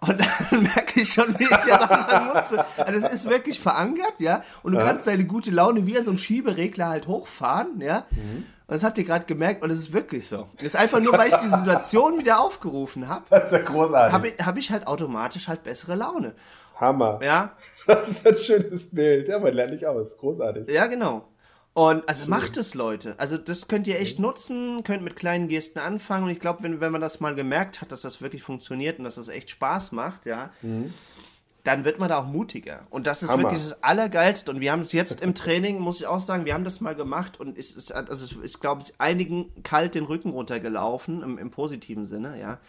und 0.00 0.20
dann 0.50 0.62
merke 0.62 1.00
ich 1.00 1.12
schon, 1.12 1.38
wie 1.38 1.44
ich 1.44 1.50
jetzt 1.50 1.90
anfangen 1.90 2.32
musste. 2.34 2.64
Also 2.76 3.06
es 3.06 3.12
ist 3.12 3.24
wirklich 3.28 3.60
verankert, 3.60 4.14
ja. 4.18 4.42
Und 4.62 4.72
du 4.72 4.78
kannst 4.78 5.06
deine 5.06 5.24
gute 5.24 5.50
Laune 5.50 5.86
wie 5.86 5.96
an 5.98 6.04
so 6.04 6.10
einem 6.10 6.18
Schieberegler 6.18 6.88
halt 6.88 7.06
hochfahren, 7.06 7.80
ja. 7.80 8.06
Und 8.66 8.74
das 8.76 8.82
habt 8.82 8.96
ihr 8.96 9.04
gerade 9.04 9.26
gemerkt 9.26 9.62
und 9.62 9.70
es 9.70 9.78
ist 9.78 9.92
wirklich 9.92 10.26
so. 10.26 10.48
Das 10.56 10.68
ist 10.68 10.76
einfach 10.76 11.00
nur, 11.00 11.12
weil 11.18 11.28
ich 11.28 11.36
die 11.36 11.48
Situation 11.48 12.18
wieder 12.18 12.40
aufgerufen 12.40 13.08
habe, 13.08 13.24
Das 13.30 13.46
ist 13.46 13.52
ja 13.52 13.58
großartig. 13.58 14.12
habe 14.12 14.28
ich, 14.28 14.34
hab 14.44 14.56
ich 14.56 14.70
halt 14.70 14.86
automatisch 14.86 15.48
halt 15.48 15.62
bessere 15.64 15.94
Laune. 15.96 16.34
Hammer. 16.76 17.20
Ja, 17.22 17.56
Das 17.86 18.08
ist 18.08 18.26
ein 18.26 18.36
schönes 18.42 18.90
Bild. 18.90 19.28
Ja, 19.28 19.38
man 19.38 19.54
lernt 19.54 19.72
nicht 19.72 19.86
aus. 19.86 20.16
Großartig. 20.16 20.70
Ja, 20.70 20.86
genau. 20.86 21.28
Und 21.74 22.08
also 22.08 22.28
macht 22.28 22.56
es, 22.56 22.74
Leute. 22.74 23.18
Also 23.18 23.36
das 23.36 23.66
könnt 23.66 23.88
ihr 23.88 23.98
echt 23.98 24.20
nutzen, 24.20 24.84
könnt 24.84 25.02
mit 25.02 25.16
kleinen 25.16 25.48
Gesten 25.48 25.80
anfangen. 25.80 26.24
Und 26.24 26.30
ich 26.30 26.38
glaube, 26.38 26.62
wenn, 26.62 26.80
wenn 26.80 26.92
man 26.92 27.00
das 27.00 27.18
mal 27.18 27.34
gemerkt 27.34 27.80
hat, 27.80 27.90
dass 27.90 28.02
das 28.02 28.22
wirklich 28.22 28.44
funktioniert 28.44 28.98
und 28.98 29.04
dass 29.04 29.16
das 29.16 29.28
echt 29.28 29.50
Spaß 29.50 29.90
macht, 29.90 30.24
ja, 30.24 30.50
dann 31.64 31.84
wird 31.84 31.98
man 31.98 32.08
da 32.08 32.20
auch 32.20 32.26
mutiger. 32.26 32.86
Und 32.90 33.08
das 33.08 33.24
ist 33.24 33.30
Hammer. 33.30 33.44
wirklich 33.44 33.60
das 33.60 33.82
Allergeilste. 33.82 34.52
Und 34.52 34.60
wir 34.60 34.70
haben 34.70 34.82
es 34.82 34.92
jetzt 34.92 35.20
im 35.20 35.34
Training, 35.34 35.80
muss 35.80 35.98
ich 35.98 36.06
auch 36.06 36.20
sagen, 36.20 36.44
wir 36.44 36.54
haben 36.54 36.64
das 36.64 36.80
mal 36.80 36.94
gemacht 36.94 37.40
und 37.40 37.58
es 37.58 37.74
ist, 37.74 37.90
also 37.90 38.24
es 38.24 38.32
ist, 38.32 38.60
glaube 38.60 38.82
ich, 38.82 38.94
einigen 38.98 39.50
kalt 39.64 39.96
den 39.96 40.04
Rücken 40.04 40.30
runtergelaufen, 40.30 41.22
im, 41.22 41.38
im 41.38 41.50
positiven 41.50 42.06
Sinne, 42.06 42.38
ja. 42.38 42.60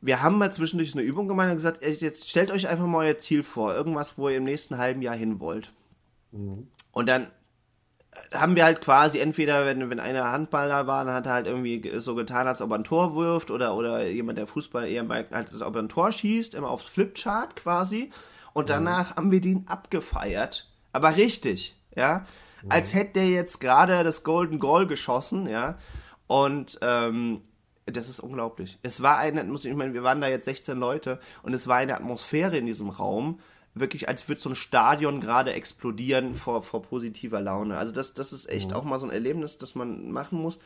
Wir 0.00 0.22
haben 0.22 0.38
mal 0.38 0.52
zwischendurch 0.52 0.94
eine 0.94 1.02
Übung 1.02 1.28
gemacht 1.28 1.48
und 1.48 1.56
gesagt, 1.56 1.82
jetzt 1.82 2.28
stellt 2.28 2.50
euch 2.50 2.68
einfach 2.68 2.86
mal 2.86 3.06
euer 3.06 3.18
Ziel 3.18 3.42
vor, 3.42 3.74
irgendwas, 3.74 4.16
wo 4.16 4.28
ihr 4.28 4.36
im 4.36 4.44
nächsten 4.44 4.78
halben 4.78 5.02
Jahr 5.02 5.16
hin 5.16 5.40
wollt. 5.40 5.72
Und 6.92 7.08
dann 7.08 7.28
haben 8.32 8.56
wir 8.56 8.64
halt 8.64 8.80
quasi 8.80 9.18
entweder, 9.18 9.64
wenn, 9.66 9.90
wenn 9.90 10.00
einer 10.00 10.30
Handballer 10.30 10.86
war, 10.86 11.04
dann 11.04 11.14
hat 11.14 11.26
er 11.26 11.32
halt 11.32 11.46
irgendwie 11.46 11.92
so 11.98 12.14
getan, 12.14 12.46
als 12.46 12.60
ob 12.62 12.70
er 12.70 12.78
ein 12.78 12.84
Tor 12.84 13.14
wirft 13.14 13.50
oder, 13.50 13.74
oder 13.74 14.06
jemand, 14.06 14.38
der 14.38 14.46
Fußball 14.46 14.88
eher 14.88 15.04
mag, 15.04 15.30
halt, 15.30 15.52
als 15.52 15.62
ob 15.62 15.74
er 15.76 15.82
ein 15.82 15.88
Tor 15.88 16.12
schießt, 16.12 16.54
immer 16.54 16.70
aufs 16.70 16.88
Flipchart 16.88 17.56
quasi. 17.56 18.10
Und 18.54 18.70
danach 18.70 19.16
haben 19.16 19.30
wir 19.30 19.40
den 19.40 19.68
abgefeiert. 19.68 20.68
Aber 20.92 21.16
richtig, 21.16 21.76
ja. 21.94 22.24
Als 22.68 22.92
hätte 22.92 23.20
der 23.20 23.28
jetzt 23.28 23.60
gerade 23.60 24.02
das 24.02 24.24
Golden 24.24 24.58
Goal 24.58 24.88
geschossen, 24.88 25.48
ja. 25.48 25.78
Und 26.26 26.78
ähm, 26.82 27.42
Das 27.92 28.08
ist 28.08 28.20
unglaublich. 28.20 28.78
Es 28.82 29.02
war 29.02 29.18
eine, 29.18 29.44
muss 29.44 29.64
ich 29.64 29.74
meine, 29.74 29.94
wir 29.94 30.02
waren 30.02 30.20
da 30.20 30.28
jetzt 30.28 30.44
16 30.44 30.78
Leute 30.78 31.20
und 31.42 31.54
es 31.54 31.66
war 31.66 31.76
eine 31.76 31.94
Atmosphäre 31.94 32.58
in 32.58 32.66
diesem 32.66 32.88
Raum, 32.88 33.40
wirklich 33.74 34.08
als 34.08 34.28
würde 34.28 34.40
so 34.40 34.50
ein 34.50 34.54
Stadion 34.54 35.20
gerade 35.20 35.52
explodieren 35.52 36.34
vor, 36.34 36.62
vor 36.62 36.82
positiver 36.82 37.40
Laune. 37.40 37.78
Also 37.78 37.92
das, 37.92 38.14
das 38.14 38.32
ist 38.32 38.48
echt 38.48 38.70
mhm. 38.70 38.76
auch 38.76 38.84
mal 38.84 38.98
so 38.98 39.06
ein 39.06 39.12
Erlebnis, 39.12 39.58
das 39.58 39.74
man 39.74 40.10
machen 40.10 40.40
muss. 40.40 40.58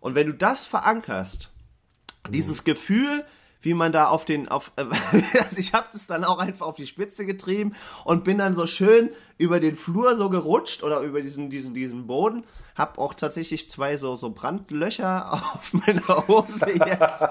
Und 0.00 0.14
wenn 0.14 0.26
du 0.26 0.34
das 0.34 0.66
verankerst, 0.66 1.50
mhm. 2.26 2.32
dieses 2.32 2.64
Gefühl, 2.64 3.24
wie 3.60 3.74
man 3.74 3.92
da 3.92 4.08
auf 4.08 4.24
den, 4.24 4.48
auf, 4.48 4.72
äh, 4.76 4.84
also 5.38 5.56
ich 5.56 5.72
habe 5.74 5.88
das 5.92 6.06
dann 6.06 6.24
auch 6.24 6.38
einfach 6.38 6.66
auf 6.66 6.76
die 6.76 6.86
Spitze 6.86 7.26
getrieben 7.26 7.74
und 8.04 8.24
bin 8.24 8.38
dann 8.38 8.54
so 8.54 8.66
schön 8.66 9.10
über 9.36 9.60
den 9.60 9.76
Flur 9.76 10.16
so 10.16 10.30
gerutscht 10.30 10.82
oder 10.82 11.00
über 11.00 11.22
diesen, 11.22 11.50
diesen, 11.50 11.74
diesen 11.74 12.06
Boden. 12.06 12.44
Hab 12.74 12.98
auch 12.98 13.14
tatsächlich 13.14 13.68
zwei 13.68 13.96
so, 13.96 14.14
so 14.14 14.30
Brandlöcher 14.30 15.32
auf 15.32 15.72
meiner 15.72 16.28
Hose 16.28 16.70
jetzt. 16.70 17.24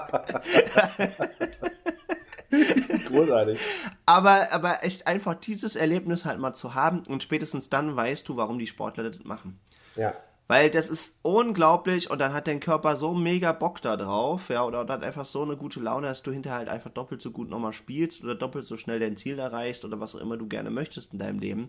Großartig. 3.06 3.58
Aber, 4.06 4.52
aber 4.52 4.84
echt 4.84 5.06
einfach 5.06 5.34
dieses 5.34 5.76
Erlebnis 5.76 6.24
halt 6.24 6.38
mal 6.38 6.54
zu 6.54 6.74
haben 6.74 7.02
und 7.06 7.22
spätestens 7.22 7.68
dann 7.68 7.94
weißt 7.96 8.28
du, 8.28 8.36
warum 8.36 8.58
die 8.58 8.66
Sportler 8.66 9.04
das 9.04 9.22
machen. 9.24 9.58
Ja. 9.96 10.14
Weil 10.48 10.70
das 10.70 10.88
ist 10.88 11.16
unglaublich 11.20 12.10
und 12.10 12.20
dann 12.20 12.32
hat 12.32 12.46
dein 12.48 12.58
Körper 12.58 12.96
so 12.96 13.12
mega 13.12 13.52
Bock 13.52 13.82
da 13.82 13.98
drauf, 13.98 14.48
ja, 14.48 14.64
oder, 14.64 14.78
hat 14.78 15.04
einfach 15.04 15.26
so 15.26 15.42
eine 15.42 15.58
gute 15.58 15.78
Laune, 15.78 16.06
dass 16.06 16.22
du 16.22 16.32
hinterher 16.32 16.58
halt 16.58 16.68
einfach 16.70 16.90
doppelt 16.90 17.20
so 17.20 17.30
gut 17.30 17.50
nochmal 17.50 17.74
spielst 17.74 18.24
oder 18.24 18.34
doppelt 18.34 18.64
so 18.64 18.78
schnell 18.78 18.98
dein 18.98 19.18
Ziel 19.18 19.38
erreichst 19.38 19.84
oder 19.84 20.00
was 20.00 20.14
auch 20.14 20.20
immer 20.20 20.38
du 20.38 20.46
gerne 20.46 20.70
möchtest 20.70 21.12
in 21.12 21.18
deinem 21.18 21.38
Leben. 21.38 21.68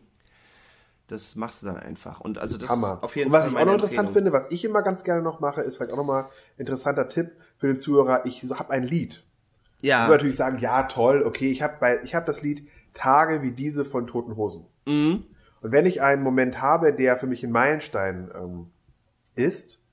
Das 1.08 1.36
machst 1.36 1.62
du 1.62 1.66
dann 1.66 1.76
einfach. 1.76 2.22
Und 2.22 2.38
also 2.38 2.58
das 2.58 2.70
Hammer. 2.70 2.94
ist 2.94 3.04
auf 3.04 3.16
jeden 3.18 3.28
und 3.28 3.34
was 3.34 3.46
Fall. 3.46 3.54
Was 3.54 3.62
ich 3.62 3.62
auch 3.62 3.66
noch 3.66 3.74
interessant 3.74 4.12
finde, 4.12 4.32
was 4.32 4.50
ich 4.50 4.64
immer 4.64 4.82
ganz 4.82 5.04
gerne 5.04 5.24
noch 5.24 5.42
mache, 5.42 5.62
ist 5.62 5.76
vielleicht 5.76 5.92
auch 5.92 5.98
nochmal 5.98 6.30
interessanter 6.58 7.10
Tipp 7.10 7.32
für 7.58 7.68
den 7.68 7.78
Zuhörer. 7.78 8.26
Ich 8.26 8.44
habe 8.50 8.70
ein 8.70 8.84
Lied. 8.84 9.26
Ja. 9.82 10.04
Ich 10.04 10.10
würde 10.10 10.14
natürlich 10.14 10.36
sagen, 10.38 10.60
ja, 10.60 10.84
toll, 10.84 11.24
okay, 11.24 11.52
ich 11.52 11.62
habe 11.62 12.02
hab 12.06 12.26
das 12.26 12.42
Lied 12.42 12.68
Tage 12.94 13.42
wie 13.42 13.52
diese 13.52 13.84
von 13.84 14.08
Toten 14.08 14.38
Hosen. 14.38 14.66
Mhm. 14.88 15.26
Und 15.62 15.72
wenn 15.72 15.86
ich 15.86 16.02
einen 16.02 16.24
Moment 16.24 16.62
habe, 16.62 16.94
der 16.94 17.18
für 17.18 17.28
mich 17.28 17.44
ein 17.44 17.52
Meilenstein 17.52 18.32
ähm, 18.34 18.72
ist, 19.36 19.84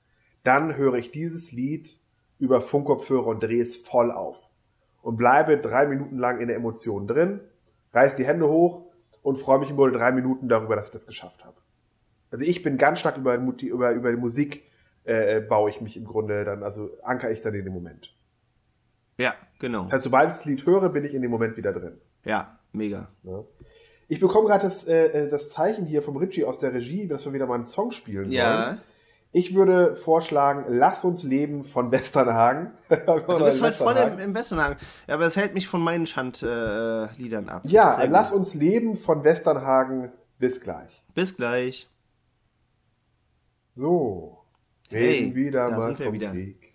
dann 0.43 0.77
höre 0.77 0.95
ich 0.95 1.11
dieses 1.11 1.51
Lied 1.51 1.99
über 2.39 2.61
Funkkopfhörer 2.61 3.27
und 3.27 3.43
drehe 3.43 3.61
es 3.61 3.75
voll 3.75 4.11
auf. 4.11 4.49
Und 5.01 5.17
bleibe 5.17 5.57
drei 5.57 5.87
Minuten 5.87 6.17
lang 6.17 6.39
in 6.39 6.47
der 6.47 6.57
Emotion 6.57 7.07
drin, 7.07 7.41
reiß 7.93 8.15
die 8.15 8.25
Hände 8.25 8.47
hoch 8.47 8.85
und 9.21 9.37
freue 9.37 9.59
mich 9.59 9.69
im 9.69 9.75
Grunde 9.75 9.97
drei 9.97 10.11
Minuten 10.11 10.49
darüber, 10.49 10.75
dass 10.75 10.87
ich 10.87 10.91
das 10.91 11.07
geschafft 11.07 11.43
habe. 11.43 11.57
Also 12.31 12.45
ich 12.45 12.61
bin 12.61 12.77
ganz 12.77 12.99
stark 12.99 13.17
über, 13.17 13.35
über, 13.35 13.91
über 13.91 14.11
die 14.11 14.17
Musik 14.17 14.63
äh, 15.05 15.39
baue 15.41 15.69
ich 15.69 15.79
mich 15.81 15.95
im 15.95 16.05
Grunde 16.05 16.43
dann, 16.43 16.63
also 16.63 16.89
anker 17.01 17.31
ich 17.31 17.41
dann 17.41 17.53
in 17.53 17.63
den 17.63 17.73
Moment. 17.73 18.13
Ja, 19.17 19.33
genau. 19.59 19.83
Das 19.83 19.93
heißt, 19.93 20.03
sobald 20.03 20.29
ich 20.29 20.35
das 20.35 20.45
Lied 20.45 20.65
höre, 20.65 20.89
bin 20.89 21.05
ich 21.05 21.13
in 21.13 21.21
dem 21.21 21.31
Moment 21.31 21.57
wieder 21.57 21.73
drin. 21.73 21.97
Ja, 22.23 22.59
mega. 22.73 23.09
Ja. 23.23 23.43
Ich 24.07 24.19
bekomme 24.19 24.47
gerade 24.47 24.63
das, 24.63 24.87
äh, 24.87 25.25
äh, 25.25 25.29
das 25.29 25.49
Zeichen 25.49 25.85
hier 25.85 26.01
vom 26.01 26.17
Richie 26.17 26.45
aus 26.45 26.59
der 26.59 26.73
Regie, 26.73 27.07
dass 27.07 27.25
wir 27.25 27.33
wieder 27.33 27.45
mal 27.45 27.55
einen 27.55 27.65
Song 27.65 27.91
spielen 27.91 28.25
sollen. 28.25 28.31
Ja. 28.31 28.77
Ich 29.33 29.53
würde 29.53 29.95
vorschlagen, 29.95 30.65
Lass 30.69 31.03
uns 31.03 31.23
leben 31.23 31.65
von 31.65 31.91
Westernhagen. 31.91 32.71
du 32.89 33.43
bist 33.43 33.61
heute 33.61 33.73
voll 33.73 33.97
im, 33.97 34.19
im, 34.19 34.33
Westernhagen. 34.33 34.77
Ja, 35.07 35.15
aber 35.15 35.25
es 35.25 35.35
hält 35.35 35.53
mich 35.53 35.67
von 35.67 35.81
meinen 35.81 36.05
Schandliedern 36.05 37.47
äh, 37.47 37.51
ab. 37.51 37.61
Ja, 37.65 37.97
Sehr 37.97 38.07
Lass 38.07 38.31
gut. 38.31 38.39
uns 38.39 38.53
leben 38.53 38.95
von 38.95 39.23
Westernhagen. 39.23 40.11
Bis 40.39 40.61
gleich. 40.61 41.03
Bis 41.13 41.35
gleich. 41.35 41.89
So. 43.73 44.37
Reden 44.91 45.25
hey, 45.27 45.35
wieder 45.35 45.69
mal 45.69 45.95
vom 45.95 46.13
wieder. 46.13 46.33
Weg. 46.33 46.73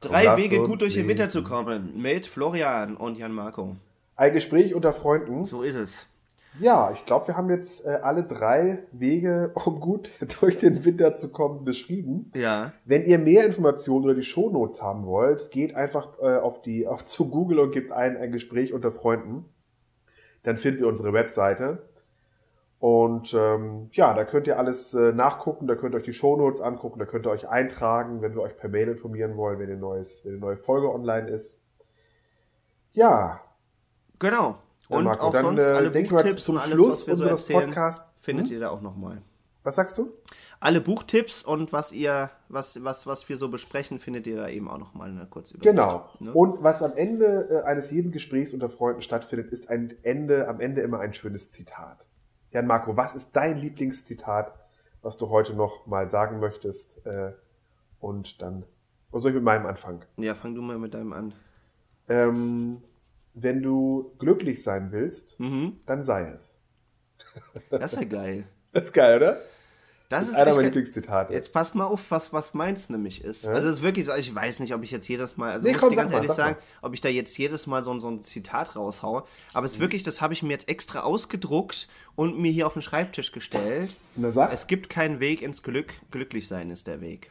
Drei 0.00 0.36
Wege 0.36 0.62
gut 0.64 0.82
durch 0.82 0.94
den 0.94 1.08
Winter 1.08 1.28
zu 1.28 1.42
kommen. 1.42 2.00
Mit 2.00 2.26
Florian 2.26 2.96
und 2.96 3.16
Jan 3.16 3.32
Marco. 3.32 3.76
Ein 4.16 4.34
Gespräch 4.34 4.74
unter 4.74 4.92
Freunden. 4.92 5.46
So 5.46 5.62
ist 5.62 5.76
es. 5.76 6.06
Ja, 6.58 6.92
ich 6.92 7.06
glaube, 7.06 7.28
wir 7.28 7.36
haben 7.36 7.48
jetzt 7.50 7.84
äh, 7.84 7.98
alle 8.02 8.24
drei 8.24 8.84
Wege, 8.92 9.52
um 9.64 9.80
gut 9.80 10.10
durch 10.40 10.58
den 10.58 10.84
Winter 10.84 11.16
zu 11.16 11.30
kommen, 11.30 11.64
beschrieben. 11.64 12.30
Ja. 12.34 12.72
Wenn 12.84 13.04
ihr 13.04 13.18
mehr 13.18 13.46
Informationen 13.46 14.04
oder 14.04 14.14
die 14.14 14.24
Shownotes 14.24 14.82
haben 14.82 15.06
wollt, 15.06 15.50
geht 15.50 15.74
einfach 15.74 16.18
äh, 16.20 16.36
auf 16.36 16.62
die 16.62 16.86
auf 16.88 17.04
zu 17.04 17.30
Google 17.30 17.58
und 17.58 17.72
gebt 17.72 17.92
ein 17.92 18.16
ein 18.16 18.32
Gespräch 18.32 18.72
unter 18.72 18.90
Freunden. 18.90 19.46
Dann 20.42 20.56
findet 20.56 20.80
ihr 20.80 20.88
unsere 20.88 21.12
Webseite. 21.12 21.88
Und 22.80 23.32
ähm, 23.32 23.90
ja, 23.92 24.12
da 24.12 24.24
könnt 24.24 24.48
ihr 24.48 24.58
alles 24.58 24.92
äh, 24.92 25.12
nachgucken, 25.12 25.68
da 25.68 25.76
könnt 25.76 25.94
ihr 25.94 25.98
euch 25.98 26.02
die 26.02 26.12
Shownotes 26.12 26.60
angucken, 26.60 26.98
da 26.98 27.06
könnt 27.06 27.26
ihr 27.26 27.30
euch 27.30 27.48
eintragen, 27.48 28.22
wenn 28.22 28.34
wir 28.34 28.42
euch 28.42 28.56
per 28.56 28.68
Mail 28.68 28.88
informieren 28.88 29.36
wollen, 29.36 29.60
wenn, 29.60 29.70
ein 29.70 29.78
neues, 29.78 30.24
wenn 30.24 30.32
eine 30.32 30.40
neue 30.40 30.56
Folge 30.56 30.92
online 30.92 31.28
ist. 31.28 31.62
Ja. 32.90 33.40
Genau. 34.18 34.58
Und 34.88 35.04
Marco, 35.04 35.26
auch 35.26 35.32
dann, 35.32 35.44
sonst 35.44 35.62
äh, 35.62 35.66
alle 35.66 35.90
Buchtipps 35.90 36.44
zum 36.44 36.58
alles, 36.58 36.70
Schluss 36.70 37.00
so 37.02 37.12
unseres 37.12 37.46
Podcasts 37.46 38.12
findet 38.20 38.46
hm? 38.46 38.54
ihr 38.54 38.60
da 38.60 38.70
auch 38.70 38.82
nochmal. 38.82 39.22
Was 39.64 39.76
sagst 39.76 39.96
du? 39.96 40.12
Alle 40.58 40.80
Buchtipps 40.80 41.44
und 41.44 41.72
was 41.72 41.92
ihr, 41.92 42.30
was, 42.48 42.82
was, 42.82 43.06
was 43.06 43.28
wir 43.28 43.36
so 43.36 43.48
besprechen, 43.48 44.00
findet 44.00 44.26
ihr 44.26 44.36
da 44.36 44.48
eben 44.48 44.68
auch 44.68 44.78
nochmal 44.78 45.10
eine 45.10 45.26
kurze 45.26 45.54
Übersicht. 45.54 45.76
Genau. 45.76 46.08
Ne? 46.18 46.32
Und 46.32 46.62
was 46.62 46.82
am 46.82 46.94
Ende 46.94 47.48
äh, 47.50 47.62
eines 47.62 47.90
jeden 47.90 48.10
Gesprächs 48.10 48.52
unter 48.52 48.68
Freunden 48.68 49.02
stattfindet, 49.02 49.52
ist 49.52 49.70
ein 49.70 49.94
Ende, 50.02 50.48
am 50.48 50.60
Ende 50.60 50.82
immer 50.82 50.98
ein 50.98 51.14
schönes 51.14 51.52
Zitat. 51.52 52.08
Jan 52.50 52.66
Marco, 52.66 52.96
was 52.96 53.14
ist 53.14 53.34
dein 53.34 53.56
Lieblingszitat, 53.56 54.52
was 55.00 55.16
du 55.16 55.30
heute 55.30 55.54
noch 55.54 55.86
mal 55.86 56.10
sagen 56.10 56.40
möchtest? 56.40 57.04
Äh, 57.06 57.32
und 58.00 58.42
dann, 58.42 58.64
oder 59.12 59.22
soll 59.22 59.30
ich 59.30 59.36
mit 59.36 59.44
meinem 59.44 59.66
anfangen? 59.66 60.04
Ja, 60.16 60.34
fang 60.34 60.54
du 60.54 60.62
mal 60.62 60.78
mit 60.78 60.92
deinem 60.92 61.12
an. 61.12 61.34
Ähm, 62.08 62.82
wenn 63.34 63.62
du 63.62 64.14
glücklich 64.18 64.62
sein 64.62 64.92
willst, 64.92 65.38
mhm. 65.40 65.80
dann 65.86 66.04
sei 66.04 66.24
es. 66.24 66.60
Das 67.70 67.92
ist 67.92 68.00
ja 68.00 68.04
geil. 68.06 68.44
Das 68.72 68.84
ist 68.86 68.92
geil, 68.92 69.16
oder? 69.16 69.40
Das, 70.12 70.26
das 70.26 70.28
ist, 70.28 70.34
einer 70.34 70.54
meiner 70.54 70.64
Lieblingszitate. 70.64 71.32
Jetzt 71.32 71.52
pass 71.52 71.72
mal 71.72 71.86
auf, 71.86 72.10
was, 72.10 72.34
was 72.34 72.52
meins 72.52 72.90
nämlich 72.90 73.24
ist. 73.24 73.44
Ja? 73.44 73.52
Also 73.52 73.70
es 73.70 73.76
ist 73.76 73.82
wirklich 73.82 74.04
so, 74.04 74.12
ich 74.14 74.34
weiß 74.34 74.60
nicht, 74.60 74.74
ob 74.74 74.82
ich 74.82 74.90
jetzt 74.90 75.08
jedes 75.08 75.38
Mal, 75.38 75.52
also 75.52 75.66
nee, 75.66 75.72
muss 75.72 75.80
komm, 75.80 75.90
ich 75.90 75.96
dir 75.96 76.02
ganz 76.02 76.12
ehrlich 76.12 76.28
mal, 76.28 76.34
sagen, 76.34 76.56
mal. 76.56 76.86
ob 76.88 76.92
ich 76.92 77.00
da 77.00 77.08
jetzt 77.08 77.38
jedes 77.38 77.66
Mal 77.66 77.82
so, 77.82 77.98
so 77.98 78.10
ein 78.10 78.22
Zitat 78.22 78.76
raushaue. 78.76 79.24
Aber 79.54 79.64
es 79.64 79.72
ist 79.72 79.78
mhm. 79.78 79.84
wirklich, 79.84 80.02
das 80.02 80.20
habe 80.20 80.34
ich 80.34 80.42
mir 80.42 80.50
jetzt 80.50 80.68
extra 80.68 81.00
ausgedruckt 81.00 81.88
und 82.14 82.38
mir 82.38 82.52
hier 82.52 82.66
auf 82.66 82.74
den 82.74 82.82
Schreibtisch 82.82 83.32
gestellt. 83.32 83.90
Na, 84.14 84.30
sag. 84.30 84.52
Es 84.52 84.66
gibt 84.66 84.90
keinen 84.90 85.18
Weg 85.18 85.40
ins 85.40 85.62
Glück, 85.62 85.94
glücklich 86.10 86.46
sein 86.46 86.68
ist 86.68 86.86
der 86.88 87.00
Weg. 87.00 87.30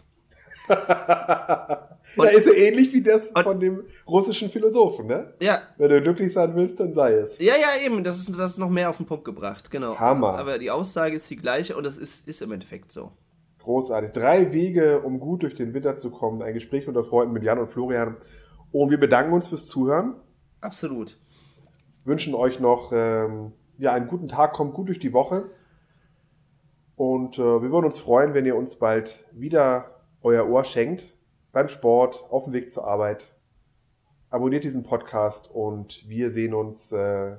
Und, 2.18 2.26
ja, 2.26 2.32
ist 2.32 2.47
ja 2.47 2.53
ähnlich 2.53 2.91
wie 2.93 3.01
das 3.01 3.32
von 3.32 3.59
dem 3.59 3.84
russischen 4.07 4.49
Philosophen, 4.49 5.07
ne? 5.07 5.34
Ja. 5.41 5.59
Wenn 5.78 5.89
du 5.89 6.01
glücklich 6.01 6.34
sein 6.34 6.55
willst, 6.55 6.80
dann 6.80 6.93
sei 6.93 7.14
es. 7.14 7.38
Ja, 7.39 7.53
ja, 7.53 7.86
eben. 7.86 8.03
Das 8.03 8.18
ist, 8.18 8.38
das 8.38 8.51
ist 8.51 8.57
noch 8.57 8.70
mehr 8.70 8.89
auf 8.89 8.97
den 8.97 9.05
Punkt 9.05 9.24
gebracht, 9.24 9.72
genau. 9.72 9.97
Hammer. 9.97 10.32
Also, 10.32 10.39
aber 10.39 10.59
die 10.59 10.72
Aussage 10.72 11.16
ist 11.16 11.30
die 11.30 11.38
gleiche 11.38 11.78
und 11.78 11.86
das 11.86 11.97
ist, 11.97 12.28
ist 12.28 12.41
im 12.41 12.51
Endeffekt 12.51 12.91
so. 12.91 13.12
Großartig. 13.59 14.12
Drei 14.12 14.51
Wege, 14.51 15.01
um 15.01 15.20
gut 15.20 15.43
durch 15.43 15.55
den 15.55 15.74
Winter 15.74 15.95
zu 15.95 16.09
kommen. 16.09 16.41
Ein 16.41 16.53
Gespräch 16.53 16.88
unter 16.88 17.03
Freunden 17.03 17.34
mit 17.34 17.43
Jan 17.43 17.59
und 17.59 17.68
Florian. 17.68 18.18
Und 18.72 18.89
wir 18.89 18.99
bedanken 18.99 19.34
uns 19.34 19.47
fürs 19.47 19.68
Zuhören. 19.68 20.16
Absolut. 20.59 21.18
Wünschen 22.03 22.34
euch 22.34 22.59
noch 22.59 22.91
ähm, 22.93 23.53
ja, 23.78 23.93
einen 23.93 24.07
guten 24.07 24.28
Tag, 24.28 24.53
kommt 24.53 24.74
gut 24.74 24.88
durch 24.88 24.99
die 24.99 25.14
Woche. 25.14 25.51
Und 26.96 27.38
äh, 27.38 27.42
wir 27.42 27.71
würden 27.71 27.86
uns 27.86 28.00
freuen, 28.00 28.33
wenn 28.33 28.46
ihr 28.46 28.55
uns 28.55 28.78
bald 28.78 29.28
wieder 29.32 30.01
euer 30.24 30.48
Ohr 30.48 30.64
schenkt 30.64 31.16
beim 31.52 31.68
Sport, 31.68 32.26
auf 32.30 32.46
dem 32.46 32.54
Weg 32.54 32.72
zur 32.72 32.88
Arbeit. 32.88 33.28
Abonniert 34.30 34.64
diesen 34.64 34.84
Podcast 34.84 35.50
und 35.52 36.08
wir 36.08 36.32
sehen 36.32 36.54
uns 36.54 36.92
äh, 36.92 37.36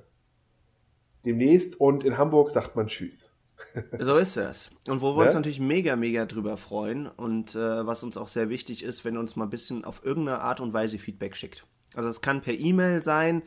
demnächst. 1.25 1.81
Und 1.81 2.05
in 2.05 2.19
Hamburg 2.19 2.51
sagt 2.51 2.77
man 2.77 2.89
Tschüss. 2.89 3.31
So 3.99 4.17
ist 4.17 4.37
es. 4.37 4.71
Und 4.89 5.01
wo 5.01 5.13
wir 5.15 5.21
ne? 5.21 5.25
uns 5.27 5.35
natürlich 5.35 5.61
mega, 5.61 5.95
mega 5.95 6.27
drüber 6.27 6.57
freuen 6.57 7.07
und 7.07 7.55
äh, 7.55 7.87
was 7.87 8.03
uns 8.03 8.17
auch 8.17 8.29
sehr 8.29 8.49
wichtig 8.49 8.83
ist, 8.83 9.05
wenn 9.05 9.15
ihr 9.15 9.21
uns 9.21 9.37
mal 9.37 9.45
ein 9.45 9.51
bisschen 9.51 9.85
auf 9.85 10.05
irgendeine 10.05 10.41
Art 10.41 10.61
und 10.61 10.73
Weise 10.73 10.99
Feedback 10.99 11.37
schickt. 11.37 11.65
Also 11.95 12.09
es 12.09 12.21
kann 12.21 12.41
per 12.41 12.55
E-Mail 12.55 13.03
sein, 13.03 13.43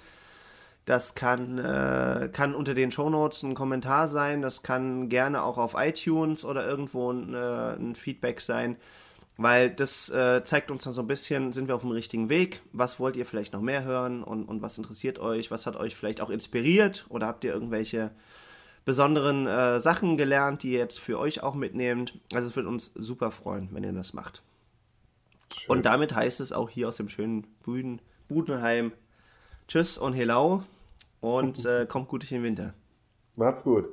das 0.86 1.16
kann, 1.16 1.58
äh, 1.58 2.30
kann 2.32 2.56
unter 2.56 2.76
den 2.76 2.92
Shownotes 2.92 3.44
ein 3.44 3.56
Kommentar 3.56 4.08
sein, 4.08 4.42
das 4.42 4.64
kann 4.64 5.10
gerne 5.10 5.44
auch 5.44 5.58
auf 5.58 5.74
iTunes 5.76 6.46
oder 6.46 6.66
irgendwo 6.66 7.12
ein, 7.12 7.34
äh, 7.34 7.74
ein 7.74 7.96
Feedback 7.96 8.40
sein. 8.40 8.78
Weil 9.38 9.70
das 9.70 10.10
äh, 10.10 10.44
zeigt 10.44 10.72
uns 10.72 10.86
dann 10.86 10.94
so 10.94 11.02
ein 11.02 11.08
bisschen, 11.08 11.52
sind 11.52 11.68
wir 11.68 11.76
auf 11.76 11.82
dem 11.82 11.92
richtigen 11.92 12.30
Weg? 12.30 12.62
Was 12.72 13.00
wollt 13.00 13.18
ihr 13.18 13.26
vielleicht 13.26 13.52
noch 13.52 13.62
mehr 13.62 13.84
hören 13.84 14.24
und, 14.24 14.46
und 14.46 14.62
was 14.62 14.78
interessiert 14.78 15.20
euch? 15.20 15.52
Was 15.52 15.66
hat 15.66 15.76
euch 15.76 15.96
vielleicht 15.96 16.22
auch 16.22 16.30
inspiriert? 16.30 17.06
Oder 17.10 17.28
habt 17.28 17.44
ihr 17.44 17.54
irgendwelche 17.54 18.12
besonderen 18.86 19.46
äh, 19.46 19.80
Sachen 19.82 20.16
gelernt, 20.16 20.64
die 20.64 20.72
ihr 20.72 20.80
jetzt 20.80 21.00
für 21.00 21.20
euch 21.20 21.44
auch 21.44 21.54
mitnehmt? 21.54 22.18
Also 22.34 22.48
es 22.48 22.56
wird 22.56 22.66
uns 22.66 22.92
super 22.96 23.30
freuen, 23.32 23.68
wenn 23.72 23.84
ihr 23.84 23.92
das 23.92 24.14
macht. 24.14 24.42
Schön. 25.58 25.70
Und 25.70 25.86
damit 25.86 26.16
heißt 26.16 26.40
es 26.40 26.54
auch 26.54 26.70
hier 26.70 26.88
aus 26.88 26.96
dem 26.96 27.10
schönen 27.10 27.46
Buden, 27.64 28.02
Budenheim 28.30 28.94
Tschüss 29.68 29.98
und 29.98 30.14
Hello 30.14 30.64
und 31.20 31.66
äh, 31.66 31.86
kommt 31.88 32.08
gut 32.08 32.22
durch 32.22 32.30
den 32.30 32.44
Winter. 32.44 32.74
Macht's 33.36 33.64
gut. 33.64 33.90